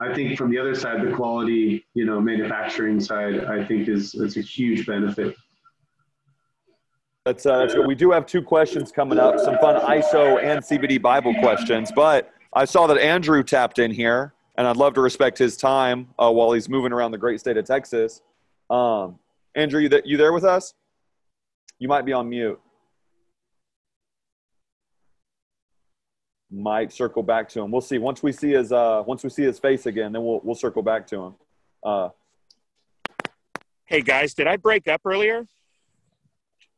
I 0.00 0.14
think 0.14 0.38
from 0.38 0.50
the 0.50 0.58
other 0.58 0.74
side, 0.74 1.06
the 1.06 1.12
quality, 1.12 1.84
you 1.92 2.06
know, 2.06 2.20
manufacturing 2.20 3.00
side, 3.00 3.44
I 3.44 3.64
think 3.64 3.86
is 3.88 4.14
it's 4.14 4.38
a 4.38 4.40
huge 4.40 4.86
benefit. 4.86 5.36
That's, 7.26 7.44
uh, 7.44 7.58
that's 7.58 7.74
good. 7.74 7.86
We 7.86 7.94
do 7.94 8.10
have 8.10 8.24
two 8.24 8.40
questions 8.40 8.90
coming 8.90 9.18
up, 9.18 9.38
some 9.38 9.58
fun 9.58 9.78
ISO 9.82 10.42
and 10.42 10.62
CBD 10.64 11.00
Bible 11.00 11.34
questions. 11.34 11.92
But 11.94 12.32
I 12.54 12.64
saw 12.64 12.86
that 12.86 12.96
Andrew 12.96 13.42
tapped 13.42 13.78
in 13.78 13.90
here, 13.90 14.32
and 14.56 14.66
I'd 14.66 14.78
love 14.78 14.94
to 14.94 15.02
respect 15.02 15.36
his 15.36 15.58
time 15.58 16.08
uh, 16.18 16.30
while 16.30 16.52
he's 16.52 16.68
moving 16.68 16.92
around 16.92 17.10
the 17.10 17.18
great 17.18 17.38
state 17.38 17.58
of 17.58 17.66
Texas. 17.66 18.22
Um, 18.70 19.18
Andrew, 19.54 19.80
you, 19.80 19.90
th- 19.90 20.04
you 20.06 20.16
there 20.16 20.32
with 20.32 20.44
us? 20.44 20.72
You 21.78 21.88
might 21.88 22.06
be 22.06 22.14
on 22.14 22.28
mute. 22.28 22.58
Might 26.50 26.92
circle 26.92 27.22
back 27.22 27.48
to 27.50 27.60
him. 27.60 27.70
We'll 27.70 27.80
see. 27.80 27.98
Once 27.98 28.22
we 28.22 28.32
see 28.32 28.50
his 28.50 28.72
uh, 28.72 29.02
once 29.06 29.22
we 29.22 29.30
see 29.30 29.44
his 29.44 29.58
face 29.58 29.86
again, 29.86 30.12
then 30.12 30.24
we'll 30.24 30.40
we'll 30.42 30.54
circle 30.54 30.82
back 30.82 31.06
to 31.08 31.22
him. 31.22 31.34
Uh, 31.82 32.08
hey 33.86 34.02
guys, 34.02 34.34
did 34.34 34.46
I 34.46 34.56
break 34.56 34.88
up 34.88 35.02
earlier? 35.04 35.46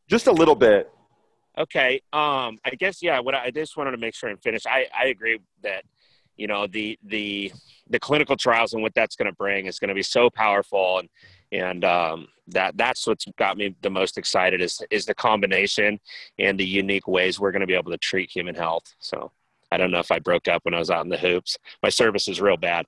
Just 0.08 0.26
a 0.26 0.32
little 0.32 0.54
bit. 0.54 0.90
Okay. 1.56 2.02
Um, 2.12 2.58
I 2.64 2.70
guess 2.78 3.02
yeah. 3.02 3.20
What 3.20 3.34
I, 3.34 3.44
I 3.44 3.50
just 3.50 3.76
wanted 3.76 3.92
to 3.92 3.98
make 3.98 4.14
sure 4.14 4.28
and 4.28 4.42
finish. 4.42 4.66
I 4.66 4.86
I 4.94 5.06
agree 5.06 5.38
that 5.62 5.84
you 6.36 6.46
know 6.46 6.66
the 6.66 6.98
the 7.04 7.52
the 7.88 7.98
clinical 7.98 8.36
trials 8.36 8.74
and 8.74 8.82
what 8.82 8.94
that's 8.94 9.16
going 9.16 9.30
to 9.30 9.36
bring 9.36 9.66
is 9.66 9.78
going 9.78 9.88
to 9.88 9.94
be 9.94 10.02
so 10.02 10.28
powerful 10.30 10.98
and 10.98 11.08
and 11.50 11.84
um, 11.84 12.28
that 12.48 12.76
that's 12.76 13.06
what's 13.06 13.26
got 13.38 13.56
me 13.56 13.74
the 13.82 13.90
most 13.90 14.18
excited 14.18 14.60
is 14.60 14.82
is 14.90 15.06
the 15.06 15.14
combination 15.14 15.98
and 16.38 16.58
the 16.58 16.66
unique 16.66 17.06
ways 17.06 17.38
we're 17.38 17.52
going 17.52 17.60
to 17.60 17.66
be 17.66 17.74
able 17.74 17.90
to 17.90 17.98
treat 17.98 18.30
human 18.30 18.54
health. 18.54 18.94
So. 18.98 19.32
I 19.72 19.78
don't 19.78 19.90
know 19.90 20.00
if 20.00 20.10
I 20.10 20.18
broke 20.18 20.48
up 20.48 20.64
when 20.64 20.74
I 20.74 20.78
was 20.78 20.90
out 20.90 21.02
in 21.02 21.08
the 21.08 21.16
hoops. 21.16 21.56
My 21.82 21.88
service 21.88 22.28
is 22.28 22.40
real 22.42 22.58
bad. 22.58 22.84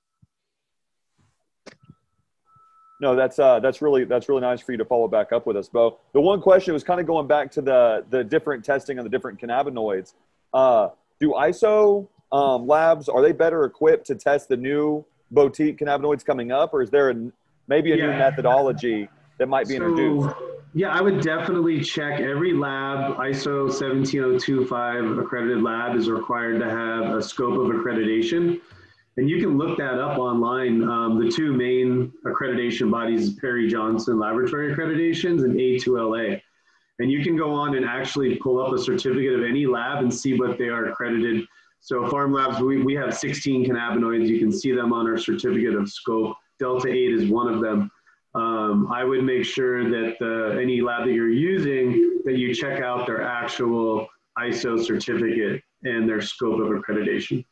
No, 3.01 3.15
that's 3.15 3.39
uh, 3.39 3.59
that's 3.59 3.81
really 3.81 4.05
that's 4.05 4.29
really 4.29 4.41
nice 4.41 4.61
for 4.61 4.71
you 4.71 4.77
to 4.77 4.85
follow 4.85 5.07
back 5.07 5.33
up 5.33 5.47
with 5.47 5.57
us, 5.57 5.67
Bo. 5.67 5.99
The 6.13 6.21
one 6.21 6.41
question 6.41 6.73
was 6.73 6.83
kind 6.83 6.99
of 6.99 7.07
going 7.07 7.27
back 7.27 7.51
to 7.51 7.61
the 7.61 8.05
the 8.09 8.23
different 8.23 8.63
testing 8.63 8.99
on 8.99 9.03
the 9.03 9.09
different 9.09 9.39
cannabinoids. 9.41 10.13
Uh, 10.53 10.89
do 11.19 11.31
ISO 11.31 12.07
um, 12.31 12.67
labs 12.67 13.09
are 13.09 13.21
they 13.21 13.31
better 13.31 13.65
equipped 13.65 14.05
to 14.07 14.15
test 14.15 14.47
the 14.47 14.57
new 14.57 15.03
boutique 15.31 15.79
cannabinoids 15.79 16.23
coming 16.23 16.51
up, 16.51 16.73
or 16.73 16.81
is 16.81 16.89
there 16.89 17.09
a, 17.09 17.15
maybe 17.67 17.91
a 17.91 17.97
yeah. 17.97 18.05
new 18.05 18.11
methodology 18.11 19.09
that 19.39 19.47
might 19.47 19.67
be 19.67 19.75
so, 19.75 19.83
introduced? 19.83 20.35
Yeah, 20.77 20.89
I 20.89 20.99
would 20.99 21.21
definitely 21.21 21.79
check 21.79 22.19
every 22.19 22.51
lab. 22.51 23.15
ISO 23.15 23.71
17025 23.71 25.17
accredited 25.19 25.63
lab 25.63 25.95
is 25.95 26.09
required 26.09 26.59
to 26.59 26.69
have 26.69 27.15
a 27.15 27.21
scope 27.23 27.57
of 27.57 27.67
accreditation. 27.67 28.59
And 29.15 29.29
you 29.29 29.39
can 29.39 29.57
look 29.57 29.77
that 29.77 30.01
up 30.01 30.19
online. 30.19 30.83
Um, 30.83 31.17
the 31.17 31.31
two 31.31 31.53
main 31.53 32.11
accreditation 32.25 32.91
bodies, 32.91 33.29
is 33.29 33.35
Perry 33.35 33.69
Johnson 33.69 34.19
Laboratory 34.19 34.75
Accreditations 34.75 35.45
and 35.45 35.55
A2LA. 35.55 36.41
And 36.99 37.09
you 37.09 37.23
can 37.23 37.37
go 37.37 37.53
on 37.53 37.77
and 37.77 37.85
actually 37.85 38.35
pull 38.35 38.61
up 38.61 38.73
a 38.73 38.77
certificate 38.77 39.33
of 39.33 39.45
any 39.45 39.65
lab 39.65 40.03
and 40.03 40.13
see 40.13 40.37
what 40.37 40.57
they 40.57 40.67
are 40.67 40.87
accredited. 40.87 41.45
So 41.79 42.01
PharmLabs, 42.01 42.59
we, 42.59 42.83
we 42.83 42.95
have 42.95 43.17
16 43.17 43.65
cannabinoids. 43.65 44.27
You 44.27 44.39
can 44.39 44.51
see 44.51 44.73
them 44.73 44.91
on 44.91 45.07
our 45.07 45.17
certificate 45.17 45.75
of 45.75 45.89
scope. 45.89 46.35
Delta 46.59 46.89
8 46.89 47.13
is 47.13 47.29
one 47.29 47.47
of 47.47 47.61
them 47.61 47.89
um, 48.35 48.91
I 48.91 49.03
would 49.05 49.23
make 49.23 49.45
sure 49.45 49.89
that 49.89 50.17
uh, 50.21 50.57
any 50.59 50.81
lab 50.81 51.05
that 51.05 51.13
you're 51.13 51.29
using, 51.29 52.21
that 52.25 52.37
you 52.37 52.53
check 52.53 52.81
out 52.81 53.07
their 53.07 53.21
actual 53.21 54.07
ISO 54.37 54.83
certificate 54.83 55.63
and 55.83 56.07
their 56.07 56.21
scope 56.21 56.59
of 56.59 56.67
accreditation. 56.67 57.45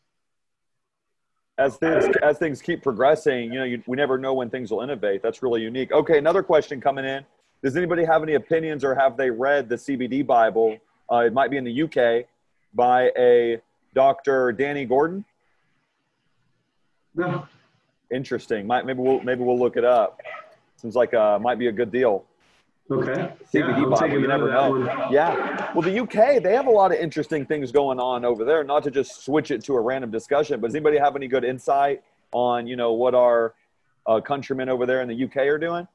As 1.57 1.77
things, 1.77 2.05
as 2.21 2.38
things 2.38 2.61
keep 2.61 2.84
progressing, 2.84 3.53
you 3.53 3.59
know, 3.59 3.63
you, 3.63 3.81
we 3.88 3.95
never 3.95 4.17
know 4.17 4.34
when 4.34 4.49
things 4.49 4.71
will 4.71 4.81
innovate. 4.81 5.21
That's 5.21 5.41
really 5.41 5.61
unique. 5.61 5.91
Okay, 5.91 6.17
another 6.17 6.43
question 6.43 6.81
coming 6.81 7.05
in. 7.05 7.23
Does 7.63 7.77
anybody 7.77 8.03
have 8.03 8.21
any 8.21 8.34
opinions 8.34 8.84
or 8.84 8.93
have 8.93 9.15
they 9.15 9.29
read 9.29 9.69
the 9.69 9.75
CBD 9.75 10.25
Bible? 10.25 10.77
Uh, 11.09 11.17
it 11.19 11.31
might 11.34 11.49
be 11.49 11.57
in 11.57 11.63
the 11.63 11.84
UK 11.84 12.25
by 12.73 13.11
a 13.17 13.61
Dr. 13.93 14.51
Dani 14.51 14.89
Gordon. 14.89 15.23
No. 17.15 17.47
Interesting. 18.11 18.67
Might, 18.67 18.86
maybe 18.86 18.99
we'll 18.99 19.21
maybe 19.21 19.43
we'll 19.43 19.57
look 19.57 19.77
it 19.77 19.86
up. 19.86 20.19
Seems 20.84 20.95
like 20.95 21.13
uh, 21.13 21.39
might 21.39 21.57
be 21.57 21.67
a 21.67 21.71
good 21.71 21.93
deal. 21.93 22.25
Okay. 22.91 23.31
CBD 23.53 23.53
yeah, 23.53 23.86
bottle, 23.86 24.09
you 24.09 24.27
never 24.27 24.51
know. 24.51 25.07
Yeah. 25.09 25.71
Well, 25.73 25.81
the 25.81 25.97
UK, 25.97 26.43
they 26.43 26.53
have 26.53 26.67
a 26.67 26.71
lot 26.71 26.91
of 26.91 26.99
interesting 26.99 27.45
things 27.45 27.71
going 27.71 28.01
on 28.01 28.25
over 28.25 28.43
there. 28.43 28.65
Not 28.65 28.84
to 28.84 28.91
just 28.91 29.23
switch 29.23 29.49
it 29.51 29.63
to 29.63 29.75
a 29.75 29.79
random 29.79 30.11
discussion, 30.11 30.59
but 30.59 30.67
does 30.67 30.75
anybody 30.75 30.97
have 30.97 31.15
any 31.15 31.29
good 31.29 31.45
insight 31.45 32.03
on, 32.34 32.67
you 32.67 32.75
know, 32.75 32.91
what 32.91 33.15
our 33.15 33.53
uh, 34.05 34.19
countrymen 34.19 34.67
over 34.67 34.86
there 34.86 35.01
in 35.01 35.07
the 35.07 35.23
UK 35.23 35.38
are 35.38 35.57
doing? 35.57 35.88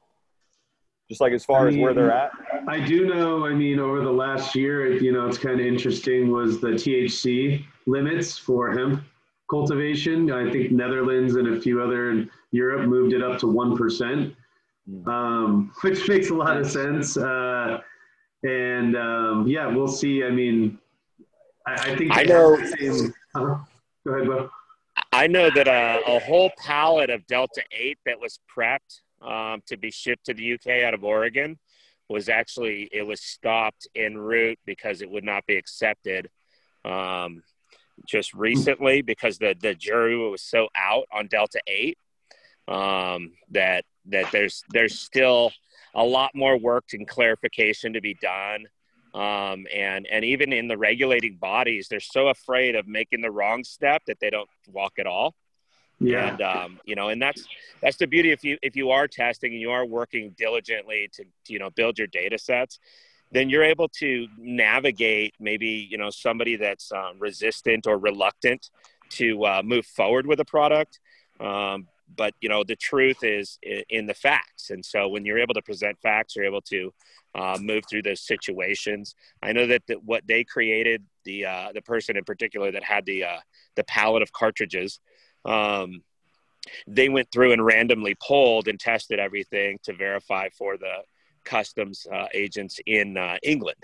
Just 1.07 1.21
like 1.21 1.33
as 1.33 1.45
far 1.45 1.67
I 1.67 1.69
mean, 1.69 1.79
as 1.79 1.83
where 1.83 1.93
they're 1.93 2.11
at? 2.11 2.31
I 2.67 2.79
do 2.79 3.05
know, 3.05 3.45
I 3.45 3.53
mean, 3.53 3.79
over 3.79 4.01
the 4.01 4.11
last 4.11 4.55
year, 4.55 4.91
you 4.91 5.11
know, 5.11 5.27
it's 5.27 5.37
kind 5.37 5.59
of 5.59 5.65
interesting 5.67 6.31
was 6.31 6.59
the 6.59 6.69
THC 6.69 7.63
limits 7.85 8.39
for 8.39 8.75
hemp 8.75 9.03
cultivation. 9.51 10.31
I 10.31 10.51
think 10.51 10.71
Netherlands 10.71 11.35
and 11.35 11.55
a 11.55 11.61
few 11.61 11.83
other 11.83 12.09
in 12.09 12.31
Europe 12.51 12.87
moved 12.87 13.13
it 13.13 13.21
up 13.21 13.37
to 13.39 13.45
1% 13.45 14.35
um, 15.05 15.71
which 15.81 16.07
makes 16.07 16.29
a 16.29 16.35
lot 16.35 16.57
of 16.57 16.69
sense. 16.69 17.17
Uh, 17.17 17.79
and 18.43 18.95
um, 18.95 19.47
yeah, 19.47 19.67
we'll 19.67 19.87
see. 19.87 20.23
I 20.23 20.29
mean, 20.29 20.79
I, 21.67 21.91
I 21.91 21.95
think 21.95 22.11
I 22.15 22.23
know. 22.23 22.55
uh, 23.35 23.59
go 24.05 24.13
ahead, 24.13 24.27
Bo. 24.27 24.49
I 25.11 25.27
know 25.27 25.49
that 25.49 25.67
a, 25.67 26.01
a, 26.07 26.19
whole 26.19 26.51
pallet 26.57 27.09
of 27.09 27.25
Delta 27.25 27.63
8 27.71 27.97
that 28.05 28.19
was 28.19 28.39
prepped 28.55 29.01
um, 29.21 29.61
to 29.65 29.77
be 29.77 29.91
shipped 29.91 30.25
to 30.25 30.33
the 30.33 30.53
UK 30.53 30.83
out 30.83 30.93
of 30.93 31.03
Oregon 31.03 31.57
was 32.09 32.29
actually 32.29 32.89
it 32.91 33.03
was 33.03 33.21
stopped 33.21 33.87
en 33.95 34.17
route 34.17 34.59
because 34.65 35.01
it 35.01 35.09
would 35.09 35.23
not 35.23 35.45
be 35.45 35.55
accepted 35.55 36.29
um, 36.85 37.43
just 38.07 38.33
recently 38.33 39.01
because 39.01 39.37
the 39.37 39.55
the 39.61 39.75
jury 39.75 40.17
was 40.17 40.41
so 40.41 40.69
out 40.75 41.05
on 41.11 41.27
Delta 41.27 41.59
8 41.67 41.97
um, 42.69 43.33
that 43.51 43.83
that 44.05 44.31
there's 44.31 44.63
there's 44.71 44.97
still 44.97 45.51
a 45.95 46.03
lot 46.03 46.31
more 46.35 46.57
work 46.57 46.85
and 46.93 47.07
clarification 47.07 47.93
to 47.93 48.01
be 48.01 48.15
done. 48.21 48.65
Um, 49.13 49.65
and 49.73 50.07
and 50.11 50.23
even 50.23 50.53
in 50.53 50.67
the 50.67 50.77
regulating 50.77 51.37
bodies, 51.37 51.87
they're 51.89 51.99
so 51.99 52.27
afraid 52.27 52.75
of 52.75 52.87
making 52.87 53.21
the 53.21 53.31
wrong 53.31 53.63
step 53.63 54.03
that 54.07 54.19
they 54.19 54.29
don't 54.29 54.49
walk 54.71 54.93
at 54.99 55.07
all. 55.07 55.35
Yeah. 55.99 56.29
And 56.29 56.41
um, 56.41 56.79
you 56.85 56.95
know, 56.95 57.09
and 57.09 57.21
that's 57.21 57.45
that's 57.81 57.97
the 57.97 58.05
beauty 58.05 58.31
if 58.31 58.43
you 58.43 58.57
if 58.61 58.75
you 58.75 58.91
are 58.91 59.07
testing 59.07 59.51
and 59.51 59.59
you 59.59 59.71
are 59.71 59.85
working 59.85 60.35
diligently 60.37 61.09
to, 61.13 61.23
to 61.23 61.53
you 61.53 61.59
know 61.59 61.71
build 61.71 61.97
your 61.97 62.07
data 62.07 62.37
sets, 62.37 62.79
then 63.31 63.49
you're 63.49 63.63
able 63.63 63.89
to 63.89 64.27
navigate 64.37 65.33
maybe 65.39 65.87
you 65.89 65.97
know 65.97 66.11
somebody 66.11 66.55
that's 66.55 66.91
um, 66.91 67.17
resistant 67.19 67.87
or 67.87 67.97
reluctant 67.97 68.69
to 69.09 69.43
uh, 69.43 69.61
move 69.65 69.87
forward 69.87 70.27
with 70.27 70.39
a 70.39 70.45
product. 70.45 70.99
Um, 71.39 71.87
but 72.15 72.33
you 72.41 72.49
know 72.49 72.63
the 72.63 72.75
truth 72.75 73.23
is 73.23 73.57
in 73.89 74.05
the 74.05 74.13
facts. 74.13 74.69
And 74.69 74.85
so 74.85 75.07
when 75.07 75.25
you're 75.25 75.39
able 75.39 75.53
to 75.53 75.61
present 75.61 75.97
facts 76.01 76.35
you're 76.35 76.45
able 76.45 76.61
to 76.61 76.93
uh, 77.35 77.57
move 77.61 77.83
through 77.89 78.01
those 78.01 78.21
situations 78.21 79.15
i 79.43 79.51
know 79.51 79.67
that 79.67 79.83
the, 79.87 79.95
what 79.95 80.25
they 80.27 80.43
created 80.43 81.03
the 81.25 81.45
uh, 81.45 81.71
the 81.73 81.81
person 81.81 82.17
in 82.17 82.23
particular 82.23 82.71
that 82.71 82.83
had 82.83 83.05
the 83.05 83.23
uh, 83.23 83.39
the 83.75 83.83
palette 83.83 84.23
of 84.23 84.31
cartridges 84.31 84.99
um, 85.45 86.01
they 86.87 87.09
went 87.09 87.31
through 87.31 87.51
and 87.51 87.65
randomly 87.65 88.15
pulled 88.15 88.67
and 88.67 88.79
tested 88.79 89.19
everything 89.19 89.79
to 89.83 89.93
verify 89.93 90.49
for 90.57 90.77
the 90.77 90.97
customs 91.45 92.05
uh, 92.13 92.27
agents 92.33 92.79
in 92.85 93.17
uh, 93.17 93.37
england. 93.43 93.77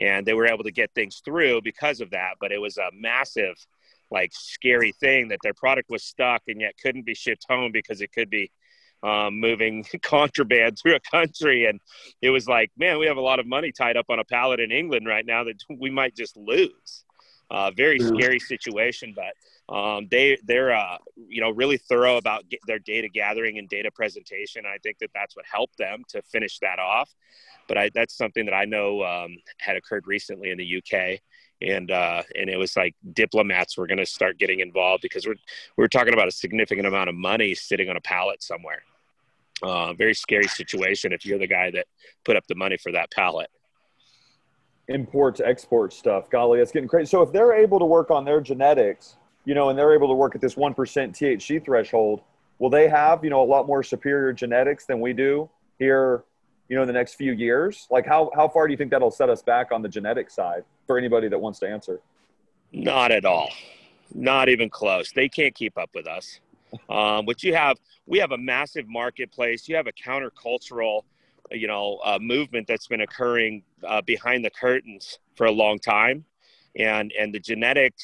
And 0.00 0.24
they 0.24 0.34
were 0.34 0.46
able 0.46 0.62
to 0.64 0.70
get 0.70 0.92
things 0.94 1.20
through 1.24 1.62
because 1.62 2.00
of 2.00 2.10
that 2.10 2.34
but 2.40 2.52
it 2.52 2.60
was 2.60 2.78
a 2.78 2.90
massive 2.92 3.56
like 4.10 4.30
scary 4.32 4.92
thing 4.92 5.28
that 5.28 5.38
their 5.42 5.54
product 5.54 5.90
was 5.90 6.02
stuck 6.02 6.42
and 6.48 6.60
yet 6.60 6.74
couldn't 6.82 7.04
be 7.04 7.14
shipped 7.14 7.44
home 7.48 7.72
because 7.72 8.00
it 8.00 8.12
could 8.12 8.30
be 8.30 8.50
um, 9.02 9.38
moving 9.38 9.84
contraband 10.02 10.78
through 10.78 10.96
a 10.96 11.00
country. 11.00 11.66
And 11.66 11.80
it 12.22 12.30
was 12.30 12.48
like, 12.48 12.70
man, 12.76 12.98
we 12.98 13.06
have 13.06 13.16
a 13.16 13.22
lot 13.22 13.38
of 13.38 13.46
money 13.46 13.72
tied 13.72 13.96
up 13.96 14.06
on 14.08 14.18
a 14.18 14.24
pallet 14.24 14.60
in 14.60 14.72
England 14.72 15.06
right 15.06 15.24
now 15.24 15.44
that 15.44 15.56
we 15.78 15.90
might 15.90 16.16
just 16.16 16.36
lose. 16.36 17.04
Uh, 17.50 17.70
very 17.70 17.98
scary 17.98 18.38
situation, 18.38 19.14
but 19.16 19.74
um, 19.74 20.06
they 20.10 20.36
they're 20.44 20.70
uh, 20.70 20.98
you 21.16 21.40
know 21.40 21.48
really 21.48 21.78
thorough 21.78 22.18
about 22.18 22.44
their 22.66 22.78
data 22.78 23.08
gathering 23.08 23.56
and 23.56 23.70
data 23.70 23.90
presentation. 23.90 24.64
I 24.66 24.76
think 24.82 24.98
that 24.98 25.08
that's 25.14 25.34
what 25.34 25.46
helped 25.50 25.78
them 25.78 26.02
to 26.08 26.20
finish 26.20 26.58
that 26.58 26.78
off. 26.78 27.08
But 27.66 27.78
I, 27.78 27.90
that's 27.94 28.18
something 28.18 28.44
that 28.44 28.52
I 28.52 28.66
know 28.66 29.02
um, 29.02 29.38
had 29.56 29.76
occurred 29.76 30.06
recently 30.06 30.50
in 30.50 30.58
the 30.58 30.76
UK 30.76 31.20
and 31.60 31.90
uh, 31.90 32.22
and 32.36 32.48
it 32.48 32.56
was 32.56 32.76
like 32.76 32.94
diplomats 33.12 33.76
were 33.76 33.86
going 33.86 33.98
to 33.98 34.06
start 34.06 34.38
getting 34.38 34.60
involved 34.60 35.02
because 35.02 35.26
we're 35.26 35.36
we're 35.76 35.88
talking 35.88 36.14
about 36.14 36.28
a 36.28 36.32
significant 36.32 36.86
amount 36.86 37.08
of 37.08 37.14
money 37.14 37.54
sitting 37.54 37.88
on 37.90 37.96
a 37.96 38.00
pallet 38.00 38.42
somewhere. 38.42 38.82
uh, 39.62 39.92
very 39.94 40.14
scary 40.14 40.46
situation 40.48 41.12
if 41.12 41.24
you're 41.26 41.38
the 41.38 41.46
guy 41.46 41.70
that 41.70 41.86
put 42.24 42.36
up 42.36 42.46
the 42.46 42.54
money 42.54 42.76
for 42.76 42.92
that 42.92 43.10
pallet. 43.10 43.48
Import 44.88 45.40
export 45.44 45.92
stuff. 45.92 46.30
Golly, 46.30 46.58
that's 46.58 46.72
getting 46.72 46.88
crazy. 46.88 47.06
So 47.06 47.22
if 47.22 47.32
they're 47.32 47.52
able 47.52 47.78
to 47.78 47.84
work 47.84 48.10
on 48.10 48.24
their 48.24 48.40
genetics, 48.40 49.16
you 49.44 49.54
know, 49.54 49.68
and 49.68 49.78
they're 49.78 49.94
able 49.94 50.08
to 50.08 50.14
work 50.14 50.34
at 50.34 50.40
this 50.40 50.54
1% 50.54 50.74
THC 50.74 51.62
threshold, 51.62 52.22
will 52.58 52.70
they 52.70 52.88
have, 52.88 53.22
you 53.22 53.30
know, 53.30 53.42
a 53.42 53.44
lot 53.44 53.66
more 53.66 53.82
superior 53.82 54.32
genetics 54.32 54.86
than 54.86 55.00
we 55.00 55.12
do 55.12 55.48
here, 55.78 56.24
you 56.68 56.76
know, 56.76 56.82
in 56.82 56.86
the 56.86 56.92
next 56.92 57.14
few 57.14 57.32
years? 57.32 57.86
Like 57.90 58.06
how, 58.06 58.30
how 58.34 58.48
far 58.48 58.66
do 58.66 58.72
you 58.72 58.76
think 58.76 58.90
that'll 58.90 59.10
set 59.10 59.30
us 59.30 59.42
back 59.42 59.72
on 59.72 59.82
the 59.82 59.88
genetic 59.88 60.30
side 60.30 60.64
for 60.86 60.98
anybody 60.98 61.28
that 61.28 61.38
wants 61.38 61.58
to 61.60 61.68
answer? 61.68 62.00
Not 62.72 63.10
at 63.10 63.24
all. 63.24 63.50
Not 64.14 64.48
even 64.48 64.70
close. 64.70 65.12
They 65.12 65.28
can't 65.28 65.54
keep 65.54 65.76
up 65.78 65.90
with 65.94 66.06
us. 66.06 66.40
Um, 66.88 67.24
but 67.24 67.42
you 67.42 67.54
have, 67.54 67.78
we 68.06 68.18
have 68.18 68.32
a 68.32 68.38
massive 68.38 68.86
marketplace. 68.88 69.68
You 69.68 69.76
have 69.76 69.86
a 69.86 69.92
countercultural, 69.92 71.02
you 71.50 71.66
know, 71.66 71.98
uh, 72.04 72.18
movement 72.20 72.66
that's 72.66 72.86
been 72.86 73.00
occurring 73.00 73.62
uh, 73.86 74.02
behind 74.02 74.44
the 74.44 74.50
curtains 74.50 75.18
for 75.34 75.46
a 75.46 75.52
long 75.52 75.78
time, 75.78 76.24
and 76.76 77.12
and 77.18 77.34
the 77.34 77.40
genetic, 77.40 77.94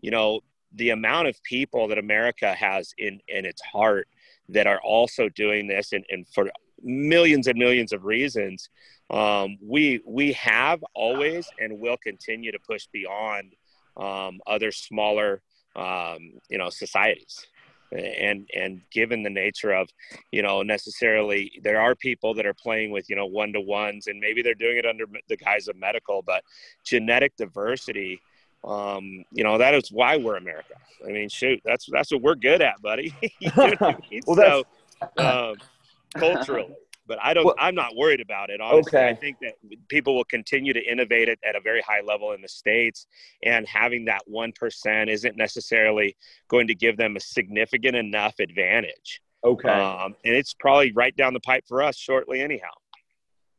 you 0.00 0.10
know, 0.10 0.40
the 0.74 0.90
amount 0.90 1.28
of 1.28 1.40
people 1.44 1.86
that 1.88 1.98
America 1.98 2.52
has 2.54 2.92
in 2.98 3.20
in 3.28 3.44
its 3.44 3.62
heart 3.62 4.08
that 4.48 4.66
are 4.66 4.80
also 4.80 5.28
doing 5.28 5.68
this, 5.68 5.92
and, 5.92 6.04
and 6.10 6.26
for 6.28 6.50
millions 6.82 7.46
and 7.46 7.58
millions 7.58 7.92
of 7.92 8.04
reasons, 8.04 8.68
um, 9.10 9.56
we 9.62 10.00
we 10.06 10.32
have 10.32 10.84
always 10.94 11.48
and 11.58 11.80
will 11.80 11.96
continue 11.96 12.52
to 12.52 12.58
push 12.58 12.86
beyond 12.92 13.54
um, 13.96 14.40
other 14.46 14.70
smaller, 14.70 15.42
um, 15.76 16.32
you 16.48 16.58
know, 16.58 16.70
societies. 16.70 17.46
And 17.90 18.46
and 18.54 18.82
given 18.92 19.22
the 19.22 19.30
nature 19.30 19.72
of 19.72 19.88
you 20.30 20.42
know 20.42 20.62
necessarily 20.62 21.58
there 21.62 21.80
are 21.80 21.94
people 21.94 22.34
that 22.34 22.44
are 22.44 22.52
playing 22.52 22.90
with 22.90 23.08
you 23.08 23.16
know 23.16 23.24
one 23.24 23.54
to 23.54 23.62
ones 23.62 24.08
and 24.08 24.20
maybe 24.20 24.42
they're 24.42 24.52
doing 24.52 24.76
it 24.76 24.84
under 24.84 25.06
the 25.30 25.38
guise 25.38 25.68
of 25.68 25.76
medical 25.76 26.20
but 26.20 26.44
genetic 26.84 27.34
diversity 27.38 28.20
um 28.62 29.24
you 29.32 29.42
know 29.42 29.56
that 29.56 29.72
is 29.74 29.90
why 29.90 30.18
we're 30.18 30.36
america. 30.36 30.74
I 31.02 31.12
mean 31.12 31.30
shoot 31.30 31.62
that's 31.64 31.86
that's 31.90 32.12
what 32.12 32.20
we're 32.20 32.34
good 32.34 32.60
at 32.60 32.74
buddy. 32.82 33.14
Well, 34.26 34.36
so 34.36 34.64
um, 35.16 35.56
culturally 36.14 36.74
but 37.08 37.18
I 37.20 37.34
don't. 37.34 37.46
Well, 37.46 37.54
I'm 37.58 37.74
not 37.74 37.96
worried 37.96 38.20
about 38.20 38.50
it. 38.50 38.60
Honestly, 38.60 38.98
okay. 38.98 39.08
I 39.08 39.14
think 39.14 39.38
that 39.40 39.54
people 39.88 40.14
will 40.14 40.24
continue 40.24 40.74
to 40.74 40.80
innovate 40.80 41.28
it 41.28 41.38
at 41.44 41.56
a 41.56 41.60
very 41.60 41.80
high 41.80 42.02
level 42.06 42.32
in 42.32 42.42
the 42.42 42.48
states, 42.48 43.06
and 43.42 43.66
having 43.66 44.04
that 44.04 44.20
one 44.26 44.52
percent 44.52 45.10
isn't 45.10 45.36
necessarily 45.36 46.16
going 46.48 46.68
to 46.68 46.74
give 46.74 46.98
them 46.98 47.16
a 47.16 47.20
significant 47.20 47.96
enough 47.96 48.34
advantage. 48.38 49.22
Okay. 49.42 49.68
Um, 49.68 50.14
and 50.24 50.34
it's 50.34 50.52
probably 50.52 50.92
right 50.92 51.16
down 51.16 51.32
the 51.32 51.40
pipe 51.40 51.64
for 51.66 51.82
us 51.82 51.96
shortly, 51.96 52.42
anyhow. 52.42 52.68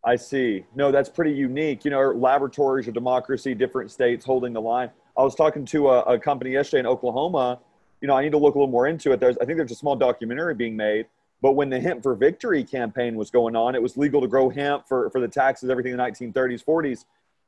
I 0.03 0.15
see. 0.15 0.63
No, 0.75 0.91
that's 0.91 1.09
pretty 1.09 1.31
unique. 1.31 1.83
You 1.83 1.91
know, 1.91 2.11
laboratories 2.11 2.87
or 2.87 2.91
democracy, 2.91 3.55
different 3.55 3.91
states 3.91 4.23
holding 4.23 4.53
the 4.53 4.61
line. 4.61 4.91
I 5.17 5.23
was 5.23 5.35
talking 5.35 5.65
to 5.65 5.89
a, 5.89 6.01
a 6.01 6.19
company 6.19 6.51
yesterday 6.51 6.81
in 6.81 6.85
Oklahoma. 6.85 7.59
You 8.01 8.07
know, 8.07 8.15
I 8.15 8.23
need 8.23 8.31
to 8.31 8.37
look 8.37 8.55
a 8.55 8.57
little 8.57 8.71
more 8.71 8.87
into 8.87 9.11
it. 9.11 9.19
There's, 9.19 9.37
I 9.39 9.45
think 9.45 9.57
there's 9.57 9.71
a 9.71 9.75
small 9.75 9.95
documentary 9.95 10.53
being 10.53 10.77
made 10.77 11.07
but 11.41 11.53
when 11.53 11.69
the 11.69 11.79
Hemp 11.79 12.03
for 12.03 12.15
Victory 12.15 12.63
campaign 12.63 13.15
was 13.15 13.31
going 13.31 13.55
on, 13.55 13.75
it 13.75 13.81
was 13.81 13.95
legal 13.95 14.21
to 14.21 14.27
grow 14.27 14.49
hemp 14.49 14.87
for, 14.87 15.09
for 15.09 15.21
the 15.21 15.27
taxes, 15.27 15.69
everything 15.69 15.93
in 15.93 15.97
the 15.97 16.03
1930s, 16.03 16.63
40s. 16.65 17.05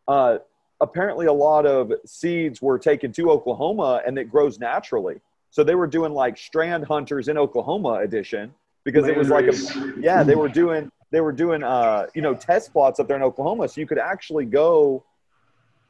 Uh, 0.08 0.38
apparently, 0.80 1.26
a 1.26 1.34
lot 1.34 1.66
of 1.66 1.92
seeds 2.06 2.62
were 2.62 2.80
taken 2.80 3.12
to 3.14 3.30
Oklahoma 3.30 4.02
and 4.06 4.18
it 4.18 4.26
grows 4.32 4.60
naturally. 4.60 5.20
So 5.50 5.64
they 5.64 5.76
were 5.76 5.88
doing 5.88 6.14
like 6.14 6.38
Strain 6.38 6.82
Hunters 6.82 7.28
in 7.28 7.38
Oklahoma 7.38 7.96
edition 7.96 8.54
because 8.86 9.08
it 9.08 9.18
was 9.18 9.28
like 9.28 9.46
a, 9.46 9.94
yeah, 10.00 10.24
they 10.24 10.36
were 10.36 10.48
doing, 10.48 10.90
they 11.12 11.20
were 11.20 11.34
doing, 11.34 11.62
uh, 11.62 12.08
you 12.16 12.22
know, 12.22 12.34
test 12.34 12.72
plots 12.72 13.02
up 13.02 13.10
there 13.10 13.18
in 13.18 13.24
Oklahoma. 13.24 13.68
So 13.68 13.82
you 13.82 13.88
could 13.88 14.00
actually 14.00 14.46
go, 14.46 15.04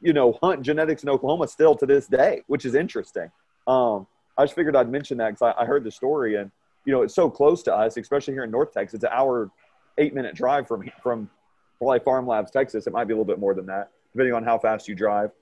you 0.00 0.12
know, 0.12 0.36
hunt 0.42 0.62
genetics 0.62 1.04
in 1.04 1.08
Oklahoma 1.08 1.46
still 1.46 1.76
to 1.76 1.86
this 1.86 2.08
day, 2.08 2.42
which 2.48 2.64
is 2.64 2.74
interesting. 2.74 3.30
Um, 3.68 4.08
I 4.36 4.42
just 4.42 4.56
figured 4.56 4.74
I'd 4.74 4.90
mention 4.90 5.18
that 5.18 5.28
because 5.28 5.54
I, 5.56 5.62
I 5.62 5.64
heard 5.64 5.84
the 5.84 5.92
story 5.92 6.34
and 6.34 6.50
you 6.84 6.92
know, 6.92 7.02
it's 7.02 7.14
so 7.14 7.30
close 7.30 7.62
to 7.64 7.74
us, 7.74 7.96
especially 7.96 8.34
here 8.34 8.44
in 8.44 8.50
North 8.50 8.72
Texas. 8.72 8.94
It's 8.94 9.04
an 9.04 9.10
hour, 9.12 9.50
eight 9.98 10.14
minute 10.14 10.34
drive 10.34 10.66
from 10.66 10.90
from 11.02 11.30
probably 11.78 12.00
PharmLabs, 12.00 12.50
Texas. 12.50 12.86
It 12.86 12.92
might 12.92 13.04
be 13.04 13.12
a 13.12 13.16
little 13.16 13.24
bit 13.24 13.38
more 13.38 13.54
than 13.54 13.66
that, 13.66 13.90
depending 14.12 14.34
on 14.34 14.44
how 14.44 14.58
fast 14.58 14.88
you 14.88 14.94
drive. 14.94 15.30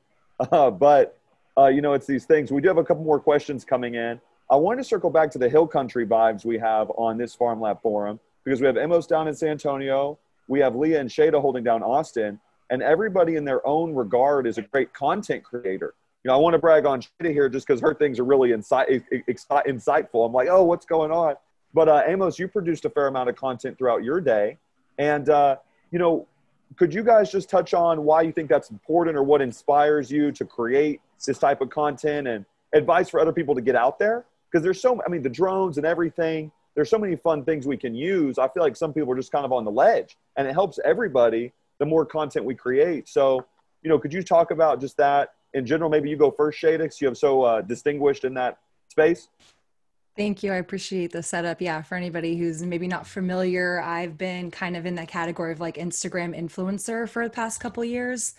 Uh, 0.53 0.70
but 0.70 1.18
uh, 1.59 1.66
you 1.66 1.82
know, 1.82 1.93
it's 1.93 2.07
these 2.07 2.24
things. 2.24 2.51
We 2.51 2.62
do 2.62 2.68
have 2.68 2.78
a 2.78 2.84
couple 2.84 3.05
more 3.05 3.20
questions 3.20 3.62
coming 3.62 3.95
in. 3.95 4.18
I 4.51 4.57
wanted 4.57 4.78
to 4.78 4.84
circle 4.84 5.11
back 5.11 5.30
to 5.32 5.38
the 5.38 5.51
hill 5.51 5.66
country 5.66 6.07
vibes 6.07 6.47
we 6.47 6.59
have 6.59 6.91
on 6.97 7.18
this 7.18 7.36
PharmLab 7.36 7.82
forum 7.82 8.18
because 8.43 8.59
we 8.59 8.66
have 8.66 8.78
Amos 8.78 9.07
down 9.07 9.28
in 9.28 9.34
San 9.34 9.51
Antonio, 9.51 10.18
we 10.49 10.59
have 10.61 10.74
Leah 10.74 10.99
and 10.99 11.11
Shada 11.11 11.41
holding 11.43 11.62
down 11.62 11.82
Austin, 11.82 12.41
and 12.70 12.82
everybody 12.82 13.36
in 13.36 13.45
their 13.45 13.66
own 13.66 13.95
regard 13.95 14.47
is 14.47 14.57
a 14.57 14.62
great 14.62 14.95
content 14.95 15.45
creator 15.45 15.93
you 16.22 16.28
know, 16.28 16.34
I 16.34 16.38
want 16.38 16.52
to 16.54 16.58
brag 16.58 16.84
on 16.84 17.00
Shada 17.00 17.32
here 17.32 17.48
just 17.48 17.66
because 17.66 17.80
her 17.80 17.94
things 17.94 18.18
are 18.18 18.24
really 18.24 18.52
insight, 18.52 18.88
insightful. 18.88 20.26
I'm 20.26 20.32
like, 20.32 20.48
oh, 20.50 20.64
what's 20.64 20.84
going 20.84 21.10
on? 21.10 21.34
But 21.72 21.88
uh, 21.88 22.02
Amos, 22.06 22.38
you 22.38 22.46
produced 22.48 22.84
a 22.84 22.90
fair 22.90 23.06
amount 23.06 23.30
of 23.30 23.36
content 23.36 23.78
throughout 23.78 24.04
your 24.04 24.20
day, 24.20 24.58
and 24.98 25.28
uh, 25.30 25.56
you 25.90 25.98
know, 25.98 26.26
could 26.76 26.92
you 26.92 27.02
guys 27.02 27.30
just 27.30 27.48
touch 27.48 27.74
on 27.74 28.04
why 28.04 28.22
you 28.22 28.32
think 28.32 28.48
that's 28.48 28.70
important 28.70 29.16
or 29.16 29.22
what 29.22 29.40
inspires 29.40 30.10
you 30.10 30.30
to 30.32 30.44
create 30.44 31.00
this 31.26 31.38
type 31.38 31.60
of 31.60 31.70
content 31.70 32.28
and 32.28 32.44
advice 32.74 33.08
for 33.08 33.20
other 33.20 33.32
people 33.32 33.54
to 33.54 33.60
get 33.60 33.76
out 33.76 33.98
there? 33.98 34.24
Because 34.50 34.62
there's 34.62 34.80
so, 34.80 35.00
I 35.06 35.08
mean, 35.08 35.22
the 35.22 35.30
drones 35.30 35.78
and 35.78 35.86
everything. 35.86 36.50
There's 36.74 36.90
so 36.90 36.98
many 36.98 37.16
fun 37.16 37.44
things 37.44 37.66
we 37.66 37.76
can 37.76 37.94
use. 37.94 38.38
I 38.38 38.48
feel 38.48 38.62
like 38.62 38.76
some 38.76 38.92
people 38.92 39.12
are 39.12 39.16
just 39.16 39.32
kind 39.32 39.44
of 39.44 39.52
on 39.52 39.64
the 39.64 39.70
ledge, 39.70 40.16
and 40.36 40.46
it 40.46 40.52
helps 40.52 40.78
everybody 40.84 41.52
the 41.78 41.86
more 41.86 42.04
content 42.04 42.44
we 42.44 42.54
create. 42.54 43.08
So, 43.08 43.44
you 43.82 43.88
know, 43.88 43.98
could 43.98 44.12
you 44.12 44.22
talk 44.22 44.50
about 44.50 44.80
just 44.80 44.96
that 44.98 45.34
in 45.55 45.66
general, 45.66 45.90
maybe 45.90 46.11
you 46.11 46.16
go 46.16 46.30
first, 46.30 46.61
Shadix. 46.62 47.01
You 47.01 47.09
have 47.09 47.18
so 47.18 47.42
uh, 47.42 47.61
distinguished 47.62 48.24
in 48.24 48.34
that 48.34 48.59
space. 48.88 49.28
Thank 50.16 50.42
you. 50.42 50.53
I 50.53 50.57
appreciate 50.57 51.12
the 51.12 51.22
setup. 51.22 51.61
Yeah, 51.61 51.82
for 51.82 51.94
anybody 51.94 52.36
who's 52.36 52.62
maybe 52.62 52.88
not 52.88 53.07
familiar, 53.07 53.80
I've 53.80 54.18
been 54.18 54.51
kind 54.51 54.76
of 54.76 54.84
in 54.84 54.94
that 54.96 55.09
category 55.09 55.53
of 55.53 55.61
like 55.61 55.76
Instagram 55.76 56.38
influencer 56.38 57.09
for 57.09 57.24
the 57.24 57.30
past 57.30 57.61
couple 57.61 57.84
years. 57.84 58.34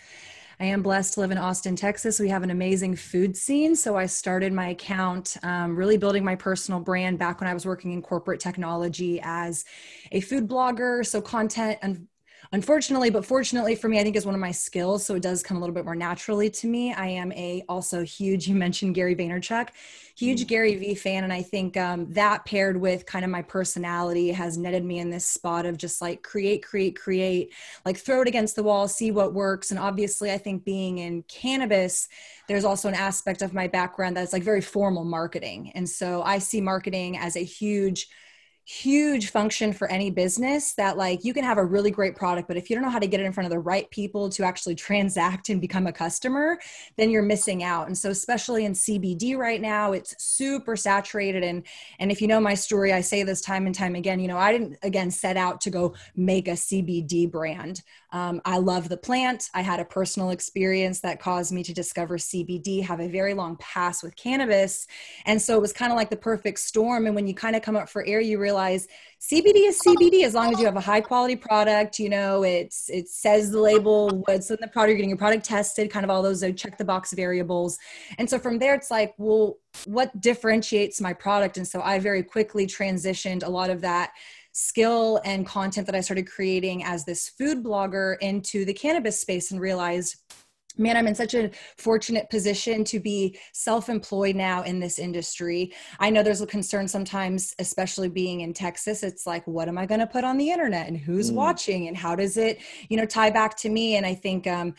I 0.60 0.66
am 0.66 0.84
blessed 0.84 1.16
to 1.16 1.22
live 1.22 1.32
in 1.32 1.40
Austin, 1.40 1.76
Texas. 1.76 2.20
We 2.20 2.30
have 2.30 2.44
an 2.44 2.52
amazing 2.52 2.96
food 2.96 3.36
scene. 3.36 3.76
So 3.76 3.98
I 3.98 4.06
started 4.06 4.54
my 4.54 4.70
account 4.70 5.38
um, 5.42 5.76
really 5.76 5.98
building 5.98 6.24
my 6.24 6.36
personal 6.36 6.80
brand 6.80 7.18
back 7.18 7.42
when 7.42 7.50
I 7.50 7.54
was 7.56 7.66
working 7.66 7.94
in 7.94 8.02
corporate 8.04 8.40
technology 8.40 9.20
as 9.24 9.66
a 10.12 10.22
food 10.22 10.48
blogger. 10.48 11.04
So 11.04 11.20
content 11.20 11.80
and 11.82 12.06
unfortunately 12.54 13.10
but 13.10 13.26
fortunately 13.26 13.76
for 13.76 13.88
me 13.88 14.00
i 14.00 14.04
think 14.04 14.16
is 14.16 14.26
one 14.26 14.36
of 14.36 14.42
my 14.42 14.52
skills 14.52 15.06
so 15.06 15.16
it 15.16 15.22
does 15.22 15.42
come 15.42 15.58
a 15.58 15.60
little 15.60 15.74
bit 15.74 15.86
more 15.86 15.96
naturally 15.96 16.50
to 16.50 16.68
me. 16.68 16.94
I 16.94 17.08
am 17.08 17.32
a 17.32 17.64
also 17.70 18.04
huge 18.04 18.48
you 18.50 18.56
mentioned 18.56 18.96
gary 18.96 19.16
vaynerchuk 19.16 19.70
huge 20.16 20.44
mm. 20.44 20.48
gary 20.48 20.76
vee 20.76 20.96
fan 20.96 21.24
and 21.24 21.32
i 21.32 21.42
think 21.42 21.78
um, 21.78 22.12
that 22.12 22.46
paired 22.46 22.78
with 22.78 23.06
kind 23.06 23.24
of 23.24 23.32
my 23.32 23.42
personality 23.42 24.32
has 24.32 24.58
netted 24.58 24.84
me 24.84 25.00
in 25.00 25.10
this 25.10 25.26
spot 25.26 25.66
of 25.66 25.78
just 25.78 26.02
like 26.02 26.22
create 26.24 26.64
create 26.64 27.00
create 27.00 27.54
like 27.86 27.98
throw 27.98 28.22
it 28.22 28.28
against 28.28 28.56
the 28.56 28.64
wall 28.64 28.88
see 28.88 29.12
what 29.12 29.34
works. 29.34 29.72
And 29.72 29.80
obviously 29.80 30.32
i 30.32 30.38
think 30.38 30.66
being 30.66 30.98
in 30.98 31.24
cannabis 31.24 32.10
there's 32.48 32.66
also 32.66 32.90
an 32.90 32.96
aspect 32.96 33.42
of 33.42 33.54
my 33.54 33.68
background 33.68 34.18
that's 34.18 34.34
like 34.34 34.44
very 34.44 34.62
formal 34.62 35.06
marketing. 35.06 35.72
And 35.74 35.88
so 35.88 36.22
i 36.24 36.40
see 36.40 36.60
marketing 36.60 37.18
as 37.18 37.36
a 37.36 37.44
huge 37.44 38.10
huge 38.64 39.32
function 39.32 39.74
for 39.74 39.90
any 39.90 40.12
business 40.12 40.74
that 40.74 40.96
like 40.96 41.26
you 41.26 41.34
can 41.34 41.44
have 41.44 41.58
a 41.58 41.66
really 41.66 41.90
great 41.90 42.16
product 42.16 42.48
but 42.48 42.56
if 42.56 42.70
you 42.70 42.76
don't 42.76 42.84
know 42.84 42.92
how 42.92 43.00
to 43.00 43.08
get 43.08 43.20
it 43.20 43.26
in 43.26 43.34
front 43.34 43.46
of 43.46 43.52
the 43.52 43.60
right 43.60 43.90
people 43.90 44.30
to 44.30 44.44
actually 44.44 44.76
transact 44.76 45.50
and 45.50 45.60
become 45.60 45.88
a 45.88 45.92
customer 45.92 46.60
then 46.96 47.10
you're 47.10 47.24
missing 47.24 47.64
out 47.64 47.88
and 47.88 47.98
so 47.98 48.12
especially 48.12 48.64
in 48.66 48.74
cbd 48.74 49.36
right 49.36 49.62
now 49.62 49.94
it's 49.94 50.16
super 50.24 50.76
saturated 50.76 51.44
and 51.44 51.64
and 52.00 52.12
if 52.12 52.22
you 52.22 52.28
know 52.28 52.40
my 52.40 52.54
story 52.54 52.94
i 52.94 53.02
say 53.02 53.24
this 53.24 53.42
time 53.42 53.66
and 53.66 53.74
time 53.74 53.96
again 53.96 54.20
you 54.20 54.28
know 54.28 54.38
i 54.38 54.52
didn't 54.52 54.78
again 54.84 55.10
set 55.10 55.38
out 55.38 55.60
to 55.60 55.72
go 55.72 55.96
make 56.16 56.48
a 56.48 56.52
cbd 56.52 57.30
brand 57.30 57.82
um, 58.14 58.42
I 58.44 58.58
love 58.58 58.90
the 58.90 58.98
plant. 58.98 59.50
I 59.54 59.62
had 59.62 59.80
a 59.80 59.86
personal 59.86 60.32
experience 60.32 61.00
that 61.00 61.22
caused 61.22 61.54
me 61.54 61.64
to 61.64 61.74
discover 61.74 62.18
CBD, 62.18 62.84
have 62.84 63.00
a 63.00 63.08
very 63.08 63.34
long 63.34 63.56
pass 63.58 64.04
with 64.04 64.16
cannabis. 64.18 64.88
And 65.26 65.42
so 65.42 65.56
it 65.56 65.62
was 65.62 65.72
kind 65.72 65.92
of 65.92 65.96
like 65.96 66.10
the 66.10 66.18
perfect 66.18 66.60
storm. 66.60 67.06
And 67.06 67.16
when 67.16 67.26
you 67.26 67.34
kind 67.34 67.56
of 67.56 67.62
come 67.62 67.78
up 67.78 67.90
for 67.90 68.06
air, 68.06 68.20
you 68.20 68.38
realize 68.52 68.88
CBD 69.22 69.68
is 69.68 69.80
CBD 69.86 70.26
as 70.26 70.34
long 70.34 70.52
as 70.52 70.60
you 70.60 70.66
have 70.66 70.76
a 70.76 70.82
high 70.82 71.00
quality 71.00 71.36
product. 71.36 72.00
You 72.00 72.10
know, 72.10 72.44
it's 72.44 72.90
it 72.90 73.08
says 73.08 73.52
the 73.52 73.62
label, 73.62 74.24
what's 74.26 74.50
in 74.50 74.58
the 74.60 74.68
product, 74.68 74.90
you're 74.90 74.98
getting 74.98 75.10
your 75.10 75.18
product 75.18 75.46
tested, 75.46 75.90
kind 75.90 76.04
of 76.04 76.10
all 76.10 76.22
those 76.22 76.44
check 76.56 76.78
the 76.78 76.84
box 76.84 77.14
variables. 77.14 77.78
And 78.18 78.30
so 78.30 78.38
from 78.40 78.60
there, 78.60 78.74
it's 78.74 78.92
like, 78.92 79.14
well, 79.18 79.58
what 79.86 80.20
differentiates 80.20 81.00
my 81.00 81.14
product? 81.14 81.58
And 81.58 81.68
so 81.68 81.82
I 81.82 82.00
very 82.00 82.24
quickly 82.24 82.68
transitioned 82.68 83.46
a 83.46 83.50
lot 83.50 83.70
of 83.70 83.82
that 83.82 84.12
skill 84.54 85.22
and 85.24 85.48
content 85.48 85.86
that 85.86 85.96
I 85.96 86.02
started 86.02 86.30
creating 86.30 86.84
as 86.84 87.06
this 87.06 87.30
food 87.30 87.64
blogger 87.64 88.18
into 88.20 88.66
the 88.66 88.74
cannabis 88.74 89.22
space 89.22 89.52
and 89.52 89.62
realized 89.62 90.18
man, 90.78 90.98
I'm 90.98 91.08
in 91.08 91.16
such 91.16 91.34
a 91.34 91.52
fortunate 91.78 92.30
position 92.30 92.84
to 92.86 93.00
be 93.00 93.38
self 93.54 93.90
employed 93.90 94.36
now 94.36 94.64
in 94.64 94.80
this 94.80 95.00
industry. 95.00 95.74
I 96.00 96.10
know 96.10 96.24
there's 96.24 96.42
a 96.42 96.48
concern 96.48 96.88
sometimes, 96.88 97.54
especially 97.60 98.10
being 98.10 98.42
in 98.42 98.54
Texas. 98.54 99.04
It's 99.04 99.26
like, 99.26 99.46
what 99.48 99.68
am 99.68 99.78
I 99.78 99.86
going 99.86 100.00
to 100.00 100.08
put 100.08 100.24
on 100.24 100.38
the 100.38 100.50
internet 100.50 100.88
and 100.88 100.98
who's 100.98 101.32
mm. 101.32 101.36
watching 101.36 101.88
and 101.88 101.98
how 101.98 102.16
does 102.16 102.38
it, 102.38 102.60
you 102.90 102.98
know, 102.98 103.06
tie 103.06 103.30
back 103.30 103.58
to 103.58 103.70
me? 103.70 103.96
And 103.96 104.06
I 104.06 104.16
think, 104.16 104.48
um, 104.48 104.74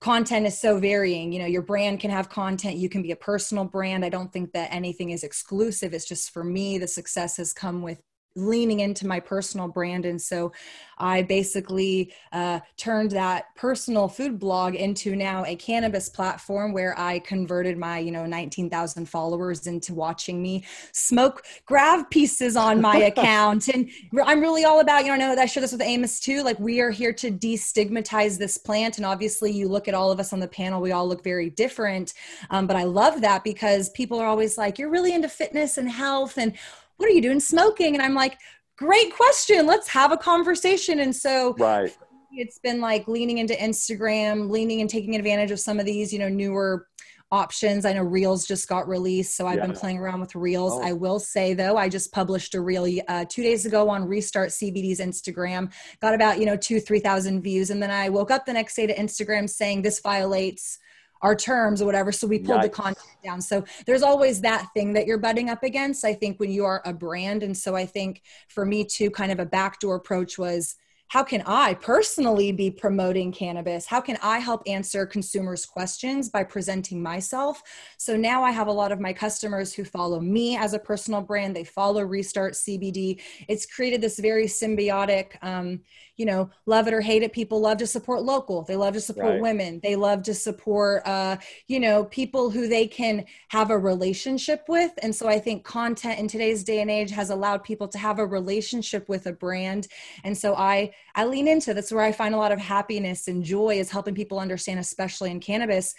content 0.00 0.44
is 0.44 0.58
so 0.58 0.78
varying 0.78 1.32
you 1.32 1.38
know 1.38 1.46
your 1.46 1.62
brand 1.62 1.98
can 1.98 2.10
have 2.10 2.28
content 2.28 2.76
you 2.76 2.90
can 2.90 3.00
be 3.00 3.12
a 3.12 3.16
personal 3.16 3.64
brand 3.64 4.04
i 4.04 4.08
don't 4.10 4.30
think 4.34 4.52
that 4.52 4.68
anything 4.70 5.10
is 5.10 5.24
exclusive 5.24 5.94
it's 5.94 6.04
just 6.04 6.30
for 6.30 6.44
me 6.44 6.76
the 6.76 6.86
success 6.86 7.38
has 7.38 7.54
come 7.54 7.80
with 7.80 8.02
leaning 8.36 8.80
into 8.80 9.06
my 9.06 9.20
personal 9.20 9.68
brand. 9.68 10.04
And 10.04 10.20
so 10.20 10.52
i 10.98 11.22
basically 11.22 12.12
uh, 12.32 12.60
turned 12.76 13.10
that 13.10 13.54
personal 13.56 14.08
food 14.08 14.38
blog 14.38 14.74
into 14.74 15.16
now 15.16 15.44
a 15.44 15.56
cannabis 15.56 16.08
platform 16.08 16.72
where 16.72 16.98
i 16.98 17.18
converted 17.20 17.76
my 17.76 17.98
you 17.98 18.10
know 18.10 18.26
19000 18.26 19.08
followers 19.08 19.66
into 19.66 19.94
watching 19.94 20.42
me 20.42 20.64
smoke 20.92 21.44
grav 21.66 22.08
pieces 22.10 22.56
on 22.56 22.80
my 22.80 22.96
account. 23.14 23.68
And 23.68 23.90
i'm 24.24 24.40
really 24.40 24.64
all 24.64 24.80
about 24.80 25.04
you 25.04 25.08
know 25.08 25.14
i 25.14 25.34
know 25.34 25.40
i 25.40 25.46
share 25.46 25.60
this 25.60 25.72
with 25.72 25.82
amos 25.82 26.20
too 26.20 26.42
like 26.42 26.58
we 26.58 26.80
are 26.80 26.90
here 26.90 27.12
to 27.12 27.30
destigmatize 27.30 28.38
this 28.38 28.58
plant. 28.58 28.96
And 28.96 29.06
obviously 29.06 29.50
you 29.50 29.68
look 29.68 29.88
at 29.88 29.94
all 29.94 30.10
of 30.10 30.20
us 30.20 30.32
on 30.32 30.40
the 30.40 30.48
panel 30.48 30.80
we 30.80 30.92
all 30.92 31.08
look 31.08 31.24
very 31.24 31.50
different. 31.50 32.14
Um, 32.50 32.66
but 32.66 32.76
i 32.76 32.84
love 32.84 33.20
that 33.22 33.44
because 33.44 33.90
people 33.90 34.18
are 34.18 34.26
always 34.26 34.56
like 34.58 34.78
you're 34.78 34.90
really 34.90 35.12
into 35.12 35.28
fitness 35.28 35.78
and 35.78 35.90
health 35.90 36.38
and 36.38 36.54
what 36.96 37.08
are 37.08 37.12
you 37.12 37.22
doing 37.22 37.40
smoking? 37.40 37.94
And 37.94 38.02
I'm 38.02 38.14
like, 38.14 38.38
great 38.76 39.14
question. 39.14 39.66
Let's 39.66 39.88
have 39.88 40.12
a 40.12 40.16
conversation. 40.16 41.00
And 41.00 41.14
so 41.14 41.54
right. 41.58 41.96
it's 42.32 42.58
been 42.58 42.80
like 42.80 43.08
leaning 43.08 43.38
into 43.38 43.54
Instagram, 43.54 44.50
leaning 44.50 44.80
and 44.80 44.90
taking 44.90 45.14
advantage 45.14 45.50
of 45.50 45.60
some 45.60 45.78
of 45.78 45.86
these, 45.86 46.12
you 46.12 46.18
know, 46.18 46.28
newer 46.28 46.86
options. 47.34 47.84
I 47.84 47.92
know 47.92 48.02
Reels 48.02 48.46
just 48.46 48.68
got 48.68 48.86
released, 48.86 49.36
so 49.36 49.46
I've 49.46 49.56
yeah. 49.56 49.66
been 49.66 49.74
playing 49.74 49.98
around 49.98 50.20
with 50.20 50.34
Reels. 50.34 50.74
Oh. 50.74 50.82
I 50.82 50.92
will 50.92 51.18
say 51.18 51.52
though, 51.52 51.76
I 51.76 51.88
just 51.88 52.12
published 52.12 52.54
a 52.54 52.60
reel 52.60 52.86
uh, 53.08 53.24
two 53.28 53.42
days 53.42 53.66
ago 53.66 53.88
on 53.88 54.06
Restart 54.06 54.50
CBD's 54.50 55.00
Instagram. 55.00 55.72
Got 56.00 56.14
about 56.14 56.38
you 56.38 56.46
know 56.46 56.56
two 56.56 56.80
three 56.80 57.00
thousand 57.00 57.42
views, 57.42 57.70
and 57.70 57.82
then 57.82 57.90
I 57.90 58.08
woke 58.08 58.30
up 58.30 58.46
the 58.46 58.52
next 58.52 58.76
day 58.76 58.86
to 58.86 58.94
Instagram 58.94 59.50
saying 59.50 59.82
this 59.82 60.00
violates 60.00 60.78
our 61.24 61.34
terms 61.34 61.80
or 61.80 61.86
whatever. 61.86 62.12
So 62.12 62.26
we 62.26 62.38
pulled 62.38 62.60
Yikes. 62.60 62.62
the 62.64 62.68
content 62.68 63.16
down. 63.24 63.40
So 63.40 63.64
there's 63.86 64.02
always 64.02 64.42
that 64.42 64.68
thing 64.74 64.92
that 64.92 65.06
you're 65.06 65.18
butting 65.18 65.48
up 65.48 65.62
against, 65.62 66.04
I 66.04 66.12
think, 66.12 66.38
when 66.38 66.50
you 66.50 66.66
are 66.66 66.82
a 66.84 66.92
brand. 66.92 67.42
And 67.42 67.56
so 67.56 67.74
I 67.74 67.86
think 67.86 68.22
for 68.48 68.66
me 68.66 68.84
too, 68.84 69.10
kind 69.10 69.32
of 69.32 69.40
a 69.40 69.46
backdoor 69.46 69.96
approach 69.96 70.38
was 70.38 70.76
how 71.08 71.22
can 71.22 71.42
I 71.46 71.74
personally 71.74 72.50
be 72.50 72.70
promoting 72.70 73.30
cannabis? 73.30 73.86
How 73.86 74.00
can 74.00 74.18
I 74.22 74.38
help 74.38 74.62
answer 74.66 75.06
consumers' 75.06 75.64
questions 75.64 76.28
by 76.28 76.44
presenting 76.44 77.02
myself? 77.02 77.62
So 77.98 78.16
now 78.16 78.42
I 78.42 78.50
have 78.50 78.66
a 78.66 78.72
lot 78.72 78.90
of 78.90 79.00
my 79.00 79.12
customers 79.12 79.72
who 79.72 79.84
follow 79.84 80.20
me 80.20 80.56
as 80.56 80.74
a 80.74 80.78
personal 80.78 81.20
brand. 81.20 81.54
They 81.54 81.64
follow 81.64 82.02
Restart 82.02 82.54
CBD. 82.54 83.20
It's 83.48 83.64
created 83.64 84.00
this 84.00 84.18
very 84.18 84.46
symbiotic, 84.46 85.36
um, 85.42 85.80
you 86.16 86.26
know, 86.26 86.48
love 86.66 86.86
it 86.86 86.94
or 86.94 87.00
hate 87.00 87.22
it. 87.22 87.32
People 87.32 87.60
love 87.60 87.78
to 87.78 87.86
support 87.86 88.22
local. 88.22 88.62
They 88.62 88.76
love 88.76 88.94
to 88.94 89.00
support 89.00 89.32
right. 89.32 89.40
women. 89.40 89.80
They 89.82 89.96
love 89.96 90.22
to 90.24 90.34
support, 90.34 91.06
uh, 91.06 91.38
you 91.66 91.80
know, 91.80 92.04
people 92.04 92.50
who 92.50 92.68
they 92.68 92.86
can 92.86 93.24
have 93.48 93.70
a 93.70 93.78
relationship 93.78 94.64
with. 94.68 94.92
And 95.02 95.14
so 95.14 95.28
I 95.28 95.40
think 95.40 95.64
content 95.64 96.20
in 96.20 96.28
today's 96.28 96.62
day 96.62 96.80
and 96.80 96.90
age 96.90 97.10
has 97.10 97.30
allowed 97.30 97.64
people 97.64 97.88
to 97.88 97.98
have 97.98 98.18
a 98.18 98.26
relationship 98.26 99.08
with 99.08 99.26
a 99.26 99.32
brand. 99.32 99.88
And 100.22 100.36
so 100.36 100.54
I 100.54 100.92
I 101.14 101.24
lean 101.26 101.48
into 101.48 101.74
that's 101.74 101.92
where 101.92 102.04
I 102.04 102.12
find 102.12 102.34
a 102.34 102.38
lot 102.38 102.52
of 102.52 102.60
happiness 102.60 103.28
and 103.28 103.42
joy 103.42 103.78
is 103.78 103.90
helping 103.90 104.14
people 104.14 104.38
understand, 104.38 104.78
especially 104.78 105.30
in 105.30 105.40
cannabis, 105.40 105.94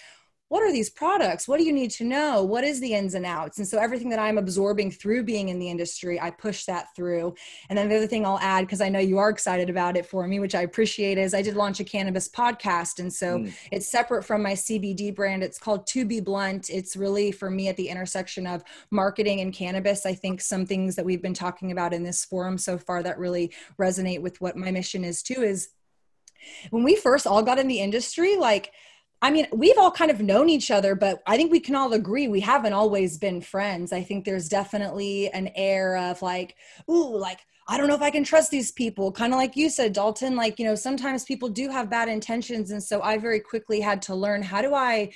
what 0.55 0.63
are 0.63 0.71
these 0.71 0.89
products? 0.89 1.49
What 1.49 1.57
do 1.57 1.65
you 1.65 1.73
need 1.73 1.91
to 1.91 2.05
know? 2.05 2.41
What 2.41 2.63
is 2.63 2.79
the 2.79 2.93
ins 2.93 3.13
and 3.13 3.25
outs? 3.25 3.57
And 3.57 3.67
so 3.67 3.77
everything 3.77 4.07
that 4.07 4.19
I'm 4.19 4.37
absorbing 4.37 4.89
through 4.89 5.23
being 5.23 5.49
in 5.49 5.59
the 5.59 5.69
industry, 5.69 6.17
I 6.17 6.31
push 6.31 6.63
that 6.63 6.95
through. 6.95 7.35
And 7.67 7.77
then 7.77 7.89
the 7.89 7.97
other 7.97 8.07
thing 8.07 8.25
I'll 8.25 8.39
add, 8.39 8.61
because 8.61 8.79
I 8.79 8.87
know 8.87 8.99
you 8.99 9.17
are 9.17 9.29
excited 9.29 9.69
about 9.69 9.97
it 9.97 10.05
for 10.05 10.25
me, 10.25 10.39
which 10.39 10.55
I 10.55 10.61
appreciate, 10.61 11.17
is 11.17 11.33
I 11.33 11.41
did 11.41 11.57
launch 11.57 11.81
a 11.81 11.83
cannabis 11.83 12.29
podcast. 12.29 12.99
And 12.99 13.11
so 13.11 13.39
mm. 13.39 13.53
it's 13.69 13.85
separate 13.85 14.23
from 14.23 14.41
my 14.41 14.53
CBD 14.53 15.13
brand. 15.13 15.43
It's 15.43 15.59
called 15.59 15.87
To 15.87 16.05
Be 16.05 16.21
Blunt. 16.21 16.69
It's 16.69 16.95
really 16.95 17.33
for 17.33 17.49
me 17.49 17.67
at 17.67 17.75
the 17.75 17.89
intersection 17.89 18.47
of 18.47 18.63
marketing 18.91 19.41
and 19.41 19.53
cannabis. 19.53 20.05
I 20.05 20.13
think 20.13 20.39
some 20.39 20.65
things 20.65 20.95
that 20.95 21.03
we've 21.03 21.21
been 21.21 21.33
talking 21.33 21.73
about 21.73 21.93
in 21.93 22.03
this 22.03 22.23
forum 22.23 22.57
so 22.57 22.77
far 22.77 23.03
that 23.03 23.19
really 23.19 23.51
resonate 23.77 24.21
with 24.21 24.39
what 24.39 24.55
my 24.55 24.71
mission 24.71 25.03
is 25.03 25.21
too 25.21 25.41
is 25.41 25.71
when 26.69 26.83
we 26.85 26.95
first 26.95 27.27
all 27.27 27.43
got 27.43 27.59
in 27.59 27.67
the 27.67 27.81
industry, 27.81 28.37
like 28.37 28.71
I 29.25 29.31
mean, 29.31 29.47
we've 29.51 29.79
all 29.79 29.89
kind 29.89 30.11
of 30.11 30.21
known 30.21 30.49
each 30.49 30.69
other, 30.69 30.93
but 30.93 31.23
I 31.25 31.35
think 31.35 31.51
we 31.51 31.59
can 31.59 31.73
all 31.73 31.91
agree 31.93 32.27
we 32.27 32.41
haven't 32.41 32.73
always 32.73 33.17
been 33.17 33.41
friends. 33.41 33.91
I 33.91 34.03
think 34.03 34.23
there's 34.23 34.47
definitely 34.47 35.31
an 35.31 35.49
air 35.55 35.97
of 35.97 36.21
like, 36.21 36.55
ooh, 36.87 37.17
like, 37.17 37.39
I 37.67 37.75
don't 37.75 37.87
know 37.87 37.95
if 37.95 38.03
I 38.03 38.11
can 38.11 38.23
trust 38.23 38.51
these 38.51 38.71
people. 38.71 39.11
Kind 39.11 39.33
of 39.33 39.39
like 39.39 39.55
you 39.55 39.71
said, 39.71 39.93
Dalton, 39.93 40.35
like, 40.35 40.59
you 40.59 40.65
know, 40.65 40.75
sometimes 40.75 41.23
people 41.23 41.49
do 41.49 41.69
have 41.69 41.89
bad 41.89 42.07
intentions. 42.07 42.69
And 42.69 42.83
so 42.83 43.01
I 43.01 43.17
very 43.17 43.39
quickly 43.39 43.79
had 43.79 43.99
to 44.03 44.13
learn 44.13 44.43
how 44.43 44.61
do 44.61 44.75
I 44.75 45.11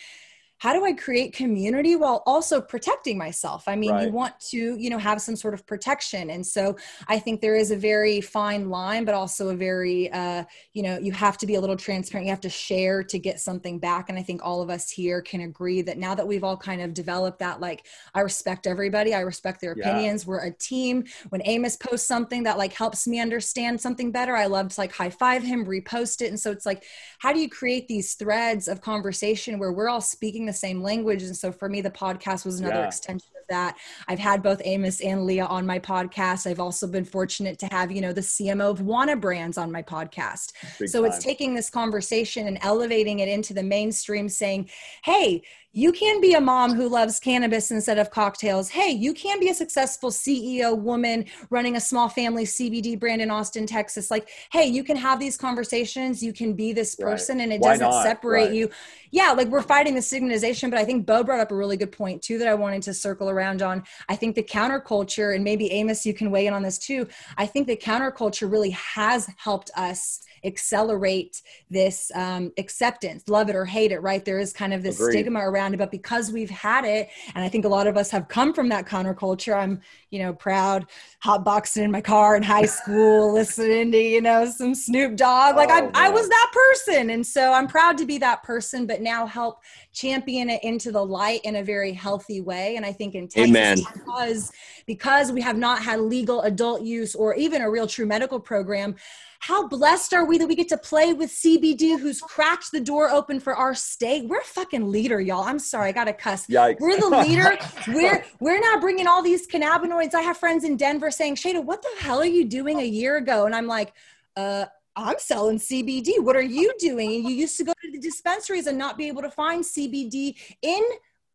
how 0.59 0.73
do 0.73 0.85
I 0.85 0.93
create 0.93 1.33
community 1.33 1.95
while 1.95 2.21
also 2.25 2.61
protecting 2.61 3.17
myself? 3.17 3.63
I 3.67 3.75
mean, 3.75 3.91
right. 3.91 4.05
you 4.05 4.11
want 4.11 4.37
to, 4.51 4.77
you 4.77 4.89
know, 4.89 4.97
have 4.97 5.21
some 5.21 5.37
sort 5.37 5.53
of 5.53 5.65
protection. 5.65 6.29
And 6.29 6.45
so 6.45 6.75
I 7.07 7.17
think 7.17 7.39
there 7.39 7.55
is 7.55 7.71
a 7.71 7.77
very 7.77 8.19
fine 8.19 8.69
line, 8.69 9.05
but 9.05 9.15
also 9.15 9.49
a 9.49 9.55
very, 9.55 10.11
uh, 10.11 10.43
you 10.73 10.83
know, 10.83 10.99
you 10.99 11.13
have 11.13 11.37
to 11.37 11.47
be 11.47 11.55
a 11.55 11.61
little 11.61 11.77
transparent. 11.77 12.25
You 12.25 12.31
have 12.31 12.41
to 12.41 12.49
share 12.49 13.03
to 13.03 13.17
get 13.17 13.39
something 13.39 13.79
back. 13.79 14.09
And 14.09 14.19
I 14.19 14.21
think 14.21 14.41
all 14.43 14.61
of 14.61 14.69
us 14.69 14.89
here 14.91 15.21
can 15.21 15.41
agree 15.41 15.81
that 15.81 15.97
now 15.97 16.13
that 16.13 16.27
we've 16.27 16.43
all 16.43 16.57
kind 16.57 16.81
of 16.81 16.93
developed 16.93 17.39
that, 17.39 17.61
like, 17.61 17.85
I 18.13 18.19
respect 18.19 18.67
everybody, 18.67 19.13
I 19.13 19.21
respect 19.21 19.61
their 19.61 19.71
opinions. 19.71 20.25
Yeah. 20.25 20.29
We're 20.29 20.45
a 20.45 20.51
team. 20.51 21.05
When 21.29 21.41
Amos 21.45 21.77
posts 21.77 22.07
something 22.07 22.43
that 22.43 22.57
like 22.57 22.73
helps 22.73 23.07
me 23.07 23.21
understand 23.21 23.79
something 23.79 24.11
better, 24.11 24.35
I 24.35 24.47
love 24.47 24.67
to 24.69 24.81
like 24.81 24.91
high 24.91 25.09
five 25.09 25.41
him, 25.41 25.65
repost 25.65 26.21
it. 26.21 26.27
And 26.27 26.39
so 26.39 26.51
it's 26.51 26.65
like, 26.65 26.83
how 27.19 27.31
do 27.31 27.39
you 27.39 27.49
create 27.49 27.87
these 27.87 28.15
threads 28.15 28.67
of 28.67 28.81
conversation 28.81 29.57
where 29.57 29.71
we're 29.71 29.87
all 29.87 30.01
speaking 30.01 30.48
the 30.49 30.53
same 30.53 30.81
language. 30.81 31.23
And 31.23 31.37
so 31.37 31.51
for 31.51 31.69
me, 31.69 31.81
the 31.81 31.91
podcast 31.91 32.45
was 32.45 32.59
another 32.59 32.81
yeah. 32.81 32.87
extension 32.87 33.29
of 33.39 33.47
that. 33.49 33.77
I've 34.07 34.19
had 34.19 34.41
both 34.41 34.61
Amos 34.65 34.99
and 35.01 35.25
Leah 35.25 35.45
on 35.45 35.65
my 35.65 35.79
podcast. 35.79 36.49
I've 36.49 36.59
also 36.59 36.87
been 36.87 37.05
fortunate 37.05 37.59
to 37.59 37.67
have, 37.67 37.91
you 37.91 38.01
know, 38.01 38.11
the 38.11 38.21
CMO 38.21 38.71
of 38.71 38.79
Wana 38.79 39.19
Brands 39.19 39.57
on 39.57 39.71
my 39.71 39.83
podcast. 39.83 40.53
Big 40.79 40.89
so 40.89 41.03
time. 41.03 41.11
it's 41.11 41.23
taking 41.23 41.53
this 41.53 41.69
conversation 41.69 42.47
and 42.47 42.57
elevating 42.61 43.19
it 43.19 43.29
into 43.29 43.53
the 43.53 43.63
mainstream 43.63 44.27
saying, 44.27 44.69
hey, 45.03 45.43
you 45.71 45.91
can 45.91 46.19
be 46.19 46.33
a 46.33 46.41
mom 46.41 46.73
who 46.73 46.89
loves 46.89 47.19
cannabis 47.19 47.69
instead 47.69 47.99
of 47.99 48.09
cocktails. 48.09 48.69
Hey, 48.69 48.89
you 48.89 49.13
can 49.13 49.39
be 49.39 49.49
a 49.49 49.53
successful 49.53 50.09
CEO 50.09 50.75
woman 50.75 51.25
running 51.51 51.75
a 51.75 51.79
small 51.79 52.09
family 52.09 52.45
CBD 52.45 52.99
brand 52.99 53.21
in 53.21 53.29
Austin, 53.29 53.67
Texas. 53.67 54.09
Like, 54.09 54.29
hey, 54.51 54.65
you 54.65 54.83
can 54.83 54.97
have 54.97 55.19
these 55.19 55.37
conversations. 55.37 56.23
You 56.23 56.33
can 56.33 56.53
be 56.53 56.73
this 56.73 56.95
person, 56.95 57.37
right. 57.37 57.43
and 57.43 57.53
it 57.53 57.61
Why 57.61 57.73
doesn't 57.73 57.87
not? 57.87 58.03
separate 58.03 58.45
right. 58.45 58.53
you. 58.53 58.71
Yeah, 59.11 59.31
like 59.31 59.49
we're 59.49 59.61
fighting 59.61 59.93
the 59.93 60.01
stigmatization, 60.01 60.71
but 60.71 60.79
I 60.79 60.85
think 60.85 61.05
Bo 61.05 61.23
brought 61.23 61.39
up 61.39 61.51
a 61.51 61.55
really 61.55 61.77
good 61.77 61.91
point 61.91 62.23
too 62.23 62.39
that 62.39 62.47
I 62.47 62.55
wanted 62.55 62.81
to 62.83 62.93
circle 62.93 63.29
around 63.29 63.61
on. 63.61 63.83
I 64.07 64.15
think 64.15 64.35
the 64.35 64.43
counterculture, 64.43 65.35
and 65.35 65.43
maybe 65.43 65.71
Amos, 65.71 66.03
you 66.03 66.15
can 66.15 66.31
weigh 66.31 66.47
in 66.47 66.53
on 66.53 66.63
this 66.63 66.79
too. 66.79 67.07
I 67.37 67.45
think 67.45 67.67
the 67.67 67.77
counterculture 67.77 68.51
really 68.51 68.71
has 68.71 69.29
helped 69.37 69.69
us 69.75 70.21
accelerate 70.43 71.41
this 71.69 72.11
um, 72.15 72.51
acceptance, 72.57 73.27
love 73.27 73.49
it 73.49 73.55
or 73.55 73.65
hate 73.65 73.91
it, 73.91 73.99
right? 73.99 74.23
There 74.23 74.39
is 74.39 74.53
kind 74.53 74.73
of 74.73 74.83
this 74.83 74.99
Agreed. 74.99 75.13
stigma 75.13 75.39
around 75.39 75.68
it, 75.73 75.77
but 75.77 75.91
because 75.91 76.31
we've 76.31 76.49
had 76.49 76.85
it, 76.85 77.09
and 77.35 77.43
I 77.43 77.49
think 77.49 77.65
a 77.65 77.67
lot 77.69 77.87
of 77.87 77.97
us 77.97 78.09
have 78.11 78.27
come 78.27 78.53
from 78.53 78.69
that 78.69 78.85
counterculture, 78.85 79.55
I'm, 79.55 79.81
you 80.09 80.19
know, 80.19 80.33
proud, 80.33 80.85
hotboxing 81.23 81.83
in 81.83 81.91
my 81.91 82.01
car 82.01 82.35
in 82.35 82.43
high 82.43 82.65
school, 82.65 83.33
listening 83.33 83.91
to, 83.91 83.97
you 83.97 84.21
know, 84.21 84.45
some 84.49 84.75
Snoop 84.75 85.15
Dogg. 85.15 85.55
Like 85.55 85.69
oh, 85.71 85.91
I, 85.93 86.07
I 86.07 86.09
was 86.09 86.27
that 86.27 86.51
person. 86.53 87.09
And 87.11 87.25
so 87.25 87.53
I'm 87.53 87.67
proud 87.67 87.97
to 87.99 88.05
be 88.05 88.17
that 88.19 88.43
person, 88.43 88.85
but 88.85 89.01
now 89.01 89.25
help 89.25 89.61
champion 89.93 90.49
it 90.49 90.63
into 90.63 90.91
the 90.91 91.03
light 91.03 91.41
in 91.43 91.57
a 91.57 91.63
very 91.63 91.93
healthy 91.93 92.41
way. 92.41 92.75
And 92.75 92.85
I 92.85 92.91
think 92.91 93.15
in 93.15 93.27
Texas, 93.27 93.49
Amen. 93.49 93.77
because, 93.93 94.51
because 94.85 95.31
we 95.31 95.41
have 95.41 95.57
not 95.57 95.81
had 95.81 95.99
legal 95.99 96.41
adult 96.41 96.81
use 96.81 97.15
or 97.15 97.35
even 97.35 97.61
a 97.61 97.69
real 97.69 97.87
true 97.87 98.05
medical 98.05 98.39
program, 98.39 98.95
how 99.39 99.67
blessed 99.67 100.13
are 100.13 100.25
we 100.25 100.37
that 100.37 100.47
we 100.47 100.55
get 100.55 100.67
to 100.69 100.77
play 100.77 101.13
with 101.13 101.31
CBD 101.31 101.97
who's 101.97 102.21
cracked 102.21 102.71
the 102.71 102.79
door 102.79 103.09
open 103.09 103.39
for 103.39 103.55
our 103.55 103.73
state? 103.73 104.27
We're 104.27 104.39
a 104.39 104.43
fucking 104.43 104.89
leader, 104.89 105.21
y'all. 105.21 105.43
I'm 105.43 105.59
sorry, 105.59 105.89
I 105.89 105.91
got 105.93 106.05
to 106.05 106.13
cuss. 106.13 106.47
Yikes. 106.47 106.79
We're 106.79 106.99
the 106.99 107.09
leader. 107.09 107.57
we're 107.87 108.23
we're 108.39 108.59
not 108.59 108.81
bringing 108.81 109.07
all 109.07 109.23
these 109.23 109.47
cannabinoids. 109.47 110.13
I 110.13 110.21
have 110.21 110.37
friends 110.37 110.63
in 110.65 110.75
Denver 110.75 111.09
saying, 111.09 111.35
"Shada, 111.35 111.63
what 111.63 111.81
the 111.81 111.89
hell 111.99 112.19
are 112.19 112.25
you 112.25 112.45
doing 112.45 112.79
a 112.79 112.85
year 112.85 113.17
ago?" 113.17 113.45
And 113.45 113.55
I'm 113.55 113.67
like, 113.67 113.93
"Uh, 114.35 114.65
I'm 114.95 115.19
selling 115.19 115.57
CBD. 115.57 116.19
What 116.19 116.35
are 116.35 116.41
you 116.41 116.73
doing? 116.77 117.13
And 117.13 117.23
you 117.23 117.35
used 117.35 117.57
to 117.57 117.63
go 117.63 117.71
to 117.71 117.91
the 117.91 117.99
dispensaries 117.99 118.67
and 118.67 118.77
not 118.77 118.97
be 118.97 119.07
able 119.07 119.21
to 119.21 119.31
find 119.31 119.63
CBD 119.63 120.35
in 120.61 120.83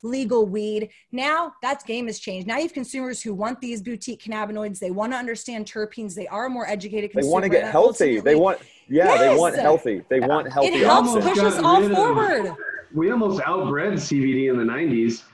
legal 0.04 0.46
weed. 0.46 0.90
Now 1.10 1.54
that 1.62 1.84
game 1.86 2.06
has 2.06 2.18
changed. 2.18 2.46
Now 2.46 2.56
you 2.56 2.64
have 2.64 2.72
consumers 2.72 3.22
who 3.22 3.34
want 3.34 3.60
these 3.60 3.82
boutique 3.82 4.22
cannabinoids. 4.22 4.78
They 4.78 4.90
want 4.90 5.12
to 5.12 5.16
understand 5.16 5.66
terpenes. 5.66 6.14
They 6.14 6.28
are 6.28 6.48
more 6.48 6.68
educated. 6.68 7.10
Consumers, 7.10 7.26
they 7.26 7.32
want 7.32 7.44
to 7.44 7.48
get 7.48 7.70
healthy. 7.70 8.20
They 8.20 8.34
want, 8.34 8.60
yeah, 8.88 9.06
yes. 9.06 9.20
they 9.20 9.36
want 9.36 9.56
healthy. 9.56 10.02
They 10.08 10.20
want 10.20 10.52
healthy. 10.52 10.68
It 10.68 10.86
helps 10.86 11.08
options. 11.08 11.24
push 11.24 11.38
us 11.38 11.58
all 11.58 11.88
forward. 11.88 12.54
we 12.94 13.10
almost 13.10 13.40
outbred 13.40 13.94
CBD 13.94 14.50
in 14.50 14.58
the 14.58 14.64
'90s. 14.64 15.24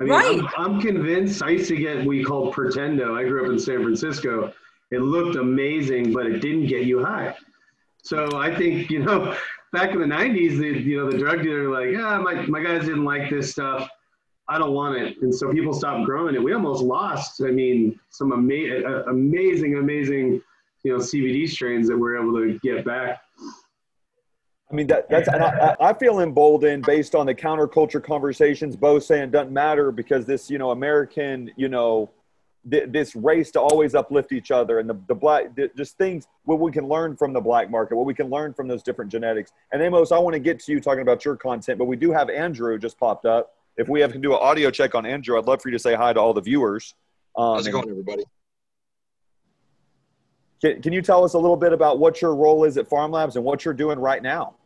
I 0.00 0.04
mean, 0.04 0.12
Right. 0.12 0.40
I'm, 0.56 0.74
I'm 0.74 0.80
convinced. 0.80 1.42
I 1.42 1.50
used 1.50 1.68
to 1.68 1.76
get 1.76 1.98
what 1.98 2.06
we 2.06 2.22
called 2.22 2.54
Pretendo. 2.54 3.18
I 3.18 3.24
grew 3.24 3.46
up 3.46 3.50
in 3.50 3.58
San 3.58 3.82
Francisco. 3.82 4.52
It 4.90 5.00
looked 5.00 5.36
amazing, 5.36 6.12
but 6.12 6.26
it 6.26 6.40
didn't 6.40 6.66
get 6.66 6.84
you 6.84 7.04
high. 7.04 7.34
So 8.02 8.38
I 8.38 8.54
think 8.54 8.90
you 8.90 9.00
know, 9.00 9.36
back 9.72 9.90
in 9.90 10.00
the 10.00 10.06
'90s, 10.06 10.58
the, 10.58 10.80
you 10.80 10.98
know, 10.98 11.10
the 11.10 11.18
drug 11.18 11.42
dealer 11.42 11.70
like, 11.70 11.90
yeah, 11.90 12.18
my 12.18 12.46
my 12.46 12.62
guys 12.62 12.84
didn't 12.84 13.04
like 13.04 13.30
this 13.30 13.50
stuff. 13.52 13.88
I 14.48 14.58
don't 14.58 14.72
want 14.72 14.96
it, 14.96 15.20
and 15.20 15.34
so 15.34 15.52
people 15.52 15.74
stopped 15.74 16.06
growing 16.06 16.34
it. 16.34 16.42
We 16.42 16.54
almost 16.54 16.82
lost. 16.82 17.42
I 17.42 17.50
mean, 17.50 18.00
some 18.08 18.32
ama- 18.32 18.82
uh, 18.86 19.02
amazing, 19.10 19.76
amazing, 19.76 20.40
you 20.84 20.92
know, 20.92 20.98
CBD 20.98 21.48
strains 21.48 21.86
that 21.88 21.98
we're 21.98 22.16
able 22.16 22.34
to 22.38 22.58
get 22.60 22.84
back. 22.84 23.20
I 24.70 24.74
mean 24.74 24.86
that 24.88 25.08
that's 25.08 25.28
I, 25.28 25.76
I 25.80 25.92
feel 25.94 26.20
emboldened 26.20 26.84
based 26.84 27.14
on 27.14 27.26
the 27.26 27.34
counterculture 27.34 28.02
conversations. 28.02 28.76
both 28.76 29.02
saying 29.02 29.30
doesn't 29.30 29.52
matter 29.52 29.90
because 29.90 30.26
this 30.26 30.50
you 30.50 30.58
know 30.58 30.72
American 30.72 31.50
you 31.56 31.68
know 31.68 32.10
th- 32.70 32.90
this 32.90 33.16
race 33.16 33.50
to 33.52 33.60
always 33.60 33.94
uplift 33.94 34.32
each 34.32 34.50
other 34.50 34.78
and 34.78 34.88
the, 34.88 34.98
the 35.08 35.14
black 35.14 35.56
just 35.76 35.96
things 35.96 36.26
what 36.44 36.60
we 36.60 36.70
can 36.70 36.86
learn 36.86 37.16
from 37.16 37.32
the 37.32 37.40
black 37.40 37.70
market, 37.70 37.96
what 37.96 38.06
we 38.06 38.14
can 38.14 38.28
learn 38.28 38.52
from 38.52 38.68
those 38.68 38.82
different 38.82 39.10
genetics. 39.10 39.52
And 39.72 39.82
Amos, 39.82 40.12
I 40.12 40.18
want 40.18 40.34
to 40.34 40.40
get 40.40 40.60
to 40.60 40.72
you 40.72 40.80
talking 40.80 41.02
about 41.02 41.24
your 41.24 41.36
content, 41.36 41.78
but 41.78 41.86
we 41.86 41.96
do 41.96 42.12
have 42.12 42.30
Andrew 42.30 42.78
just 42.78 42.98
popped 42.98 43.26
up. 43.26 43.54
If 43.78 43.88
we 43.88 44.00
have 44.00 44.12
to 44.12 44.18
do 44.18 44.32
an 44.32 44.38
audio 44.40 44.70
check 44.70 44.94
on 44.94 45.06
Andrew, 45.06 45.38
I'd 45.38 45.46
love 45.46 45.62
for 45.62 45.68
you 45.68 45.72
to 45.74 45.78
say 45.78 45.94
hi 45.94 46.12
to 46.12 46.20
all 46.20 46.34
the 46.34 46.42
viewers. 46.42 46.94
Um, 47.36 47.54
How's 47.54 47.66
it 47.66 47.70
going, 47.70 47.88
everybody? 47.88 48.24
Can, 50.60 50.82
can 50.82 50.92
you 50.92 51.00
tell 51.00 51.24
us 51.24 51.34
a 51.34 51.38
little 51.38 51.56
bit 51.56 51.72
about 51.72 51.98
what 51.98 52.20
your 52.20 52.34
role 52.34 52.64
is 52.64 52.76
at 52.76 52.90
PharmLabs 52.90 53.36
and 53.36 53.44
what 53.44 53.64
you're 53.64 53.74
doing 53.74 53.98
right 53.98 54.22
now? 54.22 54.56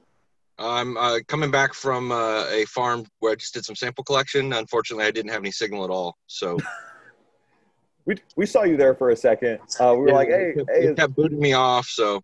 I'm 0.59 0.97
uh, 0.97 1.19
coming 1.29 1.51
back 1.51 1.75
from 1.75 2.11
uh, 2.11 2.47
a 2.51 2.65
farm 2.65 3.05
where 3.21 3.33
I 3.33 3.35
just 3.35 3.55
did 3.55 3.65
some 3.65 3.77
sample 3.77 4.03
collection. 4.03 4.53
Unfortunately, 4.53 5.05
I 5.05 5.11
didn't 5.11 5.31
have 5.31 5.43
any 5.43 5.51
signal 5.51 5.85
at 5.85 5.91
all. 5.91 6.17
So 6.27 6.59
We, 8.05 8.17
we 8.37 8.47
saw 8.47 8.65
you 8.65 8.77
there 8.77 8.95
for 8.95 9.11
a 9.11 9.17
second. 9.17 9.61
Uh, 9.79 9.95
we 9.95 10.03
were 10.03 10.13
like, 10.13 10.29
hey, 10.29 10.55
it, 10.57 10.67
hey, 10.69 10.87
it 10.89 10.97
kept 10.97 11.15
booting 11.15 11.39
me 11.39 11.53
off. 11.53 11.87
So 11.87 12.23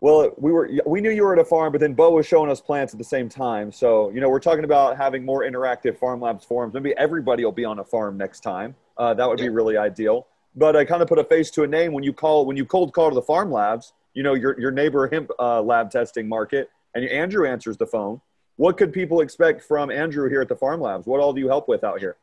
Well, 0.00 0.30
we 0.36 0.52
were 0.52 0.70
we 0.86 1.00
knew 1.00 1.10
you 1.10 1.22
were 1.22 1.32
at 1.32 1.38
a 1.38 1.44
farm, 1.44 1.72
but 1.72 1.80
then 1.80 1.94
Bo 1.94 2.10
was 2.10 2.26
showing 2.26 2.50
us 2.50 2.60
plants 2.60 2.92
at 2.92 2.98
the 2.98 3.04
same 3.04 3.28
time. 3.28 3.72
So 3.72 4.10
you 4.10 4.20
know, 4.20 4.28
we're 4.28 4.40
talking 4.40 4.64
about 4.64 4.96
having 4.96 5.24
more 5.24 5.42
interactive 5.42 5.98
PharmLabs 5.98 6.44
forums. 6.44 6.74
Maybe 6.74 6.94
everybody 6.96 7.44
will 7.44 7.52
be 7.52 7.64
on 7.64 7.78
a 7.78 7.84
farm 7.84 8.18
next 8.18 8.40
time. 8.40 8.74
Uh, 8.98 9.14
that 9.14 9.28
would 9.28 9.38
be 9.38 9.48
really 9.48 9.76
ideal. 9.76 10.26
But 10.54 10.76
I 10.76 10.84
kind 10.84 11.02
of 11.02 11.08
put 11.08 11.18
a 11.18 11.24
face 11.24 11.50
to 11.52 11.62
a 11.62 11.66
name 11.66 11.92
when 11.92 12.04
you 12.04 12.12
call 12.12 12.46
when 12.46 12.56
you 12.56 12.66
cold 12.66 12.92
call 12.92 13.08
to 13.08 13.14
the 13.14 13.22
PharmLabs. 13.22 13.92
You 14.14 14.22
know, 14.22 14.34
your 14.34 14.58
your 14.60 14.70
neighbor 14.70 15.08
hemp 15.08 15.30
uh, 15.38 15.62
lab 15.62 15.90
testing 15.90 16.28
market, 16.28 16.70
and 16.94 17.04
Andrew 17.08 17.46
answers 17.46 17.76
the 17.76 17.86
phone. 17.86 18.20
What 18.56 18.76
could 18.78 18.92
people 18.92 19.20
expect 19.20 19.62
from 19.62 19.90
Andrew 19.90 20.28
here 20.28 20.40
at 20.40 20.48
the 20.48 20.56
PharmLabs? 20.56 21.06
What 21.06 21.20
all 21.20 21.32
do 21.32 21.40
you 21.40 21.48
help 21.48 21.68
with 21.68 21.84
out 21.84 22.00
here? 22.00 22.16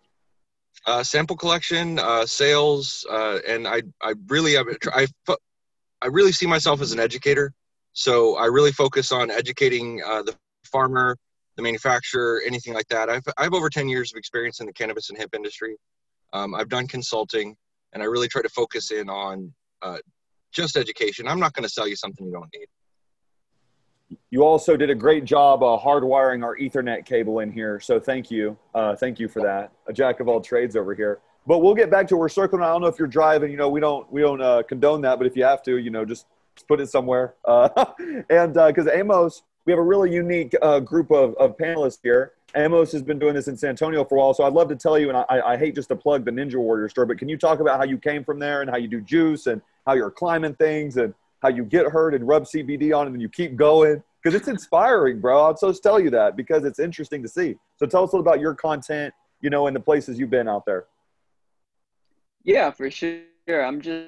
uh, 0.86 1.04
sample 1.04 1.36
collection, 1.36 2.00
uh, 2.00 2.26
sales, 2.26 3.06
uh, 3.10 3.40
and 3.48 3.68
I 3.68 3.84
I 4.02 4.14
really 4.28 4.54
have 4.54 4.68
I 4.94 5.08
I 6.02 6.08
really 6.08 6.32
see 6.32 6.46
myself 6.46 6.82
as 6.82 6.92
an 6.92 7.00
educator. 7.00 7.54
So 7.94 8.36
I 8.38 8.46
really 8.46 8.72
focus 8.72 9.12
on 9.12 9.30
educating 9.30 10.02
uh, 10.06 10.24
the 10.24 10.36
farmer, 10.66 11.16
the 11.56 11.64
manufacturer, 11.64 12.42
anything 12.46 12.74
like 12.74 12.88
that. 12.90 13.10
I've 13.10 13.24
I 13.38 13.44
have 13.44 13.54
over 13.54 13.70
ten 13.70 13.88
years 13.88 14.12
of 14.12 14.18
experience 14.18 14.60
in 14.60 14.66
the 14.66 14.74
cannabis 14.74 15.10
and 15.10 15.18
hemp 15.18 15.36
industry. 15.36 15.78
Um, 16.34 16.56
I've 16.56 16.70
done 16.70 16.88
consulting, 16.88 17.56
and 17.94 18.02
I 18.02 18.08
really 18.08 18.28
try 18.28 18.42
to 18.42 18.50
focus 18.50 18.90
in 18.90 19.10
on 19.10 19.54
uh, 19.84 20.00
just 20.52 20.76
education. 20.76 21.28
I'm 21.28 21.40
not 21.40 21.54
going 21.54 21.64
to 21.64 21.70
sell 21.70 21.88
you 21.88 21.96
something 21.96 22.26
you 22.26 22.34
don't 22.34 22.50
need. 22.56 24.18
You 24.32 24.44
also 24.44 24.76
did 24.76 24.90
a 24.90 24.96
great 24.96 25.26
job 25.26 25.64
uh, 25.64 25.80
hardwiring 25.80 26.44
our 26.44 26.58
Ethernet 26.58 27.06
cable 27.06 27.40
in 27.40 27.52
here, 27.52 27.80
so 27.80 28.00
thank 28.00 28.30
you, 28.32 28.58
uh, 28.74 28.96
thank 28.96 29.20
you 29.20 29.28
for 29.28 29.42
that. 29.42 29.72
A 29.88 29.94
jack 29.94 30.20
of 30.20 30.28
all 30.28 30.42
trades 30.42 30.76
over 30.76 30.94
here. 30.96 31.20
But 31.46 31.60
we'll 31.60 31.76
get 31.76 31.92
back 31.92 32.08
to 32.08 32.18
we're 32.18 32.30
circling. 32.30 32.64
I 32.64 32.68
don't 32.68 32.82
know 32.82 32.88
if 32.88 32.98
you're 32.98 33.08
driving. 33.08 33.52
You 33.52 33.58
know, 33.58 33.70
we 33.70 33.80
don't 33.80 34.12
we 34.12 34.22
don't 34.22 34.42
uh, 34.42 34.64
condone 34.64 35.02
that, 35.02 35.18
but 35.20 35.28
if 35.28 35.36
you 35.36 35.44
have 35.44 35.62
to, 35.64 35.78
you 35.78 35.92
know, 35.92 36.06
just 36.06 36.26
put 36.68 36.80
it 36.80 36.90
somewhere. 36.90 37.36
Uh, 37.46 37.70
and 38.30 38.54
because 38.54 38.88
Amos, 38.88 39.44
we 39.66 39.72
have 39.72 39.80
a 39.80 39.84
really 39.84 40.12
unique 40.14 40.54
uh, 40.62 40.80
group 40.80 41.12
of, 41.12 41.36
of 41.36 41.58
panelists 41.58 42.00
here. 42.04 42.34
Amos 42.56 42.92
has 42.92 43.02
been 43.02 43.18
doing 43.18 43.34
this 43.34 43.48
in 43.48 43.58
San 43.58 43.72
Antonio 43.72 44.06
for 44.06 44.16
a 44.16 44.20
while, 44.20 44.34
so 44.34 44.44
I'd 44.44 44.54
love 44.54 44.70
to 44.70 44.76
tell 44.76 45.00
you. 45.00 45.10
And 45.10 45.18
I, 45.18 45.26
I 45.54 45.58
hate 45.58 45.74
just 45.74 45.90
to 45.90 45.96
plug 45.96 46.24
the 46.24 46.32
Ninja 46.32 46.56
Warrior 46.56 46.88
store, 46.90 47.06
but 47.06 47.18
can 47.18 47.28
you 47.28 47.38
talk 47.38 47.60
about 47.60 47.80
how 47.80 47.86
you 47.86 47.98
came 47.98 48.24
from 48.24 48.38
there 48.38 48.62
and 48.62 48.70
how 48.70 48.78
you 48.78 48.88
do 48.88 49.02
juice 49.02 49.48
and 49.48 49.62
how 49.88 49.94
you're 49.94 50.12
climbing 50.12 50.54
things 50.56 50.98
and 50.98 51.14
how 51.42 51.50
you 51.50 51.64
get 51.64 51.88
hurt 51.88 52.14
and 52.14 52.28
rub 52.28 52.44
CBD 52.44 52.96
on 52.96 53.08
and 53.08 53.22
you 53.22 53.30
keep 53.30 53.56
going? 53.56 54.04
because 54.24 54.36
it's 54.36 54.48
inspiring, 54.48 55.20
bro. 55.20 55.44
I'll 55.44 55.54
just 55.54 55.84
tell 55.84 56.00
you 56.00 56.10
that 56.12 56.38
because 56.38 56.64
it's 56.64 56.80
interesting 56.80 57.22
to 57.24 57.28
see. 57.28 57.56
So 57.76 57.86
tell 57.86 58.04
us 58.04 58.14
a 58.14 58.16
little 58.16 58.28
about 58.28 58.40
your 58.40 58.56
content, 58.56 59.14
you 59.42 59.50
know, 59.50 59.68
and 59.68 59.76
the 59.76 59.82
places 59.82 60.18
you've 60.18 60.30
been 60.30 60.48
out 60.48 60.66
there. 60.66 60.86
Yeah, 62.44 62.72
for 62.72 62.90
sure. 62.90 63.22
I'm 63.50 63.82
just 63.82 64.08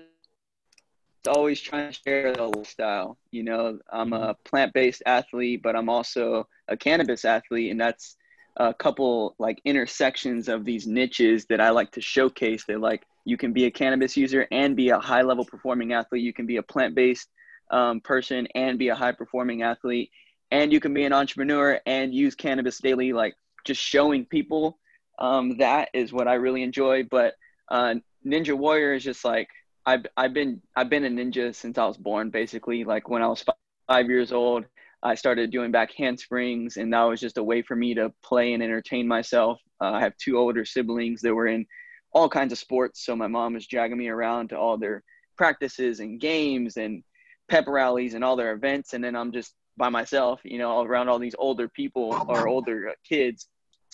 always 1.28 1.60
trying 1.60 1.92
to 1.92 2.00
share 2.04 2.34
the 2.34 2.44
lifestyle. 2.44 3.18
You 3.32 3.44
know, 3.44 3.80
I'm 3.92 4.14
a 4.14 4.36
plant-based 4.46 5.04
athlete, 5.06 5.62
but 5.64 5.76
I'm 5.76 5.90
also 5.90 6.48
a 6.68 6.78
cannabis 6.78 7.26
athlete, 7.26 7.72
and 7.72 7.80
that's 7.80 8.18
a 8.58 8.74
couple 8.74 9.36
like 9.38 9.60
intersections 9.66 10.48
of 10.48 10.64
these 10.64 10.88
niches 10.88 11.46
that 11.48 11.60
I 11.60 11.72
like 11.72 11.92
to 11.92 12.02
showcase. 12.02 12.66
That 12.66 12.80
like 12.80 13.04
you 13.26 13.38
can 13.38 13.54
be 13.54 13.66
a 13.66 13.72
cannabis 13.72 14.16
user 14.16 14.48
and 14.52 14.76
be 14.76 14.90
a 14.90 15.00
high-level 15.00 15.46
performing 15.46 15.94
athlete. 15.94 16.24
You 16.24 16.34
can 16.34 16.46
be 16.46 16.58
a 16.58 16.64
plant-based 16.64 17.28
um, 17.72 18.00
person 18.02 18.48
and 18.56 18.80
be 18.80 18.90
a 18.90 18.96
high-performing 18.96 19.62
athlete, 19.62 20.12
and 20.52 20.72
you 20.72 20.80
can 20.80 20.94
be 20.94 21.04
an 21.04 21.14
entrepreneur 21.14 21.80
and 21.86 22.14
use 22.14 22.36
cannabis 22.36 22.80
daily. 22.80 23.14
Like 23.14 23.36
just 23.66 23.82
showing 23.82 24.26
people 24.26 24.80
um, 25.20 25.58
that 25.58 25.90
is 25.94 26.14
what 26.14 26.28
I 26.28 26.36
really 26.36 26.64
enjoy. 26.64 27.04
But 27.04 27.34
uh, 27.70 27.96
Ninja 28.26 28.58
Warrior 28.58 28.94
is 28.94 29.04
just 29.04 29.26
like 29.26 29.50
I've 29.86 30.06
I've 30.18 30.34
been 30.34 30.62
I've 30.76 30.90
been 30.90 31.06
a 31.06 31.10
ninja 31.10 31.54
since 31.54 31.78
I 31.78 31.86
was 31.86 31.98
born. 31.98 32.30
Basically, 32.30 32.84
like 32.84 33.10
when 33.10 33.22
I 33.22 33.28
was 33.28 33.44
five, 33.88 34.08
years 34.08 34.32
old, 34.32 34.66
I 35.04 35.16
started 35.16 35.52
doing 35.52 35.72
back 35.72 35.92
handsprings, 35.94 36.78
and 36.78 36.92
that 36.94 37.04
was 37.04 37.20
just 37.20 37.38
a 37.38 37.44
way 37.44 37.62
for 37.62 37.76
me 37.76 37.94
to 37.96 38.12
play 38.24 38.54
and 38.54 38.64
entertain 38.64 39.08
myself. 39.08 39.60
Uh, 39.80 39.92
I 39.92 40.02
have 40.02 40.18
two 40.18 40.38
older 40.38 40.66
siblings 40.66 41.22
that 41.22 41.34
were 41.34 41.48
in 41.48 41.66
all 42.12 42.30
kinds 42.30 42.52
of 42.52 42.58
sports, 42.58 43.06
so 43.06 43.16
my 43.16 43.28
mom 43.28 43.54
was 43.54 43.68
dragging 43.68 43.98
me 43.98 44.08
around 44.08 44.50
to 44.50 44.58
all 44.58 44.78
their 44.78 45.04
practices 45.38 46.00
and 46.00 46.20
games 46.20 46.78
and 46.78 47.04
pep 47.50 47.68
rallies 47.68 48.14
and 48.16 48.24
all 48.24 48.36
their 48.36 48.54
events, 48.54 48.94
and 48.94 49.04
then 49.04 49.16
I'm 49.16 49.32
just 49.32 49.54
by 49.78 49.90
myself, 49.90 50.40
you 50.44 50.58
know, 50.58 50.82
around 50.82 51.10
all 51.10 51.20
these 51.20 51.36
older 51.38 51.68
people 51.68 52.26
or 52.28 52.48
older 52.48 52.94
kids. 53.08 53.48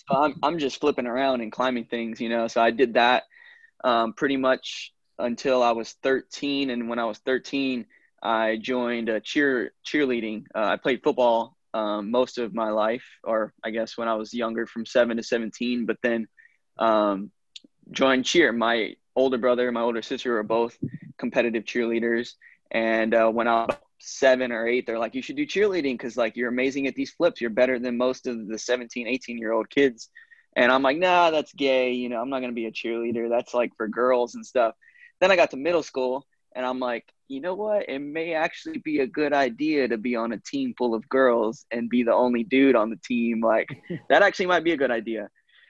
So 0.08 0.16
I'm 0.16 0.36
I'm 0.42 0.58
just 0.58 0.80
flipping 0.80 1.06
around 1.06 1.42
and 1.42 1.52
climbing 1.52 1.84
things, 1.84 2.20
you 2.20 2.30
know. 2.30 2.48
So 2.48 2.62
I 2.62 2.70
did 2.70 2.94
that 2.94 3.24
um, 3.84 4.14
pretty 4.14 4.36
much 4.36 4.91
until 5.18 5.62
I 5.62 5.72
was 5.72 5.92
13. 6.02 6.70
And 6.70 6.88
when 6.88 6.98
I 6.98 7.04
was 7.04 7.18
13, 7.18 7.86
I 8.22 8.58
joined 8.60 9.08
a 9.08 9.20
cheer 9.20 9.72
cheerleading. 9.84 10.44
Uh, 10.54 10.64
I 10.64 10.76
played 10.76 11.02
football 11.02 11.56
um, 11.74 12.10
most 12.10 12.38
of 12.38 12.54
my 12.54 12.70
life, 12.70 13.04
or 13.24 13.52
I 13.64 13.70
guess 13.70 13.96
when 13.96 14.08
I 14.08 14.14
was 14.14 14.34
younger, 14.34 14.66
from 14.66 14.86
seven 14.86 15.16
to 15.16 15.22
17. 15.22 15.86
But 15.86 15.98
then 16.02 16.28
um, 16.78 17.30
joined 17.90 18.24
cheer. 18.24 18.52
My 18.52 18.94
older 19.16 19.38
brother 19.38 19.68
and 19.68 19.74
my 19.74 19.80
older 19.80 20.02
sister 20.02 20.32
were 20.32 20.42
both 20.42 20.76
competitive 21.18 21.64
cheerleaders. 21.64 22.34
And 22.70 23.14
uh, 23.14 23.30
when 23.30 23.48
I 23.48 23.66
was 23.66 23.76
seven 23.98 24.52
or 24.52 24.66
eight, 24.66 24.86
they're 24.86 24.98
like, 24.98 25.14
you 25.14 25.22
should 25.22 25.36
do 25.36 25.46
cheerleading 25.46 25.94
because 25.94 26.16
like 26.16 26.36
you're 26.36 26.48
amazing 26.48 26.86
at 26.86 26.94
these 26.94 27.10
flips. 27.10 27.40
You're 27.40 27.50
better 27.50 27.78
than 27.78 27.96
most 27.96 28.26
of 28.26 28.48
the 28.48 28.58
17, 28.58 29.06
18 29.06 29.38
year 29.38 29.52
old 29.52 29.68
kids. 29.70 30.10
And 30.54 30.70
I'm 30.70 30.82
like, 30.82 30.98
nah, 30.98 31.30
that's 31.30 31.52
gay. 31.54 31.92
You 31.92 32.08
know, 32.08 32.20
I'm 32.20 32.28
not 32.28 32.40
going 32.40 32.50
to 32.50 32.54
be 32.54 32.66
a 32.66 32.72
cheerleader. 32.72 33.30
That's 33.30 33.54
like 33.54 33.74
for 33.76 33.88
girls 33.88 34.34
and 34.34 34.44
stuff. 34.44 34.74
Then 35.22 35.30
I 35.30 35.36
got 35.36 35.52
to 35.52 35.56
middle 35.56 35.84
school 35.84 36.26
and 36.56 36.66
I'm 36.66 36.80
like, 36.80 37.04
you 37.28 37.40
know 37.40 37.54
what? 37.54 37.88
It 37.88 38.00
may 38.00 38.34
actually 38.34 38.78
be 38.78 38.98
a 38.98 39.06
good 39.06 39.32
idea 39.32 39.86
to 39.86 39.96
be 39.96 40.16
on 40.16 40.32
a 40.32 40.38
team 40.38 40.74
full 40.76 40.96
of 40.96 41.08
girls 41.08 41.64
and 41.70 41.88
be 41.88 42.02
the 42.02 42.12
only 42.12 42.42
dude 42.42 42.74
on 42.74 42.90
the 42.90 42.98
team. 43.06 43.40
Like, 43.40 43.68
that 44.08 44.22
actually 44.22 44.46
might 44.46 44.64
be 44.64 44.72
a 44.72 44.76
good 44.76 44.90
idea. 44.90 45.28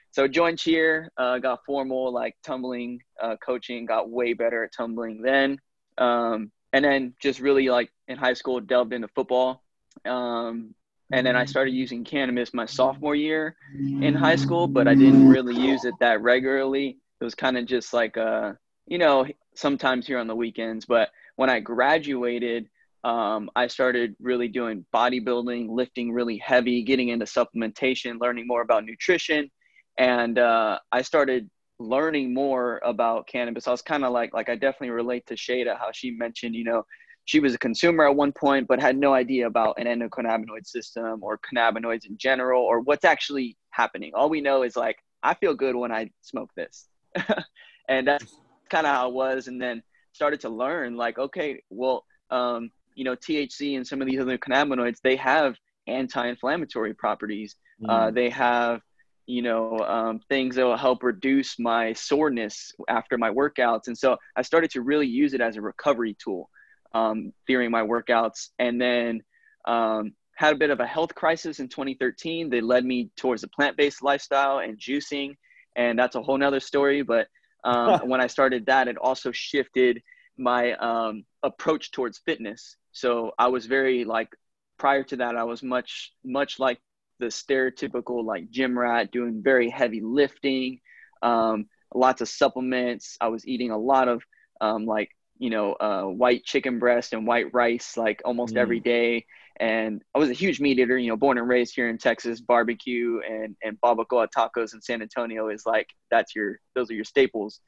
So 0.09 0.27
joined 0.27 0.57
cheer, 0.57 1.11
uh, 1.17 1.37
got 1.37 1.59
formal, 1.67 2.11
like 2.11 2.35
tumbling, 2.43 2.99
uh, 3.21 3.35
coaching, 3.45 3.85
got 3.85 4.09
way 4.09 4.33
better 4.33 4.63
at 4.63 4.73
tumbling 4.75 5.21
then. 5.21 5.59
Um, 5.99 6.51
and 6.73 6.83
then 6.83 7.13
just 7.21 7.39
really 7.39 7.69
like 7.69 7.91
in 8.07 8.17
high 8.17 8.33
school, 8.33 8.59
delved 8.59 8.91
into 8.91 9.07
football. 9.09 9.61
Um, 10.03 10.73
and 11.11 11.27
then 11.27 11.35
I 11.35 11.45
started 11.45 11.75
using 11.75 12.03
cannabis 12.03 12.55
my 12.55 12.65
sophomore 12.65 13.13
year 13.13 13.55
in 14.01 14.15
high 14.15 14.35
school, 14.35 14.65
but 14.65 14.87
I 14.87 14.95
didn't 14.95 15.29
really 15.29 15.55
use 15.55 15.85
it 15.85 15.93
that 15.99 16.23
regularly. 16.23 16.97
It 17.21 17.23
was 17.23 17.35
kind 17.35 17.55
of 17.55 17.67
just 17.67 17.93
like, 17.93 18.17
uh, 18.17 18.53
you 18.87 18.97
know, 18.97 19.25
sometimes 19.55 20.07
here 20.07 20.19
on 20.19 20.27
the 20.27 20.35
weekends. 20.35 20.85
But 20.85 21.09
when 21.35 21.49
I 21.49 21.59
graduated, 21.59 22.69
um, 23.03 23.49
I 23.55 23.67
started 23.67 24.15
really 24.19 24.47
doing 24.47 24.85
bodybuilding, 24.93 25.69
lifting 25.69 26.11
really 26.11 26.37
heavy, 26.37 26.83
getting 26.83 27.09
into 27.09 27.25
supplementation, 27.25 28.19
learning 28.19 28.47
more 28.47 28.61
about 28.61 28.85
nutrition. 28.85 29.49
And 29.97 30.39
uh, 30.39 30.79
I 30.91 31.01
started 31.01 31.49
learning 31.79 32.33
more 32.33 32.79
about 32.83 33.27
cannabis. 33.27 33.67
I 33.67 33.71
was 33.71 33.81
kind 33.81 34.05
of 34.05 34.13
like, 34.13 34.33
like 34.33 34.49
I 34.49 34.55
definitely 34.55 34.91
relate 34.91 35.25
to 35.27 35.35
Shada, 35.35 35.77
how 35.77 35.91
she 35.91 36.11
mentioned, 36.11 36.55
you 36.55 36.63
know, 36.63 36.85
she 37.25 37.39
was 37.39 37.53
a 37.53 37.57
consumer 37.57 38.07
at 38.07 38.15
one 38.15 38.31
point, 38.31 38.67
but 38.67 38.81
had 38.81 38.97
no 38.97 39.13
idea 39.13 39.47
about 39.47 39.77
an 39.79 39.87
endocannabinoid 39.87 40.65
system 40.65 41.19
or 41.21 41.39
cannabinoids 41.39 42.05
in 42.05 42.17
general 42.17 42.63
or 42.63 42.81
what's 42.81 43.05
actually 43.05 43.57
happening. 43.71 44.11
All 44.13 44.29
we 44.29 44.41
know 44.41 44.63
is 44.63 44.75
like, 44.75 44.97
I 45.23 45.33
feel 45.35 45.53
good 45.53 45.75
when 45.75 45.91
I 45.91 46.09
smoke 46.21 46.51
this. 46.55 46.87
and 47.87 48.07
that's 48.07 48.37
kind 48.73 48.87
of 48.87 48.93
how 48.93 49.07
it 49.07 49.13
was. 49.13 49.47
And 49.47 49.61
then 49.61 49.83
started 50.13 50.41
to 50.41 50.49
learn 50.49 50.95
like, 50.95 51.17
okay, 51.19 51.61
well, 51.69 52.05
um, 52.29 52.71
you 52.95 53.03
know, 53.03 53.15
THC 53.15 53.77
and 53.77 53.85
some 53.85 54.01
of 54.01 54.07
these 54.07 54.19
other 54.19 54.37
cannabinoids, 54.37 54.97
they 55.03 55.15
have 55.15 55.55
anti-inflammatory 55.87 56.93
properties. 56.93 57.55
Mm. 57.81 57.89
Uh, 57.89 58.11
they 58.11 58.29
have, 58.29 58.81
you 59.25 59.41
know, 59.41 59.79
um, 59.79 60.19
things 60.29 60.55
that 60.55 60.65
will 60.65 60.77
help 60.77 61.03
reduce 61.03 61.59
my 61.59 61.93
soreness 61.93 62.71
after 62.89 63.17
my 63.17 63.29
workouts. 63.29 63.87
And 63.87 63.97
so 63.97 64.17
I 64.35 64.41
started 64.41 64.71
to 64.71 64.81
really 64.81 65.07
use 65.07 65.33
it 65.33 65.41
as 65.41 65.55
a 65.55 65.61
recovery 65.61 66.15
tool 66.23 66.49
um, 66.93 67.33
during 67.47 67.71
my 67.71 67.81
workouts. 67.81 68.49
And 68.59 68.81
then 68.81 69.21
um, 69.65 70.13
had 70.35 70.53
a 70.53 70.57
bit 70.57 70.71
of 70.71 70.79
a 70.79 70.87
health 70.87 71.13
crisis 71.15 71.59
in 71.59 71.69
2013. 71.69 72.49
They 72.49 72.61
led 72.61 72.85
me 72.85 73.09
towards 73.17 73.43
a 73.43 73.47
plant-based 73.47 74.03
lifestyle 74.03 74.59
and 74.59 74.79
juicing. 74.79 75.35
And 75.75 75.97
that's 75.97 76.15
a 76.15 76.21
whole 76.21 76.37
nother 76.37 76.59
story. 76.59 77.01
But 77.01 77.27
um, 77.63 78.01
when 78.09 78.21
I 78.21 78.27
started 78.27 78.65
that, 78.67 78.87
it 78.87 78.97
also 78.97 79.31
shifted 79.31 80.01
my 80.37 80.73
um, 80.73 81.25
approach 81.43 81.91
towards 81.91 82.19
fitness. 82.19 82.75
So 82.91 83.31
I 83.37 83.47
was 83.47 83.65
very 83.65 84.05
like 84.05 84.29
prior 84.77 85.03
to 85.03 85.17
that, 85.17 85.35
I 85.35 85.43
was 85.43 85.63
much 85.63 86.13
much 86.23 86.59
like 86.59 86.79
the 87.19 87.27
stereotypical 87.27 88.23
like 88.23 88.49
gym 88.49 88.77
rat, 88.77 89.11
doing 89.11 89.41
very 89.43 89.69
heavy 89.69 90.01
lifting, 90.01 90.79
um, 91.21 91.67
lots 91.93 92.21
of 92.21 92.29
supplements. 92.29 93.17
I 93.21 93.27
was 93.29 93.47
eating 93.47 93.71
a 93.71 93.77
lot 93.77 94.07
of 94.07 94.23
um, 94.61 94.85
like 94.85 95.09
you 95.37 95.49
know 95.49 95.73
uh, 95.73 96.03
white 96.03 96.43
chicken 96.43 96.79
breast 96.79 97.13
and 97.13 97.27
white 97.27 97.53
rice 97.53 97.97
like 97.97 98.21
almost 98.25 98.55
mm. 98.55 98.59
every 98.59 98.79
day. 98.79 99.25
And 99.59 100.01
I 100.15 100.19
was 100.19 100.29
a 100.29 100.33
huge 100.33 100.59
meat 100.59 100.79
eater, 100.79 100.97
you 100.97 101.09
know, 101.09 101.17
born 101.17 101.37
and 101.37 101.47
raised 101.47 101.75
here 101.75 101.89
in 101.89 101.97
Texas. 101.97 102.41
Barbecue 102.41 103.19
and 103.19 103.55
and 103.63 103.79
barbacoa 103.81 104.27
tacos 104.35 104.73
in 104.73 104.81
San 104.81 105.01
Antonio 105.01 105.49
is 105.49 105.65
like 105.65 105.89
that's 106.09 106.35
your 106.35 106.59
those 106.75 106.89
are 106.89 106.95
your 106.95 107.03
staples. 107.03 107.59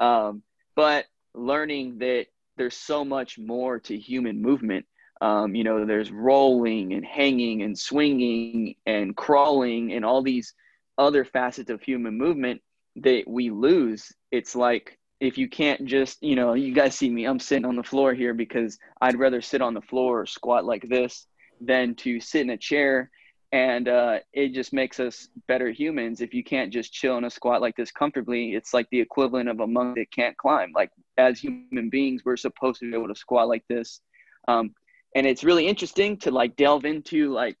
Um, 0.00 0.42
but 0.74 1.06
learning 1.34 1.98
that 1.98 2.26
there's 2.56 2.76
so 2.76 3.04
much 3.04 3.38
more 3.38 3.78
to 3.80 3.98
human 3.98 4.40
movement. 4.40 4.86
Um, 5.20 5.54
you 5.54 5.64
know, 5.64 5.84
there's 5.84 6.10
rolling 6.10 6.92
and 6.92 7.04
hanging 7.04 7.62
and 7.62 7.78
swinging 7.78 8.74
and 8.86 9.16
crawling 9.16 9.92
and 9.92 10.04
all 10.04 10.22
these 10.22 10.54
other 10.98 11.24
facets 11.24 11.70
of 11.70 11.82
human 11.82 12.16
movement 12.16 12.60
that 12.96 13.24
we 13.26 13.50
lose. 13.50 14.12
It's 14.30 14.54
like 14.54 14.98
if 15.20 15.38
you 15.38 15.48
can't 15.48 15.84
just, 15.86 16.22
you 16.22 16.36
know, 16.36 16.54
you 16.54 16.74
guys 16.74 16.94
see 16.94 17.08
me, 17.08 17.24
I'm 17.24 17.38
sitting 17.38 17.64
on 17.64 17.76
the 17.76 17.82
floor 17.82 18.14
here 18.14 18.34
because 18.34 18.78
I'd 19.00 19.18
rather 19.18 19.40
sit 19.40 19.62
on 19.62 19.74
the 19.74 19.80
floor 19.80 20.22
or 20.22 20.26
squat 20.26 20.64
like 20.64 20.86
this 20.88 21.26
than 21.66 21.94
to 21.96 22.20
sit 22.20 22.42
in 22.42 22.50
a 22.50 22.56
chair. 22.56 23.10
And 23.52 23.88
uh, 23.88 24.18
it 24.32 24.52
just 24.52 24.72
makes 24.72 24.98
us 24.98 25.28
better 25.46 25.70
humans. 25.70 26.20
If 26.20 26.34
you 26.34 26.42
can't 26.42 26.72
just 26.72 26.92
chill 26.92 27.16
in 27.18 27.24
a 27.24 27.30
squat 27.30 27.60
like 27.60 27.76
this 27.76 27.92
comfortably 27.92 28.54
it's 28.54 28.74
like 28.74 28.88
the 28.90 29.00
equivalent 29.00 29.48
of 29.48 29.60
a 29.60 29.66
monk 29.66 29.96
that 29.96 30.10
can't 30.10 30.36
climb. 30.36 30.72
Like 30.74 30.90
as 31.18 31.38
human 31.38 31.88
beings 31.88 32.22
we're 32.24 32.36
supposed 32.36 32.80
to 32.80 32.90
be 32.90 32.96
able 32.96 33.08
to 33.08 33.14
squat 33.14 33.48
like 33.48 33.64
this. 33.68 34.00
Um, 34.48 34.74
and 35.14 35.26
it's 35.26 35.44
really 35.44 35.68
interesting 35.68 36.16
to 36.18 36.32
like 36.32 36.56
delve 36.56 36.84
into 36.84 37.32
like 37.32 37.56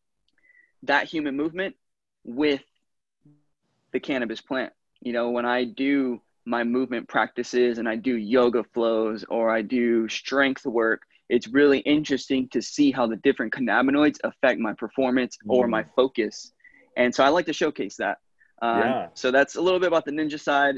that 0.82 1.06
human 1.06 1.36
movement 1.36 1.76
with 2.24 2.62
the 3.92 4.00
cannabis 4.00 4.40
plant. 4.40 4.72
You 5.00 5.12
know 5.12 5.30
when 5.30 5.44
i 5.46 5.64
do 5.64 6.20
my 6.46 6.64
movement 6.64 7.08
practices 7.08 7.78
and 7.78 7.88
i 7.88 7.96
do 7.96 8.16
yoga 8.16 8.64
flows 8.64 9.24
or 9.28 9.50
i 9.50 9.62
do 9.62 10.08
strength 10.08 10.66
work 10.66 11.02
it's 11.28 11.48
really 11.48 11.78
interesting 11.80 12.48
to 12.50 12.60
see 12.60 12.90
how 12.92 13.06
the 13.06 13.16
different 13.16 13.52
cannabinoids 13.52 14.18
affect 14.24 14.60
my 14.60 14.72
performance 14.74 15.36
mm. 15.44 15.54
or 15.54 15.68
my 15.68 15.82
mm. 15.82 15.88
focus. 15.96 16.52
And 16.96 17.14
so 17.14 17.24
I 17.24 17.28
like 17.28 17.46
to 17.46 17.52
showcase 17.52 17.96
that. 17.96 18.18
Um, 18.62 18.78
yeah. 18.80 19.08
So 19.14 19.30
that's 19.30 19.56
a 19.56 19.60
little 19.60 19.80
bit 19.80 19.88
about 19.88 20.04
the 20.04 20.12
ninja 20.12 20.40
side. 20.40 20.76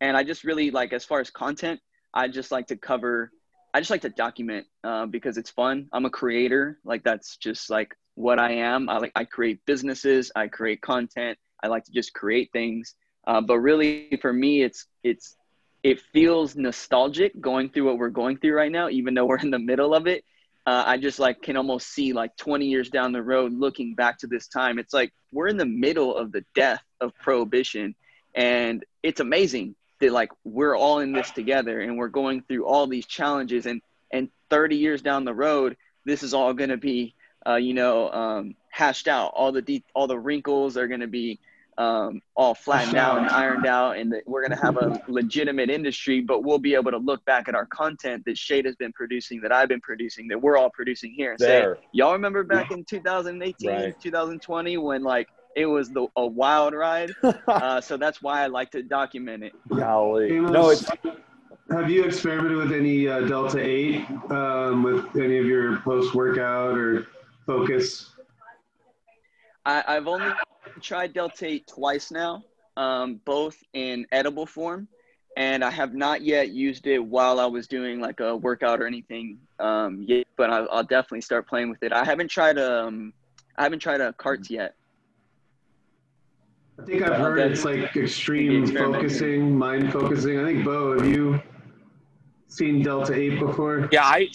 And 0.00 0.16
I 0.16 0.24
just 0.24 0.44
really 0.44 0.70
like, 0.70 0.92
as 0.92 1.04
far 1.04 1.20
as 1.20 1.30
content, 1.30 1.80
I 2.12 2.28
just 2.28 2.50
like 2.50 2.66
to 2.68 2.76
cover, 2.76 3.30
I 3.72 3.80
just 3.80 3.90
like 3.90 4.02
to 4.02 4.10
document 4.10 4.66
uh, 4.82 5.06
because 5.06 5.38
it's 5.38 5.50
fun. 5.50 5.88
I'm 5.92 6.04
a 6.04 6.10
creator. 6.10 6.78
Like 6.84 7.02
that's 7.02 7.36
just 7.36 7.70
like 7.70 7.94
what 8.14 8.38
I 8.38 8.52
am. 8.52 8.88
I 8.88 8.98
like, 8.98 9.12
I 9.16 9.24
create 9.24 9.60
businesses, 9.66 10.30
I 10.36 10.48
create 10.48 10.80
content. 10.82 11.38
I 11.62 11.68
like 11.68 11.84
to 11.84 11.92
just 11.92 12.12
create 12.12 12.50
things. 12.52 12.94
Uh, 13.26 13.40
but 13.40 13.58
really 13.58 14.18
for 14.20 14.32
me, 14.32 14.62
it's, 14.62 14.86
it's 15.02 15.36
it 15.84 16.00
feels 16.00 16.56
nostalgic 16.56 17.38
going 17.38 17.68
through 17.68 17.84
what 17.84 17.98
we're 17.98 18.08
going 18.08 18.38
through 18.38 18.54
right 18.54 18.72
now, 18.72 18.88
even 18.88 19.12
though 19.12 19.26
we're 19.26 19.38
in 19.38 19.50
the 19.50 19.58
middle 19.58 19.94
of 19.94 20.08
it. 20.08 20.24
Uh, 20.66 20.82
I 20.86 20.96
just 20.96 21.18
like 21.18 21.42
can 21.42 21.58
almost 21.58 21.88
see 21.88 22.14
like 22.14 22.34
20 22.38 22.64
years 22.64 22.88
down 22.88 23.12
the 23.12 23.22
road, 23.22 23.52
looking 23.52 23.94
back 23.94 24.18
to 24.20 24.26
this 24.26 24.48
time. 24.48 24.78
It's 24.78 24.94
like 24.94 25.12
we're 25.30 25.48
in 25.48 25.58
the 25.58 25.66
middle 25.66 26.16
of 26.16 26.32
the 26.32 26.42
death 26.54 26.82
of 27.02 27.14
prohibition, 27.16 27.94
and 28.34 28.82
it's 29.02 29.20
amazing 29.20 29.76
that 30.00 30.10
like 30.10 30.30
we're 30.42 30.74
all 30.74 31.00
in 31.00 31.12
this 31.12 31.30
together 31.30 31.82
and 31.82 31.98
we're 31.98 32.08
going 32.08 32.40
through 32.42 32.64
all 32.64 32.86
these 32.86 33.04
challenges. 33.04 33.66
And 33.66 33.82
and 34.10 34.30
30 34.48 34.76
years 34.76 35.02
down 35.02 35.26
the 35.26 35.34
road, 35.34 35.76
this 36.06 36.22
is 36.22 36.32
all 36.32 36.54
going 36.54 36.70
to 36.70 36.78
be, 36.78 37.14
uh, 37.46 37.56
you 37.56 37.74
know, 37.74 38.10
um, 38.10 38.54
hashed 38.70 39.06
out. 39.06 39.32
All 39.34 39.52
the 39.52 39.60
de- 39.60 39.84
all 39.92 40.06
the 40.06 40.18
wrinkles 40.18 40.78
are 40.78 40.88
going 40.88 41.00
to 41.00 41.06
be 41.06 41.40
um, 41.78 42.22
all 42.36 42.54
flattened 42.54 42.96
out 42.96 43.18
and 43.18 43.28
ironed 43.28 43.66
out, 43.66 43.96
and 43.96 44.12
that 44.12 44.22
we're 44.26 44.46
going 44.46 44.58
to 44.58 44.64
have 44.64 44.76
a 44.76 45.00
legitimate 45.08 45.70
industry. 45.70 46.20
But 46.20 46.44
we'll 46.44 46.58
be 46.58 46.74
able 46.74 46.90
to 46.90 46.98
look 46.98 47.24
back 47.24 47.48
at 47.48 47.54
our 47.54 47.66
content 47.66 48.24
that 48.26 48.38
Shade 48.38 48.64
has 48.64 48.76
been 48.76 48.92
producing, 48.92 49.40
that 49.42 49.52
I've 49.52 49.68
been 49.68 49.80
producing, 49.80 50.28
that 50.28 50.40
we're 50.40 50.56
all 50.56 50.70
producing 50.70 51.12
here, 51.12 51.32
and 51.32 51.40
there. 51.40 51.76
say, 51.76 51.80
"Y'all 51.92 52.12
remember 52.12 52.42
back 52.42 52.70
in 52.70 52.84
2018, 52.84 53.68
right. 53.68 54.00
2020 54.00 54.76
when 54.78 55.02
like 55.02 55.28
it 55.56 55.66
was 55.66 55.90
the 55.90 56.06
a 56.16 56.26
wild 56.26 56.74
ride?" 56.74 57.10
uh, 57.48 57.80
so 57.80 57.96
that's 57.96 58.22
why 58.22 58.42
I 58.42 58.46
like 58.46 58.70
to 58.72 58.82
document 58.82 59.44
it. 59.44 59.52
Golly, 59.68 60.40
no, 60.40 60.70
it's. 60.70 60.86
Have 61.70 61.90
you 61.90 62.04
experimented 62.04 62.58
with 62.58 62.72
any 62.72 63.08
uh, 63.08 63.22
Delta 63.22 63.58
8 63.58 64.06
um, 64.30 64.82
with 64.82 65.16
any 65.16 65.38
of 65.38 65.46
your 65.46 65.78
post 65.78 66.14
workout 66.14 66.76
or 66.76 67.06
focus? 67.46 68.10
I, 69.64 69.82
I've 69.86 70.06
only 70.06 70.30
tried 70.80 71.12
Delta 71.12 71.46
8 71.46 71.66
twice 71.66 72.10
now, 72.10 72.44
um, 72.76 73.20
both 73.24 73.56
in 73.72 74.06
edible 74.12 74.46
form, 74.46 74.88
and 75.36 75.64
I 75.64 75.70
have 75.70 75.94
not 75.94 76.22
yet 76.22 76.50
used 76.50 76.86
it 76.86 76.98
while 76.98 77.40
I 77.40 77.46
was 77.46 77.66
doing 77.66 78.00
like 78.00 78.20
a 78.20 78.36
workout 78.36 78.80
or 78.80 78.86
anything 78.86 79.38
um, 79.58 80.04
yet. 80.06 80.26
But 80.36 80.50
I'll, 80.50 80.68
I'll 80.70 80.84
definitely 80.84 81.22
start 81.22 81.48
playing 81.48 81.70
with 81.70 81.82
it. 81.82 81.92
I 81.92 82.04
haven't 82.04 82.28
tried 82.28 82.58
um, 82.58 83.12
I 83.56 83.62
haven't 83.62 83.80
tried 83.80 84.00
a 84.00 84.12
carts 84.12 84.50
yet. 84.50 84.74
I 86.78 86.84
think 86.84 87.02
I've 87.02 87.16
heard 87.16 87.38
it's 87.38 87.64
like 87.64 87.96
extreme 87.96 88.66
focusing, 88.66 89.56
mind 89.56 89.92
focusing. 89.92 90.40
I 90.40 90.44
think 90.44 90.64
Bo, 90.64 90.98
have 90.98 91.06
you 91.06 91.40
seen 92.54 92.82
Delta 92.82 93.14
Eight 93.14 93.38
before? 93.38 93.88
Yeah, 93.90 94.04
I 94.04 94.30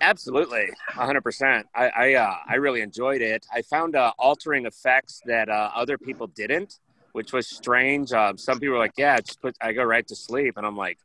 absolutely, 0.00 0.68
hundred 0.88 1.22
percent. 1.22 1.66
I 1.74 1.88
I, 1.88 2.14
uh, 2.14 2.34
I 2.48 2.54
really 2.56 2.80
enjoyed 2.80 3.22
it. 3.22 3.46
I 3.52 3.62
found 3.62 3.96
uh, 3.96 4.12
altering 4.18 4.66
effects 4.66 5.20
that 5.26 5.48
uh, 5.48 5.70
other 5.74 5.98
people 5.98 6.26
didn't, 6.26 6.78
which 7.12 7.32
was 7.32 7.46
strange. 7.46 8.12
Um, 8.12 8.36
some 8.36 8.58
people 8.58 8.74
were 8.74 8.80
like, 8.80 8.94
"Yeah, 8.96 9.18
just 9.20 9.40
put." 9.40 9.56
I 9.60 9.72
go 9.72 9.84
right 9.84 10.06
to 10.08 10.16
sleep, 10.16 10.56
and 10.56 10.66
I'm 10.66 10.76
like, 10.76 10.98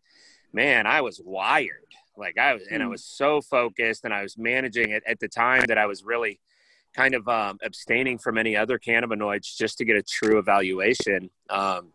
"Man, 0.53 0.87
I 0.87 1.01
was 1.01 1.21
wired." 1.23 1.85
Like 2.17 2.37
I 2.37 2.53
was, 2.53 2.63
and 2.69 2.83
I 2.83 2.85
hmm. 2.85 2.91
was 2.91 3.03
so 3.03 3.41
focused, 3.41 4.05
and 4.05 4.13
I 4.13 4.23
was 4.23 4.37
managing 4.37 4.91
it 4.91 5.03
at 5.07 5.19
the 5.19 5.27
time 5.27 5.65
that 5.67 5.77
I 5.77 5.85
was 5.85 6.03
really 6.03 6.39
kind 6.93 7.13
of 7.13 7.27
um, 7.27 7.59
abstaining 7.63 8.17
from 8.17 8.37
any 8.37 8.55
other 8.55 8.79
cannabinoids 8.79 9.55
just 9.55 9.77
to 9.77 9.85
get 9.85 9.95
a 9.95 10.03
true 10.03 10.39
evaluation. 10.39 11.29
Um, 11.49 11.93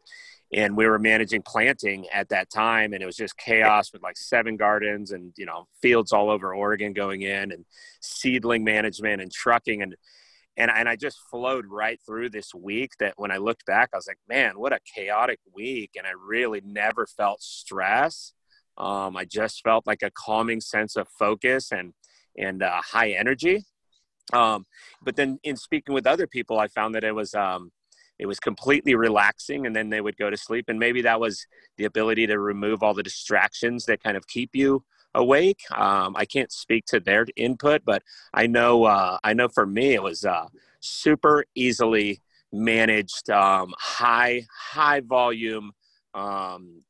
and 0.55 0.77
we 0.77 0.87
were 0.87 1.01
managing 1.01 1.43
planting 1.43 2.07
at 2.11 2.29
that 2.29 2.49
time 2.49 2.93
and 2.93 3.03
it 3.03 3.07
was 3.07 3.17
just 3.17 3.37
chaos 3.37 3.93
with 3.93 4.03
like 4.03 4.17
seven 4.17 4.57
gardens 4.57 5.11
and 5.11 5.33
you 5.37 5.45
know 5.45 5.67
fields 5.83 6.13
all 6.13 6.31
over 6.31 6.55
oregon 6.55 6.93
going 6.93 7.23
in 7.23 7.51
and 7.51 7.65
seedling 8.01 8.63
management 8.63 9.21
and 9.21 9.33
trucking. 9.33 9.83
And 9.83 9.97
and, 10.57 10.71
and 10.71 10.89
i 10.89 10.95
just 10.95 11.19
flowed 11.29 11.67
right 11.67 11.99
through 12.07 12.31
this 12.31 12.55
week 12.55 12.93
that 13.01 13.15
when 13.17 13.33
i 13.33 13.37
looked 13.37 13.67
back 13.67 13.91
i 13.93 13.97
was 13.97 14.07
like 14.07 14.19
man 14.29 14.53
what 14.57 14.73
a 14.73 14.79
chaotic 14.95 15.41
week. 15.53 15.91
And 15.97 16.07
i 16.07 16.13
really 16.13 16.63
never 16.65 17.07
felt 17.07 17.43
stress. 17.43 18.33
Um, 18.79 19.17
i 19.17 19.25
just 19.25 19.63
felt 19.63 19.87
like 19.87 20.03
a 20.03 20.13
calming 20.13 20.61
sense 20.61 20.95
of 20.95 21.09
focus 21.19 21.73
and 21.73 21.93
and 22.37 22.65
uh, 22.65 22.81
high 22.83 23.11
energy. 23.11 23.65
Um, 24.33 24.67
but 25.03 25.15
then 25.15 25.39
in 25.45 25.57
speaking 25.57 25.95
with 25.95 26.07
other 26.07 26.29
people 26.29 26.61
i 26.61 26.69
found 26.69 26.95
that 26.95 27.03
it 27.03 27.15
was 27.15 27.35
um, 27.35 27.73
it 28.19 28.27
was 28.27 28.39
completely 28.39 28.95
relaxing 28.95 29.67
and 29.67 29.75
then 29.75 29.91
they 29.91 30.01
would 30.01 30.17
go 30.17 30.31
to 30.31 30.37
sleep. 30.37 30.67
And 30.69 30.79
maybe 30.79 31.03
that 31.03 31.21
was 31.21 31.47
the 31.77 31.85
ability 31.85 32.27
to 32.29 32.39
remove 32.39 32.83
all 32.83 32.95
the 32.95 33.03
distractions 33.03 33.87
that 33.87 34.03
kind 34.03 34.17
of 34.17 34.27
keep 34.27 34.51
you 34.55 34.85
awake. 35.15 35.61
Um, 35.71 36.15
i 36.17 36.25
can't 36.25 36.51
speak 36.53 36.85
to 36.87 37.01
their 37.01 37.27
input 37.37 37.83
but 37.85 38.03
i 38.33 38.47
know 38.47 38.85
uh, 38.85 39.19
i 39.23 39.33
know 39.33 39.49
for 39.49 39.67
me 39.67 39.95
it 39.95 40.03
was 40.03 40.25
uh, 40.25 40.49
super 40.81 41.45
easily 41.55 42.21
managed 42.53 43.31
um, 43.31 43.75
high 43.79 44.47
high 44.51 45.01
volume 45.01 45.73
um, 46.15 46.83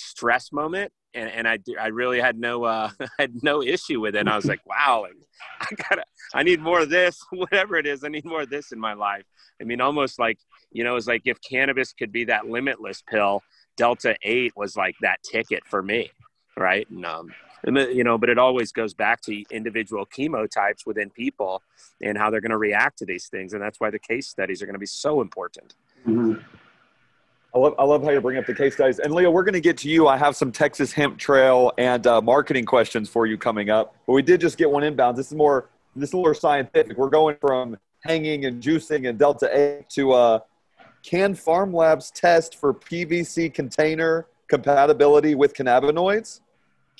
stress 0.00 0.52
moment 0.52 0.92
and, 1.14 1.30
and 1.30 1.48
I, 1.48 1.58
I 1.80 1.88
really 1.88 2.20
had 2.20 2.38
no 2.38 2.64
uh, 2.64 2.90
had 3.18 3.42
no 3.42 3.62
issue 3.62 4.00
with 4.00 4.14
it. 4.14 4.20
And 4.20 4.28
I 4.28 4.36
was 4.36 4.46
like, 4.46 4.64
wow, 4.66 5.06
I 5.60 5.66
gotta 5.88 6.04
I 6.34 6.42
need 6.42 6.60
more 6.60 6.80
of 6.80 6.90
this, 6.90 7.20
whatever 7.30 7.76
it 7.76 7.86
is. 7.86 8.04
I 8.04 8.08
need 8.08 8.24
more 8.24 8.42
of 8.42 8.50
this 8.50 8.72
in 8.72 8.78
my 8.78 8.94
life. 8.94 9.24
I 9.60 9.64
mean, 9.64 9.80
almost 9.80 10.18
like 10.18 10.38
you 10.72 10.84
know, 10.84 10.96
it's 10.96 11.06
like 11.06 11.22
if 11.24 11.40
cannabis 11.40 11.92
could 11.92 12.12
be 12.12 12.24
that 12.24 12.46
limitless 12.46 13.02
pill, 13.02 13.42
Delta 13.76 14.16
Eight 14.22 14.52
was 14.56 14.76
like 14.76 14.96
that 15.02 15.22
ticket 15.22 15.64
for 15.66 15.82
me, 15.82 16.10
right? 16.56 16.88
And 16.90 17.04
um, 17.04 17.34
and 17.64 17.76
you 17.76 18.04
know, 18.04 18.16
but 18.16 18.28
it 18.28 18.38
always 18.38 18.72
goes 18.72 18.94
back 18.94 19.20
to 19.22 19.44
individual 19.50 20.06
chemotypes 20.06 20.86
within 20.86 21.10
people 21.10 21.62
and 22.00 22.16
how 22.16 22.30
they're 22.30 22.40
going 22.40 22.50
to 22.50 22.56
react 22.56 22.98
to 22.98 23.06
these 23.06 23.26
things, 23.28 23.52
and 23.52 23.62
that's 23.62 23.80
why 23.80 23.90
the 23.90 23.98
case 23.98 24.28
studies 24.28 24.62
are 24.62 24.66
going 24.66 24.74
to 24.74 24.80
be 24.80 24.86
so 24.86 25.20
important. 25.20 25.74
Mm-hmm. 26.06 26.40
I 27.54 27.58
love, 27.58 27.74
I 27.78 27.84
love 27.84 28.04
how 28.04 28.10
you 28.10 28.20
bring 28.20 28.38
up 28.38 28.46
the 28.46 28.54
case 28.54 28.74
studies. 28.74 29.00
And 29.00 29.12
Leah, 29.12 29.30
we're 29.30 29.42
going 29.42 29.54
to 29.54 29.60
get 29.60 29.76
to 29.78 29.88
you. 29.88 30.06
I 30.06 30.16
have 30.16 30.36
some 30.36 30.52
Texas 30.52 30.92
Hemp 30.92 31.18
Trail 31.18 31.72
and 31.78 32.06
uh, 32.06 32.20
marketing 32.20 32.64
questions 32.64 33.08
for 33.08 33.26
you 33.26 33.36
coming 33.36 33.70
up. 33.70 33.96
But 34.06 34.12
we 34.12 34.22
did 34.22 34.40
just 34.40 34.56
get 34.56 34.70
one 34.70 34.84
inbound. 34.84 35.16
This 35.16 35.26
is 35.26 35.34
more 35.34 35.68
this 35.96 36.10
is 36.10 36.14
more 36.14 36.34
scientific. 36.34 36.96
We're 36.96 37.08
going 37.08 37.36
from 37.40 37.76
hanging 38.04 38.44
and 38.44 38.62
juicing 38.62 39.08
and 39.08 39.18
Delta 39.18 39.78
8 39.80 39.90
to 39.90 40.12
uh, 40.12 40.38
can 41.02 41.34
PharmLabs 41.34 42.12
test 42.12 42.56
for 42.56 42.72
PVC 42.72 43.52
container 43.52 44.26
compatibility 44.48 45.34
with 45.34 45.54
cannabinoids? 45.54 46.40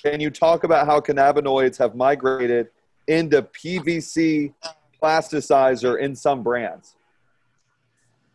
Can 0.03 0.21
you 0.21 0.31
talk 0.31 0.65
about 0.65 0.87
how 0.87 1.01
cannabinoids 1.01 1.77
have 1.79 1.95
migrated 1.95 2.69
into 3.07 3.43
PVC 3.43 4.55
plasticizer 5.03 6.01
in 6.01 6.17
some 6.17 6.43
brands? 6.43 6.97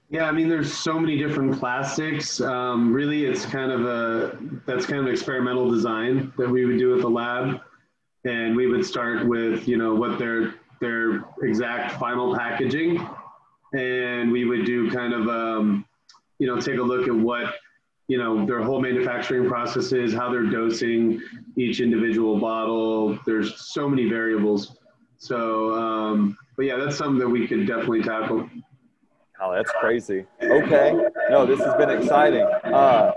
Yeah, 0.10 0.26
I 0.26 0.32
mean, 0.32 0.48
there's 0.49 0.72
so 0.72 0.99
many 0.99 1.18
different 1.18 1.57
plastics. 1.57 2.40
Um, 2.40 2.94
really, 2.94 3.26
it's 3.26 3.45
kind 3.45 3.72
of 3.72 3.86
a 3.86 4.38
that's 4.65 4.86
kind 4.86 4.99
of 4.99 5.07
experimental 5.07 5.69
design 5.69 6.32
that 6.38 6.49
we 6.49 6.65
would 6.65 6.77
do 6.77 6.95
at 6.95 7.02
the 7.02 7.10
lab, 7.10 7.60
and 8.23 8.56
we 8.56 8.68
would 8.68 8.86
start 8.86 9.27
with 9.27 9.68
you 9.68 9.77
know 9.77 9.95
what 9.95 10.19
their 10.19 10.56
their 10.80 11.26
exact 11.41 11.99
final 11.99 12.36
packaging, 12.36 13.06
and 13.73 14.32
we 14.32 14.45
would 14.45 14.65
do 14.65 14.91
kind 14.91 15.14
of 15.14 15.27
um, 15.27 15.86
you 16.38 16.45
know 16.45 16.61
take 16.61 16.77
a 16.77 16.84
look 16.84 17.07
at 17.07 17.15
what 17.15 17.56
you 18.07 18.19
know 18.19 18.45
their 18.45 18.61
whole 18.61 18.80
manufacturing 18.80 19.49
processes, 19.49 20.14
how 20.14 20.30
they're 20.30 20.44
dosing 20.44 21.19
each 21.57 21.80
individual 21.80 22.40
bottle. 22.40 23.18
There's 23.26 23.60
so 23.73 23.90
many 23.90 24.07
variables. 24.07 24.77
So, 25.18 25.73
um, 25.73 26.38
but 26.56 26.65
yeah, 26.65 26.77
that's 26.77 26.95
something 26.95 27.18
that 27.18 27.27
we 27.27 27.48
could 27.48 27.65
definitely 27.65 28.03
tackle. 28.03 28.48
Oh, 29.41 29.53
that's 29.53 29.72
crazy. 29.80 30.26
Okay. 30.41 30.98
No, 31.30 31.45
this 31.45 31.60
has 31.60 31.76
been 31.76 31.90
exciting. 31.90 32.44
Uh, 32.64 33.12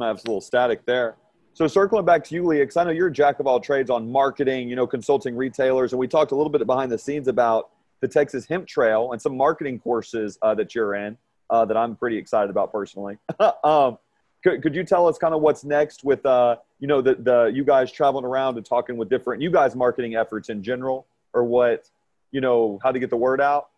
I 0.00 0.06
have 0.06 0.16
a 0.16 0.22
little 0.26 0.40
static 0.40 0.84
there. 0.84 1.16
So 1.54 1.68
circling 1.68 2.04
back 2.04 2.24
to 2.24 2.34
you, 2.34 2.44
Leah, 2.44 2.62
because 2.62 2.76
I 2.76 2.84
know 2.84 2.90
you're 2.90 3.06
a 3.06 3.12
jack 3.12 3.38
of 3.38 3.46
all 3.46 3.60
trades 3.60 3.88
on 3.88 4.10
marketing, 4.10 4.68
you 4.68 4.74
know, 4.74 4.88
consulting 4.88 5.36
retailers, 5.36 5.92
and 5.92 6.00
we 6.00 6.08
talked 6.08 6.32
a 6.32 6.34
little 6.34 6.50
bit 6.50 6.66
behind 6.66 6.90
the 6.90 6.98
scenes 6.98 7.28
about 7.28 7.70
the 8.00 8.08
Texas 8.08 8.44
Hemp 8.46 8.66
Trail 8.66 9.12
and 9.12 9.22
some 9.22 9.36
marketing 9.36 9.78
courses 9.78 10.36
uh, 10.42 10.54
that 10.56 10.74
you're 10.74 10.96
in 10.96 11.16
uh, 11.50 11.64
that 11.64 11.76
I'm 11.76 11.94
pretty 11.94 12.18
excited 12.18 12.50
about 12.50 12.72
personally. 12.72 13.18
um, 13.64 13.98
could, 14.42 14.62
could 14.62 14.74
you 14.74 14.82
tell 14.82 15.06
us 15.06 15.16
kind 15.16 15.32
of 15.32 15.42
what's 15.42 15.62
next 15.62 16.02
with, 16.02 16.26
uh, 16.26 16.56
you 16.80 16.88
know, 16.88 17.00
the, 17.00 17.14
the 17.14 17.52
you 17.54 17.64
guys 17.64 17.92
traveling 17.92 18.24
around 18.24 18.56
and 18.56 18.66
talking 18.66 18.96
with 18.96 19.08
different 19.08 19.40
you 19.40 19.50
guys 19.50 19.76
marketing 19.76 20.16
efforts 20.16 20.48
in 20.48 20.62
general, 20.62 21.06
or 21.32 21.44
what, 21.44 21.88
you 22.32 22.40
know, 22.40 22.80
how 22.82 22.90
to 22.90 22.98
get 22.98 23.10
the 23.10 23.16
word 23.16 23.40
out? 23.40 23.68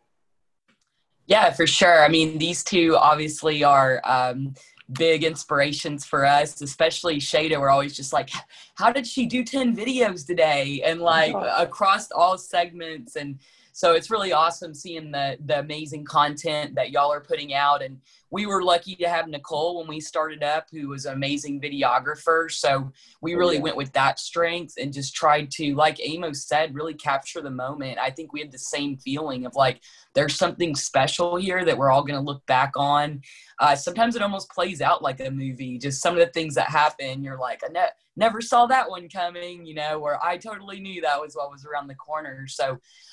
Yeah, 1.27 1.51
for 1.53 1.67
sure. 1.67 2.05
I 2.05 2.09
mean, 2.09 2.39
these 2.39 2.63
two 2.63 2.97
obviously 2.97 3.65
are 3.65 4.01
um, 4.05 4.55
big 4.93 5.25
inspirations 5.25 6.05
for 6.05 6.25
us, 6.25 6.61
especially 6.61 7.17
Shada. 7.17 7.61
We're 7.61 7.71
always 7.71 7.97
just 7.97 8.13
like, 8.13 8.31
how 8.77 8.93
did 8.93 9.07
she 9.07 9.27
do 9.27 9.43
10 9.43 9.77
videos 9.77 10.27
today? 10.27 10.83
And 10.85 11.01
like 11.01 11.35
across 11.57 12.11
all 12.13 12.39
segments. 12.39 13.17
And 13.17 13.41
so 13.73 13.93
it's 13.95 14.11
really 14.11 14.33
awesome 14.33 14.73
seeing 14.73 15.11
the, 15.11 15.37
the 15.45 15.59
amazing 15.59 16.05
content 16.05 16.75
that 16.77 16.93
y'all 16.93 17.13
are 17.13 17.21
putting 17.21 17.55
out. 17.55 17.83
And 17.83 18.01
we 18.37 18.45
were 18.45 18.63
lucky 18.63 18.95
to 18.97 19.09
have 19.09 19.29
Nicole 19.29 19.79
when 19.79 19.89
we 19.89 19.99
started 19.99 20.43
up, 20.43 20.67
who 20.71 20.89
was 20.89 21.07
an 21.07 21.15
amazing 21.15 21.59
videographer. 21.59 22.51
So 22.51 22.93
we 23.23 23.35
oh, 23.35 23.39
really 23.39 23.57
yeah. 23.57 23.63
went 23.63 23.79
with 23.79 23.91
that 23.95 24.19
strength 24.19 24.75
and 24.79 24.93
just 24.93 25.15
tried 25.15 25.51
to, 25.53 25.75
like 25.75 25.99
Amos 26.03 26.47
said, 26.47 26.75
really 26.75 26.93
capture 26.93 27.41
the 27.41 27.51
moment. 27.51 27.99
I 27.99 28.11
think 28.11 28.35
we 28.35 28.41
had 28.41 28.53
the 28.53 28.59
same 28.59 28.99
feeling 28.99 29.47
of 29.47 29.55
like, 29.55 29.81
there's 30.15 30.37
something 30.37 30.75
special 30.75 31.37
here 31.37 31.65
that 31.65 31.79
we're 31.79 31.91
all 31.91 32.05
going 32.05 32.21
to 32.21 32.31
look 32.31 32.45
back 32.45 32.73
on. 32.77 33.23
Uh, 33.59 33.75
sometimes 33.75 34.17
it 34.17 34.21
almost 34.21 34.51
plays 34.51 34.83
out 34.83 35.03
like 35.03 35.21
a 35.21 35.31
movie, 35.31 35.79
just 35.79 36.03
some 36.03 36.13
of 36.13 36.21
the 36.21 36.31
things 36.33 36.55
that 36.57 36.69
happen. 36.69 37.25
You're 37.25 37.41
like, 37.41 37.63
I 37.65 37.73
ne- 37.73 37.97
never 38.17 38.43
saw 38.43 38.67
that 38.67 38.91
one 38.91 39.09
coming, 39.09 39.65
you 39.65 39.77
know, 39.77 39.99
or 39.99 40.23
I 40.23 40.37
totally 40.37 40.79
knew 40.79 41.01
that 41.01 41.19
was 41.19 41.35
what 41.35 41.51
was 41.51 41.65
around 41.65 41.89
the 41.89 41.95
corner. 41.95 42.47
So 42.49 42.73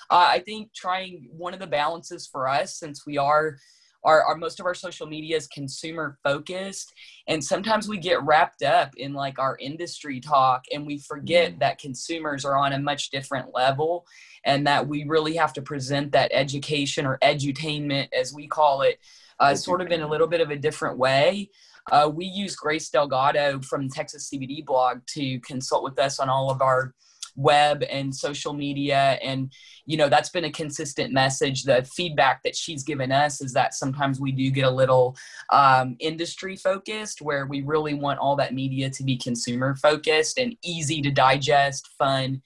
uh, 0.10 0.28
I 0.36 0.40
think 0.40 0.74
trying 0.74 1.30
one 1.32 1.54
of 1.54 1.62
the 1.62 1.68
balances 1.68 2.28
for 2.28 2.50
us, 2.50 2.78
since 2.78 3.06
we 3.06 3.18
are 3.18 3.56
our, 4.04 4.24
our 4.24 4.36
most 4.36 4.60
of 4.60 4.66
our 4.66 4.74
social 4.74 5.08
media 5.08 5.38
is 5.38 5.48
consumer 5.48 6.18
focused 6.24 6.94
and 7.28 7.44
sometimes 7.44 7.88
we 7.88 7.98
get 7.98 8.22
wrapped 8.24 8.64
up 8.64 8.96
in 8.98 9.14
like 9.14 9.40
our 9.40 9.58
industry 9.60 10.20
talk 10.20 10.66
and 10.72 10.86
we 10.86 10.98
forget 10.98 11.54
mm. 11.54 11.60
that 11.60 11.80
consumers 11.80 12.46
are 12.46 12.58
on 12.58 12.74
a 12.74 12.80
much 12.80 13.10
different 13.10 13.54
level 13.54 14.06
and 14.46 14.68
that 14.68 14.88
we 14.88 15.04
really 15.06 15.36
have 15.36 15.54
to 15.54 15.62
present 15.62 16.12
that 16.12 16.32
education 16.34 17.06
or 17.06 17.18
edutainment 17.20 18.08
as 18.14 18.34
we 18.34 18.48
call 18.48 18.82
it 18.82 19.00
uh, 19.40 19.56
sort 19.56 19.82
of 19.82 19.92
in 19.92 20.02
a 20.02 20.08
little 20.08 20.28
bit 20.28 20.42
of 20.42 20.50
a 20.50 20.58
different 20.58 20.98
way 20.98 21.50
uh, 21.92 22.10
we 22.14 22.26
use 22.26 22.56
grace 22.56 22.90
delgado 22.90 23.60
from 23.62 23.90
texas 23.90 24.30
cbd 24.30 24.66
blog 24.66 25.00
to 25.06 25.40
consult 25.42 25.84
with 25.84 25.98
us 26.00 26.20
on 26.20 26.30
all 26.30 26.50
of 26.50 26.62
our 26.62 26.94
web 27.36 27.84
and 27.90 28.16
social 28.16 28.54
media 28.54 29.18
and 29.24 29.52
you 29.86 29.98
know 29.98 30.08
that's 30.08 30.30
been 30.30 30.46
a 30.46 30.52
consistent 30.52 31.12
message 31.12 31.64
the 31.64 31.84
feedback 31.96 32.44
that 32.44 32.56
she's 32.56 32.84
given 32.84 33.12
us 33.12 33.42
is 33.42 33.54
that 33.54 33.74
sometimes 33.74 34.20
we 34.20 34.32
do 34.32 34.52
get 34.52 34.66
a 34.66 34.70
little 34.70 35.16
um, 35.52 35.96
industry 36.00 36.56
focused 36.56 37.22
where 37.22 37.46
we 37.46 37.62
really 37.62 37.94
want 37.94 38.20
all 38.20 38.36
that 38.36 38.54
media 38.54 38.90
to 38.90 39.04
be 39.04 39.18
consumer 39.18 39.76
focused 39.76 40.38
and 40.38 40.56
easy 40.64 41.02
to 41.02 41.12
digest 41.12 41.90
fun 41.98 42.42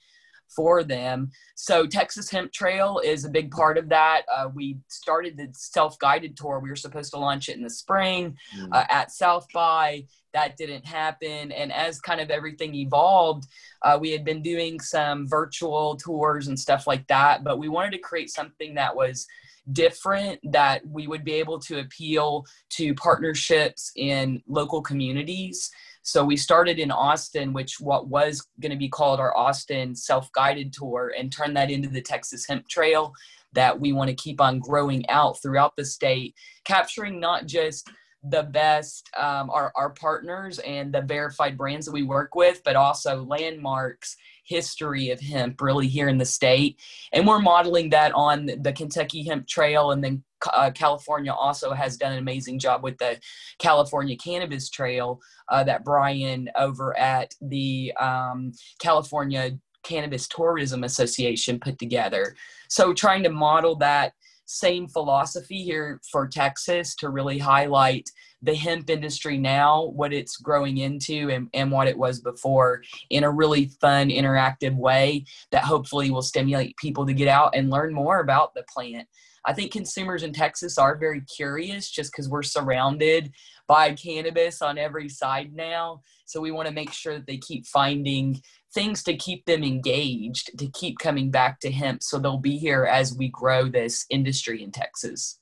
for 0.48 0.82
them. 0.82 1.30
So 1.54 1.86
Texas 1.86 2.30
Hemp 2.30 2.52
Trail 2.52 3.00
is 3.04 3.24
a 3.24 3.28
big 3.28 3.50
part 3.50 3.78
of 3.78 3.88
that. 3.90 4.22
Uh, 4.34 4.48
we 4.52 4.78
started 4.88 5.36
the 5.36 5.48
self-guided 5.52 6.36
tour. 6.36 6.60
We 6.60 6.70
were 6.70 6.76
supposed 6.76 7.12
to 7.12 7.18
launch 7.18 7.48
it 7.48 7.56
in 7.56 7.62
the 7.62 7.70
spring 7.70 8.36
mm. 8.56 8.68
uh, 8.72 8.84
at 8.88 9.12
South 9.12 9.46
by. 9.52 10.04
That 10.38 10.56
didn't 10.56 10.86
happen. 10.86 11.50
And 11.50 11.72
as 11.72 12.00
kind 12.00 12.20
of 12.20 12.30
everything 12.30 12.76
evolved, 12.76 13.48
uh, 13.82 13.98
we 14.00 14.12
had 14.12 14.24
been 14.24 14.40
doing 14.40 14.78
some 14.78 15.28
virtual 15.28 15.96
tours 15.96 16.46
and 16.46 16.58
stuff 16.58 16.86
like 16.86 17.04
that. 17.08 17.42
But 17.42 17.58
we 17.58 17.68
wanted 17.68 17.90
to 17.92 17.98
create 17.98 18.30
something 18.30 18.74
that 18.74 18.94
was 18.94 19.26
different 19.72 20.40
that 20.52 20.86
we 20.86 21.08
would 21.08 21.24
be 21.24 21.32
able 21.32 21.58
to 21.58 21.80
appeal 21.80 22.44
to 22.70 22.94
partnerships 22.94 23.90
in 23.96 24.40
local 24.46 24.80
communities 24.80 25.70
so 26.08 26.24
we 26.24 26.38
started 26.38 26.78
in 26.78 26.90
Austin, 26.90 27.52
which 27.52 27.80
what 27.80 28.08
was 28.08 28.46
going 28.60 28.72
to 28.72 28.78
be 28.78 28.88
called 28.88 29.20
our 29.20 29.36
Austin 29.36 29.94
self-guided 29.94 30.72
tour, 30.72 31.12
and 31.14 31.30
turned 31.30 31.54
that 31.58 31.70
into 31.70 31.90
the 31.90 32.00
Texas 32.00 32.46
Hemp 32.48 32.66
Trail 32.66 33.12
that 33.52 33.78
we 33.78 33.92
want 33.92 34.08
to 34.08 34.16
keep 34.16 34.40
on 34.40 34.58
growing 34.58 35.06
out 35.10 35.42
throughout 35.42 35.76
the 35.76 35.84
state, 35.84 36.34
capturing 36.64 37.20
not 37.20 37.44
just 37.44 37.90
the 38.22 38.42
best 38.44 39.08
um, 39.16 39.48
our, 39.50 39.72
our 39.76 39.90
partners 39.90 40.58
and 40.60 40.92
the 40.92 41.02
verified 41.02 41.56
brands 41.56 41.86
that 41.86 41.92
we 41.92 42.02
work 42.02 42.34
with 42.34 42.60
but 42.64 42.76
also 42.76 43.24
landmarks 43.24 44.16
history 44.44 45.10
of 45.10 45.20
hemp 45.20 45.60
really 45.60 45.86
here 45.86 46.08
in 46.08 46.18
the 46.18 46.24
state 46.24 46.80
and 47.12 47.26
we're 47.26 47.38
modeling 47.38 47.90
that 47.90 48.12
on 48.12 48.50
the 48.60 48.72
kentucky 48.72 49.24
hemp 49.24 49.46
trail 49.46 49.92
and 49.92 50.02
then 50.02 50.22
uh, 50.52 50.70
California 50.70 51.32
also 51.32 51.72
has 51.72 51.96
done 51.96 52.12
an 52.12 52.18
amazing 52.18 52.58
job 52.58 52.82
with 52.82 52.96
the 52.98 53.18
California 53.58 54.16
Cannabis 54.16 54.70
Trail 54.70 55.20
uh, 55.48 55.64
that 55.64 55.84
Brian 55.84 56.48
over 56.56 56.96
at 56.98 57.34
the 57.40 57.92
um, 57.98 58.52
California 58.78 59.58
Cannabis 59.82 60.28
Tourism 60.28 60.84
Association 60.84 61.58
put 61.58 61.78
together. 61.78 62.36
So, 62.68 62.92
trying 62.92 63.22
to 63.22 63.30
model 63.30 63.76
that 63.76 64.12
same 64.48 64.88
philosophy 64.88 65.62
here 65.62 66.00
for 66.10 66.26
Texas 66.26 66.94
to 66.96 67.10
really 67.10 67.38
highlight 67.38 68.10
the 68.40 68.54
hemp 68.54 68.88
industry 68.88 69.36
now, 69.36 69.84
what 69.84 70.12
it's 70.12 70.38
growing 70.38 70.78
into, 70.78 71.28
and, 71.28 71.48
and 71.52 71.70
what 71.70 71.86
it 71.86 71.98
was 71.98 72.20
before 72.20 72.82
in 73.10 73.24
a 73.24 73.30
really 73.30 73.66
fun, 73.80 74.08
interactive 74.08 74.74
way 74.74 75.24
that 75.50 75.64
hopefully 75.64 76.10
will 76.10 76.22
stimulate 76.22 76.74
people 76.78 77.04
to 77.04 77.12
get 77.12 77.28
out 77.28 77.54
and 77.54 77.68
learn 77.68 77.92
more 77.92 78.20
about 78.20 78.54
the 78.54 78.64
plant. 78.72 79.06
I 79.44 79.52
think 79.52 79.70
consumers 79.70 80.22
in 80.22 80.32
Texas 80.32 80.78
are 80.78 80.96
very 80.96 81.20
curious 81.22 81.90
just 81.90 82.10
because 82.10 82.28
we're 82.28 82.42
surrounded 82.42 83.32
by 83.66 83.92
cannabis 83.92 84.62
on 84.62 84.78
every 84.78 85.10
side 85.10 85.52
now. 85.54 86.00
So 86.24 86.40
we 86.40 86.52
want 86.52 86.68
to 86.68 86.74
make 86.74 86.92
sure 86.92 87.14
that 87.14 87.26
they 87.26 87.36
keep 87.36 87.66
finding 87.66 88.40
things 88.78 89.02
to 89.02 89.16
keep 89.16 89.44
them 89.44 89.64
engaged, 89.64 90.56
to 90.56 90.68
keep 90.68 91.00
coming 91.00 91.32
back 91.32 91.58
to 91.58 91.68
hemp. 91.72 92.00
So 92.00 92.16
they'll 92.20 92.38
be 92.38 92.58
here 92.58 92.84
as 92.84 93.12
we 93.12 93.26
grow 93.28 93.68
this 93.68 94.06
industry 94.08 94.62
in 94.62 94.70
Texas. 94.70 95.40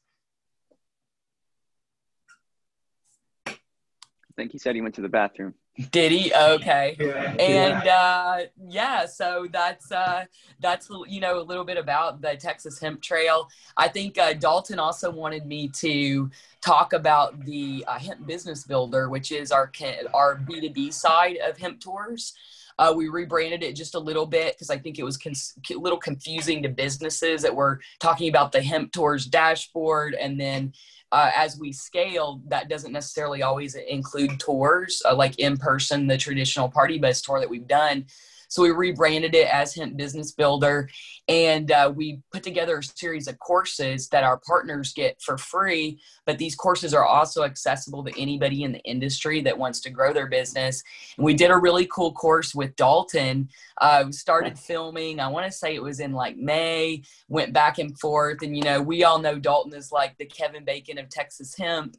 I 3.46 3.52
think 4.36 4.52
he 4.52 4.58
said 4.58 4.74
he 4.74 4.80
went 4.80 4.94
to 4.94 5.02
the 5.02 5.10
bathroom. 5.10 5.52
Did 5.90 6.12
he? 6.12 6.32
Okay. 6.32 6.96
Yeah, 6.98 7.30
And 7.38 7.84
yeah. 7.84 7.94
uh, 7.94 8.40
yeah, 8.70 9.04
so 9.04 9.46
that's 9.52 9.92
uh, 9.92 10.24
that's 10.60 10.88
you 11.06 11.20
know 11.20 11.38
a 11.38 11.44
little 11.44 11.64
bit 11.64 11.76
about 11.76 12.22
the 12.22 12.36
Texas 12.36 12.80
Hemp 12.80 13.02
Trail. 13.02 13.50
I 13.76 13.88
think 13.88 14.16
uh, 14.16 14.32
Dalton 14.32 14.78
also 14.78 15.10
wanted 15.10 15.44
me 15.44 15.68
to 15.80 16.30
talk 16.62 16.94
about 16.94 17.44
the 17.44 17.84
uh, 17.86 17.98
Hemp 17.98 18.26
Business 18.26 18.64
Builder, 18.64 19.10
which 19.10 19.30
is 19.30 19.52
our 19.52 19.70
our 20.14 20.36
B 20.36 20.62
two 20.62 20.70
B 20.70 20.90
side 20.90 21.36
of 21.46 21.58
Hemp 21.58 21.80
Tours. 21.80 22.32
Uh, 22.78 22.92
we 22.94 23.08
rebranded 23.08 23.62
it 23.62 23.74
just 23.74 23.94
a 23.94 23.98
little 23.98 24.26
bit 24.26 24.54
because 24.54 24.70
I 24.70 24.76
think 24.76 24.98
it 24.98 25.02
was 25.04 25.16
cons- 25.16 25.54
a 25.70 25.74
little 25.74 25.98
confusing 25.98 26.62
to 26.62 26.68
businesses 26.68 27.42
that 27.42 27.54
were 27.54 27.80
talking 28.00 28.28
about 28.28 28.52
the 28.52 28.60
Hemp 28.60 28.92
Tours 28.92 29.26
dashboard 29.26 30.14
and 30.14 30.38
then 30.38 30.72
uh, 31.12 31.30
as 31.36 31.58
we 31.58 31.72
scale, 31.72 32.42
that 32.48 32.68
doesn't 32.68 32.92
necessarily 32.92 33.42
always 33.42 33.74
include 33.74 34.40
tours 34.40 35.02
uh, 35.08 35.14
like 35.14 35.38
in 35.38 35.56
person, 35.56 36.06
the 36.06 36.18
traditional 36.18 36.68
party 36.68 36.98
bus 36.98 37.22
tour 37.22 37.40
that 37.40 37.48
we've 37.48 37.68
done. 37.68 38.06
So 38.48 38.62
we 38.62 38.70
rebranded 38.70 39.34
it 39.34 39.48
as 39.48 39.74
Hemp 39.74 39.96
Business 39.96 40.32
Builder, 40.32 40.88
and 41.28 41.70
uh, 41.70 41.92
we 41.94 42.20
put 42.32 42.42
together 42.42 42.78
a 42.78 42.82
series 42.82 43.28
of 43.28 43.38
courses 43.38 44.08
that 44.08 44.24
our 44.24 44.38
partners 44.38 44.92
get 44.92 45.20
for 45.20 45.36
free. 45.36 46.00
But 46.24 46.38
these 46.38 46.54
courses 46.54 46.94
are 46.94 47.04
also 47.04 47.44
accessible 47.44 48.04
to 48.04 48.20
anybody 48.20 48.62
in 48.62 48.72
the 48.72 48.80
industry 48.80 49.40
that 49.42 49.58
wants 49.58 49.80
to 49.80 49.90
grow 49.90 50.12
their 50.12 50.28
business. 50.28 50.82
And 51.16 51.24
we 51.24 51.34
did 51.34 51.50
a 51.50 51.56
really 51.56 51.86
cool 51.86 52.12
course 52.12 52.54
with 52.54 52.76
Dalton. 52.76 53.48
Uh, 53.80 54.04
we 54.06 54.12
started 54.12 54.58
filming. 54.58 55.20
I 55.20 55.28
want 55.28 55.46
to 55.46 55.52
say 55.52 55.74
it 55.74 55.82
was 55.82 56.00
in 56.00 56.12
like 56.12 56.36
May. 56.36 57.02
Went 57.28 57.52
back 57.52 57.78
and 57.78 57.98
forth, 57.98 58.42
and 58.42 58.56
you 58.56 58.62
know 58.62 58.80
we 58.80 59.04
all 59.04 59.18
know 59.18 59.38
Dalton 59.38 59.74
is 59.74 59.92
like 59.92 60.16
the 60.18 60.26
Kevin 60.26 60.64
Bacon 60.64 60.98
of 60.98 61.08
Texas 61.08 61.56
hemp. 61.56 61.96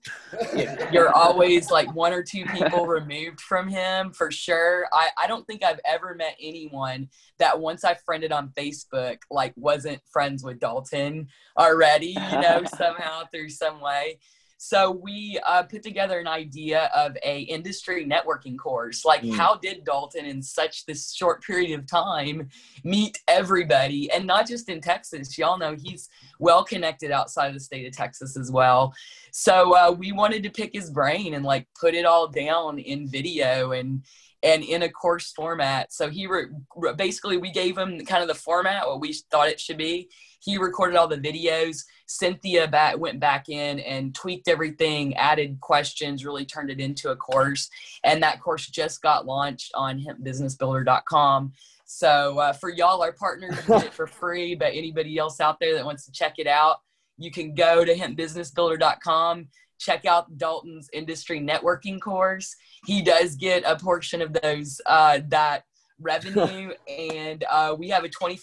You're 0.91 1.13
always 1.15 1.69
like 1.69 1.93
one 1.95 2.13
or 2.13 2.23
two 2.23 2.45
people 2.45 2.87
removed 2.87 3.41
from 3.41 3.67
him 3.67 4.11
for 4.11 4.31
sure. 4.31 4.87
I, 4.93 5.09
I 5.21 5.27
don't 5.27 5.45
think 5.45 5.63
I've 5.63 5.79
ever 5.85 6.15
met 6.15 6.36
anyone 6.41 7.09
that 7.39 7.59
once 7.59 7.83
I 7.83 7.93
friended 7.93 8.31
on 8.31 8.49
Facebook, 8.57 9.17
like 9.31 9.53
wasn't 9.55 10.01
friends 10.11 10.43
with 10.43 10.59
Dalton 10.59 11.27
already, 11.57 12.07
you 12.31 12.41
know, 12.41 12.63
somehow 12.77 13.23
through 13.31 13.49
some 13.49 13.81
way. 13.81 14.19
So 14.59 14.89
we 14.89 15.39
uh, 15.45 15.61
put 15.63 15.83
together 15.83 16.17
an 16.17 16.27
idea 16.27 16.89
of 16.95 17.15
a 17.23 17.41
industry 17.41 18.03
networking 18.07 18.57
course. 18.57 19.05
Like, 19.05 19.21
Mm. 19.21 19.35
how 19.35 19.55
did 19.57 19.83
Dalton, 19.85 20.25
in 20.25 20.41
such 20.41 20.83
this 20.87 21.13
short 21.13 21.43
period 21.43 21.79
of 21.79 21.85
time, 21.85 22.49
meet 22.83 23.19
everybody, 23.27 24.09
and 24.11 24.25
not 24.25 24.47
just 24.47 24.67
in 24.67 24.81
Texas? 24.81 25.37
Y'all 25.37 25.59
know 25.59 25.75
he's 25.79 26.09
well 26.39 26.63
connected 26.63 27.11
outside 27.11 27.49
of 27.49 27.53
the 27.53 27.59
state 27.59 27.85
of 27.85 27.93
Texas 27.95 28.35
as 28.35 28.51
well. 28.51 28.93
So 29.31 29.75
uh, 29.75 29.91
we 29.91 30.11
wanted 30.11 30.41
to 30.41 30.49
pick 30.49 30.71
his 30.73 30.89
brain 30.89 31.35
and 31.35 31.45
like 31.45 31.67
put 31.79 31.93
it 31.93 32.05
all 32.07 32.27
down 32.27 32.79
in 32.79 33.07
video 33.07 33.73
and 33.73 34.01
and 34.43 34.63
in 34.63 34.83
a 34.83 34.89
course 34.89 35.31
format. 35.31 35.91
So 35.91 36.09
he 36.09 36.27
re- 36.27 36.47
basically 36.95 37.37
we 37.37 37.51
gave 37.51 37.77
him 37.77 38.05
kind 38.05 38.21
of 38.21 38.27
the 38.27 38.35
format 38.35 38.87
what 38.87 39.01
we 39.01 39.13
thought 39.31 39.49
it 39.49 39.59
should 39.59 39.77
be. 39.77 40.09
He 40.39 40.57
recorded 40.57 40.95
all 40.95 41.07
the 41.07 41.17
videos. 41.17 41.83
Cynthia 42.05 42.67
back, 42.67 42.97
went 42.97 43.19
back 43.19 43.49
in 43.49 43.79
and 43.79 44.15
tweaked 44.15 44.47
everything, 44.47 45.15
added 45.17 45.59
questions, 45.59 46.23
really 46.23 46.45
turned 46.45 46.69
it 46.69 46.79
into 46.79 47.09
a 47.09 47.15
course. 47.15 47.69
And 48.03 48.23
that 48.23 48.41
course 48.41 48.67
just 48.67 49.01
got 49.01 49.25
launched 49.25 49.71
on 49.75 49.99
hempbusinessbuilder.com. 49.99 51.53
So 51.85 52.37
uh, 52.39 52.53
for 52.53 52.69
y'all, 52.69 53.01
our 53.01 53.13
partners, 53.13 53.55
get 53.65 53.85
it 53.85 53.93
for 53.93 54.07
free. 54.07 54.55
But 54.55 54.73
anybody 54.73 55.17
else 55.17 55.39
out 55.39 55.59
there 55.59 55.73
that 55.75 55.85
wants 55.85 56.05
to 56.05 56.11
check 56.11 56.35
it 56.37 56.47
out, 56.47 56.77
you 57.17 57.31
can 57.31 57.55
go 57.55 57.83
to 57.83 57.95
hempbusinessbuilder.com. 57.95 59.47
Check 59.79 60.05
out 60.05 60.37
Dalton's 60.37 60.89
industry 60.93 61.39
networking 61.39 61.99
course. 61.99 62.55
He 62.85 63.01
does 63.01 63.35
get 63.35 63.63
a 63.65 63.75
portion 63.75 64.21
of 64.21 64.33
those 64.33 64.81
uh, 64.85 65.19
that 65.29 65.63
revenue, 65.99 66.71
and 66.87 67.43
uh, 67.49 67.75
we 67.77 67.89
have 67.89 68.03
a 68.03 68.09
25% 68.09 68.39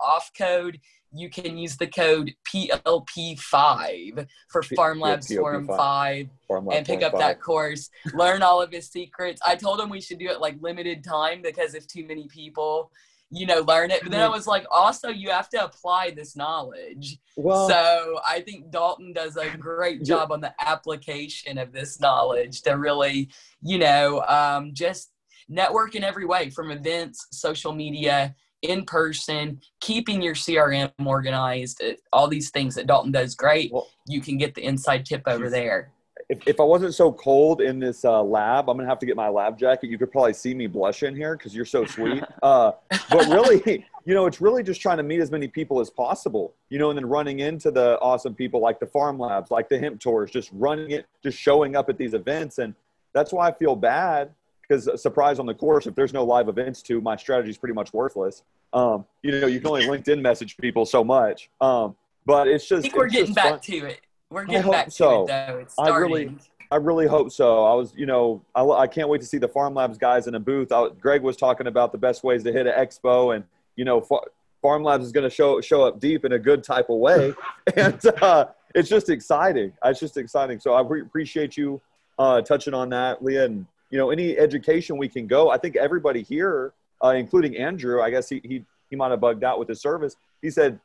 off 0.00 0.30
code. 0.36 0.80
You 1.10 1.30
can 1.30 1.56
use 1.56 1.76
the 1.76 1.86
code 1.86 2.34
PLP5 2.52 4.26
for 4.48 4.62
PharmLabs 4.62 5.30
PLP5. 5.30 5.36
Forum 5.36 5.66
5 5.66 6.28
and 6.72 6.86
pick 6.86 7.02
up 7.02 7.16
that 7.18 7.40
course, 7.40 7.90
learn 8.14 8.42
all 8.42 8.60
of 8.60 8.70
his 8.70 8.88
secrets. 8.88 9.40
I 9.46 9.54
told 9.54 9.80
him 9.80 9.88
we 9.88 10.00
should 10.00 10.18
do 10.18 10.28
it 10.28 10.40
like 10.40 10.56
limited 10.60 11.02
time 11.04 11.40
because 11.42 11.74
if 11.74 11.86
too 11.86 12.06
many 12.06 12.28
people, 12.28 12.90
you 13.30 13.46
know, 13.46 13.60
learn 13.60 13.90
it. 13.90 14.02
But 14.02 14.10
then 14.12 14.22
I 14.22 14.28
was 14.28 14.46
like, 14.46 14.66
also, 14.70 15.08
you 15.08 15.30
have 15.30 15.48
to 15.50 15.64
apply 15.64 16.10
this 16.10 16.34
knowledge. 16.36 17.18
Well, 17.36 17.68
so 17.68 18.20
I 18.26 18.40
think 18.40 18.70
Dalton 18.70 19.12
does 19.12 19.36
a 19.36 19.50
great 19.56 20.02
job 20.02 20.32
on 20.32 20.40
the 20.40 20.54
application 20.60 21.58
of 21.58 21.72
this 21.72 22.00
knowledge 22.00 22.62
to 22.62 22.72
really, 22.72 23.28
you 23.62 23.78
know, 23.78 24.22
um, 24.22 24.70
just 24.72 25.10
network 25.48 25.94
in 25.94 26.04
every 26.04 26.24
way 26.24 26.50
from 26.50 26.70
events, 26.70 27.26
social 27.32 27.72
media, 27.72 28.34
in 28.62 28.84
person, 28.84 29.60
keeping 29.80 30.20
your 30.20 30.34
CRM 30.34 30.90
organized, 31.04 31.82
all 32.12 32.28
these 32.28 32.50
things 32.50 32.74
that 32.74 32.86
Dalton 32.86 33.12
does 33.12 33.34
great. 33.34 33.72
Well- 33.72 33.88
you 34.06 34.20
can 34.22 34.38
get 34.38 34.54
the 34.54 34.64
inside 34.64 35.04
tip 35.04 35.22
over 35.26 35.50
there. 35.50 35.92
If, 36.28 36.46
if 36.46 36.60
I 36.60 36.62
wasn't 36.62 36.94
so 36.94 37.10
cold 37.10 37.62
in 37.62 37.78
this 37.78 38.04
uh, 38.04 38.22
lab, 38.22 38.68
I'm 38.68 38.76
gonna 38.76 38.88
have 38.88 38.98
to 38.98 39.06
get 39.06 39.16
my 39.16 39.28
lab 39.28 39.58
jacket. 39.58 39.88
You 39.88 39.96
could 39.96 40.12
probably 40.12 40.34
see 40.34 40.54
me 40.54 40.66
blush 40.66 41.02
in 41.02 41.16
here 41.16 41.36
because 41.36 41.54
you're 41.54 41.64
so 41.64 41.84
sweet. 41.84 42.22
Uh, 42.42 42.72
but 43.10 43.26
really, 43.26 43.84
you 44.04 44.14
know, 44.14 44.26
it's 44.26 44.40
really 44.40 44.62
just 44.62 44.80
trying 44.80 44.96
to 44.96 45.02
meet 45.02 45.20
as 45.20 45.30
many 45.30 45.48
people 45.48 45.80
as 45.80 45.90
possible. 45.90 46.54
You 46.68 46.78
know, 46.78 46.90
and 46.90 46.96
then 46.96 47.06
running 47.06 47.40
into 47.40 47.70
the 47.70 47.98
awesome 48.00 48.34
people 48.34 48.60
like 48.60 48.78
the 48.78 48.86
PharmLabs, 48.86 49.50
like 49.50 49.68
the 49.68 49.78
hemp 49.78 50.00
tours, 50.00 50.30
just 50.30 50.50
running 50.52 50.92
it, 50.92 51.06
just 51.22 51.36
showing 51.36 51.74
up 51.74 51.88
at 51.88 51.98
these 51.98 52.14
events, 52.14 52.58
and 52.58 52.74
that's 53.12 53.32
why 53.32 53.48
I 53.48 53.52
feel 53.52 53.74
bad 53.74 54.30
because 54.68 55.00
surprise 55.00 55.38
on 55.38 55.46
the 55.46 55.54
course, 55.54 55.86
if 55.86 55.94
there's 55.94 56.12
no 56.12 56.24
live 56.24 56.48
events 56.48 56.82
to, 56.82 57.00
my 57.00 57.16
strategy 57.16 57.50
is 57.50 57.58
pretty 57.58 57.74
much 57.74 57.92
worthless. 57.92 58.42
Um, 58.72 59.06
you 59.22 59.40
know, 59.40 59.46
you 59.46 59.60
can 59.60 59.68
only 59.68 59.86
LinkedIn 59.86 60.20
message 60.20 60.56
people 60.58 60.84
so 60.84 61.02
much. 61.02 61.48
Um, 61.60 61.96
but 62.26 62.48
it's 62.48 62.68
just. 62.68 62.80
I 62.80 62.82
think 62.82 62.96
we're 62.96 63.08
getting 63.08 63.34
back 63.34 63.50
fun. 63.50 63.60
to 63.60 63.76
it. 63.86 64.00
We're 64.30 64.42
I 64.42 64.44
getting 64.44 64.62
hope 64.62 64.72
back 64.72 64.84
to 64.86 64.90
so. 64.90 65.22
it 65.24 65.26
though. 65.28 65.58
It's 65.58 65.74
I 65.78 65.88
really- 65.96 66.36
I 66.70 66.76
really 66.76 67.06
hope 67.06 67.32
so. 67.32 67.64
I 67.64 67.72
was, 67.72 67.94
you 67.96 68.04
know, 68.04 68.42
I, 68.54 68.62
I 68.62 68.86
can't 68.86 69.08
wait 69.08 69.22
to 69.22 69.26
see 69.26 69.38
the 69.38 69.48
PharmLabs 69.48 69.98
guys 69.98 70.26
in 70.26 70.34
a 70.34 70.40
booth. 70.40 70.70
I, 70.70 70.88
Greg 71.00 71.22
was 71.22 71.34
talking 71.34 71.66
about 71.66 71.92
the 71.92 71.98
best 71.98 72.22
ways 72.22 72.44
to 72.44 72.52
hit 72.52 72.66
an 72.66 72.74
expo, 72.74 73.34
and 73.34 73.42
you 73.76 73.86
know, 73.86 74.02
Fa- 74.02 74.20
PharmLabs 74.62 75.00
is 75.00 75.10
going 75.10 75.24
to 75.24 75.34
show 75.34 75.62
show 75.62 75.82
up 75.82 75.98
deep 75.98 76.26
in 76.26 76.32
a 76.32 76.38
good 76.38 76.62
type 76.62 76.90
of 76.90 76.98
way, 76.98 77.32
and 77.76 77.98
uh, 78.20 78.46
it's 78.74 78.90
just 78.90 79.08
exciting. 79.08 79.72
It's 79.82 79.98
just 79.98 80.18
exciting. 80.18 80.60
So 80.60 80.74
I 80.74 80.82
re- 80.82 81.00
appreciate 81.00 81.56
you 81.56 81.80
uh, 82.18 82.42
touching 82.42 82.74
on 82.74 82.90
that, 82.90 83.24
Leah, 83.24 83.46
and 83.46 83.64
you 83.88 83.96
know, 83.96 84.10
any 84.10 84.36
education 84.36 84.98
we 84.98 85.08
can 85.08 85.26
go. 85.26 85.48
I 85.50 85.56
think 85.56 85.74
everybody 85.76 86.22
here, 86.22 86.74
uh, 87.02 87.14
including 87.16 87.56
Andrew, 87.56 88.02
I 88.02 88.10
guess 88.10 88.28
he 88.28 88.42
he 88.44 88.62
he 88.90 88.96
might 88.96 89.10
have 89.10 89.20
bugged 89.20 89.42
out 89.42 89.58
with 89.58 89.68
his 89.68 89.80
service. 89.80 90.16
He 90.42 90.50
said. 90.50 90.78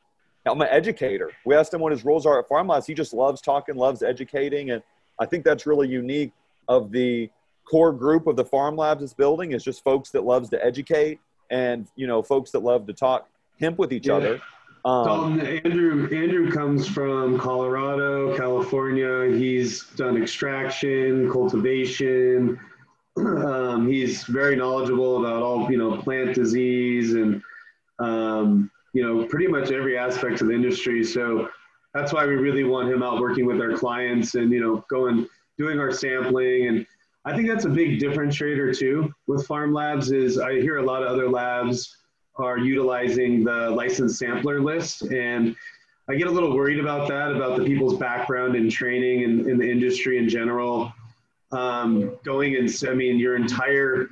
I'm 0.46 0.60
an 0.60 0.68
educator. 0.70 1.30
We 1.46 1.54
asked 1.54 1.72
him 1.72 1.80
what 1.80 1.92
his 1.92 2.04
roles 2.04 2.26
are 2.26 2.38
at 2.38 2.48
PharmLabs. 2.48 2.86
He 2.86 2.94
just 2.94 3.14
loves 3.14 3.40
talking, 3.40 3.76
loves 3.76 4.02
educating, 4.02 4.70
and 4.70 4.82
I 5.18 5.26
think 5.26 5.44
that's 5.44 5.66
really 5.66 5.88
unique 5.88 6.32
of 6.68 6.90
the 6.90 7.30
core 7.70 7.92
group 7.92 8.26
of 8.26 8.36
the 8.36 8.44
PharmLabs 8.44 9.00
is 9.02 9.14
building 9.14 9.52
is 9.52 9.64
just 9.64 9.82
folks 9.82 10.10
that 10.10 10.22
loves 10.24 10.50
to 10.50 10.62
educate 10.62 11.18
and 11.50 11.86
you 11.96 12.06
know 12.06 12.22
folks 12.22 12.50
that 12.50 12.58
love 12.60 12.86
to 12.86 12.92
talk 12.92 13.28
hemp 13.58 13.78
with 13.78 13.92
each 13.92 14.06
Yeah. 14.06 14.16
other. 14.16 14.42
Um, 14.86 15.38
Dalton, 15.38 15.40
Andrew, 15.64 16.08
Andrew 16.14 16.50
comes 16.52 16.86
from 16.86 17.38
Colorado, 17.38 18.36
California. 18.36 19.34
He's 19.34 19.84
done 19.96 20.20
extraction, 20.22 21.30
cultivation. 21.30 22.58
Um, 23.16 23.86
he's 23.86 24.24
very 24.24 24.56
knowledgeable 24.56 25.24
about 25.24 25.40
all, 25.40 25.70
you 25.70 25.78
know, 25.78 25.96
plant 25.98 26.34
disease 26.34 27.14
and, 27.14 27.40
um, 28.00 28.72
you 28.94 29.02
know, 29.02 29.26
pretty 29.26 29.48
much 29.48 29.70
every 29.72 29.98
aspect 29.98 30.40
of 30.40 30.46
the 30.46 30.54
industry. 30.54 31.04
So 31.04 31.50
that's 31.92 32.12
why 32.12 32.26
we 32.26 32.36
really 32.36 32.64
want 32.64 32.90
him 32.90 33.02
out 33.02 33.20
working 33.20 33.44
with 33.44 33.60
our 33.60 33.76
clients 33.76 34.36
and, 34.36 34.50
you 34.50 34.60
know, 34.60 34.84
going, 34.88 35.28
doing 35.58 35.78
our 35.78 35.92
sampling. 35.92 36.68
And 36.68 36.86
I 37.24 37.34
think 37.34 37.48
that's 37.48 37.64
a 37.64 37.68
big 37.68 38.00
differentiator 38.00 38.76
too 38.78 39.12
with 39.26 39.46
PharmLabs 39.46 40.12
is 40.12 40.38
I 40.38 40.60
hear 40.60 40.78
a 40.78 40.82
lot 40.82 41.02
of 41.02 41.08
other 41.08 41.28
labs 41.28 41.98
are 42.36 42.58
utilizing 42.58 43.44
the 43.44 43.70
licensed 43.70 44.18
sampler 44.18 44.60
list. 44.60 45.02
And 45.02 45.54
I 46.08 46.14
get 46.14 46.28
a 46.28 46.30
little 46.30 46.54
worried 46.54 46.78
about 46.78 47.08
that, 47.08 47.34
about 47.34 47.58
the 47.58 47.64
people's 47.64 47.98
background 47.98 48.54
and 48.54 48.70
training 48.70 49.22
in, 49.22 49.48
in 49.50 49.58
the 49.58 49.68
industry 49.68 50.18
in 50.18 50.28
general. 50.28 50.92
Um, 51.52 52.16
going 52.24 52.56
and, 52.56 52.68
I 52.88 52.94
mean, 52.94 53.18
your 53.18 53.36
entire 53.36 54.08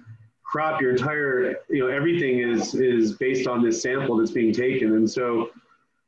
crop, 0.52 0.82
your 0.82 0.90
entire, 0.90 1.56
you 1.70 1.78
know, 1.78 1.86
everything 1.86 2.40
is, 2.40 2.74
is 2.74 3.14
based 3.14 3.48
on 3.48 3.64
this 3.64 3.80
sample 3.80 4.18
that's 4.18 4.32
being 4.32 4.52
taken. 4.52 4.96
And 4.96 5.10
so, 5.10 5.48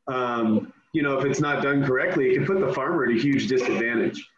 um, 0.06 0.70
you 0.92 1.02
know, 1.02 1.18
if 1.18 1.24
it's 1.24 1.40
not 1.40 1.62
done 1.62 1.82
correctly, 1.82 2.28
it 2.28 2.34
can 2.34 2.44
put 2.44 2.60
the 2.60 2.70
farmer 2.74 3.04
at 3.06 3.10
a 3.10 3.18
huge 3.18 3.48
disadvantage. 3.48 4.28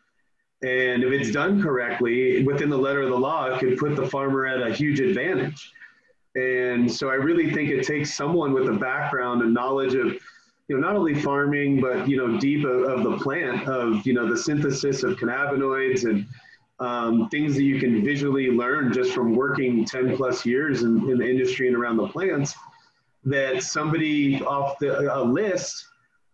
And 0.63 1.03
if 1.03 1.13
it's 1.13 1.33
done 1.33 1.61
correctly 1.61 2.45
within 2.45 2.71
the 2.71 2.79
letter 2.79 3.03
of 3.03 3.11
the 3.11 3.19
law, 3.19 3.47
it 3.47 3.59
could 3.59 3.77
put 3.79 3.97
the 3.97 4.07
farmer 4.07 4.47
at 4.47 4.65
a 4.65 4.73
huge 4.73 5.01
advantage. 5.01 5.73
And 6.37 6.91
so 6.91 7.11
I 7.11 7.15
really 7.15 7.51
think 7.51 7.71
it 7.71 7.85
takes 7.85 8.15
someone 8.15 8.53
with 8.53 8.69
a 8.69 8.75
background 8.75 9.43
and 9.43 9.53
knowledge 9.53 9.95
of, 9.95 10.07
you 10.69 10.79
know, 10.79 10.79
not 10.79 10.95
only 10.95 11.15
farming, 11.21 11.81
but, 11.81 12.09
you 12.09 12.17
know, 12.17 12.39
deep 12.39 12.65
of, 12.65 12.85
of 12.85 13.03
the 13.03 13.17
plant, 13.19 13.69
of, 13.69 14.07
you 14.07 14.15
know, 14.15 14.29
the 14.29 14.37
synthesis 14.37 15.03
of 15.03 15.17
cannabinoids 15.19 16.05
and, 16.05 16.29
um, 16.79 17.29
things 17.31 17.55
that 17.55 17.63
you 17.63 17.81
can 17.81 18.05
visually 18.05 18.51
learn 18.51 18.93
just 18.93 19.13
from 19.13 19.35
working 19.35 19.85
10 19.85 20.17
plus 20.17 20.45
years 20.45 20.83
in, 20.83 21.09
in 21.11 21.19
the 21.19 21.29
industry 21.29 21.69
and 21.69 21.77
around 21.77 21.97
the 21.97 22.09
plants 22.09 22.55
that 23.25 23.63
somebody 23.63 24.43
off 24.43 24.79
the 24.79 25.13
a 25.13 25.23
list 25.23 25.85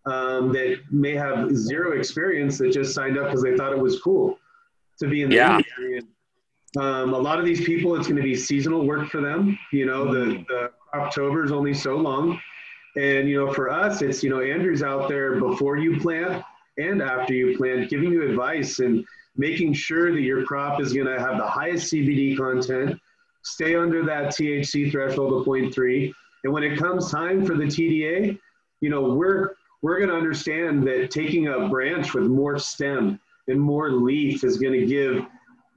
um, 0.04 0.52
that 0.52 0.80
may 0.90 1.14
have 1.14 1.54
zero 1.54 1.96
experience 1.96 2.58
that 2.58 2.72
just 2.72 2.94
signed 2.94 3.18
up 3.18 3.26
because 3.26 3.42
they 3.42 3.56
thought 3.56 3.72
it 3.72 3.78
was 3.78 4.00
cool 4.00 4.38
to 4.98 5.08
be 5.08 5.22
in 5.22 5.30
the 5.30 5.36
yeah. 5.36 5.56
industry. 5.56 6.02
Um, 6.76 7.12
a 7.12 7.18
lot 7.18 7.38
of 7.38 7.44
these 7.44 7.64
people, 7.64 7.94
it's 7.96 8.06
going 8.06 8.16
to 8.16 8.22
be 8.22 8.34
seasonal 8.34 8.86
work 8.86 9.08
for 9.10 9.20
them. 9.20 9.58
You 9.72 9.86
know, 9.86 10.12
the, 10.12 10.44
the 10.48 10.70
October 10.94 11.44
is 11.44 11.52
only 11.52 11.74
so 11.74 11.96
long. 11.96 12.40
And, 12.96 13.28
you 13.28 13.44
know, 13.44 13.52
for 13.52 13.70
us, 13.70 14.02
it's, 14.02 14.22
you 14.22 14.30
know, 14.30 14.40
Andrew's 14.40 14.82
out 14.82 15.08
there 15.08 15.38
before 15.40 15.76
you 15.76 16.00
plant 16.00 16.42
and 16.78 17.00
after 17.02 17.32
you 17.32 17.56
plant, 17.56 17.90
giving 17.90 18.10
you 18.10 18.28
advice 18.28 18.80
and 18.80 19.04
making 19.36 19.72
sure 19.72 20.12
that 20.12 20.20
your 20.20 20.44
crop 20.44 20.80
is 20.80 20.92
going 20.92 21.06
to 21.06 21.18
have 21.18 21.38
the 21.38 21.46
highest 21.46 21.92
CBD 21.92 22.36
content, 22.36 22.98
stay 23.42 23.74
under 23.74 24.04
that 24.04 24.26
THC 24.26 24.90
threshold 24.90 25.32
of 25.32 25.46
0.3. 25.46 26.12
And 26.44 26.52
when 26.52 26.62
it 26.62 26.78
comes 26.78 27.10
time 27.10 27.44
for 27.44 27.56
the 27.56 27.64
TDA, 27.64 28.38
you 28.80 28.90
know, 28.90 29.14
we're, 29.14 29.54
we're 29.80 29.98
going 29.98 30.10
to 30.10 30.16
understand 30.16 30.86
that 30.86 31.10
taking 31.10 31.48
a 31.48 31.68
branch 31.68 32.14
with 32.14 32.24
more 32.24 32.58
stem 32.58 33.18
and 33.48 33.60
more 33.60 33.90
leaf 33.90 34.44
is 34.44 34.58
going 34.58 34.78
to 34.78 34.86
give 34.86 35.24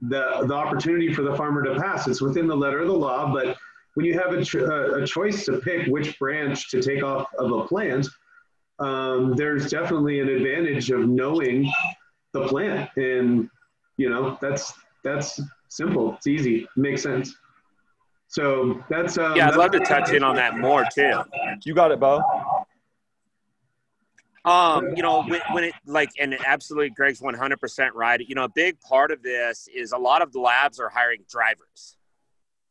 the, 0.02 0.44
the 0.46 0.54
opportunity 0.54 1.12
for 1.12 1.22
the 1.22 1.34
farmer 1.36 1.62
to 1.62 1.80
pass. 1.80 2.06
It's 2.06 2.20
within 2.20 2.46
the 2.46 2.56
letter 2.56 2.80
of 2.80 2.88
the 2.88 2.94
law, 2.94 3.32
but 3.32 3.56
when 3.94 4.04
you 4.04 4.18
have 4.18 4.34
a, 4.34 5.02
a 5.02 5.06
choice 5.06 5.46
to 5.46 5.58
pick 5.58 5.86
which 5.86 6.18
branch 6.18 6.70
to 6.70 6.82
take 6.82 7.02
off 7.02 7.28
of 7.38 7.50
a 7.50 7.66
plant, 7.66 8.06
um, 8.78 9.34
there's 9.34 9.70
definitely 9.70 10.20
an 10.20 10.28
advantage 10.28 10.90
of 10.90 11.08
knowing 11.08 11.72
the 12.40 12.48
plant. 12.48 12.90
And, 12.96 13.48
you 13.96 14.10
know, 14.10 14.38
that's, 14.40 14.72
that's 15.02 15.40
simple. 15.68 16.14
It's 16.14 16.26
easy. 16.26 16.62
It 16.62 16.68
makes 16.76 17.02
sense. 17.02 17.34
So 18.28 18.82
that's, 18.88 19.18
um, 19.18 19.36
yeah, 19.36 19.44
I'd 19.44 19.50
that's 19.50 19.56
love 19.56 19.70
to 19.72 19.80
touch 19.80 20.12
in 20.12 20.22
on 20.22 20.36
that 20.36 20.58
more 20.58 20.84
too. 20.92 21.22
You 21.64 21.74
got 21.74 21.92
it, 21.92 22.00
Bo. 22.00 22.22
Um, 24.44 24.90
you 24.94 25.02
know, 25.02 25.24
when, 25.24 25.40
when, 25.52 25.64
it 25.64 25.74
like, 25.86 26.10
and 26.20 26.36
absolutely, 26.46 26.90
Greg's 26.90 27.20
100% 27.20 27.90
right. 27.94 28.20
You 28.20 28.34
know, 28.36 28.44
a 28.44 28.48
big 28.48 28.80
part 28.80 29.10
of 29.10 29.22
this 29.22 29.68
is 29.74 29.90
a 29.90 29.98
lot 29.98 30.22
of 30.22 30.32
the 30.32 30.38
labs 30.38 30.78
are 30.78 30.88
hiring 30.88 31.24
drivers, 31.28 31.96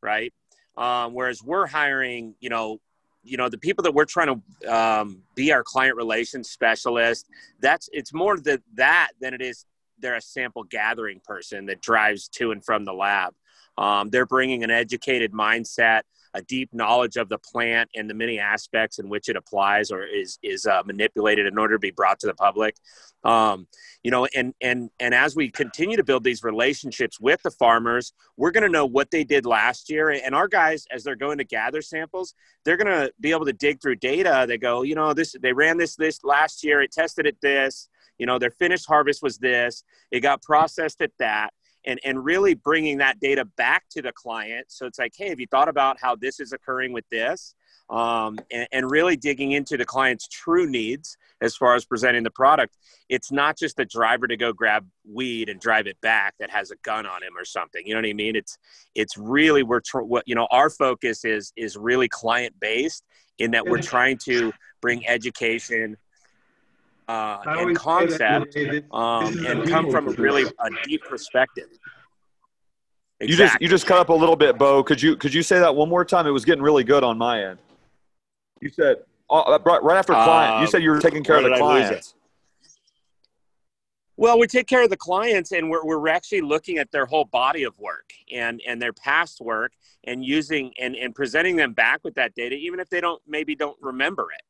right? 0.01 0.33
Um, 0.77 1.13
whereas 1.13 1.43
we're 1.43 1.67
hiring, 1.67 2.35
you 2.39 2.49
know, 2.49 2.79
you 3.25 3.37
know, 3.37 3.49
the 3.49 3.57
people 3.57 3.83
that 3.83 3.93
we're 3.93 4.05
trying 4.05 4.41
to 4.63 4.73
um, 4.73 5.23
be 5.33 5.51
our 5.51 5.63
client 5.63 5.97
relations 5.97 6.49
specialist. 6.49 7.27
That's 7.59 7.89
it's 7.91 8.13
more 8.13 8.37
that 8.39 8.61
that 8.75 9.09
than 9.19 9.33
it 9.33 9.41
is 9.41 9.65
they're 9.99 10.15
a 10.15 10.21
sample 10.21 10.63
gathering 10.63 11.21
person 11.23 11.65
that 11.65 11.81
drives 11.81 12.27
to 12.27 12.51
and 12.51 12.63
from 12.63 12.85
the 12.85 12.93
lab. 12.93 13.33
Um, 13.77 14.09
they're 14.09 14.25
bringing 14.25 14.63
an 14.63 14.71
educated 14.71 15.31
mindset 15.33 16.01
a 16.35 16.41
deep 16.41 16.69
knowledge 16.73 17.15
of 17.15 17.29
the 17.29 17.37
plant 17.37 17.89
and 17.95 18.09
the 18.09 18.13
many 18.13 18.39
aspects 18.39 18.99
in 18.99 19.07
which 19.07 19.29
it 19.29 19.37
applies 19.37 19.89
or 19.89 20.05
is 20.05 20.37
is 20.43 20.65
uh, 20.65 20.83
manipulated 20.85 21.47
in 21.47 21.57
order 21.57 21.75
to 21.75 21.79
be 21.79 21.91
brought 21.91 22.19
to 22.19 22.27
the 22.27 22.33
public. 22.33 22.75
Um, 23.23 23.67
you 24.03 24.11
know, 24.11 24.27
and 24.35 24.53
and 24.61 24.89
and 24.99 25.15
as 25.15 25.35
we 25.35 25.49
continue 25.49 25.97
to 25.97 26.03
build 26.03 26.23
these 26.23 26.43
relationships 26.43 27.19
with 27.19 27.41
the 27.41 27.51
farmers, 27.51 28.13
we're 28.37 28.51
going 28.51 28.63
to 28.63 28.69
know 28.69 28.85
what 28.85 29.09
they 29.11 29.23
did 29.23 29.45
last 29.45 29.89
year. 29.89 30.09
And 30.09 30.35
our 30.35 30.47
guys, 30.47 30.85
as 30.91 31.03
they're 31.03 31.15
going 31.15 31.37
to 31.39 31.45
gather 31.45 31.81
samples, 31.81 32.35
they're 32.65 32.77
going 32.77 32.93
to 32.93 33.11
be 33.19 33.31
able 33.31 33.45
to 33.45 33.53
dig 33.53 33.81
through 33.81 33.95
data. 33.95 34.45
They 34.47 34.57
go, 34.57 34.83
you 34.83 34.95
know, 34.95 35.13
this 35.13 35.35
they 35.41 35.53
ran 35.53 35.77
this 35.77 35.95
this 35.95 36.23
last 36.23 36.63
year. 36.63 36.81
It 36.81 36.91
tested 36.91 37.25
at 37.25 37.39
this. 37.41 37.89
You 38.19 38.25
know, 38.25 38.39
their 38.39 38.51
finished 38.51 38.85
harvest 38.87 39.23
was 39.23 39.37
this. 39.37 39.83
It 40.11 40.19
got 40.19 40.41
processed 40.41 41.01
at 41.01 41.11
that 41.19 41.51
and, 41.85 41.99
and 42.03 42.23
really 42.23 42.53
bringing 42.53 42.97
that 42.97 43.19
data 43.19 43.45
back 43.57 43.83
to 43.91 44.01
the 44.01 44.11
client. 44.11 44.65
So 44.69 44.85
it's 44.85 44.99
like, 44.99 45.13
hey, 45.15 45.29
have 45.29 45.39
you 45.39 45.47
thought 45.47 45.69
about 45.69 45.97
how 45.99 46.15
this 46.15 46.39
is 46.39 46.51
occurring 46.51 46.93
with 46.93 47.05
this? 47.09 47.55
Um, 47.89 48.39
and, 48.51 48.67
and, 48.71 48.89
really 48.89 49.15
digging 49.15 49.51
into 49.51 49.77
the 49.77 49.85
client's 49.85 50.27
true 50.27 50.67
needs 50.67 51.17
as 51.41 51.55
far 51.55 51.75
as 51.75 51.85
presenting 51.85 52.23
the 52.23 52.31
product. 52.31 52.75
It's 53.09 53.31
not 53.31 53.59
just 53.59 53.77
the 53.77 53.85
driver 53.85 54.27
to 54.27 54.35
go 54.35 54.51
grab 54.53 54.87
weed 55.07 55.49
and 55.49 55.59
drive 55.59 55.85
it 55.85 56.01
back 56.01 56.33
that 56.39 56.49
has 56.49 56.71
a 56.71 56.77
gun 56.77 57.05
on 57.05 57.21
him 57.21 57.37
or 57.37 57.45
something. 57.45 57.85
You 57.85 57.93
know 57.93 58.01
what 58.01 58.09
I 58.09 58.13
mean? 58.13 58.35
It's 58.35 58.57
it's 58.95 59.19
really 59.19 59.61
we're 59.61 59.81
tr- 59.81 59.99
what 59.99 60.23
you 60.25 60.33
know 60.33 60.47
our 60.49 60.71
focus 60.71 61.25
is 61.25 61.53
is 61.55 61.77
really 61.77 62.07
client 62.07 62.55
based 62.59 63.03
in 63.37 63.51
that 63.51 63.67
we're 63.67 63.81
trying 63.83 64.17
to 64.23 64.51
bring 64.81 65.07
education 65.07 65.95
uh, 67.07 67.41
and 67.45 67.75
concept 67.75 68.57
um, 68.91 69.45
and 69.45 69.67
come 69.69 69.91
from 69.91 70.07
really 70.15 70.43
a 70.43 70.69
deep 70.83 71.03
perspective. 71.03 71.67
Exactly. 73.19 73.27
You 73.31 73.37
just 73.37 73.61
you 73.61 73.67
just 73.69 73.85
cut 73.85 73.99
up 73.99 74.09
a 74.09 74.13
little 74.13 74.35
bit, 74.35 74.57
Bo. 74.57 74.83
Could 74.83 75.01
you 75.01 75.15
could 75.15 75.33
you 75.33 75.43
say 75.43 75.59
that 75.59 75.73
one 75.73 75.87
more 75.87 76.03
time? 76.03 76.27
It 76.27 76.31
was 76.31 76.43
getting 76.43 76.63
really 76.63 76.83
good 76.83 77.03
on 77.03 77.17
my 77.17 77.43
end. 77.43 77.59
You 78.59 78.69
said 78.69 78.97
uh, 79.29 79.59
right 79.63 79.97
after 79.97 80.13
client. 80.13 80.55
Uh, 80.55 80.61
you 80.61 80.67
said 80.67 80.83
you 80.83 80.89
were 80.89 80.99
taking 80.99 81.23
care 81.23 81.37
of 81.37 81.43
the 81.43 81.55
clients. 81.57 82.15
Well, 84.17 84.39
we 84.39 84.47
take 84.47 84.67
care 84.67 84.81
of 84.81 84.89
the 84.89 84.97
clients, 84.97 85.51
and 85.51 85.69
we're 85.69 85.85
we're 85.85 86.07
actually 86.07 86.41
looking 86.41 86.77
at 86.77 86.91
their 86.91 87.05
whole 87.05 87.25
body 87.25 87.63
of 87.63 87.77
work 87.79 88.11
and 88.33 88.61
and 88.67 88.81
their 88.81 88.93
past 88.93 89.39
work, 89.39 89.71
and 90.05 90.23
using 90.23 90.73
and 90.79 90.95
and 90.95 91.15
presenting 91.15 91.55
them 91.55 91.73
back 91.73 92.01
with 92.03 92.15
that 92.15 92.33
data, 92.35 92.55
even 92.55 92.79
if 92.79 92.89
they 92.89 92.99
don't 92.99 93.21
maybe 93.27 93.55
don't 93.55 93.77
remember 93.81 94.27
it 94.33 94.41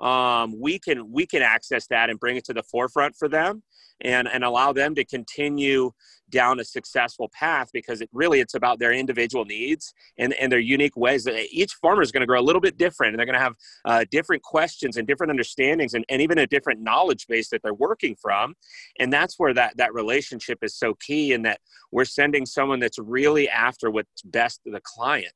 um, 0.00 0.58
we 0.58 0.78
can 0.78 1.12
we 1.12 1.26
can 1.26 1.42
access 1.42 1.86
that 1.88 2.10
and 2.10 2.18
bring 2.18 2.36
it 2.36 2.44
to 2.44 2.54
the 2.54 2.62
forefront 2.62 3.16
for 3.16 3.28
them 3.28 3.62
and 4.02 4.28
and 4.28 4.44
allow 4.44 4.72
them 4.72 4.94
to 4.94 5.04
continue 5.04 5.92
down 6.30 6.60
a 6.60 6.64
successful 6.64 7.28
path 7.32 7.68
because 7.72 8.00
it 8.00 8.08
really 8.12 8.40
it's 8.40 8.54
about 8.54 8.78
their 8.78 8.92
individual 8.92 9.44
needs 9.44 9.92
and, 10.16 10.32
and 10.34 10.50
their 10.50 10.60
unique 10.60 10.96
ways. 10.96 11.24
That 11.24 11.46
each 11.50 11.74
farmer 11.74 12.02
is 12.02 12.12
going 12.12 12.20
to 12.22 12.26
grow 12.26 12.40
a 12.40 12.42
little 12.42 12.60
bit 12.60 12.78
different 12.78 13.12
and 13.12 13.18
they're 13.18 13.26
going 13.26 13.38
to 13.38 13.42
have 13.42 13.54
uh, 13.84 14.04
different 14.10 14.42
questions 14.42 14.96
and 14.96 15.06
different 15.06 15.30
understandings 15.30 15.94
and, 15.94 16.04
and 16.08 16.22
even 16.22 16.38
a 16.38 16.46
different 16.46 16.80
knowledge 16.80 17.26
base 17.26 17.48
that 17.50 17.62
they're 17.62 17.74
working 17.74 18.16
from. 18.20 18.54
And 18.98 19.12
that's 19.12 19.38
where 19.38 19.52
that 19.54 19.76
that 19.76 19.92
relationship 19.92 20.58
is 20.62 20.76
so 20.76 20.94
key 20.94 21.32
in 21.32 21.42
that 21.42 21.60
we're 21.92 22.04
sending 22.04 22.46
someone 22.46 22.80
that's 22.80 22.98
really 22.98 23.48
after 23.48 23.90
what's 23.90 24.22
best 24.22 24.62
to 24.64 24.70
the 24.70 24.80
client 24.82 25.34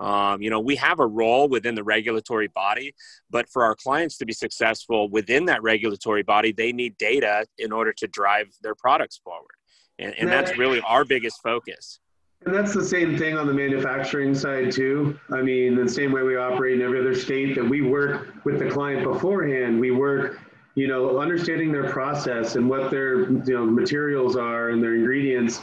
um, 0.00 0.40
you 0.40 0.48
know, 0.48 0.60
we 0.60 0.76
have 0.76 0.98
a 0.98 1.06
role 1.06 1.48
within 1.48 1.74
the 1.74 1.84
regulatory 1.84 2.48
body, 2.48 2.94
but 3.28 3.48
for 3.50 3.64
our 3.64 3.74
clients 3.74 4.16
to 4.18 4.26
be 4.26 4.32
successful 4.32 5.10
within 5.10 5.44
that 5.44 5.62
regulatory 5.62 6.22
body, 6.22 6.52
they 6.52 6.72
need 6.72 6.96
data 6.96 7.44
in 7.58 7.70
order 7.70 7.92
to 7.98 8.08
drive 8.08 8.46
their 8.62 8.74
products 8.74 9.20
forward. 9.22 9.52
And, 9.98 10.14
and 10.18 10.28
that's 10.30 10.56
really 10.56 10.80
our 10.80 11.04
biggest 11.04 11.42
focus. 11.42 12.00
And 12.46 12.54
that's 12.54 12.72
the 12.72 12.82
same 12.82 13.18
thing 13.18 13.36
on 13.36 13.46
the 13.46 13.52
manufacturing 13.52 14.34
side 14.34 14.72
too. 14.72 15.20
I 15.30 15.42
mean, 15.42 15.76
the 15.76 15.86
same 15.86 16.10
way 16.10 16.22
we 16.22 16.36
operate 16.36 16.72
in 16.74 16.82
every 16.82 16.98
other 16.98 17.14
state 17.14 17.54
that 17.56 17.68
we 17.68 17.82
work 17.82 18.34
with 18.46 18.58
the 18.58 18.70
client 18.70 19.04
beforehand, 19.04 19.78
we 19.78 19.90
work, 19.90 20.40
you 20.74 20.88
know, 20.88 21.18
understanding 21.18 21.70
their 21.70 21.90
process 21.90 22.56
and 22.56 22.66
what 22.66 22.90
their 22.90 23.30
you 23.30 23.54
know 23.54 23.66
materials 23.66 24.36
are 24.36 24.70
and 24.70 24.82
their 24.82 24.94
ingredients 24.94 25.60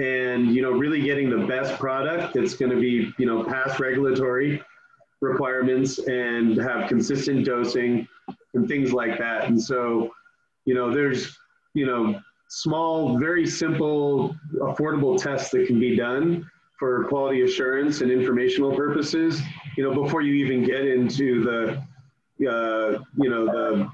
and 0.00 0.54
you 0.54 0.62
know 0.62 0.70
really 0.70 1.00
getting 1.00 1.28
the 1.28 1.46
best 1.46 1.78
product 1.78 2.34
that's 2.34 2.54
going 2.54 2.70
to 2.70 2.80
be 2.80 3.12
you 3.18 3.26
know 3.26 3.44
past 3.44 3.78
regulatory 3.80 4.62
requirements 5.20 5.98
and 5.98 6.56
have 6.56 6.88
consistent 6.88 7.44
dosing 7.44 8.08
and 8.54 8.66
things 8.66 8.92
like 8.92 9.18
that. 9.18 9.44
And 9.48 9.60
so 9.60 10.10
you 10.64 10.74
know 10.74 10.92
there's 10.92 11.36
you 11.74 11.86
know 11.86 12.20
small 12.48 13.18
very 13.18 13.46
simple 13.46 14.34
affordable 14.60 15.20
tests 15.20 15.50
that 15.50 15.66
can 15.66 15.78
be 15.78 15.96
done 15.96 16.48
for 16.78 17.04
quality 17.04 17.42
assurance 17.42 18.00
and 18.00 18.10
informational 18.10 18.74
purposes 18.74 19.40
you 19.76 19.84
know 19.84 19.94
before 20.02 20.22
you 20.22 20.34
even 20.34 20.64
get 20.64 20.84
into 20.84 21.44
the 21.44 22.48
uh, 22.50 22.98
you 23.18 23.30
know 23.30 23.44
the 23.46 23.88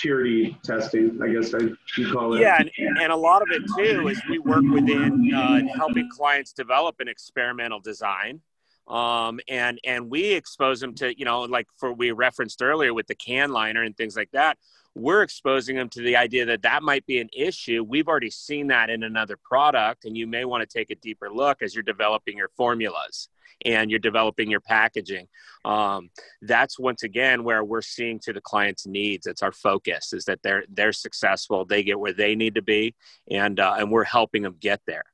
purity 0.00 0.56
testing, 0.62 1.20
I 1.22 1.28
guess 1.28 1.54
I 1.54 1.68
call 2.12 2.34
it. 2.34 2.40
Yeah, 2.40 2.58
and, 2.58 2.98
and 2.98 3.12
a 3.12 3.16
lot 3.16 3.42
of 3.42 3.48
it 3.50 3.62
too 3.76 4.08
is 4.08 4.20
we 4.28 4.38
work 4.38 4.62
within 4.62 5.32
uh, 5.34 5.60
helping 5.76 6.08
clients 6.10 6.52
develop 6.52 6.96
an 7.00 7.08
experimental 7.08 7.80
design. 7.80 8.40
Um, 8.88 9.38
and 9.48 9.78
and 9.84 10.08
we 10.08 10.32
expose 10.32 10.80
them 10.80 10.94
to 10.94 11.18
you 11.18 11.26
know 11.26 11.42
like 11.42 11.66
for 11.76 11.92
we 11.92 12.10
referenced 12.10 12.62
earlier 12.62 12.94
with 12.94 13.06
the 13.06 13.14
can 13.14 13.50
liner 13.50 13.82
and 13.82 13.94
things 13.94 14.16
like 14.16 14.30
that 14.32 14.56
we're 14.94 15.22
exposing 15.22 15.76
them 15.76 15.90
to 15.90 16.00
the 16.00 16.16
idea 16.16 16.46
that 16.46 16.62
that 16.62 16.82
might 16.82 17.04
be 17.04 17.20
an 17.20 17.28
issue 17.36 17.84
we've 17.86 18.08
already 18.08 18.30
seen 18.30 18.66
that 18.68 18.88
in 18.88 19.02
another 19.02 19.36
product 19.36 20.06
and 20.06 20.16
you 20.16 20.26
may 20.26 20.46
want 20.46 20.66
to 20.66 20.78
take 20.78 20.90
a 20.90 20.94
deeper 20.94 21.30
look 21.30 21.60
as 21.60 21.74
you're 21.74 21.82
developing 21.82 22.38
your 22.38 22.48
formulas 22.56 23.28
and 23.64 23.90
you're 23.90 23.98
developing 23.98 24.50
your 24.50 24.60
packaging. 24.60 25.26
Um, 25.64 26.10
that's 26.42 26.78
once 26.78 27.02
again 27.02 27.44
where 27.44 27.64
we're 27.64 27.82
seeing 27.82 28.18
to 28.20 28.32
the 28.32 28.40
client's 28.40 28.86
needs. 28.86 29.26
It's 29.26 29.42
our 29.42 29.52
focus 29.52 30.12
is 30.12 30.24
that 30.26 30.40
they're 30.42 30.64
they're 30.68 30.92
successful, 30.92 31.64
they 31.64 31.82
get 31.82 31.98
where 31.98 32.12
they 32.12 32.34
need 32.34 32.54
to 32.54 32.62
be, 32.62 32.94
and 33.30 33.58
uh, 33.60 33.76
and 33.78 33.90
we're 33.90 34.04
helping 34.04 34.42
them 34.42 34.56
get 34.60 34.80
there. 34.86 35.04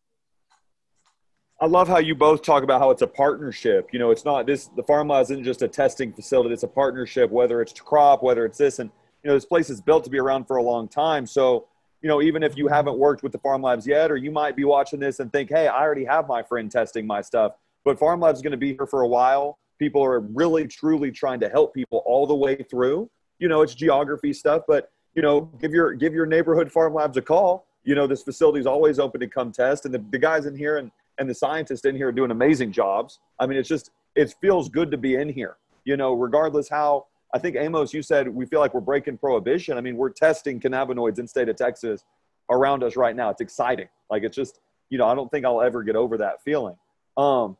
I 1.61 1.67
love 1.67 1.89
how 1.89 1.99
you 1.99 2.15
both 2.15 2.43
talk 2.43 2.63
about 2.63 2.81
how 2.81 2.91
it's 2.91 3.03
a 3.03 3.07
partnership. 3.07 3.89
You 3.93 3.99
know, 3.99 4.11
it's 4.11 4.25
not 4.25 4.47
this 4.47 4.67
the 4.77 4.83
PharmLab 4.83 5.23
isn't 5.23 5.45
just 5.45 5.63
a 5.63 5.69
testing 5.69 6.13
facility; 6.13 6.53
it's 6.53 6.63
a 6.63 6.69
partnership. 6.69 7.31
Whether 7.31 7.63
it's 7.63 7.73
crop, 7.73 8.23
whether 8.23 8.45
it's 8.45 8.59
this, 8.59 8.81
and 8.81 8.91
you 9.23 9.29
know, 9.29 9.35
this 9.35 9.47
place 9.47 9.71
is 9.71 9.81
built 9.81 10.05
to 10.05 10.11
be 10.11 10.19
around 10.19 10.47
for 10.47 10.57
a 10.57 10.63
long 10.63 10.89
time. 10.89 11.27
So 11.27 11.69
you 12.05 12.09
know, 12.09 12.21
even 12.21 12.43
if 12.43 12.55
you 12.55 12.69
haven't 12.69 12.99
worked 12.99 13.23
with 13.23 13.33
the 13.33 13.39
PharmLabs 13.39 13.87
yet, 13.87 14.11
or 14.11 14.19
you 14.19 14.31
might 14.31 14.57
be 14.57 14.65
watching 14.65 15.01
this 15.01 15.21
and 15.21 15.33
think, 15.33 15.49
hey, 15.49 15.69
I 15.69 15.81
already 15.81 16.05
have 16.05 16.29
my 16.29 16.43
friend 16.43 16.71
testing 16.71 17.07
my 17.07 17.23
stuff. 17.23 17.55
But 17.85 17.99
PharmLabs 17.99 18.35
is 18.35 18.43
going 18.43 18.53
to 18.53 18.57
be 18.57 18.75
here 18.75 18.87
for 18.87 19.03
a 19.03 19.09
while. 19.09 19.59
People 19.79 20.03
are 20.03 20.21
really, 20.21 20.67
truly 20.67 21.11
trying 21.11 21.41
to 21.41 21.49
help 21.49 21.75
people 21.75 22.03
all 22.07 22.27
the 22.27 22.35
way 22.35 22.57
through. 22.57 23.11
You 23.39 23.49
know, 23.49 23.63
it's 23.63 23.75
geography 23.75 24.33
stuff, 24.33 24.63
but 24.67 24.91
you 25.15 25.23
know, 25.23 25.43
give 25.61 25.73
your 25.73 25.93
give 25.93 26.15
your 26.15 26.27
neighborhood 26.27 26.71
PharmLabs 26.73 27.17
a 27.17 27.23
call. 27.23 27.67
You 27.85 27.95
know, 27.95 28.07
this 28.07 28.23
facility 28.23 28.61
is 28.61 28.67
always 28.67 28.99
open 28.99 29.21
to 29.21 29.27
come 29.27 29.53
test, 29.53 29.85
and 29.85 29.95
the, 29.95 30.05
the 30.11 30.19
guys 30.19 30.47
in 30.47 30.57
here 30.57 30.79
and 30.79 30.91
and 31.19 31.29
the 31.29 31.35
scientists 31.35 31.85
in 31.85 31.95
here 31.95 32.09
are 32.09 32.13
doing 32.13 32.31
amazing 32.31 32.73
jobs. 32.73 33.21
I 33.39 33.47
mean, 33.47 33.59
it's 33.59 33.69
just 33.69 33.91
it 34.15 34.35
feels 34.41 34.69
good 34.69 34.91
to 34.91 34.97
be 34.97 35.17
in 35.17 35.29
here. 35.29 35.57
You 35.85 35.97
know, 35.97 36.15
regardless 36.15 36.69
how 36.69 37.07
I 37.35 37.39
think 37.39 37.57
Amos, 37.57 37.93
you 37.93 38.03
said 38.03 38.29
we 38.29 38.47
feel 38.47 38.61
like 38.61 38.75
we're 38.75 38.81
breaking 38.81 39.19
prohibition. 39.19 39.77
I 39.77 39.81
mean, 39.81 39.97
we're 39.97 40.11
testing 40.11 40.61
cannabinoids 40.61 41.19
in 41.19 41.27
state 41.27 41.49
of 41.49 41.57
Texas 41.57 42.05
around 42.51 42.83
us 42.83 42.97
right 42.97 43.15
now. 43.15 43.31
It's 43.31 43.41
exciting. 43.41 43.89
Like 44.11 44.23
it's 44.23 44.37
just, 44.37 44.61
you 44.91 44.99
know, 44.99 45.07
I 45.07 45.15
don't 45.15 45.31
think 45.31 45.45
I'll 45.45 45.63
ever 45.63 45.83
get 45.83 45.97
over 45.97 46.17
that 46.19 46.43
feeling. 46.43 46.77
Um, 47.17 47.57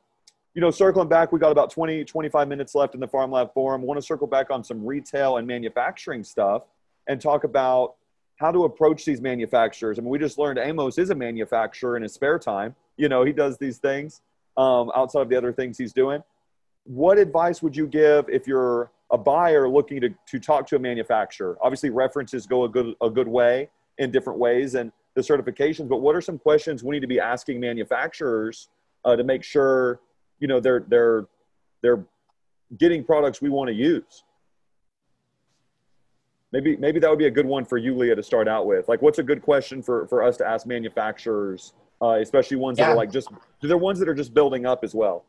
you 0.55 0.61
know, 0.61 0.71
circling 0.71 1.09
back, 1.09 1.33
we 1.33 1.41
got 1.41 1.51
about 1.51 1.71
20, 1.71 2.05
25 2.05 2.49
minutes 2.49 2.75
left 2.75 2.95
in 2.95 3.01
the 3.01 3.09
PharmLab 3.09 3.53
Forum. 3.53 3.83
Want 3.83 3.99
to 3.99 4.07
circle 4.07 4.29
back 4.29 4.51
on 4.51 4.63
some 4.63 4.85
retail 4.85 5.37
and 5.39 5.47
manufacturing 5.47 6.23
stuff 6.23 6.63
and 7.09 7.21
talk 7.21 7.43
about 7.45 7.95
how 8.37 8.53
to 8.53 8.65
approach 8.65 9.05
these 9.05 9.21
manufacturers. 9.21 9.99
I 9.99 10.03
mean, 10.03 10.11
we 10.11 10.19
just 10.19 10.39
learned 10.39 10.59
Amos 10.59 10.99
is 10.99 11.11
a 11.11 11.15
manufacturer 11.15 11.97
in 11.97 12.03
his 12.03 12.15
spare 12.15 12.39
time. 12.39 12.75
You 12.97 13.09
know, 13.09 13.25
he 13.25 13.33
does 13.33 13.59
these 13.59 13.79
things 13.79 14.21
um, 14.57 14.93
outside 14.95 15.23
of 15.23 15.29
the 15.29 15.37
other 15.37 15.53
things 15.53 15.77
he's 15.77 15.93
doing. 15.93 16.23
What 16.85 17.19
advice 17.19 17.63
would 17.63 17.77
you 17.77 17.87
give 17.87 18.29
if 18.29 18.47
you're 18.47 18.91
a 19.11 19.19
buyer 19.19 19.69
looking 19.69 20.01
to, 20.03 20.11
to 20.27 20.39
talk 20.39 20.67
to 20.69 20.77
a 20.77 20.79
manufacturer? 20.79 21.57
Obviously, 21.63 21.91
references 21.91 22.47
go 22.47 22.65
a 22.65 22.69
good, 22.69 22.95
a 23.01 23.11
good 23.11 23.29
way 23.29 23.71
in 23.99 24.13
different 24.13 24.39
ways 24.39 24.75
and 24.75 24.93
the 25.15 25.21
certifications, 25.21 25.89
but 25.89 25.99
what 25.99 26.15
are 26.17 26.21
some 26.21 26.39
questions 26.39 26.83
we 26.83 26.97
need 26.97 27.01
to 27.01 27.07
be 27.07 27.21
asking 27.21 27.61
manufacturers 27.61 28.69
uh, 29.05 29.15
to 29.15 29.23
make 29.23 29.45
sure, 29.45 30.01
you 30.45 30.49
know, 30.49 30.61
they're, 30.61 30.85
they're, 30.89 31.25
they're 31.81 32.05
getting 32.77 33.03
products 33.03 33.41
we 33.41 33.49
want 33.49 33.69
to 33.69 33.75
use? 33.75 34.25
Maybe, 36.53 36.77
maybe 36.77 37.01
that 37.01 37.09
would 37.09 37.19
be 37.19 37.29
a 37.29 37.31
good 37.31 37.47
one 37.47 37.65
for 37.65 37.79
you, 37.79 37.97
Leah, 37.97 38.15
to 38.15 38.23
start 38.23 38.47
out 38.47 38.67
with. 38.67 38.87
Like, 38.87 39.01
what's 39.01 39.19
a 39.19 39.23
good 39.23 39.41
question 39.41 39.83
for, 39.83 40.07
for 40.07 40.23
us 40.23 40.37
to 40.37 40.47
ask 40.47 40.67
manufacturers, 40.67 41.73
uh, 42.03 42.19
especially 42.21 42.59
ones 42.59 42.79
yeah. 42.79 42.89
that 42.89 42.93
are 42.93 42.97
like 42.97 43.11
just, 43.11 43.31
they're 43.63 43.79
ones 43.79 43.99
that 44.01 44.07
are 44.07 44.15
just 44.15 44.35
building 44.35 44.67
up 44.67 44.85
as 44.85 44.95
well? 44.95 45.25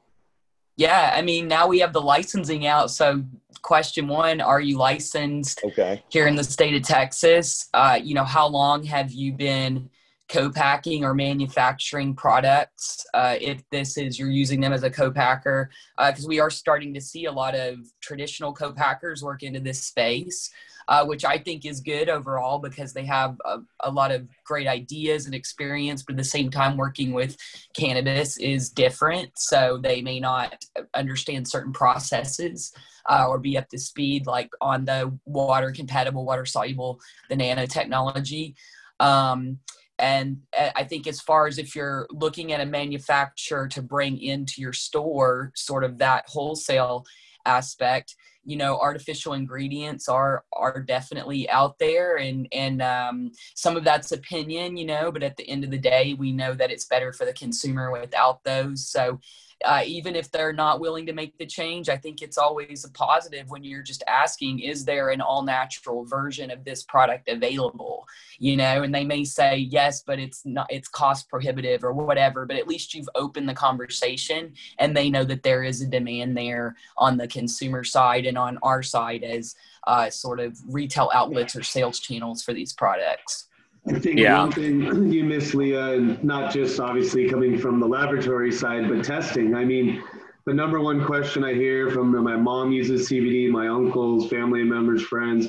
Yeah, 0.76 1.14
I 1.16 1.22
mean, 1.22 1.48
now 1.48 1.66
we 1.66 1.80
have 1.80 1.94
the 1.94 2.02
licensing 2.02 2.68
out. 2.68 2.92
So, 2.92 3.24
question 3.62 4.10
one 4.10 4.42
Are 4.42 4.60
you 4.60 4.78
licensed 4.78 5.62
okay. 5.64 6.04
here 6.10 6.28
in 6.28 6.36
the 6.36 6.44
state 6.44 6.76
of 6.76 6.82
Texas? 6.82 7.70
Uh, 7.74 7.98
you 8.04 8.16
know, 8.16 8.26
how 8.26 8.48
long 8.48 8.84
have 8.84 9.14
you 9.14 9.32
been 9.32 9.90
co 10.30 10.50
packing 10.50 11.04
or 11.04 11.14
manufacturing 11.14 12.16
products? 12.16 13.06
Uh, 13.14 13.36
if 13.40 13.62
this 13.72 13.98
is 13.98 14.18
you're 14.18 14.30
using 14.30 14.62
them 14.62 14.74
as 14.74 14.84
a 14.84 14.90
co 14.90 15.12
packer, 15.12 15.70
because 15.98 16.26
uh, 16.26 16.30
we 16.30 16.40
are 16.40 16.50
starting 16.50 16.94
to 16.94 17.02
see 17.02 17.26
a 17.26 17.32
lot 17.32 17.56
of 17.56 17.80
traditional 18.02 18.54
co 18.54 18.72
packers 18.72 19.24
work 19.24 19.44
into 19.44 19.60
this 19.60 19.84
space 19.84 20.50
uh, 20.88 21.06
which 21.06 21.26
I 21.26 21.38
think 21.38 21.66
is 21.66 21.82
good 21.82 22.10
overall 22.10 22.60
because 22.60 22.94
they 22.94 23.06
have 23.06 23.38
a, 23.46 23.60
a, 23.82 23.92
lot 23.92 24.12
of 24.12 24.28
great 24.44 24.68
ideas 24.68 25.26
and 25.26 25.34
experience, 25.34 26.04
but 26.04 26.14
at 26.14 26.18
the 26.18 26.24
same 26.24 26.52
time, 26.52 26.78
working 26.78 27.12
with 27.12 27.38
cannabis 27.76 28.38
is 28.38 28.70
different. 28.70 29.32
So 29.36 29.80
they 29.82 30.02
may 30.02 30.20
not 30.20 30.64
understand 30.94 31.48
certain 31.48 31.74
processes 31.74 32.72
uh, 33.10 33.26
or 33.28 33.40
be 33.40 33.58
up 33.58 33.68
to 33.70 33.80
speed, 33.80 34.28
like 34.28 34.50
on 34.62 34.86
the 34.86 35.18
water 35.26 35.72
compatible, 35.72 36.26
water 36.26 36.46
soluble, 36.46 37.00
the 37.30 37.36
nanotechnology. 37.36 38.54
Um, 39.00 39.60
and 39.98 40.42
uh, 40.58 40.72
I 40.76 40.84
think, 40.84 41.08
as 41.08 41.22
far 41.22 41.48
as 41.48 41.58
if 41.58 41.76
you're 41.76 42.08
looking 42.12 42.52
at 42.52 42.62
a 42.62 42.66
manufacturer 42.66 43.68
to 43.70 43.82
bring 43.82 44.22
into 44.22 44.62
your 44.62 44.74
store, 44.74 45.52
sort 45.56 45.84
of 45.84 46.00
that 46.00 46.26
wholesale 46.28 47.06
aspect, 47.46 48.16
you 48.46 48.56
know 48.56 48.78
artificial 48.80 49.34
ingredients 49.34 50.08
are 50.08 50.46
are 50.54 50.82
definitely 50.82 51.50
out 51.50 51.78
there. 51.80 52.18
And 52.18 52.48
and 52.52 52.82
um, 52.82 53.32
some 53.56 53.76
of 53.76 53.84
that's 53.84 54.12
opinion 54.12 54.78
you 54.78 54.86
know 54.86 55.12
but 55.12 55.24
at 55.24 55.36
the 55.36 55.50
end 55.50 55.64
of 55.64 55.72
the 55.72 55.78
day 55.78 56.16
we 56.18 56.32
know 56.32 56.54
that 56.54 56.72
it's 56.72 56.86
better 56.86 57.12
for 57.12 57.26
the 57.26 57.34
consumer 57.34 57.92
without 57.92 58.44
those. 58.44 58.88
So 58.88 59.20
uh, 59.64 59.82
even 59.86 60.16
if 60.16 60.30
they're 60.32 60.54
not 60.54 60.80
willing 60.80 61.06
to 61.06 61.14
make 61.14 61.38
the 61.38 61.46
change, 61.46 61.88
I 61.88 61.98
think 61.98 62.22
it's 62.22 62.38
always 62.38 62.84
a 62.84 62.92
positive 62.92 63.50
when 63.50 63.64
you're 63.64 63.82
just 63.82 64.04
asking, 64.08 64.60
is 64.60 64.84
there 64.84 65.10
an 65.10 65.22
all 65.22 65.44
natural 65.44 66.04
version 66.04 66.52
of 66.52 66.66
this 66.66 66.84
product 66.84 67.30
available? 67.30 68.06
You 68.38 68.58
know, 68.58 68.84
and 68.84 68.94
they 68.94 69.06
may 69.06 69.24
say 69.24 69.58
yes, 69.58 70.04
but 70.06 70.20
it's 70.20 70.46
not, 70.46 70.68
it's 70.70 70.90
cost 70.90 71.30
prohibitive 71.30 71.84
or 71.84 71.94
whatever, 71.94 72.46
but 72.46 72.58
at 72.58 72.68
least 72.68 72.94
you've 72.94 73.10
opened 73.16 73.48
the 73.48 73.54
conversation 73.54 74.54
and 74.80 74.96
they 74.96 75.10
know 75.10 75.24
that 75.24 75.44
there 75.44 75.64
is 75.64 75.82
a 75.82 75.88
demand 75.88 76.36
there 76.36 76.76
on 76.98 77.18
the 77.18 77.28
consumer 77.28 77.84
side 77.84 78.26
and 78.26 78.38
on 78.38 78.60
our 78.62 78.84
side 78.84 79.24
as 79.24 79.56
uh, 79.88 80.10
sort 80.10 80.40
of 80.40 80.58
retail 80.68 81.10
outlets 81.14 81.56
or 81.56 81.64
sales 81.64 82.00
channels 82.00 82.44
for 82.44 82.54
these 82.54 82.74
products. 82.74 83.48
I 83.88 84.00
think 84.00 84.20
yeah. 84.20 84.42
one 84.42 84.52
thing 84.52 85.12
you 85.12 85.24
miss, 85.24 85.54
Leah, 85.54 85.94
and 85.94 86.24
not 86.24 86.52
just 86.52 86.80
obviously 86.80 87.30
coming 87.30 87.58
from 87.58 87.80
the 87.80 87.86
laboratory 87.86 88.52
side, 88.52 88.90
but 88.90 89.04
testing. 89.04 89.54
I 89.54 89.64
mean, 89.64 90.04
the 90.46 90.54
number 90.54 90.80
one 90.80 91.06
question 91.06 91.44
I 91.44 91.54
hear 91.54 91.92
from 91.92 92.12
my 92.24 92.36
mom 92.36 92.72
uses 92.72 93.10
CBD, 93.10 93.50
my 93.50 93.68
uncles, 93.68 94.30
family 94.30 94.64
members, 94.64 95.04
friends, 95.04 95.48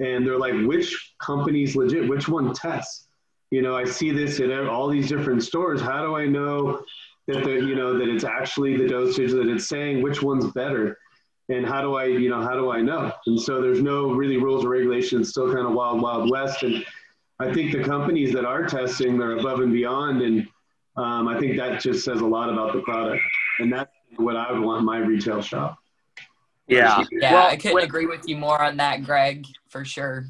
and 0.00 0.26
they're 0.26 0.38
like, 0.38 0.54
which 0.66 1.14
company's 1.20 1.76
legit? 1.76 2.08
Which 2.08 2.28
one 2.28 2.52
tests? 2.52 3.08
You 3.50 3.62
know, 3.62 3.76
I 3.76 3.84
see 3.84 4.10
this 4.10 4.40
in 4.40 4.52
all 4.66 4.88
these 4.88 5.08
different 5.08 5.42
stores. 5.42 5.80
How 5.80 6.04
do 6.04 6.16
I 6.16 6.26
know 6.26 6.82
that 7.28 7.44
the, 7.44 7.52
you 7.52 7.74
know, 7.74 7.96
that 7.98 8.08
it's 8.08 8.24
actually 8.24 8.76
the 8.76 8.86
dosage 8.86 9.32
that 9.32 9.48
it's 9.48 9.68
saying? 9.68 10.02
Which 10.02 10.22
one's 10.22 10.52
better? 10.52 10.98
And 11.48 11.64
how 11.66 11.80
do 11.80 11.94
I, 11.94 12.04
you 12.04 12.28
know, 12.28 12.42
how 12.42 12.54
do 12.54 12.70
I 12.70 12.80
know? 12.80 13.10
And 13.26 13.40
so 13.40 13.62
there's 13.62 13.82
no 13.82 14.12
really 14.12 14.36
rules 14.36 14.64
or 14.64 14.68
regulations. 14.68 15.30
Still 15.30 15.52
kind 15.52 15.66
of 15.66 15.72
wild, 15.72 16.02
wild 16.02 16.30
west. 16.30 16.62
And 16.62 16.84
I 17.40 17.52
think 17.52 17.72
the 17.72 17.84
companies 17.84 18.32
that 18.32 18.44
are 18.44 18.66
testing, 18.66 19.16
they're 19.16 19.38
above 19.38 19.60
and 19.60 19.72
beyond, 19.72 20.22
and 20.22 20.48
um, 20.96 21.28
I 21.28 21.38
think 21.38 21.56
that 21.56 21.80
just 21.80 22.04
says 22.04 22.20
a 22.20 22.26
lot 22.26 22.50
about 22.50 22.72
the 22.72 22.80
product, 22.80 23.22
and 23.60 23.72
that's 23.72 23.92
what 24.16 24.36
I 24.36 24.50
would 24.50 24.60
want 24.60 24.80
in 24.80 24.84
my 24.84 24.98
retail 24.98 25.40
shop. 25.40 25.78
Yeah, 26.66 27.04
yeah, 27.12 27.32
well, 27.32 27.46
I 27.46 27.56
couldn't 27.56 27.74
when, 27.74 27.84
agree 27.84 28.06
with 28.06 28.28
you 28.28 28.36
more 28.36 28.60
on 28.60 28.76
that, 28.78 29.04
Greg, 29.04 29.46
for 29.68 29.84
sure. 29.84 30.26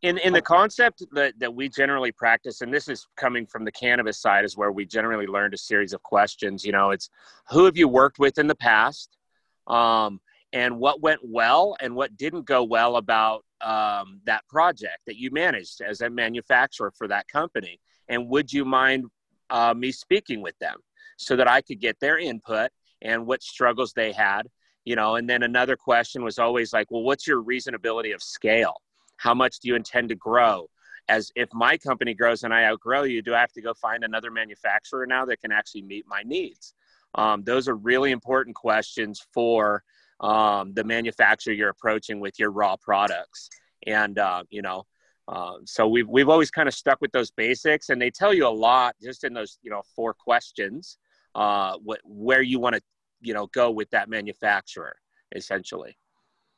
In 0.00 0.16
in 0.18 0.32
the 0.32 0.40
concept 0.40 1.04
that 1.12 1.34
that 1.38 1.54
we 1.54 1.68
generally 1.68 2.12
practice, 2.12 2.62
and 2.62 2.72
this 2.72 2.88
is 2.88 3.06
coming 3.16 3.46
from 3.46 3.64
the 3.64 3.72
cannabis 3.72 4.18
side, 4.18 4.44
is 4.44 4.56
where 4.56 4.72
we 4.72 4.86
generally 4.86 5.26
learned 5.26 5.52
a 5.52 5.58
series 5.58 5.92
of 5.92 6.02
questions. 6.02 6.64
You 6.64 6.72
know, 6.72 6.90
it's 6.90 7.10
who 7.50 7.66
have 7.66 7.76
you 7.76 7.88
worked 7.88 8.18
with 8.18 8.38
in 8.38 8.46
the 8.46 8.54
past, 8.54 9.18
um, 9.66 10.20
and 10.52 10.78
what 10.78 11.02
went 11.02 11.20
well 11.22 11.76
and 11.80 11.94
what 11.94 12.16
didn't 12.16 12.46
go 12.46 12.64
well 12.64 12.96
about 12.96 13.44
um, 13.60 14.20
that 14.24 14.46
project 14.48 14.98
that 15.06 15.16
you 15.16 15.30
managed 15.30 15.80
as 15.80 16.00
a 16.00 16.10
manufacturer 16.10 16.92
for 16.96 17.08
that 17.08 17.28
company? 17.28 17.80
And 18.08 18.28
would 18.28 18.52
you 18.52 18.64
mind 18.64 19.06
uh, 19.50 19.74
me 19.74 19.92
speaking 19.92 20.40
with 20.40 20.58
them 20.58 20.76
so 21.16 21.36
that 21.36 21.48
I 21.48 21.60
could 21.60 21.80
get 21.80 21.98
their 22.00 22.18
input 22.18 22.70
and 23.02 23.26
what 23.26 23.42
struggles 23.42 23.92
they 23.92 24.12
had? 24.12 24.42
You 24.84 24.96
know, 24.96 25.16
and 25.16 25.28
then 25.28 25.42
another 25.42 25.76
question 25.76 26.24
was 26.24 26.38
always 26.38 26.72
like, 26.72 26.90
well, 26.90 27.02
what's 27.02 27.26
your 27.26 27.42
reasonability 27.42 28.14
of 28.14 28.22
scale? 28.22 28.80
How 29.16 29.34
much 29.34 29.58
do 29.58 29.68
you 29.68 29.74
intend 29.74 30.08
to 30.10 30.14
grow? 30.14 30.68
As 31.08 31.30
if 31.34 31.48
my 31.52 31.76
company 31.76 32.14
grows 32.14 32.42
and 32.42 32.54
I 32.54 32.64
outgrow 32.64 33.02
you, 33.02 33.22
do 33.22 33.34
I 33.34 33.40
have 33.40 33.52
to 33.52 33.62
go 33.62 33.74
find 33.74 34.04
another 34.04 34.30
manufacturer 34.30 35.06
now 35.06 35.24
that 35.26 35.40
can 35.40 35.52
actually 35.52 35.82
meet 35.82 36.04
my 36.06 36.22
needs? 36.24 36.74
Um, 37.14 37.42
those 37.42 37.68
are 37.68 37.74
really 37.74 38.12
important 38.12 38.54
questions 38.54 39.26
for 39.32 39.82
um, 40.20 40.72
the 40.74 40.84
manufacturer 40.84 41.52
you're 41.52 41.70
approaching 41.70 42.20
with 42.20 42.38
your 42.38 42.50
raw 42.50 42.76
products. 42.76 43.48
And, 43.86 44.18
uh, 44.18 44.44
you 44.50 44.62
know, 44.62 44.86
uh, 45.28 45.54
so 45.64 45.86
we've, 45.86 46.08
we've 46.08 46.28
always 46.28 46.50
kind 46.50 46.68
of 46.68 46.74
stuck 46.74 47.00
with 47.00 47.12
those 47.12 47.30
basics 47.30 47.90
and 47.90 48.00
they 48.00 48.10
tell 48.10 48.32
you 48.32 48.46
a 48.46 48.48
lot 48.48 48.96
just 49.02 49.24
in 49.24 49.34
those, 49.34 49.58
you 49.62 49.70
know, 49.70 49.82
four 49.94 50.14
questions, 50.14 50.98
uh, 51.34 51.76
what, 51.84 52.00
where 52.04 52.42
you 52.42 52.58
want 52.58 52.74
to, 52.74 52.82
you 53.20 53.34
know, 53.34 53.46
go 53.48 53.70
with 53.70 53.90
that 53.90 54.08
manufacturer 54.08 54.96
essentially. 55.34 55.96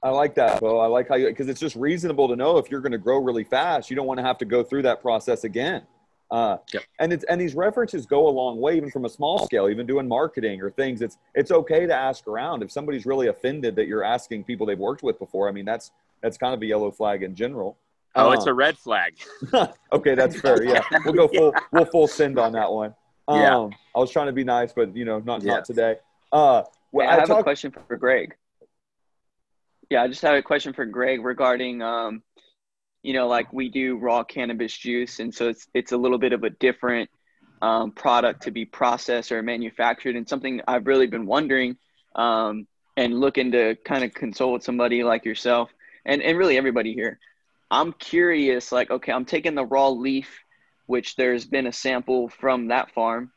I 0.03 0.11
like 0.11 0.35
that, 0.37 0.63
Well, 0.63 0.81
I 0.81 0.87
like 0.87 1.09
how 1.09 1.17
you, 1.17 1.27
because 1.27 1.49
it's 1.49 1.61
just 1.61 1.77
reasonable 1.77 2.27
to 2.29 2.37
know 2.37 2.57
if 2.57 2.71
you're 2.71 2.81
going 2.81 2.93
to 2.93 2.99
grow 2.99 3.19
really 3.19 3.45
fast, 3.45 3.91
you 3.91 3.97
don't 3.97 4.07
want 4.07 4.19
to 4.19 4.25
have 4.25 4.39
to 4.39 4.47
go 4.47 4.63
through 4.63 4.83
that 4.83 5.03
process 5.03 5.45
again. 5.45 5.83
Uh, 6.31 6.59
yep. 6.73 6.85
And 7.01 7.13
it's 7.13 7.25
and 7.25 7.41
these 7.41 7.55
references 7.55 8.07
go 8.07 8.29
a 8.29 8.31
long 8.31 8.61
way, 8.61 8.77
even 8.77 8.91
from 8.91 9.05
a 9.05 9.09
small 9.09 9.45
scale, 9.45 9.69
even 9.69 9.87
doing 9.87 10.07
marketing 10.07 10.63
or 10.63 10.71
things. 10.71 11.03
It's 11.03 11.19
it's 11.35 11.51
okay 11.51 11.87
to 11.87 11.95
ask 11.95 12.27
around 12.29 12.63
if 12.63 12.71
somebody's 12.71 13.05
really 13.05 13.27
offended 13.27 13.75
that 13.77 13.89
you're 13.89 14.05
asking 14.05 14.45
people 14.45 14.65
they've 14.65 14.79
worked 14.79 15.03
with 15.03 15.19
before. 15.19 15.49
I 15.49 15.53
mean, 15.53 15.65
that's 15.65 15.91
that's 16.23 16.39
kind 16.39 16.55
of 16.55 16.63
a 16.63 16.67
yellow 16.67 16.91
flag 16.91 17.23
in 17.25 17.35
general. 17.35 17.77
Oh, 18.15 18.33
it's 18.33 18.47
uh, 18.47 18.51
a 18.51 18.55
red 18.55 18.79
flag. 18.79 19.15
okay, 19.93 20.15
that's 20.15 20.41
fair. 20.41 20.63
Yeah, 20.63 20.83
we'll 21.05 21.15
go 21.15 21.29
full 21.35 21.53
yeah. 21.55 21.61
we'll 21.73 21.85
full 21.85 22.07
send 22.07 22.39
on 22.39 22.53
that 22.53 22.71
one. 22.71 22.95
Um, 23.29 23.39
yeah. 23.39 23.79
I 23.95 24.01
was 24.01 24.11
trying 24.11 24.27
to 24.27 24.33
be 24.33 24.43
nice, 24.43 24.73
but 24.73 24.97
you 24.97 25.05
know, 25.05 25.21
not 25.21 25.45
yeah. 25.45 25.53
not 25.53 25.65
today. 25.65 25.99
Uh, 26.33 26.65
well, 26.91 27.09
I, 27.09 27.13
I 27.13 27.15
have 27.21 27.29
talk- 27.29 27.39
a 27.39 27.43
question 27.45 27.73
for 27.87 27.97
Greg. 27.97 28.35
Yeah, 29.89 30.03
I 30.03 30.09
just 30.09 30.23
have 30.23 30.35
a 30.35 30.43
question 30.43 30.73
for 30.73 30.85
Greg 30.85 31.25
regarding 31.25 31.81
um, 31.81 32.25
you 33.03 33.13
know, 33.13 33.29
like 33.29 33.53
we 33.53 33.69
do 33.69 33.97
raw 33.97 34.25
cannabis 34.25 34.77
juice, 34.77 35.21
and 35.21 35.35
so 35.35 35.49
it's 35.49 35.67
it's 35.75 35.93
a 35.93 35.97
little 35.97 36.19
bit 36.19 36.33
of 36.33 36.45
a 36.45 36.51
different 36.51 37.11
um, 37.63 37.93
product 37.93 38.43
to 38.43 38.51
be 38.51 38.65
processed 38.65 39.33
or 39.33 39.43
manufactured, 39.43 40.17
and 40.17 40.29
something 40.29 40.61
I've 40.67 40.87
really 40.87 41.07
been 41.07 41.27
wondering 41.27 41.77
um, 42.15 42.67
and 42.97 43.19
looking 43.19 43.53
to 43.53 43.77
kind 43.85 44.05
of 44.05 44.13
consult 44.13 44.53
with 44.53 44.65
somebody 44.65 45.03
like 45.03 45.25
yourself, 45.25 45.71
and 46.05 46.23
and 46.23 46.37
really 46.37 46.59
everybody 46.59 46.93
here. 46.95 47.19
I'm 47.71 47.93
curious, 47.93 48.73
like, 48.73 48.91
okay, 48.91 49.13
I'm 49.13 49.25
taking 49.25 49.55
the 49.55 49.65
raw 49.65 49.91
leaf, 49.91 50.41
which 50.87 51.15
there's 51.15 51.47
been 51.47 51.69
a 51.69 51.73
sample 51.73 52.29
from 52.29 52.69
that 52.69 52.93
farm, 52.93 53.31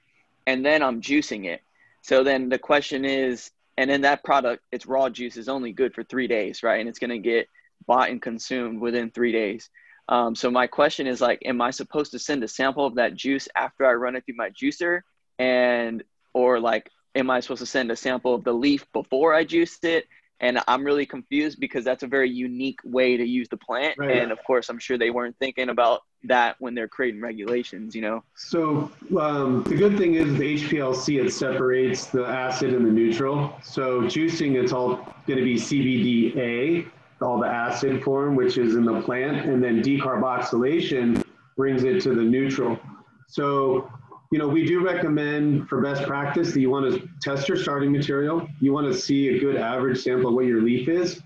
and 0.48 0.66
then 0.66 0.82
I'm 0.82 1.02
juicing 1.02 1.46
it. 1.46 1.62
So 2.02 2.24
then 2.24 2.50
the 2.50 2.58
question 2.58 3.06
is, 3.06 3.52
and 3.78 3.92
in 3.92 4.02
that 4.02 4.24
product, 4.24 4.64
its 4.72 4.86
raw 4.88 5.10
juice 5.10 5.38
is 5.38 5.50
only 5.50 5.72
good 5.72 5.94
for 5.94 6.04
three 6.04 6.28
days, 6.28 6.64
right? 6.64 6.80
And 6.80 6.90
it's 6.90 7.00
going 7.00 7.12
to 7.12 7.20
get 7.20 7.48
bought 7.86 8.10
and 8.10 8.22
consumed 8.22 8.80
within 8.80 9.10
three 9.10 9.32
days. 9.32 9.70
Um, 10.10 10.36
so 10.36 10.52
my 10.52 10.68
question 10.68 11.08
is 11.08 11.22
like, 11.22 11.42
am 11.46 11.62
I 11.62 11.72
supposed 11.72 12.12
to 12.12 12.20
send 12.20 12.44
a 12.44 12.48
sample 12.48 12.86
of 12.86 12.96
that 12.96 13.16
juice 13.16 13.48
after 13.56 13.86
I 13.86 13.94
run 13.94 14.16
it 14.16 14.26
through 14.26 14.36
my 14.36 14.50
juicer, 14.50 15.02
and 15.40 16.04
or 16.34 16.60
like, 16.60 16.90
am 17.16 17.30
I 17.30 17.40
supposed 17.40 17.62
to 17.62 17.66
send 17.66 17.92
a 17.92 17.96
sample 17.96 18.34
of 18.34 18.44
the 18.44 18.54
leaf 18.54 18.86
before 18.92 19.34
I 19.34 19.44
juiced 19.44 19.86
it? 19.86 20.08
And 20.40 20.60
I'm 20.68 20.84
really 20.84 21.06
confused 21.06 21.60
because 21.60 21.86
that's 21.86 22.04
a 22.04 22.08
very 22.08 22.30
unique 22.30 22.80
way 22.84 23.16
to 23.16 23.24
use 23.26 23.48
the 23.48 23.56
plant. 23.56 23.98
Right. 23.98 24.18
And 24.18 24.32
of 24.32 24.44
course, 24.44 24.68
I'm 24.68 24.80
sure 24.80 24.98
they 24.98 25.10
weren't 25.10 25.38
thinking 25.40 25.70
about 25.70 26.02
that 26.26 26.58
when 26.60 26.76
they're 26.76 26.88
creating 26.88 27.22
regulations, 27.22 27.96
you 27.96 28.02
know? 28.02 28.24
So 28.36 28.92
um, 29.18 29.64
the 29.64 29.76
good 29.76 29.98
thing 29.98 30.16
is 30.16 30.36
the 30.38 30.56
HPLC, 30.56 31.24
it 31.24 31.32
separates 31.32 32.08
the 32.08 32.26
acid 32.26 32.74
and 32.74 32.86
the 32.86 32.92
neutral. 32.92 33.58
So 33.64 34.02
juicing, 34.02 34.62
it's 34.62 34.74
all 34.74 34.96
going 35.28 35.40
to 35.40 35.46
be 35.46 35.56
CBDA, 35.56 36.90
all 37.24 37.40
the 37.40 37.48
acid 37.48 38.04
form, 38.04 38.36
which 38.36 38.58
is 38.58 38.76
in 38.76 38.86
the 38.86 39.02
plant, 39.02 39.50
and 39.50 39.64
then 39.64 39.82
decarboxylation 39.82 41.24
brings 41.56 41.84
it 41.84 42.02
to 42.02 42.14
the 42.14 42.22
neutral. 42.22 42.80
So, 43.28 43.90
you 44.32 44.40
know, 44.40 44.48
we 44.48 44.66
do 44.66 44.84
recommend 44.84 45.68
for 45.70 45.82
best 45.82 46.04
practice 46.04 46.54
that 46.54 46.60
you 46.60 46.70
want 46.70 46.92
to 46.92 47.08
test 47.22 47.48
your 47.48 47.58
starting 47.58 47.92
material. 47.92 48.48
You 48.60 48.74
want 48.74 48.92
to 48.92 48.98
see 48.98 49.30
a 49.30 49.40
good 49.40 49.56
average 49.56 50.02
sample 50.02 50.30
of 50.30 50.36
what 50.36 50.46
your 50.46 50.62
leaf 50.62 50.88
is. 50.88 51.22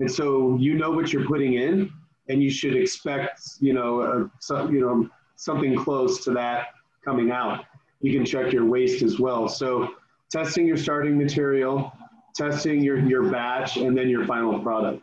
And 0.00 0.10
so 0.10 0.56
you 0.58 0.74
know 0.74 0.90
what 0.90 1.12
you're 1.12 1.26
putting 1.26 1.54
in, 1.54 1.92
and 2.28 2.42
you 2.42 2.50
should 2.50 2.76
expect, 2.76 3.40
you 3.60 3.72
know, 3.72 4.30
a, 4.50 4.72
you 4.72 4.80
know, 4.80 5.08
something 5.36 5.76
close 5.76 6.24
to 6.24 6.30
that 6.32 6.68
coming 7.04 7.30
out. 7.30 7.64
You 8.00 8.12
can 8.12 8.24
check 8.24 8.52
your 8.52 8.64
waste 8.64 9.02
as 9.02 9.18
well. 9.18 9.48
So 9.48 9.94
testing 10.30 10.66
your 10.66 10.76
starting 10.76 11.16
material, 11.18 11.92
testing 12.34 12.82
your, 12.82 12.98
your 12.98 13.30
batch, 13.30 13.76
and 13.76 13.96
then 13.96 14.08
your 14.08 14.26
final 14.26 14.58
product. 14.60 15.02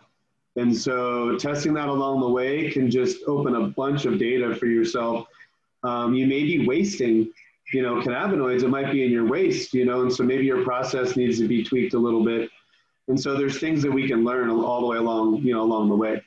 And 0.57 0.76
so 0.76 1.38
testing 1.38 1.73
that 1.76 1.88
along 1.88 2.19
the 2.19 2.30
way 2.30 2.69
can 2.72 2.91
just 2.91 3.23
open 3.28 3.56
a 3.56 3.68
bunch 3.68 4.06
of 4.06 4.19
data 4.19 4.53
for 4.56 4.65
yourself. 4.65 5.28
Um, 5.84 6.14
you 6.14 6.28
may 6.28 6.44
be 6.44 6.65
wasting, 6.65 7.32
you 7.73 7.82
know, 7.82 8.02
cannabinoids. 8.02 8.64
It 8.64 8.68
might 8.68 8.91
be 8.91 9.06
in 9.06 9.11
your 9.11 9.28
waste, 9.28 9.73
you 9.73 9.86
know, 9.86 10.02
and 10.02 10.11
so 10.14 10.23
maybe 10.23 10.45
your 10.45 10.64
process 10.64 11.15
needs 11.15 11.40
to 11.40 11.48
be 11.48 11.64
tweaked 11.64 11.94
a 11.94 11.99
little 11.99 12.23
bit. 12.23 12.49
And 13.07 13.19
so 13.19 13.36
there's 13.36 13.60
things 13.60 13.82
that 13.84 13.91
we 13.91 14.07
can 14.07 14.23
learn 14.23 14.49
all 14.49 14.82
the 14.82 14.88
way 14.88 14.98
along, 14.98 15.38
you 15.38 15.53
know, 15.53 15.61
along 15.61 15.90
the 15.90 15.95
way. 15.95 16.22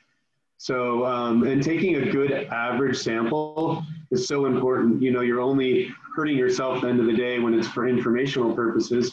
So, 0.57 1.05
um, 1.05 1.43
and 1.43 1.61
taking 1.61 1.97
a 1.97 2.11
good 2.11 2.31
average 2.31 2.97
sample 2.97 3.83
is 4.11 4.27
so 4.27 4.45
important. 4.45 5.01
You 5.01 5.11
know, 5.11 5.21
you're 5.21 5.41
only 5.41 5.93
hurting 6.15 6.37
yourself 6.37 6.77
at 6.77 6.81
the 6.83 6.87
end 6.87 6.99
of 6.99 7.05
the 7.05 7.15
day 7.15 7.39
when 7.39 7.53
it's 7.53 7.67
for 7.67 7.87
informational 7.87 8.55
purposes. 8.55 9.11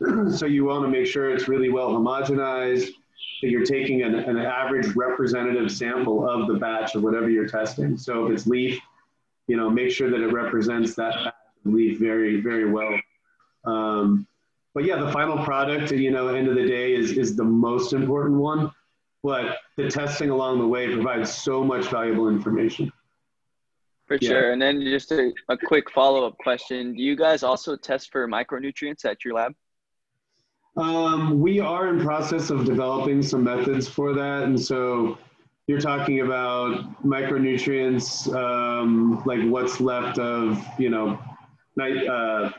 so 0.36 0.46
you 0.46 0.64
want 0.64 0.84
to 0.84 0.88
make 0.88 1.06
sure 1.06 1.30
it's 1.30 1.48
really 1.48 1.70
well 1.70 1.90
homogenized, 1.90 2.90
that 3.44 3.50
you're 3.50 3.66
taking 3.66 4.02
an, 4.04 4.14
an 4.14 4.38
average 4.38 4.96
representative 4.96 5.70
sample 5.70 6.26
of 6.26 6.48
the 6.48 6.54
batch 6.54 6.94
of 6.94 7.02
whatever 7.02 7.28
you're 7.28 7.46
testing. 7.46 7.94
So 7.94 8.24
if 8.24 8.32
it's 8.32 8.46
leaf, 8.46 8.80
you 9.48 9.58
know, 9.58 9.68
make 9.68 9.90
sure 9.90 10.10
that 10.10 10.22
it 10.22 10.32
represents 10.32 10.94
that 10.94 11.34
leaf 11.66 12.00
very, 12.00 12.40
very 12.40 12.70
well. 12.70 12.98
Um, 13.66 14.26
but 14.72 14.84
yeah, 14.86 14.96
the 14.96 15.12
final 15.12 15.44
product, 15.44 15.92
you 15.92 16.10
know, 16.10 16.28
end 16.28 16.48
of 16.48 16.54
the 16.54 16.66
day 16.66 16.94
is, 16.94 17.18
is 17.18 17.36
the 17.36 17.44
most 17.44 17.92
important 17.92 18.40
one. 18.40 18.72
But 19.22 19.58
the 19.76 19.90
testing 19.90 20.30
along 20.30 20.60
the 20.60 20.66
way 20.66 20.90
provides 20.94 21.30
so 21.30 21.62
much 21.62 21.88
valuable 21.88 22.30
information. 22.30 22.90
For 24.06 24.16
yeah. 24.22 24.28
sure. 24.30 24.52
And 24.52 24.62
then 24.62 24.80
just 24.80 25.12
a, 25.12 25.32
a 25.50 25.58
quick 25.58 25.90
follow 25.90 26.26
up 26.26 26.38
question 26.38 26.94
Do 26.94 27.02
you 27.02 27.14
guys 27.14 27.42
also 27.42 27.76
test 27.76 28.10
for 28.10 28.26
micronutrients 28.26 29.04
at 29.04 29.22
your 29.22 29.34
lab? 29.34 29.52
Um, 30.76 31.38
we 31.40 31.60
are 31.60 31.88
in 31.88 32.00
process 32.00 32.50
of 32.50 32.64
developing 32.64 33.22
some 33.22 33.44
methods 33.44 33.88
for 33.88 34.12
that, 34.14 34.42
and 34.42 34.60
so 34.60 35.18
you're 35.66 35.80
talking 35.80 36.20
about 36.20 37.02
micronutrients, 37.04 38.32
um, 38.34 39.22
like 39.24 39.40
what's 39.44 39.80
left 39.80 40.18
of 40.18 40.62
you 40.78 40.90
know, 40.90 41.18
uh, 41.80 42.50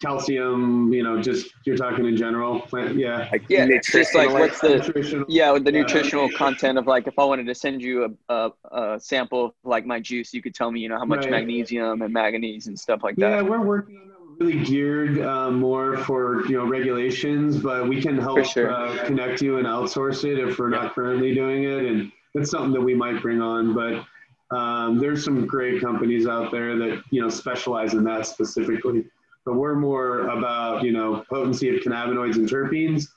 calcium. 0.00 0.92
You 0.92 1.02
know, 1.02 1.20
just 1.20 1.52
you're 1.66 1.76
talking 1.76 2.06
in 2.06 2.16
general. 2.16 2.60
Plant, 2.60 2.96
yeah. 2.96 3.28
Like, 3.32 3.42
yeah, 3.48 3.66
it's 3.68 3.90
just 3.90 4.14
like 4.14 4.30
what's 4.30 4.60
the 4.60 5.24
yeah 5.28 5.50
with 5.50 5.64
the 5.64 5.72
nutritional 5.72 6.30
content 6.30 6.78
of 6.78 6.86
like 6.86 7.08
if 7.08 7.18
I 7.18 7.24
wanted 7.24 7.46
to 7.46 7.54
send 7.56 7.82
you 7.82 8.16
a, 8.28 8.32
a, 8.32 8.50
a, 8.70 9.00
sample 9.00 9.46
of 9.46 9.52
like 9.64 9.84
my 9.84 9.98
juice, 9.98 10.32
you 10.32 10.40
could 10.40 10.54
tell 10.54 10.70
me 10.70 10.78
you 10.78 10.88
know 10.88 10.98
how 10.98 11.04
much 11.04 11.22
right. 11.22 11.30
magnesium 11.30 12.02
and 12.02 12.12
manganese 12.12 12.68
and 12.68 12.78
stuff 12.78 13.02
like 13.02 13.16
that. 13.16 13.30
Yeah, 13.30 13.42
we're 13.42 13.62
working 13.62 13.96
on 13.96 14.13
really 14.38 14.64
geared 14.64 15.20
um, 15.20 15.58
more 15.58 15.98
for 15.98 16.46
you 16.46 16.56
know 16.56 16.66
regulations, 16.66 17.56
but 17.56 17.88
we 17.88 18.00
can 18.00 18.18
help 18.18 18.44
sure. 18.44 18.70
uh, 18.70 19.04
connect 19.06 19.40
you 19.40 19.58
and 19.58 19.66
outsource 19.66 20.24
it 20.24 20.38
if 20.38 20.58
we're 20.58 20.72
yeah. 20.72 20.82
not 20.82 20.94
currently 20.94 21.34
doing 21.34 21.64
it, 21.64 21.84
and 21.84 22.12
that's 22.34 22.50
something 22.50 22.72
that 22.72 22.80
we 22.80 22.94
might 22.94 23.20
bring 23.22 23.40
on. 23.40 23.74
But 23.74 24.56
um, 24.56 24.98
there's 24.98 25.24
some 25.24 25.46
great 25.46 25.80
companies 25.80 26.26
out 26.26 26.50
there 26.50 26.76
that 26.76 27.02
you 27.10 27.20
know 27.20 27.28
specialize 27.28 27.94
in 27.94 28.04
that 28.04 28.26
specifically. 28.26 29.04
But 29.44 29.54
we're 29.54 29.74
more 29.74 30.28
about 30.28 30.84
you 30.84 30.92
know 30.92 31.24
potency 31.28 31.74
of 31.74 31.82
cannabinoids 31.82 32.36
and 32.36 32.48
terpenes, 32.48 33.08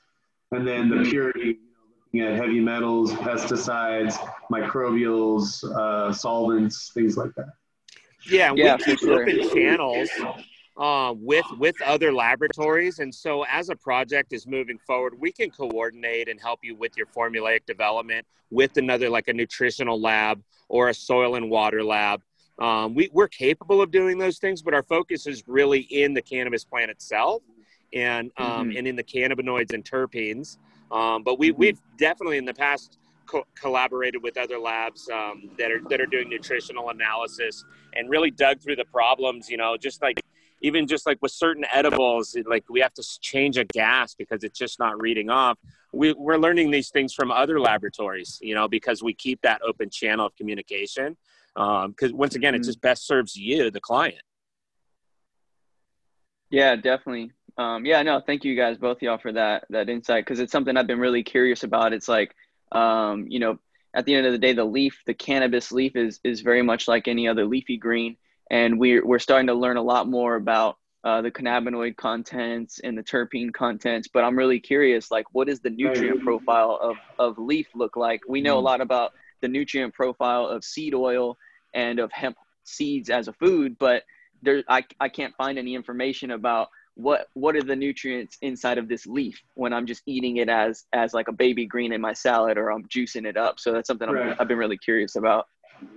and 0.52 0.66
then 0.66 0.88
the 0.88 0.96
mm-hmm. 0.96 1.10
purity. 1.10 1.58
You 2.12 2.24
know, 2.24 2.30
looking 2.30 2.36
at 2.36 2.42
heavy 2.42 2.60
metals, 2.60 3.12
pesticides, 3.12 4.16
microbials, 4.50 5.62
uh, 5.76 6.10
solvents, 6.10 6.90
things 6.94 7.18
like 7.18 7.34
that. 7.34 7.52
Yeah, 8.30 8.52
we 8.52 8.62
keep 8.82 8.98
sure. 8.98 9.22
open 9.22 9.50
channels 9.50 10.08
uh, 10.78 11.12
with 11.16 11.44
with 11.58 11.80
other 11.82 12.12
laboratories. 12.12 13.00
And 13.00 13.14
so, 13.14 13.44
as 13.44 13.68
a 13.68 13.76
project 13.76 14.32
is 14.32 14.46
moving 14.46 14.78
forward, 14.78 15.14
we 15.18 15.32
can 15.32 15.50
coordinate 15.50 16.28
and 16.28 16.40
help 16.40 16.60
you 16.62 16.76
with 16.76 16.96
your 16.96 17.06
formulaic 17.06 17.66
development 17.66 18.26
with 18.50 18.76
another, 18.76 19.10
like 19.10 19.28
a 19.28 19.32
nutritional 19.32 20.00
lab 20.00 20.42
or 20.68 20.88
a 20.88 20.94
soil 20.94 21.34
and 21.34 21.50
water 21.50 21.82
lab. 21.82 22.22
Um, 22.58 22.94
we, 22.94 23.08
we're 23.12 23.28
capable 23.28 23.80
of 23.80 23.90
doing 23.90 24.18
those 24.18 24.38
things, 24.38 24.62
but 24.62 24.74
our 24.74 24.82
focus 24.82 25.26
is 25.26 25.44
really 25.46 25.80
in 25.80 26.14
the 26.14 26.22
cannabis 26.22 26.64
plant 26.64 26.90
itself 26.90 27.42
and 27.92 28.30
um, 28.36 28.68
mm-hmm. 28.68 28.76
and 28.78 28.86
in 28.86 28.96
the 28.96 29.04
cannabinoids 29.04 29.72
and 29.72 29.84
terpenes. 29.84 30.58
Um, 30.90 31.22
but 31.22 31.38
we, 31.38 31.50
mm-hmm. 31.50 31.60
we've 31.60 31.80
definitely 31.98 32.38
in 32.38 32.44
the 32.44 32.54
past 32.54 32.98
co- 33.26 33.46
collaborated 33.54 34.22
with 34.22 34.36
other 34.36 34.58
labs 34.58 35.08
um, 35.10 35.50
that 35.58 35.70
are 35.70 35.80
that 35.88 36.00
are 36.00 36.06
doing 36.06 36.28
nutritional 36.28 36.90
analysis 36.90 37.64
and 37.94 38.10
really 38.10 38.30
dug 38.30 38.60
through 38.60 38.76
the 38.76 38.84
problems. 38.86 39.48
You 39.48 39.56
know, 39.56 39.76
just 39.76 40.02
like 40.02 40.20
even 40.60 40.86
just 40.86 41.06
like 41.06 41.18
with 41.22 41.32
certain 41.32 41.64
edibles, 41.72 42.36
like 42.46 42.64
we 42.68 42.80
have 42.80 42.94
to 42.94 43.04
change 43.20 43.56
a 43.58 43.64
gas 43.64 44.14
because 44.14 44.42
it's 44.42 44.58
just 44.58 44.78
not 44.78 45.00
reading 45.00 45.30
off. 45.30 45.58
We, 45.92 46.12
we're 46.12 46.36
learning 46.36 46.70
these 46.70 46.90
things 46.90 47.14
from 47.14 47.30
other 47.30 47.60
laboratories, 47.60 48.38
you 48.42 48.54
know, 48.54 48.68
because 48.68 49.02
we 49.02 49.14
keep 49.14 49.40
that 49.42 49.60
open 49.66 49.90
channel 49.90 50.26
of 50.26 50.36
communication. 50.36 51.16
Because 51.54 52.12
um, 52.12 52.16
once 52.16 52.34
again, 52.34 52.54
it 52.54 52.58
mm-hmm. 52.58 52.66
just 52.66 52.80
best 52.80 53.06
serves 53.06 53.36
you, 53.36 53.70
the 53.70 53.80
client. 53.80 54.22
Yeah, 56.50 56.76
definitely. 56.76 57.32
Um, 57.56 57.84
yeah, 57.84 58.02
no, 58.02 58.20
thank 58.20 58.44
you 58.44 58.56
guys, 58.56 58.78
both 58.78 59.02
y'all, 59.02 59.18
for 59.18 59.32
that 59.32 59.64
that 59.70 59.88
insight 59.88 60.24
because 60.24 60.38
it's 60.38 60.52
something 60.52 60.76
I've 60.76 60.86
been 60.86 61.00
really 61.00 61.24
curious 61.24 61.64
about. 61.64 61.92
It's 61.92 62.08
like, 62.08 62.34
um, 62.72 63.26
you 63.28 63.40
know, 63.40 63.58
at 63.94 64.04
the 64.04 64.14
end 64.14 64.26
of 64.26 64.32
the 64.32 64.38
day, 64.38 64.52
the 64.52 64.64
leaf, 64.64 65.02
the 65.06 65.14
cannabis 65.14 65.72
leaf, 65.72 65.96
is 65.96 66.20
is 66.22 66.40
very 66.40 66.62
much 66.62 66.86
like 66.86 67.08
any 67.08 67.26
other 67.26 67.44
leafy 67.44 67.76
green 67.76 68.16
and 68.50 68.78
we're, 68.78 69.04
we're 69.04 69.18
starting 69.18 69.46
to 69.46 69.54
learn 69.54 69.76
a 69.76 69.82
lot 69.82 70.08
more 70.08 70.36
about 70.36 70.76
uh, 71.04 71.22
the 71.22 71.30
cannabinoid 71.30 71.96
contents 71.96 72.80
and 72.80 72.98
the 72.98 73.02
terpene 73.02 73.52
contents 73.52 74.08
but 74.12 74.24
i'm 74.24 74.36
really 74.36 74.58
curious 74.58 75.10
like 75.10 75.24
what 75.32 75.46
does 75.46 75.60
the 75.60 75.70
nutrient 75.70 76.20
profile 76.22 76.78
of, 76.82 76.96
of 77.18 77.38
leaf 77.38 77.68
look 77.74 77.96
like 77.96 78.20
we 78.28 78.40
know 78.40 78.58
a 78.58 78.60
mm. 78.60 78.64
lot 78.64 78.80
about 78.80 79.12
the 79.40 79.48
nutrient 79.48 79.94
profile 79.94 80.46
of 80.46 80.64
seed 80.64 80.94
oil 80.94 81.36
and 81.72 82.00
of 82.00 82.10
hemp 82.10 82.36
seeds 82.64 83.10
as 83.10 83.28
a 83.28 83.32
food 83.34 83.76
but 83.78 84.02
there 84.42 84.62
I, 84.68 84.84
I 85.00 85.08
can't 85.08 85.34
find 85.36 85.56
any 85.56 85.74
information 85.74 86.32
about 86.32 86.68
what 86.94 87.28
what 87.34 87.54
are 87.54 87.62
the 87.62 87.76
nutrients 87.76 88.36
inside 88.42 88.76
of 88.76 88.88
this 88.88 89.06
leaf 89.06 89.40
when 89.54 89.72
i'm 89.72 89.86
just 89.86 90.02
eating 90.06 90.38
it 90.38 90.48
as 90.48 90.84
as 90.92 91.14
like 91.14 91.28
a 91.28 91.32
baby 91.32 91.64
green 91.64 91.92
in 91.92 92.00
my 92.00 92.12
salad 92.12 92.58
or 92.58 92.72
i'm 92.72 92.84
juicing 92.88 93.24
it 93.24 93.36
up 93.36 93.60
so 93.60 93.72
that's 93.72 93.86
something 93.86 94.10
right. 94.10 94.36
i've 94.40 94.48
been 94.48 94.58
really 94.58 94.76
curious 94.76 95.14
about 95.14 95.46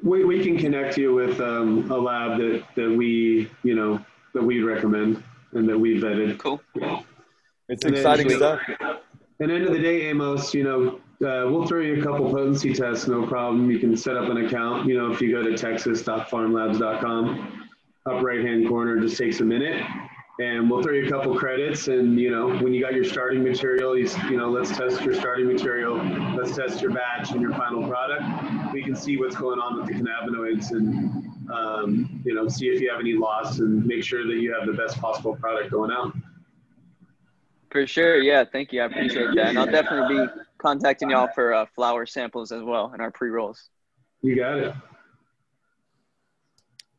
we, 0.03 0.25
we 0.25 0.43
can 0.43 0.57
connect 0.57 0.97
you 0.97 1.13
with 1.13 1.39
um, 1.39 1.89
a 1.91 1.97
lab 1.97 2.39
that, 2.39 2.63
that 2.75 2.89
we, 2.89 3.49
you 3.63 3.75
know, 3.75 4.03
that 4.33 4.43
we 4.43 4.61
recommend 4.61 5.23
and 5.53 5.67
that 5.67 5.77
we 5.77 5.99
vetted. 5.99 6.39
Cool. 6.39 6.61
It's 7.69 7.85
and 7.85 7.95
exciting 7.95 8.27
then, 8.27 8.37
stuff. 8.37 8.61
At 8.69 9.01
the 9.39 9.53
end 9.53 9.65
of 9.65 9.73
the 9.73 9.79
day, 9.79 10.09
Amos, 10.09 10.53
you 10.53 10.63
know, 10.63 10.99
uh, 11.25 11.49
we'll 11.49 11.65
throw 11.65 11.81
you 11.81 11.99
a 11.99 12.03
couple 12.03 12.29
potency 12.31 12.73
tests, 12.73 13.07
no 13.07 13.25
problem. 13.27 13.69
You 13.69 13.79
can 13.79 13.95
set 13.95 14.17
up 14.17 14.29
an 14.29 14.45
account. 14.45 14.87
You 14.87 14.97
know, 14.97 15.11
if 15.11 15.21
you 15.21 15.31
go 15.31 15.43
to 15.43 15.55
texas.pharmlabs.com, 15.55 17.67
up 18.07 18.23
right 18.23 18.43
hand 18.43 18.67
corner, 18.67 18.99
just 18.99 19.17
takes 19.17 19.39
a 19.39 19.45
minute. 19.45 19.85
And 20.39 20.69
we'll 20.69 20.81
throw 20.81 20.93
you 20.93 21.05
a 21.05 21.09
couple 21.09 21.37
credits. 21.37 21.87
And, 21.87 22.19
you 22.19 22.31
know, 22.31 22.57
when 22.57 22.73
you 22.73 22.81
got 22.81 22.95
your 22.95 23.03
starting 23.03 23.43
material, 23.43 23.95
you, 23.95 24.09
you 24.29 24.37
know, 24.37 24.49
let's 24.49 24.75
test 24.75 25.01
your 25.01 25.13
starting 25.13 25.45
material. 25.45 25.97
Let's 26.35 26.55
test 26.55 26.81
your 26.81 26.91
batch 26.91 27.31
and 27.31 27.41
your 27.41 27.51
final 27.51 27.87
product. 27.87 28.23
We 28.73 28.83
can 28.83 28.95
see 28.95 29.17
what's 29.17 29.35
going 29.35 29.59
on 29.59 29.77
with 29.77 29.87
the 29.87 29.93
cannabinoids 29.93 30.71
and, 30.71 31.51
um, 31.51 32.21
you 32.25 32.33
know, 32.33 32.47
see 32.47 32.67
if 32.69 32.79
you 32.79 32.89
have 32.89 32.99
any 32.99 33.13
loss 33.13 33.59
and 33.59 33.85
make 33.85 34.03
sure 34.03 34.25
that 34.25 34.35
you 34.35 34.53
have 34.53 34.65
the 34.65 34.73
best 34.73 34.99
possible 34.99 35.35
product 35.35 35.71
going 35.71 35.91
out. 35.91 36.15
For 37.71 37.87
sure. 37.87 38.21
Yeah. 38.21 38.43
Thank 38.49 38.73
you. 38.73 38.81
I 38.81 38.85
appreciate 38.85 39.29
that. 39.35 39.49
And 39.49 39.59
I'll 39.59 39.65
definitely 39.65 40.17
be 40.17 40.31
contacting 40.57 41.09
y'all 41.09 41.29
for 41.33 41.53
uh, 41.53 41.65
flower 41.73 42.05
samples 42.05 42.51
as 42.51 42.61
well 42.61 42.91
in 42.93 43.01
our 43.01 43.11
pre 43.11 43.29
rolls. 43.29 43.69
You 44.21 44.35
got 44.35 44.57
it. 44.57 44.73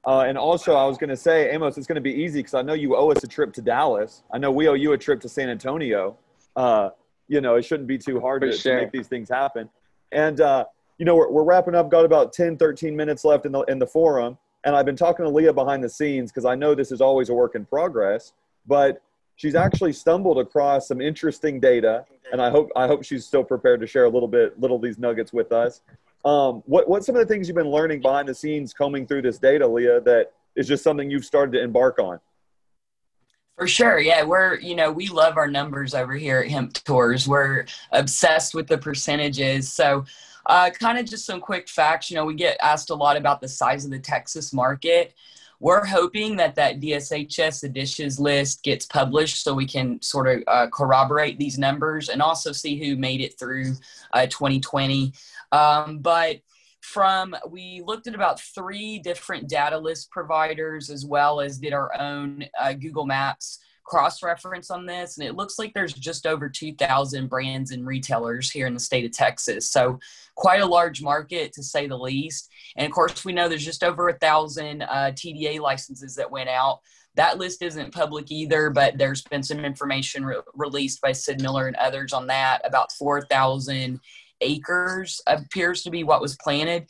Uh, 0.04 0.24
and 0.26 0.36
also, 0.36 0.74
I 0.74 0.84
was 0.86 0.98
going 0.98 1.10
to 1.10 1.16
say, 1.16 1.50
Amos, 1.52 1.78
it's 1.78 1.86
going 1.86 1.96
to 1.96 2.00
be 2.00 2.12
easy 2.12 2.40
because 2.40 2.54
I 2.54 2.62
know 2.62 2.72
you 2.72 2.96
owe 2.96 3.12
us 3.12 3.22
a 3.22 3.28
trip 3.28 3.52
to 3.54 3.62
Dallas. 3.62 4.24
I 4.32 4.38
know 4.38 4.50
we 4.50 4.66
owe 4.66 4.74
you 4.74 4.92
a 4.94 4.98
trip 4.98 5.20
to 5.20 5.28
San 5.28 5.48
Antonio. 5.48 6.16
Uh, 6.56 6.90
you 7.28 7.40
know, 7.40 7.54
it 7.54 7.64
shouldn't 7.64 7.86
be 7.86 7.98
too 7.98 8.18
hard 8.18 8.42
to, 8.42 8.52
sure. 8.52 8.76
to, 8.76 8.82
make 8.82 8.92
these 8.92 9.06
things 9.06 9.28
happen. 9.28 9.70
And, 10.10 10.40
uh, 10.40 10.64
you 10.98 11.05
know, 11.05 11.16
we're, 11.16 11.31
we're 11.31 11.44
wrapping 11.44 11.74
up, 11.74 11.90
got 11.90 12.05
about 12.05 12.32
10, 12.32 12.56
13 12.56 12.94
minutes 12.94 13.24
left 13.24 13.47
in 13.47 13.52
the, 13.52 13.60
in 13.62 13.78
the 13.78 13.86
forum. 13.86 14.39
And 14.64 14.77
I've 14.77 14.86
been 14.86 14.97
talking 14.97 15.24
to 15.24 15.31
Leah 15.31 15.52
behind 15.52 15.82
the 15.82 15.89
scenes 15.89 16.31
because 16.31 16.44
I 16.44 16.55
know 16.55 16.74
this 16.74 16.93
is 16.93 17.01
always 17.01 17.28
a 17.28 17.35
work 17.35 17.55
in 17.55 17.64
progress. 17.64 18.32
But 18.66 19.02
she's 19.36 19.55
actually 19.55 19.93
stumbled 19.93 20.39
across 20.39 20.89
some 20.89 21.01
interesting 21.01 21.60
data, 21.60 22.05
and 22.31 22.40
I 22.40 22.51
hope 22.51 22.70
I 22.77 22.86
hope 22.86 23.05
she's 23.05 23.27
still 23.27 23.44
prepared 23.44 23.81
to 23.81 23.86
share 23.86 24.05
a 24.05 24.09
little 24.09 24.28
bit, 24.28 24.59
little 24.60 24.78
these 24.78 24.98
nuggets 24.98 25.32
with 25.32 25.52
us. 25.52 25.81
Um, 26.24 26.62
what 26.66 26.89
what's 26.89 27.06
some 27.06 27.16
of 27.16 27.27
the 27.27 27.32
things 27.32 27.48
you've 27.48 27.56
been 27.56 27.70
learning 27.70 28.01
behind 28.01 28.28
the 28.28 28.35
scenes, 28.35 28.73
combing 28.73 29.06
through 29.06 29.23
this 29.23 29.39
data, 29.39 29.66
Leah, 29.66 30.01
that 30.02 30.32
is 30.55 30.69
just 30.69 30.85
something 30.85 31.10
you've 31.10 31.24
started 31.24 31.52
to 31.52 31.62
embark 31.62 31.98
on? 31.98 32.20
For 33.59 33.66
sure, 33.66 33.98
yeah, 33.98 34.23
we're 34.23 34.59
you 34.60 34.74
know 34.74 34.90
we 34.90 35.09
love 35.09 35.36
our 35.36 35.48
numbers 35.48 35.94
over 35.94 36.14
here 36.14 36.40
at 36.40 36.48
Hemp 36.48 36.74
Tours. 36.74 37.27
We're 37.27 37.66
obsessed 37.90 38.55
with 38.55 38.69
the 38.69 38.78
percentages, 38.78 39.70
so. 39.70 40.05
Uh, 40.47 40.70
kind 40.70 40.98
of 40.98 41.06
just 41.06 41.24
some 41.24 41.40
quick 41.40 41.69
facts. 41.69 42.10
You 42.10 42.16
know, 42.16 42.24
we 42.24 42.35
get 42.35 42.56
asked 42.60 42.90
a 42.90 42.94
lot 42.94 43.16
about 43.16 43.40
the 43.40 43.48
size 43.48 43.85
of 43.85 43.90
the 43.90 43.98
Texas 43.98 44.52
market 44.52 45.14
we're 45.62 45.86
hoping 45.86 46.35
that 46.36 46.56
that 46.56 46.81
DSHS 46.81 47.62
additions 47.62 48.19
list 48.19 48.64
gets 48.64 48.85
published 48.85 49.44
so 49.44 49.55
we 49.55 49.64
can 49.64 50.02
sort 50.02 50.27
of 50.27 50.43
uh, 50.48 50.66
corroborate 50.66 51.39
these 51.39 51.56
numbers 51.56 52.09
and 52.09 52.20
also 52.20 52.51
see 52.51 52.77
who 52.77 52.97
made 52.97 53.20
it 53.20 53.39
through 53.39 53.77
uh, 54.12 54.27
2020. 54.27 55.12
Um, 55.52 55.98
but 56.01 56.40
from 56.81 57.36
we 57.48 57.81
looked 57.86 58.09
at 58.09 58.16
about 58.16 58.40
three 58.40 58.98
different 58.98 59.48
data 59.48 59.78
list 59.78 60.10
providers 60.10 60.90
as 60.90 61.06
well 61.06 61.40
as 61.40 61.59
did 61.59 61.73
our 61.73 61.97
own 61.97 62.44
uh, 62.60 62.73
Google 62.73 63.06
Maps 63.06 63.60
cross 63.84 64.22
reference 64.22 64.70
on 64.70 64.86
this, 64.86 65.18
and 65.18 65.26
it 65.26 65.34
looks 65.34 65.59
like 65.59 65.72
there's 65.74 65.92
just 65.92 66.26
over 66.26 66.48
2,000 66.48 67.28
brands 67.28 67.72
and 67.72 67.86
retailers 67.86 68.50
here 68.50 68.66
in 68.66 68.74
the 68.74 68.80
state 68.80 69.04
of 69.04 69.12
Texas. 69.12 69.70
So, 69.70 69.98
quite 70.34 70.60
a 70.60 70.66
large 70.66 71.02
market 71.02 71.52
to 71.54 71.62
say 71.62 71.86
the 71.86 71.98
least. 71.98 72.50
And 72.76 72.86
of 72.86 72.92
course, 72.92 73.24
we 73.24 73.32
know 73.32 73.48
there's 73.48 73.64
just 73.64 73.84
over 73.84 74.09
a 74.09 74.18
thousand 74.18 74.82
uh, 74.82 75.12
TDA 75.12 75.60
licenses 75.60 76.14
that 76.16 76.30
went 76.30 76.48
out. 76.48 76.80
That 77.16 77.38
list 77.38 77.60
isn't 77.62 77.92
public 77.92 78.30
either, 78.30 78.70
but 78.70 78.96
there's 78.96 79.22
been 79.22 79.42
some 79.42 79.64
information 79.64 80.24
re- 80.24 80.40
released 80.54 81.00
by 81.02 81.12
Sid 81.12 81.42
Miller 81.42 81.66
and 81.66 81.76
others 81.76 82.12
on 82.12 82.26
that. 82.28 82.62
About 82.64 82.92
4,000 82.92 84.00
acres 84.40 85.20
appears 85.26 85.82
to 85.82 85.90
be 85.90 86.04
what 86.04 86.22
was 86.22 86.36
planted. 86.36 86.86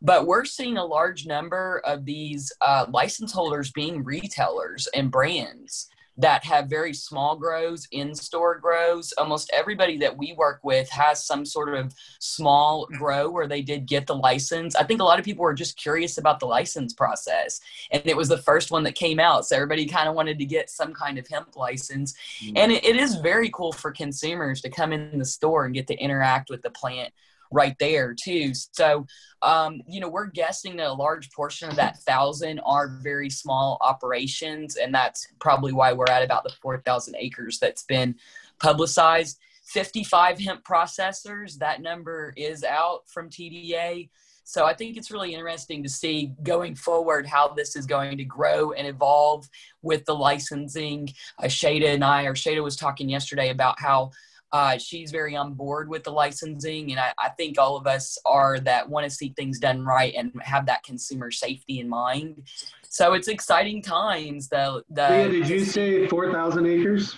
But 0.00 0.26
we're 0.26 0.44
seeing 0.44 0.76
a 0.76 0.84
large 0.84 1.26
number 1.26 1.80
of 1.84 2.04
these 2.04 2.52
uh, 2.60 2.86
license 2.90 3.32
holders 3.32 3.72
being 3.72 4.04
retailers 4.04 4.86
and 4.94 5.10
brands 5.10 5.88
that 6.16 6.44
have 6.44 6.66
very 6.68 6.94
small 6.94 7.36
grows, 7.36 7.88
in 7.90 8.14
store 8.14 8.58
grows. 8.58 9.12
Almost 9.18 9.50
everybody 9.52 9.98
that 9.98 10.16
we 10.16 10.32
work 10.34 10.60
with 10.62 10.88
has 10.90 11.26
some 11.26 11.44
sort 11.44 11.74
of 11.74 11.94
small 12.20 12.86
grow 12.98 13.28
where 13.30 13.48
they 13.48 13.62
did 13.62 13.86
get 13.86 14.06
the 14.06 14.14
license. 14.14 14.76
I 14.76 14.84
think 14.84 15.00
a 15.00 15.04
lot 15.04 15.18
of 15.18 15.24
people 15.24 15.42
were 15.42 15.54
just 15.54 15.76
curious 15.76 16.18
about 16.18 16.38
the 16.38 16.46
license 16.46 16.92
process, 16.92 17.60
and 17.90 18.02
it 18.06 18.16
was 18.16 18.28
the 18.28 18.38
first 18.38 18.70
one 18.70 18.84
that 18.84 18.94
came 18.94 19.18
out. 19.18 19.46
So 19.46 19.56
everybody 19.56 19.86
kind 19.86 20.08
of 20.08 20.14
wanted 20.14 20.38
to 20.38 20.44
get 20.44 20.70
some 20.70 20.92
kind 20.94 21.18
of 21.18 21.26
hemp 21.26 21.56
license. 21.56 22.14
Mm-hmm. 22.40 22.56
And 22.56 22.72
it, 22.72 22.84
it 22.84 22.96
is 22.96 23.16
very 23.16 23.50
cool 23.50 23.72
for 23.72 23.90
consumers 23.90 24.60
to 24.62 24.70
come 24.70 24.92
in 24.92 25.18
the 25.18 25.24
store 25.24 25.64
and 25.64 25.74
get 25.74 25.86
to 25.88 25.96
interact 25.96 26.50
with 26.50 26.62
the 26.62 26.70
plant 26.70 27.12
right 27.50 27.76
there 27.78 28.14
too. 28.14 28.52
So, 28.54 29.06
um, 29.42 29.82
you 29.88 30.00
know, 30.00 30.08
we're 30.08 30.26
guessing 30.26 30.76
that 30.76 30.86
a 30.86 30.92
large 30.92 31.30
portion 31.30 31.68
of 31.68 31.76
that 31.76 31.98
thousand 31.98 32.60
are 32.60 32.88
very 33.02 33.30
small 33.30 33.78
operations, 33.80 34.76
and 34.76 34.94
that's 34.94 35.26
probably 35.40 35.72
why 35.72 35.92
we're 35.92 36.10
at 36.10 36.22
about 36.22 36.44
the 36.44 36.54
four 36.62 36.78
thousand 36.78 37.16
acres 37.16 37.58
that's 37.58 37.84
been 37.84 38.16
publicized. 38.58 39.38
55 39.66 40.38
hemp 40.38 40.62
processors, 40.62 41.56
that 41.56 41.80
number 41.80 42.34
is 42.36 42.64
out 42.64 43.08
from 43.08 43.30
TDA. 43.30 44.10
So 44.44 44.66
I 44.66 44.74
think 44.74 44.96
it's 44.96 45.10
really 45.10 45.34
interesting 45.34 45.82
to 45.82 45.88
see 45.88 46.32
going 46.42 46.74
forward 46.74 47.26
how 47.26 47.48
this 47.48 47.76
is 47.76 47.86
going 47.86 48.18
to 48.18 48.24
grow 48.24 48.72
and 48.72 48.86
evolve 48.86 49.48
with 49.80 50.04
the 50.04 50.14
licensing. 50.14 51.08
Uh, 51.42 51.46
Shada 51.46 51.94
and 51.94 52.04
I, 52.04 52.24
or 52.24 52.34
Shada 52.34 52.62
was 52.62 52.76
talking 52.76 53.08
yesterday 53.08 53.48
about 53.48 53.80
how 53.80 54.10
uh, 54.54 54.78
she's 54.78 55.10
very 55.10 55.34
on 55.34 55.52
board 55.52 55.88
with 55.88 56.04
the 56.04 56.12
licensing, 56.12 56.92
and 56.92 57.00
I, 57.00 57.12
I 57.18 57.30
think 57.30 57.58
all 57.58 57.76
of 57.76 57.88
us 57.88 58.16
are 58.24 58.60
that 58.60 58.88
want 58.88 59.02
to 59.02 59.10
see 59.10 59.34
things 59.36 59.58
done 59.58 59.84
right 59.84 60.14
and 60.16 60.30
have 60.42 60.64
that 60.66 60.84
consumer 60.84 61.32
safety 61.32 61.80
in 61.80 61.88
mind. 61.88 62.44
So 62.88 63.14
it's 63.14 63.26
exciting 63.26 63.82
times. 63.82 64.48
The 64.48 64.84
yeah, 64.96 65.26
did 65.26 65.48
you 65.48 65.64
say 65.64 66.06
four 66.06 66.30
thousand 66.30 66.66
acres? 66.66 67.16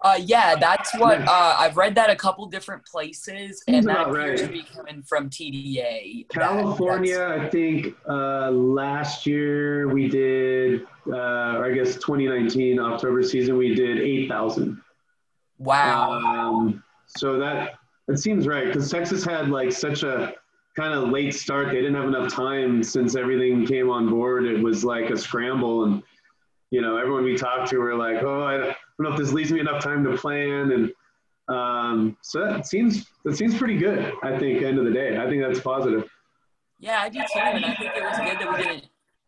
Uh, 0.00 0.20
yeah, 0.20 0.54
that's 0.54 0.96
what 0.96 1.26
uh, 1.26 1.56
I've 1.58 1.76
read 1.76 1.96
that 1.96 2.08
a 2.08 2.14
couple 2.14 2.46
different 2.46 2.86
places, 2.86 3.64
and 3.66 3.84
that 3.86 4.08
appears 4.08 4.42
right. 4.42 4.46
to 4.46 4.52
be 4.52 4.62
coming 4.62 5.02
from 5.02 5.30
TDA. 5.30 6.28
California, 6.28 7.18
that, 7.18 7.40
I 7.40 7.48
think 7.48 7.96
uh, 8.08 8.50
last 8.50 9.26
year 9.26 9.88
we 9.88 10.06
did, 10.06 10.82
uh, 11.08 11.56
or 11.56 11.64
I 11.64 11.72
guess 11.72 11.94
2019 11.94 12.78
October 12.78 13.24
season 13.24 13.56
we 13.56 13.74
did 13.74 13.98
8,000. 13.98 14.83
Wow. 15.58 16.12
Um, 16.12 16.82
so 17.06 17.38
that 17.38 17.74
it 18.08 18.18
seems 18.18 18.46
right 18.46 18.66
because 18.66 18.90
Texas 18.90 19.24
had 19.24 19.48
like 19.48 19.72
such 19.72 20.02
a 20.02 20.34
kind 20.76 20.92
of 20.92 21.10
late 21.10 21.34
start. 21.34 21.68
They 21.68 21.76
didn't 21.76 21.94
have 21.94 22.06
enough 22.06 22.32
time 22.32 22.82
since 22.82 23.16
everything 23.16 23.66
came 23.66 23.90
on 23.90 24.08
board. 24.08 24.44
It 24.44 24.62
was 24.62 24.84
like 24.84 25.10
a 25.10 25.16
scramble, 25.16 25.84
and 25.84 26.02
you 26.70 26.80
know, 26.80 26.96
everyone 26.96 27.24
we 27.24 27.36
talked 27.36 27.70
to 27.70 27.78
were 27.78 27.94
like, 27.94 28.22
"Oh, 28.22 28.42
I 28.42 28.58
don't 28.58 28.76
know 28.98 29.12
if 29.12 29.18
this 29.18 29.32
leaves 29.32 29.52
me 29.52 29.60
enough 29.60 29.82
time 29.82 30.04
to 30.04 30.16
plan." 30.16 30.72
And 30.72 30.92
um, 31.48 32.16
so 32.22 32.44
that 32.44 32.66
seems 32.66 33.06
that 33.24 33.36
seems 33.36 33.56
pretty 33.56 33.78
good. 33.78 34.12
I 34.22 34.38
think. 34.38 34.62
End 34.62 34.78
of 34.78 34.84
the 34.84 34.92
day, 34.92 35.18
I 35.18 35.28
think 35.28 35.42
that's 35.42 35.60
positive. 35.60 36.08
Yeah, 36.78 37.00
I 37.00 37.08
do 37.08 37.20
too, 37.20 37.38
and 37.38 37.64
I 37.64 37.74
think 37.74 37.96
it 37.96 38.02
was 38.02 38.18
good 38.18 38.38
that 38.40 38.52
we 38.52 38.62
didn't 38.62 38.84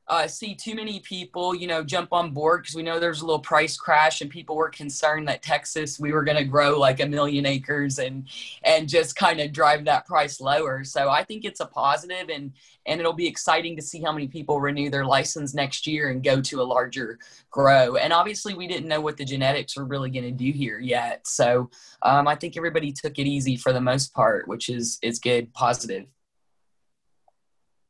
uh, 0.08 0.26
see 0.26 0.54
too 0.54 0.74
many 0.74 1.00
people, 1.00 1.54
you 1.54 1.66
know, 1.66 1.82
jump 1.82 2.12
on 2.12 2.30
board 2.30 2.62
because 2.62 2.76
we 2.76 2.82
know 2.82 3.00
there's 3.00 3.22
a 3.22 3.26
little 3.26 3.40
price 3.40 3.76
crash 3.76 4.20
and 4.20 4.30
people 4.30 4.54
were 4.54 4.68
concerned 4.68 5.26
that 5.26 5.42
Texas 5.42 5.98
we 5.98 6.12
were 6.12 6.22
going 6.22 6.36
to 6.36 6.44
grow 6.44 6.78
like 6.78 7.00
a 7.00 7.06
million 7.06 7.44
acres 7.44 7.98
and 7.98 8.28
and 8.62 8.88
just 8.88 9.16
kind 9.16 9.40
of 9.40 9.52
drive 9.52 9.84
that 9.84 10.06
price 10.06 10.40
lower. 10.40 10.84
So 10.84 11.08
I 11.10 11.24
think 11.24 11.44
it's 11.44 11.60
a 11.60 11.66
positive 11.66 12.28
and 12.28 12.52
and 12.86 13.00
it'll 13.00 13.12
be 13.12 13.26
exciting 13.26 13.74
to 13.76 13.82
see 13.82 14.00
how 14.00 14.12
many 14.12 14.28
people 14.28 14.60
renew 14.60 14.90
their 14.90 15.04
license 15.04 15.54
next 15.54 15.88
year 15.88 16.10
and 16.10 16.22
go 16.22 16.40
to 16.40 16.60
a 16.60 16.62
larger 16.62 17.18
grow. 17.50 17.96
And 17.96 18.12
obviously 18.12 18.54
we 18.54 18.68
didn't 18.68 18.88
know 18.88 19.00
what 19.00 19.16
the 19.16 19.24
genetics 19.24 19.76
were 19.76 19.84
really 19.84 20.10
going 20.10 20.24
to 20.24 20.30
do 20.30 20.52
here 20.52 20.78
yet. 20.78 21.26
So 21.26 21.68
um, 22.02 22.28
I 22.28 22.36
think 22.36 22.56
everybody 22.56 22.92
took 22.92 23.18
it 23.18 23.26
easy 23.26 23.56
for 23.56 23.72
the 23.72 23.80
most 23.80 24.14
part, 24.14 24.46
which 24.46 24.68
is 24.68 25.00
is 25.02 25.18
good, 25.18 25.52
positive. 25.52 26.06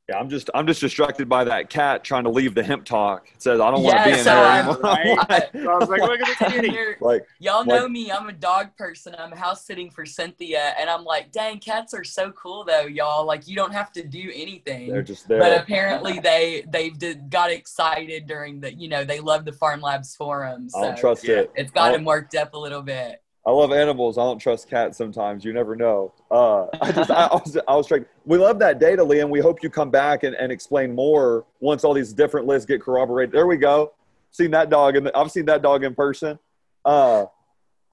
Yeah, 0.08 0.18
I'm 0.18 0.28
just 0.28 0.50
I'm 0.54 0.68
just 0.68 0.80
distracted 0.80 1.28
by 1.28 1.42
that 1.44 1.68
cat 1.68 2.04
trying 2.04 2.22
to 2.24 2.30
leave 2.30 2.54
the 2.54 2.62
hemp 2.62 2.84
talk. 2.84 3.26
It 3.34 3.42
says 3.42 3.58
I 3.58 3.72
don't 3.72 3.82
want 3.82 3.98
to 3.98 4.04
be 4.04 4.16
in 4.16 4.24
there 4.24 4.46
anymore. 4.46 4.78
Right? 4.80 5.48
so 5.52 5.72
I 5.72 5.78
was 5.78 5.88
like, 5.88 6.00
look 6.00 6.20
at 6.20 6.38
this 6.38 6.48
kitty. 6.52 6.78
like, 7.00 7.26
Y'all 7.40 7.64
know 7.64 7.82
like, 7.82 7.90
me. 7.90 8.12
I'm 8.12 8.28
a 8.28 8.32
dog 8.32 8.68
person. 8.76 9.16
I'm 9.18 9.32
house 9.32 9.64
sitting 9.64 9.90
for 9.90 10.06
Cynthia, 10.06 10.74
and 10.78 10.88
I'm 10.88 11.02
like, 11.02 11.32
dang, 11.32 11.58
cats 11.58 11.92
are 11.92 12.04
so 12.04 12.30
cool 12.32 12.62
though, 12.62 12.82
y'all. 12.82 13.26
Like 13.26 13.48
you 13.48 13.56
don't 13.56 13.72
have 13.72 13.90
to 13.94 14.06
do 14.06 14.30
anything. 14.32 14.90
They're 14.92 15.02
just 15.02 15.26
there. 15.26 15.40
But 15.40 15.60
apparently 15.60 16.20
they 16.20 16.64
they 16.68 16.90
did, 16.90 17.28
got 17.28 17.50
excited 17.50 18.28
during 18.28 18.60
the 18.60 18.72
you 18.72 18.88
know 18.88 19.04
they 19.04 19.18
love 19.18 19.44
the 19.44 19.52
PharmLabs 19.52 20.16
forums. 20.16 20.72
So 20.72 20.78
I 20.78 20.82
don't 20.82 20.98
trust 20.98 21.24
it. 21.24 21.50
It's 21.56 21.72
got 21.72 21.92
them 21.92 22.04
worked 22.04 22.36
up 22.36 22.54
a 22.54 22.58
little 22.58 22.82
bit. 22.82 23.22
I 23.46 23.52
love 23.52 23.72
animals. 23.72 24.18
I 24.18 24.22
don't 24.22 24.40
trust 24.40 24.68
cats 24.68 24.98
sometimes. 24.98 25.44
You 25.44 25.52
never 25.52 25.76
know. 25.76 26.12
Uh, 26.32 26.66
I 26.80 26.90
just, 26.90 27.10
I, 27.10 27.26
I, 27.32 27.34
was, 27.34 27.58
I 27.68 27.76
was 27.76 27.86
trying. 27.86 28.04
We 28.24 28.38
love 28.38 28.58
that 28.58 28.80
data, 28.80 29.04
Leah. 29.04 29.26
We 29.26 29.38
hope 29.38 29.62
you 29.62 29.70
come 29.70 29.90
back 29.90 30.24
and, 30.24 30.34
and 30.34 30.50
explain 30.50 30.94
more 30.94 31.44
once 31.60 31.84
all 31.84 31.94
these 31.94 32.12
different 32.12 32.48
lists 32.48 32.66
get 32.66 32.82
corroborated. 32.82 33.32
There 33.32 33.46
we 33.46 33.56
go. 33.56 33.92
Seen 34.32 34.50
that 34.50 34.68
dog, 34.68 34.96
and 34.96 35.10
I've 35.14 35.30
seen 35.30 35.46
that 35.46 35.62
dog 35.62 35.84
in 35.84 35.94
person. 35.94 36.38
Uh, 36.84 37.26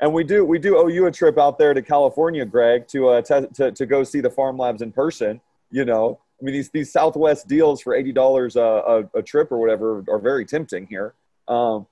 and 0.01 0.11
we 0.11 0.23
do 0.23 0.43
we 0.43 0.57
do 0.57 0.77
owe 0.77 0.87
you 0.87 1.05
a 1.05 1.11
trip 1.11 1.37
out 1.37 1.57
there 1.57 1.73
to 1.73 1.81
California, 1.81 2.45
Greg, 2.45 2.87
to 2.89 3.09
uh, 3.09 3.21
to, 3.21 3.47
to, 3.53 3.71
to 3.71 3.85
go 3.85 4.03
see 4.03 4.21
the 4.21 4.29
PharmLabs 4.29 4.81
in 4.81 4.91
person. 4.91 5.39
You 5.71 5.85
know, 5.85 6.19
I 6.41 6.45
mean 6.45 6.53
these 6.55 6.69
these 6.71 6.91
Southwest 6.91 7.47
deals 7.47 7.79
for 7.79 7.93
eighty 7.93 8.11
dollars 8.11 8.55
a, 8.55 9.07
a, 9.13 9.21
trip 9.21 9.51
or 9.51 9.59
whatever 9.59 10.03
are 10.09 10.19
very 10.19 10.45
tempting 10.45 10.87
here. 10.87 11.13
Um, 11.47 11.87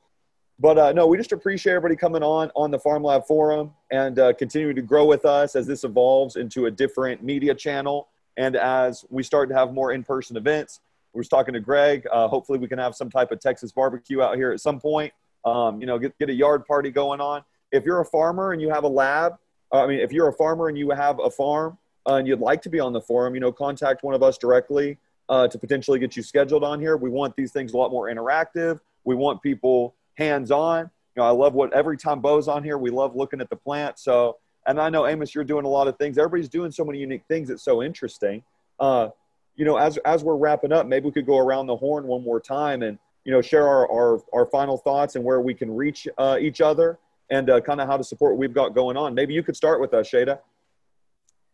but 0.61 0.77
uh, 0.77 0.91
no, 0.91 1.07
we 1.07 1.17
just 1.17 1.31
appreciate 1.31 1.73
everybody 1.73 1.95
coming 1.95 2.21
on 2.21 2.51
on 2.55 2.69
the 2.69 2.77
PharmLab 2.77 3.25
Forum 3.25 3.73
and 3.91 4.19
uh, 4.19 4.31
continuing 4.33 4.75
to 4.75 4.83
grow 4.83 5.05
with 5.05 5.25
us 5.25 5.55
as 5.55 5.65
this 5.65 5.83
evolves 5.83 6.35
into 6.35 6.67
a 6.67 6.71
different 6.71 7.23
media 7.23 7.55
channel 7.55 8.09
and 8.37 8.55
as 8.55 9.03
we 9.09 9.23
start 9.23 9.49
to 9.49 9.55
have 9.55 9.73
more 9.73 9.91
in-person 9.91 10.37
events. 10.37 10.81
We 11.13 11.17
was 11.17 11.27
talking 11.27 11.55
to 11.55 11.59
Greg. 11.59 12.05
Uh, 12.11 12.27
hopefully, 12.27 12.59
we 12.59 12.67
can 12.67 12.77
have 12.77 12.95
some 12.95 13.09
type 13.09 13.31
of 13.31 13.39
Texas 13.39 13.71
barbecue 13.71 14.21
out 14.21 14.35
here 14.35 14.51
at 14.51 14.61
some 14.61 14.79
point. 14.79 15.11
Um, 15.45 15.81
you 15.81 15.87
know, 15.87 15.97
get 15.97 16.17
get 16.19 16.29
a 16.29 16.33
yard 16.33 16.67
party 16.67 16.91
going 16.91 17.21
on. 17.21 17.43
If 17.71 17.83
you're 17.83 17.99
a 17.99 18.05
farmer 18.05 18.51
and 18.51 18.61
you 18.61 18.69
have 18.69 18.83
a 18.83 18.87
lab, 18.87 19.33
uh, 19.73 19.83
I 19.83 19.87
mean, 19.87 19.99
if 19.99 20.13
you're 20.13 20.27
a 20.27 20.33
farmer 20.33 20.67
and 20.67 20.77
you 20.77 20.91
have 20.91 21.19
a 21.19 21.31
farm 21.31 21.79
uh, 22.07 22.15
and 22.15 22.27
you'd 22.27 22.39
like 22.39 22.61
to 22.61 22.69
be 22.69 22.79
on 22.79 22.93
the 22.93 23.01
forum, 23.01 23.33
you 23.33 23.41
know, 23.41 23.51
contact 23.51 24.03
one 24.03 24.13
of 24.13 24.21
us 24.21 24.37
directly 24.37 24.99
uh, 25.27 25.47
to 25.47 25.57
potentially 25.57 25.97
get 25.97 26.15
you 26.15 26.21
scheduled 26.21 26.63
on 26.63 26.79
here. 26.79 26.97
We 26.97 27.09
want 27.09 27.35
these 27.35 27.51
things 27.51 27.73
a 27.73 27.77
lot 27.77 27.89
more 27.89 28.13
interactive. 28.13 28.79
We 29.05 29.15
want 29.15 29.41
people 29.41 29.95
hands 30.21 30.51
on. 30.51 30.89
You 31.15 31.21
know, 31.21 31.23
I 31.23 31.31
love 31.31 31.53
what 31.53 31.73
every 31.73 31.97
time 31.97 32.21
Bo's 32.21 32.47
on 32.47 32.63
here, 32.63 32.77
we 32.77 32.89
love 32.89 33.15
looking 33.15 33.41
at 33.41 33.49
the 33.49 33.55
plant. 33.55 33.99
So, 33.99 34.37
and 34.67 34.79
I 34.79 34.89
know 34.89 35.07
Amos, 35.07 35.33
you're 35.35 35.43
doing 35.43 35.65
a 35.65 35.69
lot 35.69 35.87
of 35.87 35.97
things. 35.97 36.17
Everybody's 36.17 36.49
doing 36.49 36.71
so 36.71 36.85
many 36.85 36.99
unique 36.99 37.23
things. 37.27 37.49
It's 37.49 37.63
so 37.63 37.83
interesting. 37.83 38.43
Uh, 38.79 39.09
you 39.55 39.65
know, 39.65 39.77
as 39.77 39.97
as 39.97 40.23
we're 40.23 40.35
wrapping 40.35 40.71
up, 40.71 40.87
maybe 40.87 41.05
we 41.05 41.11
could 41.11 41.25
go 41.25 41.37
around 41.37 41.67
the 41.67 41.75
horn 41.75 42.07
one 42.07 42.23
more 42.23 42.39
time 42.39 42.83
and 42.83 42.97
you 43.25 43.31
know 43.31 43.41
share 43.41 43.67
our 43.67 43.91
our, 43.91 44.21
our 44.33 44.45
final 44.45 44.77
thoughts 44.77 45.15
and 45.15 45.25
where 45.25 45.41
we 45.41 45.53
can 45.53 45.75
reach 45.75 46.07
uh, 46.17 46.37
each 46.39 46.61
other 46.61 46.97
and 47.29 47.49
uh, 47.49 47.59
kind 47.61 47.81
of 47.81 47.87
how 47.87 47.97
to 47.97 48.03
support 48.03 48.33
what 48.33 48.39
we've 48.39 48.53
got 48.53 48.73
going 48.73 48.95
on. 48.95 49.13
Maybe 49.13 49.33
you 49.33 49.43
could 49.43 49.55
start 49.55 49.81
with 49.81 49.93
us, 49.93 50.09
Shada. 50.09 50.39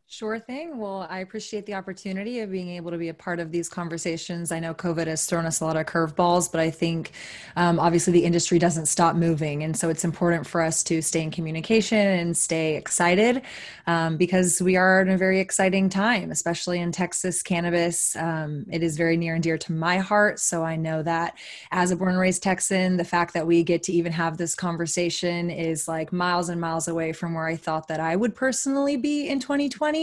Sure 0.09 0.39
thing. 0.39 0.77
Well, 0.77 1.05
I 1.09 1.19
appreciate 1.19 1.65
the 1.65 1.73
opportunity 1.73 2.39
of 2.39 2.49
being 2.49 2.69
able 2.69 2.91
to 2.91 2.97
be 2.97 3.09
a 3.09 3.13
part 3.13 3.41
of 3.41 3.51
these 3.51 3.67
conversations. 3.67 4.53
I 4.53 4.59
know 4.61 4.73
COVID 4.73 5.05
has 5.05 5.25
thrown 5.25 5.45
us 5.45 5.59
a 5.59 5.65
lot 5.65 5.75
of 5.75 5.85
curveballs, 5.85 6.49
but 6.49 6.61
I 6.61 6.69
think 6.71 7.11
um, 7.57 7.77
obviously 7.77 8.13
the 8.13 8.23
industry 8.23 8.57
doesn't 8.57 8.85
stop 8.85 9.17
moving. 9.17 9.63
And 9.63 9.75
so 9.75 9.89
it's 9.89 10.05
important 10.05 10.47
for 10.47 10.61
us 10.61 10.81
to 10.85 11.01
stay 11.01 11.23
in 11.23 11.29
communication 11.29 11.97
and 11.97 12.37
stay 12.37 12.77
excited 12.77 13.41
um, 13.85 14.15
because 14.15 14.61
we 14.61 14.77
are 14.77 15.01
in 15.01 15.09
a 15.09 15.17
very 15.17 15.41
exciting 15.41 15.89
time, 15.89 16.31
especially 16.31 16.79
in 16.79 16.93
Texas 16.93 17.43
cannabis. 17.43 18.15
Um, 18.15 18.65
it 18.71 18.83
is 18.83 18.95
very 18.95 19.17
near 19.17 19.33
and 19.33 19.43
dear 19.43 19.57
to 19.57 19.73
my 19.73 19.97
heart. 19.97 20.39
So 20.39 20.63
I 20.63 20.77
know 20.77 21.03
that 21.03 21.37
as 21.71 21.91
a 21.91 21.97
born 21.97 22.11
and 22.11 22.19
raised 22.19 22.41
Texan, 22.41 22.95
the 22.95 23.03
fact 23.03 23.33
that 23.33 23.45
we 23.45 23.61
get 23.61 23.83
to 23.83 23.91
even 23.91 24.13
have 24.13 24.37
this 24.37 24.55
conversation 24.55 25.49
is 25.49 25.85
like 25.85 26.13
miles 26.13 26.47
and 26.47 26.61
miles 26.61 26.87
away 26.87 27.11
from 27.11 27.33
where 27.33 27.45
I 27.45 27.57
thought 27.57 27.89
that 27.89 27.99
I 27.99 28.15
would 28.15 28.35
personally 28.35 28.95
be 28.95 29.27
in 29.27 29.41
2020 29.41 29.96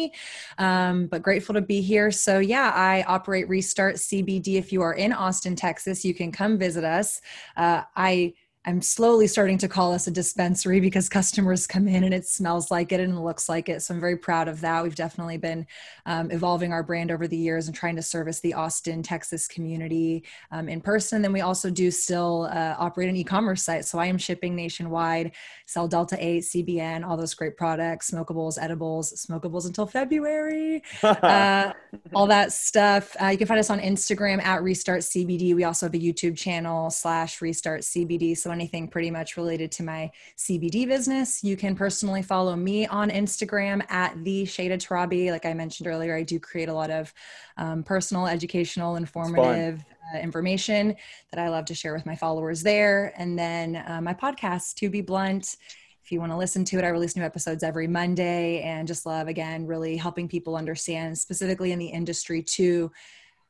um, 0.58 1.06
but 1.06 1.22
grateful 1.22 1.54
to 1.54 1.60
be 1.60 1.80
here. 1.80 2.10
So, 2.10 2.38
yeah, 2.38 2.72
I 2.74 3.02
operate 3.06 3.48
Restart 3.48 3.96
CBD. 3.96 4.54
If 4.54 4.72
you 4.72 4.82
are 4.82 4.94
in 4.94 5.12
Austin, 5.12 5.56
Texas, 5.56 6.04
you 6.04 6.14
can 6.14 6.32
come 6.32 6.58
visit 6.58 6.84
us. 6.84 7.20
Uh, 7.56 7.82
I 7.96 8.34
I'm 8.66 8.80
slowly 8.80 9.26
starting 9.26 9.58
to 9.58 9.68
call 9.68 9.92
us 9.92 10.06
a 10.06 10.10
dispensary 10.10 10.80
because 10.80 11.08
customers 11.20 11.66
come 11.66 11.86
in 11.86 12.04
and 12.04 12.14
it 12.14 12.26
smells 12.26 12.70
like 12.70 12.92
it 12.92 13.00
and 13.00 13.22
looks 13.22 13.48
like 13.48 13.68
it. 13.68 13.82
So 13.82 13.94
I'm 13.94 14.00
very 14.00 14.16
proud 14.16 14.48
of 14.48 14.60
that. 14.62 14.82
We've 14.82 14.94
definitely 14.94 15.36
been 15.36 15.66
um, 16.06 16.30
evolving 16.30 16.72
our 16.72 16.82
brand 16.82 17.10
over 17.10 17.28
the 17.28 17.36
years 17.36 17.66
and 17.66 17.76
trying 17.76 17.96
to 17.96 18.02
service 18.02 18.40
the 18.40 18.54
Austin, 18.54 19.02
Texas 19.02 19.46
community 19.46 20.24
um, 20.50 20.68
in 20.68 20.80
person. 20.80 21.20
Then 21.20 21.32
we 21.32 21.42
also 21.42 21.70
do 21.70 21.90
still 21.90 22.48
uh, 22.50 22.74
operate 22.78 23.10
an 23.10 23.16
e-commerce 23.16 23.62
site. 23.62 23.84
So 23.84 23.98
I 23.98 24.06
am 24.06 24.18
shipping 24.18 24.56
nationwide, 24.56 25.32
sell 25.66 25.88
Delta 25.88 26.16
8, 26.18 26.42
CBN, 26.42 27.06
all 27.06 27.16
those 27.16 27.34
great 27.34 27.56
products, 27.56 28.10
smokables, 28.10 28.58
edibles, 28.60 29.12
smokables 29.26 29.66
until 29.66 29.86
February, 29.86 30.82
uh, 31.02 31.72
all 32.14 32.26
that 32.26 32.52
stuff. 32.52 33.16
Uh, 33.20 33.26
you 33.26 33.38
can 33.38 33.46
find 33.46 33.60
us 33.60 33.70
on 33.70 33.80
Instagram 33.80 34.42
at 34.42 34.62
Restart 34.62 35.00
CBD. 35.00 35.54
We 35.54 35.64
also 35.64 35.86
have 35.86 35.94
a 35.94 35.98
YouTube 35.98 36.36
channel 36.36 36.90
slash 36.90 37.40
Restart 37.40 37.80
CBD. 37.80 38.36
So 38.36 38.50
anything 38.50 38.88
pretty 38.88 39.10
much 39.10 39.36
related 39.36 39.72
to 39.72 39.82
my 39.82 40.10
CBD 40.36 40.86
business, 40.86 41.42
you 41.42 41.56
can 41.56 41.74
personally 41.74 42.22
follow 42.22 42.56
me 42.56 42.86
on 42.86 43.10
Instagram 43.10 43.82
at 43.90 44.22
the 44.24 44.44
Shada 44.44 44.76
Tarabi. 44.76 45.30
Like 45.30 45.46
I 45.46 45.54
mentioned 45.54 45.86
earlier, 45.86 46.14
I 46.14 46.22
do 46.22 46.38
create 46.38 46.68
a 46.68 46.74
lot 46.74 46.90
of 46.90 47.12
um, 47.56 47.82
personal, 47.82 48.26
educational, 48.26 48.96
informative 48.96 49.84
uh, 50.12 50.18
information 50.18 50.96
that 51.32 51.40
I 51.40 51.48
love 51.48 51.64
to 51.66 51.74
share 51.74 51.94
with 51.94 52.06
my 52.06 52.16
followers 52.16 52.62
there. 52.62 53.12
And 53.16 53.38
then 53.38 53.76
uh, 53.86 54.00
my 54.02 54.14
podcast, 54.14 54.74
To 54.76 54.90
Be 54.90 55.00
Blunt 55.00 55.56
if 56.04 56.12
you 56.12 56.20
want 56.20 56.32
to 56.32 56.36
listen 56.36 56.66
to 56.66 56.78
it, 56.78 56.84
I 56.84 56.88
release 56.88 57.16
new 57.16 57.22
episodes 57.22 57.62
every 57.62 57.86
Monday 57.86 58.60
and 58.60 58.86
just 58.86 59.06
love, 59.06 59.26
again, 59.26 59.66
really 59.66 59.96
helping 59.96 60.28
people 60.28 60.54
understand, 60.54 61.16
specifically 61.16 61.72
in 61.72 61.78
the 61.78 61.86
industry, 61.86 62.42
too, 62.42 62.92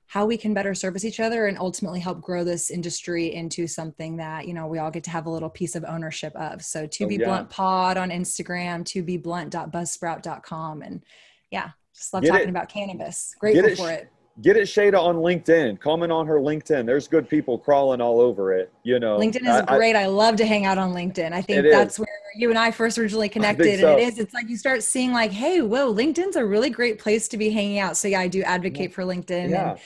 how 0.06 0.24
we 0.24 0.36
can 0.36 0.54
better 0.54 0.74
service 0.74 1.04
each 1.04 1.18
other 1.18 1.46
and 1.46 1.58
ultimately 1.58 1.98
help 1.98 2.20
grow 2.20 2.44
this 2.44 2.70
industry 2.70 3.34
into 3.34 3.66
something 3.66 4.16
that 4.18 4.46
you 4.46 4.54
know 4.54 4.66
we 4.66 4.78
all 4.78 4.90
get 4.90 5.02
to 5.04 5.10
have 5.10 5.26
a 5.26 5.30
little 5.30 5.48
piece 5.48 5.74
of 5.74 5.84
ownership 5.88 6.34
of 6.36 6.62
so 6.62 6.86
to 6.86 7.04
oh, 7.04 7.08
be 7.08 7.16
yeah. 7.16 7.24
blunt 7.24 7.50
pod 7.50 7.96
on 7.96 8.10
instagram 8.10 8.84
to 8.84 9.02
be 9.02 9.16
blunt.buzzsprout.com 9.16 10.82
and 10.82 11.02
yeah 11.50 11.70
just 11.94 12.12
love 12.12 12.22
get 12.22 12.30
talking 12.30 12.46
it. 12.46 12.50
about 12.50 12.68
cannabis 12.68 13.34
grateful 13.40 13.64
it, 13.64 13.76
for 13.76 13.90
it 13.90 14.12
get 14.42 14.56
it 14.56 14.64
shada 14.64 14.98
on 14.98 15.16
linkedin 15.16 15.78
comment 15.78 16.10
on 16.10 16.26
her 16.26 16.40
linkedin 16.40 16.84
there's 16.84 17.06
good 17.06 17.28
people 17.28 17.56
crawling 17.56 18.00
all 18.00 18.20
over 18.20 18.52
it 18.52 18.72
you 18.82 18.98
know 18.98 19.16
linkedin 19.16 19.42
is 19.42 19.62
I, 19.68 19.76
great 19.76 19.94
I, 19.94 20.02
I, 20.02 20.06
love 20.06 20.34
to 20.36 20.46
hang 20.46 20.64
out 20.64 20.76
on 20.76 20.92
linkedin 20.92 21.32
i 21.32 21.40
think 21.40 21.64
that's 21.70 21.94
is. 21.94 22.00
where 22.00 22.08
you 22.34 22.50
and 22.50 22.58
i 22.58 22.72
first 22.72 22.98
originally 22.98 23.28
connected 23.28 23.78
so. 23.78 23.92
and 23.92 24.00
it 24.00 24.08
is 24.08 24.18
it's 24.18 24.34
like 24.34 24.48
you 24.48 24.56
start 24.56 24.82
seeing 24.82 25.12
like 25.12 25.30
hey 25.30 25.62
whoa 25.62 25.94
linkedin's 25.94 26.34
a 26.34 26.44
really 26.44 26.68
great 26.68 26.98
place 26.98 27.28
to 27.28 27.36
be 27.36 27.48
hanging 27.50 27.78
out 27.78 27.96
so 27.96 28.08
yeah 28.08 28.18
i 28.18 28.26
do 28.26 28.42
advocate 28.42 28.92
for 28.92 29.04
linkedin 29.04 29.50
yeah. 29.50 29.70
and 29.70 29.80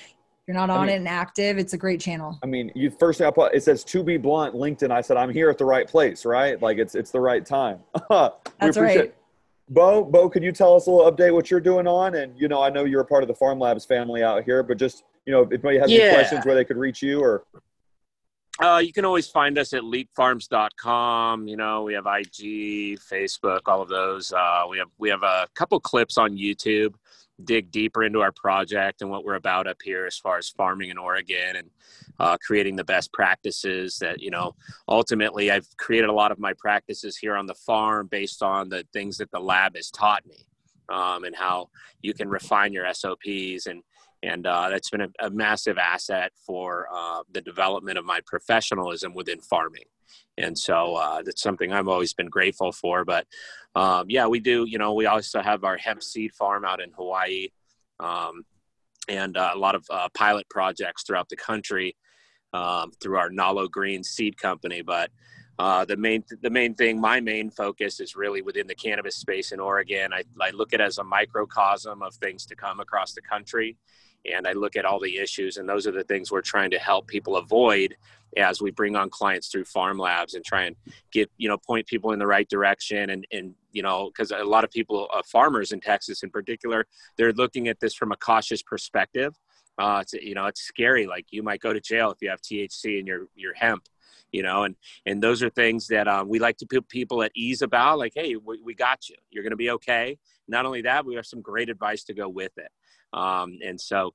you're 0.46 0.54
not 0.54 0.70
on 0.70 0.78
I 0.78 0.86
mean, 0.86 0.94
it 0.94 0.96
and 0.96 1.08
active, 1.08 1.58
it's 1.58 1.74
a 1.74 1.76
great 1.76 2.00
channel. 2.00 2.38
I 2.42 2.46
mean, 2.46 2.72
you 2.74 2.90
first 2.90 3.18
thing 3.18 3.26
I 3.26 3.30
put 3.30 3.54
it 3.54 3.62
says 3.62 3.84
to 3.84 4.02
be 4.02 4.16
blunt, 4.16 4.54
LinkedIn. 4.54 4.90
I 4.90 5.02
said 5.02 5.18
I'm 5.18 5.28
here 5.28 5.50
at 5.50 5.58
the 5.58 5.66
right 5.66 5.86
place, 5.86 6.24
right? 6.24 6.60
Like 6.62 6.78
it's 6.78 6.94
it's 6.94 7.10
the 7.10 7.20
right 7.20 7.44
time. 7.44 7.80
That's 8.08 8.78
right. 8.78 9.14
It. 9.68 9.74
Bo, 9.74 10.04
Bo, 10.04 10.28
could 10.28 10.42
you 10.42 10.52
tell 10.52 10.74
us 10.74 10.86
a 10.86 10.90
little 10.90 11.10
update 11.10 11.32
what 11.32 11.50
you're 11.50 11.60
doing 11.60 11.86
on? 11.86 12.14
And 12.14 12.38
you 12.38 12.48
know, 12.48 12.62
I 12.62 12.70
know 12.70 12.84
you're 12.84 13.02
a 13.02 13.06
part 13.06 13.22
of 13.22 13.28
the 13.28 13.34
PharmLabs 13.34 13.86
family 13.86 14.22
out 14.22 14.44
here, 14.44 14.62
but 14.62 14.78
just 14.78 15.04
you 15.26 15.32
know, 15.32 15.42
if 15.42 15.52
anybody 15.52 15.78
has 15.78 15.90
yeah. 15.90 16.00
any 16.00 16.14
questions 16.14 16.46
where 16.46 16.54
they 16.54 16.64
could 16.64 16.76
reach 16.76 17.02
you 17.02 17.20
or 17.20 17.44
uh, 18.60 18.78
you 18.84 18.92
can 18.92 19.04
always 19.04 19.28
find 19.28 19.56
us 19.56 19.72
at 19.72 19.82
leapfarms.com. 19.82 21.46
You 21.46 21.56
know, 21.56 21.84
we 21.84 21.94
have 21.94 22.06
IG, 22.06 22.98
Facebook, 22.98 23.60
all 23.66 23.82
of 23.82 23.88
those. 23.88 24.32
Uh, 24.32 24.64
we 24.68 24.78
have 24.78 24.88
we 24.98 25.08
have 25.10 25.22
a 25.22 25.46
couple 25.54 25.78
clips 25.78 26.18
on 26.18 26.36
YouTube 26.36 26.94
dig 27.44 27.70
deeper 27.70 28.02
into 28.02 28.20
our 28.20 28.32
project 28.32 29.00
and 29.00 29.10
what 29.10 29.24
we're 29.24 29.34
about 29.34 29.66
up 29.66 29.76
here 29.82 30.06
as 30.06 30.18
far 30.18 30.38
as 30.38 30.48
farming 30.48 30.90
in 30.90 30.98
Oregon 30.98 31.56
and 31.56 31.70
uh, 32.18 32.36
creating 32.44 32.76
the 32.76 32.84
best 32.84 33.12
practices 33.12 33.98
that, 33.98 34.20
you 34.20 34.30
know, 34.30 34.54
ultimately 34.88 35.50
I've 35.50 35.68
created 35.76 36.10
a 36.10 36.12
lot 36.12 36.32
of 36.32 36.38
my 36.38 36.52
practices 36.54 37.16
here 37.16 37.36
on 37.36 37.46
the 37.46 37.54
farm 37.54 38.08
based 38.08 38.42
on 38.42 38.68
the 38.68 38.84
things 38.92 39.18
that 39.18 39.30
the 39.30 39.40
lab 39.40 39.76
has 39.76 39.90
taught 39.90 40.26
me 40.26 40.46
um, 40.88 41.24
and 41.24 41.34
how 41.36 41.68
you 42.02 42.14
can 42.14 42.28
refine 42.28 42.72
your 42.72 42.92
SOPs 42.92 43.66
and 43.66 43.82
and 44.24 44.48
uh, 44.48 44.68
that's 44.68 44.90
been 44.90 45.02
a, 45.02 45.08
a, 45.20 45.30
massive 45.30 45.78
asset 45.78 46.32
for 46.44 46.88
uh, 46.92 47.22
the 47.30 47.40
development 47.40 47.96
of 47.98 48.04
my 48.04 48.20
professionalism 48.26 49.14
within 49.14 49.40
farming 49.40 49.84
and 50.36 50.58
so 50.58 50.94
uh, 50.94 51.22
that's 51.22 51.42
something 51.42 51.72
i've 51.72 51.88
always 51.88 52.12
been 52.14 52.28
grateful 52.28 52.72
for 52.72 53.04
but 53.04 53.26
um, 53.74 54.06
yeah 54.08 54.26
we 54.26 54.40
do 54.40 54.64
you 54.68 54.78
know 54.78 54.94
we 54.94 55.06
also 55.06 55.40
have 55.40 55.64
our 55.64 55.76
hemp 55.76 56.02
seed 56.02 56.32
farm 56.32 56.64
out 56.64 56.80
in 56.80 56.90
hawaii 56.92 57.48
um, 58.00 58.44
and 59.08 59.36
uh, 59.36 59.50
a 59.54 59.58
lot 59.58 59.74
of 59.74 59.84
uh, 59.90 60.08
pilot 60.14 60.48
projects 60.48 61.02
throughout 61.02 61.28
the 61.28 61.36
country 61.36 61.96
um, 62.52 62.90
through 63.00 63.16
our 63.16 63.30
nalo 63.30 63.70
green 63.70 64.02
seed 64.02 64.36
company 64.36 64.82
but 64.82 65.10
uh, 65.58 65.84
the 65.84 65.96
main 65.96 66.22
the 66.42 66.50
main 66.50 66.72
thing 66.74 67.00
my 67.00 67.20
main 67.20 67.50
focus 67.50 67.98
is 67.98 68.14
really 68.14 68.42
within 68.42 68.66
the 68.68 68.74
cannabis 68.76 69.16
space 69.16 69.50
in 69.50 69.58
oregon. 69.58 70.12
I, 70.12 70.22
I 70.40 70.50
look 70.50 70.72
at 70.72 70.80
it 70.80 70.84
as 70.84 70.98
a 70.98 71.04
microcosm 71.04 72.00
of 72.00 72.14
things 72.14 72.46
to 72.46 72.54
come 72.54 72.78
across 72.78 73.12
the 73.12 73.22
country 73.22 73.76
and 74.24 74.46
I 74.46 74.52
look 74.52 74.76
at 74.76 74.84
all 74.84 75.00
the 75.00 75.18
issues, 75.18 75.56
and 75.56 75.68
those 75.68 75.86
are 75.86 75.92
the 75.92 76.04
things 76.04 76.30
we're 76.30 76.42
trying 76.42 76.70
to 76.70 76.78
help 76.78 77.06
people 77.06 77.36
avoid 77.36 77.96
as 78.36 78.60
we 78.60 78.70
bring 78.70 78.94
on 78.94 79.08
clients 79.10 79.48
through 79.48 79.64
PharmLabs 79.64 80.34
and 80.34 80.44
try 80.44 80.64
and 80.64 80.76
get 81.12 81.30
you 81.38 81.48
know 81.48 81.56
point 81.58 81.86
people 81.86 82.12
in 82.12 82.18
the 82.18 82.26
right 82.26 82.48
direction. 82.48 83.10
And 83.10 83.26
and 83.32 83.54
you 83.72 83.82
know 83.82 84.10
because 84.10 84.30
a 84.30 84.44
lot 84.44 84.64
of 84.64 84.70
people 84.70 85.08
uh, 85.12 85.22
farmers 85.30 85.72
in 85.72 85.80
texas 85.80 86.22
in 86.22 86.30
particular 86.30 86.86
they're 87.16 87.32
looking 87.32 87.68
at 87.68 87.80
this 87.80 87.94
from 87.94 88.12
a 88.12 88.16
cautious 88.16 88.62
perspective. 88.62 89.34
Uh, 89.78 90.00
it's 90.02 90.12
you 90.14 90.34
know 90.34 90.46
it's 90.46 90.62
scary. 90.62 91.06
Like 91.06 91.26
you 91.30 91.42
might 91.42 91.60
go 91.60 91.72
to 91.72 91.80
jail 91.80 92.10
if 92.10 92.18
you 92.20 92.30
have 92.30 92.42
thc 92.42 92.98
in 92.98 93.06
your 93.06 93.26
your 93.34 93.54
hemp 93.54 93.84
you 94.32 94.42
know 94.42 94.64
and 94.64 94.74
and 95.06 95.22
those 95.22 95.42
are 95.42 95.50
things 95.50 95.86
that 95.86 96.06
um, 96.06 96.28
we 96.28 96.38
like 96.38 96.56
to 96.58 96.66
put 96.66 96.86
people 96.88 97.22
at 97.22 97.32
ease 97.34 97.62
about 97.62 97.98
like 97.98 98.12
hey 98.14 98.36
we, 98.36 98.60
we 98.62 98.74
got 98.74 99.08
you. 99.08 99.16
You're 99.30 99.42
going 99.42 99.52
to 99.52 99.56
be 99.56 99.70
okay. 99.70 100.18
Not 100.48 100.66
only 100.66 100.82
that 100.82 101.04
we 101.04 101.14
have 101.14 101.26
some 101.26 101.40
great 101.40 101.70
advice 101.70 102.04
to 102.04 102.14
go 102.14 102.28
with 102.28 102.52
it 102.58 102.70
um, 103.12 103.58
and 103.64 103.80
so 103.80 104.12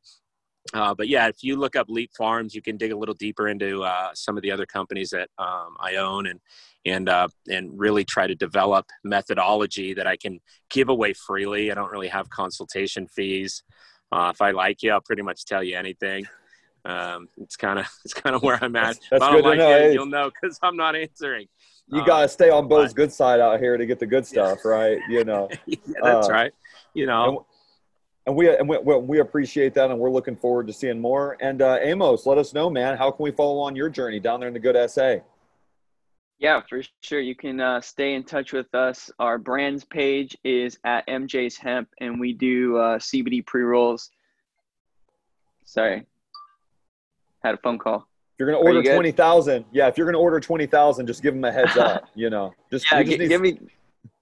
uh, 0.73 0.93
but 0.93 1.09
yeah, 1.09 1.27
if 1.27 1.43
you 1.43 1.57
look 1.57 1.75
up 1.75 1.87
Leap 1.89 2.11
Farms, 2.17 2.55
you 2.55 2.61
can 2.61 2.77
dig 2.77 2.93
a 2.93 2.97
little 2.97 3.15
deeper 3.15 3.49
into 3.49 3.83
uh, 3.83 4.11
some 4.13 4.37
of 4.37 4.43
the 4.43 4.51
other 4.51 4.65
companies 4.65 5.09
that 5.09 5.29
um, 5.37 5.75
I 5.79 5.95
own 5.97 6.25
and 6.25 6.39
and 6.85 7.09
uh, 7.09 7.27
and 7.49 7.77
really 7.77 8.05
try 8.05 8.27
to 8.27 8.35
develop 8.35 8.85
methodology 9.03 9.93
that 9.93 10.07
I 10.07 10.15
can 10.15 10.39
give 10.69 10.87
away 10.89 11.13
freely. 11.13 11.69
I 11.69 11.75
don't 11.75 11.91
really 11.91 12.07
have 12.07 12.29
consultation 12.29 13.07
fees. 13.07 13.61
Uh, 14.11 14.31
if 14.33 14.41
I 14.41 14.51
like 14.51 14.83
you, 14.83 14.91
I'll 14.91 15.01
pretty 15.01 15.21
much 15.21 15.43
tell 15.45 15.63
you 15.63 15.75
anything. 15.77 16.25
Um, 16.85 17.27
it's 17.37 17.57
kind 17.57 17.79
of 17.79 17.85
it's 18.05 18.13
kind 18.13 18.33
of 18.35 18.41
where 18.41 18.57
I'm 18.63 18.75
at. 18.77 18.85
That's, 18.85 18.99
that's 19.11 19.23
if 19.23 19.29
I 19.29 19.31
don't 19.33 19.43
like 19.43 19.57
know. 19.57 19.67
Hey. 19.69 19.93
you'll 19.93 20.05
know 20.05 20.29
because 20.31 20.57
I'm 20.63 20.77
not 20.77 20.95
answering. 20.95 21.47
You 21.87 22.01
Uh, 22.01 22.05
gotta 22.05 22.29
stay 22.29 22.49
on 22.49 22.69
Bo's 22.69 22.89
but- 22.89 22.95
good 22.95 23.11
side 23.11 23.41
out 23.41 23.59
here 23.59 23.75
to 23.75 23.85
get 23.85 23.99
the 23.99 24.05
good 24.07 24.25
stuff, 24.25 24.63
right? 24.63 24.99
You 25.09 25.25
know. 25.25 25.49
yeah, 25.65 25.75
that's 26.01 26.29
Uh, 26.29 26.31
right. 26.31 26.53
You 26.93 27.05
know, 27.07 27.45
and 28.25 28.35
we 28.35 28.55
and 28.55 28.67
we, 28.69 28.77
we 28.77 29.19
appreciate 29.19 29.73
that, 29.73 29.91
and 29.91 29.99
we're 29.99 30.11
looking 30.11 30.35
forward 30.35 30.67
to 30.67 30.73
seeing 30.73 30.99
more. 30.99 31.37
And 31.41 31.61
uh, 31.61 31.77
Amos, 31.81 32.25
let 32.25 32.37
us 32.37 32.53
know, 32.53 32.69
man. 32.69 32.97
How 32.97 33.11
can 33.11 33.23
we 33.23 33.31
follow 33.31 33.59
on 33.59 33.75
your 33.75 33.89
journey 33.89 34.19
down 34.19 34.39
there 34.39 34.47
in 34.47 34.53
the 34.53 34.59
good 34.59 34.89
SA? 34.89 35.17
Yeah, 36.39 36.61
for 36.67 36.81
sure. 37.01 37.19
You 37.19 37.35
can 37.35 37.59
uh, 37.59 37.81
stay 37.81 38.15
in 38.15 38.23
touch 38.23 38.53
with 38.53 38.73
us. 38.73 39.11
Our 39.19 39.37
brands 39.37 39.83
page 39.83 40.37
is 40.43 40.77
at 40.83 41.07
MJ's 41.07 41.57
Hemp, 41.57 41.89
and 41.99 42.19
we 42.19 42.33
do 42.33 42.77
uh, 42.77 42.97
CBD 42.97 43.45
pre 43.45 43.63
rolls. 43.63 44.09
Sorry, 45.65 46.05
had 47.43 47.55
a 47.55 47.57
phone 47.57 47.77
call. 47.77 48.07
If 48.35 48.39
you're 48.39 48.51
gonna 48.51 48.59
Are 48.65 48.71
you 48.71 48.77
order 48.77 48.93
twenty 48.93 49.11
thousand, 49.11 49.65
yeah. 49.71 49.87
If 49.87 49.97
you're 49.97 50.07
gonna 50.07 50.19
order 50.19 50.39
twenty 50.39 50.65
thousand, 50.65 51.07
just 51.07 51.21
give 51.21 51.33
them 51.33 51.43
a 51.43 51.51
heads 51.51 51.75
up. 51.77 52.05
You 52.15 52.29
know, 52.29 52.53
just, 52.71 52.89
Yeah, 52.91 53.03
just 53.03 53.19
need- 53.19 53.27
give 53.27 53.41
me 53.41 53.59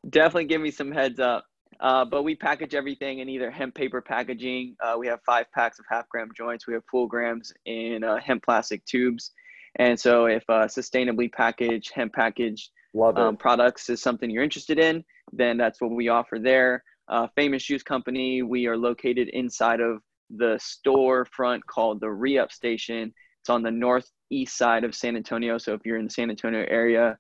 definitely 0.10 0.46
give 0.46 0.60
me 0.62 0.72
some 0.72 0.92
heads 0.92 1.20
up. 1.20 1.46
Uh, 1.80 2.06
but 2.06 2.24
we 2.24 2.36
package 2.36 2.76
everything 2.76 3.20
in 3.20 3.30
either 3.30 3.50
hemp 3.50 3.74
paper 3.74 4.02
packaging. 4.02 4.76
Uh, 4.84 4.96
we 5.00 5.08
have 5.08 5.20
five 5.26 5.46
packs 5.52 5.80
of 5.80 5.86
half 5.90 6.08
gram 6.10 6.30
joints. 6.36 6.68
We 6.68 6.74
have 6.74 6.84
full 6.90 7.08
grams 7.08 7.52
in 7.66 8.04
uh, 8.04 8.18
hemp 8.18 8.44
plastic 8.44 8.86
tubes. 8.86 9.32
And 9.78 10.00
so, 10.00 10.26
if 10.26 10.44
uh, 10.50 10.68
sustainably 10.68 11.32
packaged 11.32 11.92
hemp 11.94 12.14
packaged 12.14 12.72
um, 13.02 13.38
products 13.38 13.90
is 13.90 14.02
something 14.02 14.30
you're 14.30 14.44
interested 14.44 14.78
in, 14.78 15.04
then 15.32 15.58
that's 15.58 15.80
what 15.80 15.92
we 15.92 16.10
offer 16.10 16.40
there. 16.40 16.84
Uh, 17.08 17.28
Famous 17.36 17.64
Juice 17.64 17.84
Company, 17.84 18.42
we 18.42 18.68
are 18.68 18.78
located 18.78 19.30
inside 19.30 19.80
of 19.80 20.02
the 20.30 20.60
storefront 20.60 21.62
called 21.68 22.00
the 22.00 22.10
Re-Up 22.10 22.52
Station. 22.52 23.14
It's 23.42 23.50
on 23.50 23.64
the 23.64 23.72
northeast 23.72 24.58
side 24.58 24.84
of 24.84 24.94
San 24.94 25.16
Antonio. 25.16 25.58
So 25.58 25.74
if 25.74 25.82
you're 25.86 25.98
in 25.98 26.06
the 26.06 26.12
San 26.12 26.30
Antonio 26.30 26.66
area, 26.70 27.18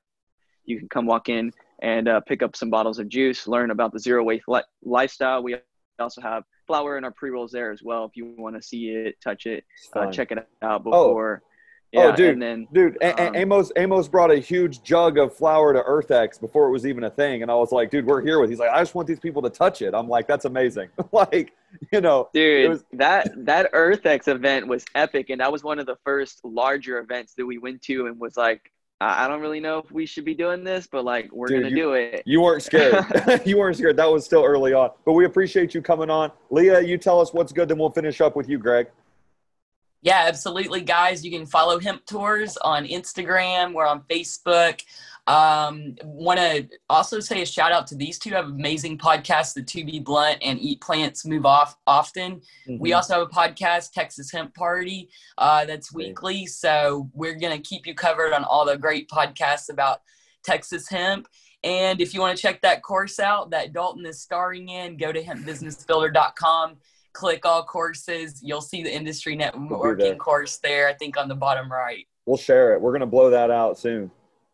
you 0.65 0.77
can 0.77 0.87
come 0.87 1.05
walk 1.05 1.29
in 1.29 1.51
and 1.81 2.07
uh, 2.07 2.19
pick 2.21 2.43
up 2.43 2.55
some 2.55 2.69
bottles 2.69 2.99
of 2.99 3.09
juice, 3.09 3.47
learn 3.47 3.71
about 3.71 3.91
the 3.93 3.99
zero 3.99 4.23
waste 4.23 4.45
li- 4.47 4.61
lifestyle. 4.83 5.41
We 5.43 5.55
also 5.99 6.21
have 6.21 6.43
flower 6.67 6.97
in 6.97 7.03
our 7.03 7.11
pre 7.11 7.29
rolls 7.29 7.51
there 7.51 7.71
as 7.71 7.81
well. 7.83 8.05
If 8.05 8.11
you 8.15 8.33
want 8.37 8.55
to 8.55 8.61
see 8.61 8.89
it, 8.89 9.15
touch 9.23 9.45
it, 9.45 9.63
uh, 9.95 10.11
check 10.11 10.31
it 10.31 10.47
out 10.61 10.83
before. 10.83 11.41
Oh, 11.93 12.07
yeah, 12.07 12.15
dude. 12.15 12.29
and 12.33 12.41
then 12.41 12.67
Dude, 12.71 12.97
A- 13.01 13.21
Um, 13.27 13.35
Amos 13.35 13.69
Amos 13.75 14.07
brought 14.07 14.31
a 14.31 14.37
huge 14.37 14.81
jug 14.81 15.17
of 15.17 15.35
flower 15.35 15.73
to 15.73 15.81
EarthX 15.81 16.39
before 16.39 16.67
it 16.67 16.71
was 16.71 16.85
even 16.85 17.03
a 17.03 17.09
thing, 17.09 17.41
and 17.41 17.51
I 17.51 17.55
was 17.55 17.73
like, 17.73 17.91
dude, 17.91 18.05
we're 18.05 18.21
here 18.21 18.39
with. 18.39 18.49
He's 18.49 18.59
like, 18.59 18.69
I 18.69 18.79
just 18.79 18.95
want 18.95 19.09
these 19.09 19.19
people 19.19 19.41
to 19.41 19.49
touch 19.49 19.81
it. 19.81 19.93
I'm 19.93 20.07
like, 20.07 20.25
that's 20.25 20.45
amazing. 20.45 20.87
like, 21.11 21.51
you 21.91 21.99
know, 21.99 22.29
Dude, 22.33 22.69
was- 22.69 22.85
that 22.93 23.29
that 23.45 23.73
EarthX 23.73 24.29
event 24.29 24.67
was 24.67 24.85
epic, 24.95 25.29
and 25.31 25.41
that 25.41 25.51
was 25.51 25.63
one 25.65 25.79
of 25.79 25.85
the 25.85 25.97
first 26.05 26.39
larger 26.45 26.99
events 26.99 27.33
that 27.33 27.45
we 27.45 27.57
went 27.57 27.81
to, 27.83 28.05
and 28.07 28.17
was 28.17 28.37
like, 28.37 28.71
I, 29.01 29.25
I 29.25 29.27
don't 29.27 29.41
really 29.41 29.59
know 29.59 29.79
if 29.79 29.91
we 29.91 30.05
should 30.05 30.23
be 30.23 30.33
doing 30.35 30.63
this, 30.63 30.87
but 30.87 31.03
like 31.03 31.29
we're 31.33 31.47
Dude, 31.47 31.63
gonna 31.63 31.69
you- 31.75 31.75
do 31.75 31.93
it. 31.93 32.23
you 32.25 32.39
weren't 32.41 32.63
scared. 32.63 33.03
you 33.45 33.57
weren't 33.57 33.75
scared. 33.75 33.97
That 33.97 34.09
was 34.09 34.23
still 34.23 34.45
early 34.45 34.73
on, 34.73 34.91
but 35.05 35.13
we 35.13 35.25
appreciate 35.25 35.73
you 35.73 35.81
coming 35.81 36.09
on. 36.09 36.31
Leah, 36.51 36.79
you 36.81 36.97
tell 36.97 37.19
us 37.19 37.33
what's 37.33 37.51
good, 37.51 37.67
then 37.67 37.77
we'll 37.77 37.89
finish 37.89 38.21
up 38.21 38.35
with 38.35 38.47
you, 38.47 38.57
Greg. 38.57 38.87
Yeah, 40.03 40.23
absolutely, 40.27 40.81
guys. 40.81 41.23
You 41.23 41.29
can 41.31 41.45
follow 41.45 41.79
Hemp 41.79 42.05
Tours 42.07 42.57
on 42.57 42.85
Instagram. 42.87 43.73
We're 43.73 43.85
on 43.85 44.01
Facebook. 44.09 44.81
Um, 45.27 45.95
Want 46.03 46.39
to 46.39 46.67
also 46.89 47.19
say 47.19 47.41
a 47.41 47.45
shout 47.45 47.71
out 47.71 47.87
to 47.87 47.95
these 47.95 48.17
two 48.17 48.31
have 48.31 48.47
amazing 48.47 48.97
podcasts, 48.97 49.53
the 49.53 49.63
To 49.63 49.85
Be 49.85 49.99
Blunt 49.99 50.39
and 50.41 50.59
Eat 50.59 50.81
Plants 50.81 51.25
Move 51.25 51.45
Off 51.45 51.77
Often. 51.85 52.41
Mm-hmm. 52.67 52.79
We 52.79 52.93
also 52.93 53.13
have 53.13 53.27
a 53.27 53.29
podcast, 53.29 53.91
Texas 53.91 54.31
Hemp 54.31 54.53
Party, 54.55 55.09
uh, 55.37 55.65
that's 55.65 55.93
weekly. 55.93 56.45
So 56.47 57.09
we're 57.13 57.35
gonna 57.35 57.59
keep 57.59 57.85
you 57.85 57.93
covered 57.93 58.33
on 58.33 58.43
all 58.43 58.65
the 58.65 58.77
great 58.77 59.09
podcasts 59.09 59.69
about 59.69 60.01
Texas 60.43 60.89
hemp. 60.89 61.27
And 61.63 62.01
if 62.01 62.13
you 62.13 62.19
want 62.19 62.35
to 62.35 62.41
check 62.41 62.61
that 62.61 62.81
course 62.81 63.19
out 63.19 63.51
that 63.51 63.71
Dalton 63.71 64.05
is 64.05 64.19
starring 64.19 64.69
in, 64.69 64.97
go 64.97 65.11
to 65.11 65.21
hempbusinessbuilder.com 65.21 66.77
click 67.13 67.45
all 67.45 67.63
courses. 67.63 68.39
You'll 68.41 68.61
see 68.61 68.83
the 68.83 68.93
industry 68.93 69.35
networking 69.37 70.17
course 70.17 70.57
there, 70.57 70.87
I 70.87 70.93
think 70.93 71.17
on 71.17 71.27
the 71.27 71.35
bottom 71.35 71.71
right. 71.71 72.07
We'll 72.25 72.37
share 72.37 72.73
it. 72.73 72.81
We're 72.81 72.93
gonna 72.93 73.05
blow 73.05 73.29
that 73.31 73.51
out 73.51 73.77
soon. 73.77 74.11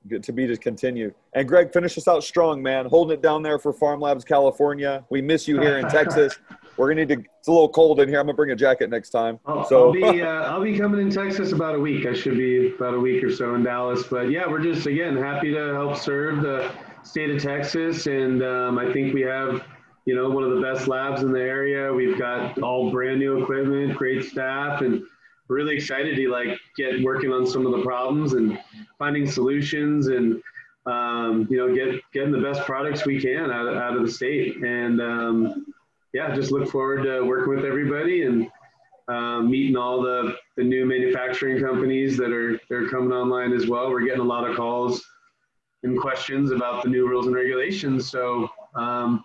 To 0.07 0.31
be 0.31 0.47
to 0.47 0.57
continue. 0.57 1.13
And 1.33 1.47
Greg, 1.47 1.73
finish 1.73 1.97
us 1.97 2.07
out 2.07 2.23
strong, 2.23 2.61
man. 2.61 2.85
Holding 2.85 3.15
it 3.15 3.21
down 3.21 3.43
there 3.43 3.59
for 3.59 3.73
PharmLabs, 3.73 4.25
California. 4.25 5.03
We 5.09 5.21
miss 5.21 5.47
you 5.47 5.59
here 5.59 5.77
in 5.77 5.87
Texas. 5.89 6.37
We're 6.77 6.89
gonna 6.89 7.05
need 7.05 7.15
to. 7.15 7.23
It's 7.39 7.47
a 7.47 7.51
little 7.51 7.69
cold 7.69 7.99
in 7.99 8.07
here. 8.07 8.19
I'm 8.19 8.27
gonna 8.27 8.35
bring 8.35 8.51
a 8.51 8.55
jacket 8.55 8.89
next 8.89 9.09
time. 9.09 9.39
I'll, 9.45 9.65
So 9.65 9.87
I'll 9.87 9.91
be 9.91 10.03
uh, 10.21 10.27
I'll 10.27 10.63
be 10.63 10.77
coming 10.77 11.01
in 11.01 11.09
Texas 11.09 11.51
about 11.51 11.75
a 11.75 11.79
week. 11.79 12.05
I 12.05 12.13
should 12.13 12.37
be 12.37 12.73
about 12.75 12.93
a 12.93 12.99
week 12.99 13.23
or 13.23 13.31
so 13.31 13.55
in 13.55 13.63
Dallas. 13.63 14.03
But 14.03 14.29
yeah, 14.29 14.47
we're 14.47 14.61
just 14.61 14.85
again 14.85 15.17
happy 15.17 15.51
to 15.51 15.73
help 15.73 15.97
serve 15.97 16.41
the 16.41 16.71
state 17.03 17.31
of 17.31 17.41
Texas, 17.41 18.05
and 18.05 18.43
um, 18.43 18.77
I 18.77 18.91
think 18.93 19.13
we 19.13 19.21
have 19.21 19.63
you 20.05 20.15
know 20.15 20.29
one 20.29 20.43
of 20.43 20.51
the 20.51 20.61
best 20.61 20.87
labs 20.87 21.23
in 21.23 21.31
the 21.31 21.41
area. 21.41 21.91
We've 21.91 22.17
got 22.17 22.59
all 22.61 22.91
brand 22.91 23.19
new 23.19 23.41
equipment, 23.41 23.97
great 23.97 24.25
staff, 24.25 24.81
and 24.81 25.03
really 25.49 25.75
excited 25.75 26.15
to 26.15 26.29
like 26.29 26.59
get 26.75 27.03
working 27.03 27.31
on 27.31 27.45
some 27.45 27.65
of 27.65 27.71
the 27.71 27.81
problems 27.83 28.33
and 28.33 28.59
finding 28.97 29.29
solutions 29.29 30.07
and 30.07 30.41
um, 30.85 31.47
you 31.49 31.57
know 31.57 31.73
get 31.73 32.01
getting 32.13 32.31
the 32.31 32.41
best 32.41 32.61
products 32.61 33.05
we 33.05 33.19
can 33.19 33.51
out 33.51 33.67
of, 33.67 33.77
out 33.77 33.95
of 33.95 34.05
the 34.05 34.11
state 34.11 34.57
and. 34.57 35.01
Um, 35.01 35.65
yeah, 36.13 36.33
just 36.33 36.51
look 36.51 36.69
forward 36.69 37.03
to 37.03 37.21
working 37.21 37.55
with 37.55 37.65
everybody 37.65 38.23
and 38.23 38.49
um, 39.07 39.49
meeting 39.49 39.77
all 39.77 40.01
the, 40.01 40.35
the 40.55 40.63
new 40.63 40.85
manufacturing 40.85 41.61
companies 41.61 42.17
that 42.17 42.31
are 42.31 42.59
they're 42.69 42.87
coming 42.89 43.11
online 43.11 43.53
as 43.53 43.67
well. 43.67 43.89
We're 43.89 44.05
getting 44.05 44.21
a 44.21 44.23
lot 44.23 44.49
of 44.49 44.55
calls 44.55 45.05
and 45.83 45.99
questions 45.99 46.51
about 46.51 46.83
the 46.83 46.89
new 46.89 47.07
rules 47.07 47.27
and 47.27 47.35
regulations. 47.35 48.09
So 48.09 48.49
um, 48.75 49.23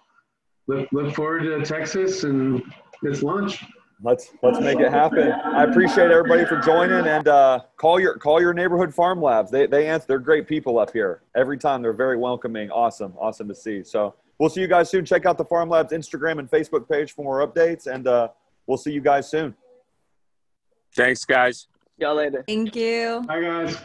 look 0.66 0.86
look 0.92 1.14
forward 1.14 1.44
to 1.44 1.64
Texas 1.64 2.24
and 2.24 2.62
its 3.02 3.22
launch. 3.22 3.64
Let's 4.04 4.32
let's 4.42 4.58
make 4.58 4.80
it 4.80 4.90
happen. 4.90 5.30
I 5.30 5.62
appreciate 5.62 6.10
everybody 6.10 6.44
for 6.44 6.58
joining 6.60 7.06
and 7.06 7.28
uh, 7.28 7.60
call 7.76 8.00
your 8.00 8.16
call 8.18 8.40
your 8.40 8.52
neighborhood 8.52 8.90
PharmLabs. 8.90 9.50
They 9.50 9.66
they 9.66 9.86
answer. 9.86 10.06
They're 10.08 10.18
great 10.18 10.48
people 10.48 10.80
up 10.80 10.92
here. 10.92 11.22
Every 11.36 11.56
time 11.56 11.82
they're 11.82 11.92
very 11.92 12.16
welcoming. 12.16 12.70
Awesome, 12.70 13.14
awesome 13.16 13.46
to 13.48 13.54
see. 13.54 13.84
So 13.84 14.14
we'll 14.38 14.48
see 14.48 14.60
you 14.60 14.66
guys 14.66 14.90
soon. 14.90 15.04
Check 15.04 15.24
out 15.24 15.38
the 15.38 15.44
PharmLabs 15.44 15.92
Instagram 15.92 16.40
and 16.40 16.50
Facebook 16.50 16.88
page 16.88 17.12
for 17.12 17.22
more 17.22 17.46
updates, 17.46 17.86
and 17.86 18.08
uh, 18.08 18.28
we'll 18.66 18.78
see 18.78 18.92
you 18.92 19.00
guys 19.00 19.30
soon. 19.30 19.54
thanks, 20.96 21.24
guys. 21.24 21.68
Y'all 21.98 22.16
later. 22.16 22.44
Thank 22.48 22.74
you. 22.74 23.24
Hi 23.28 23.40
guys. 23.40 23.76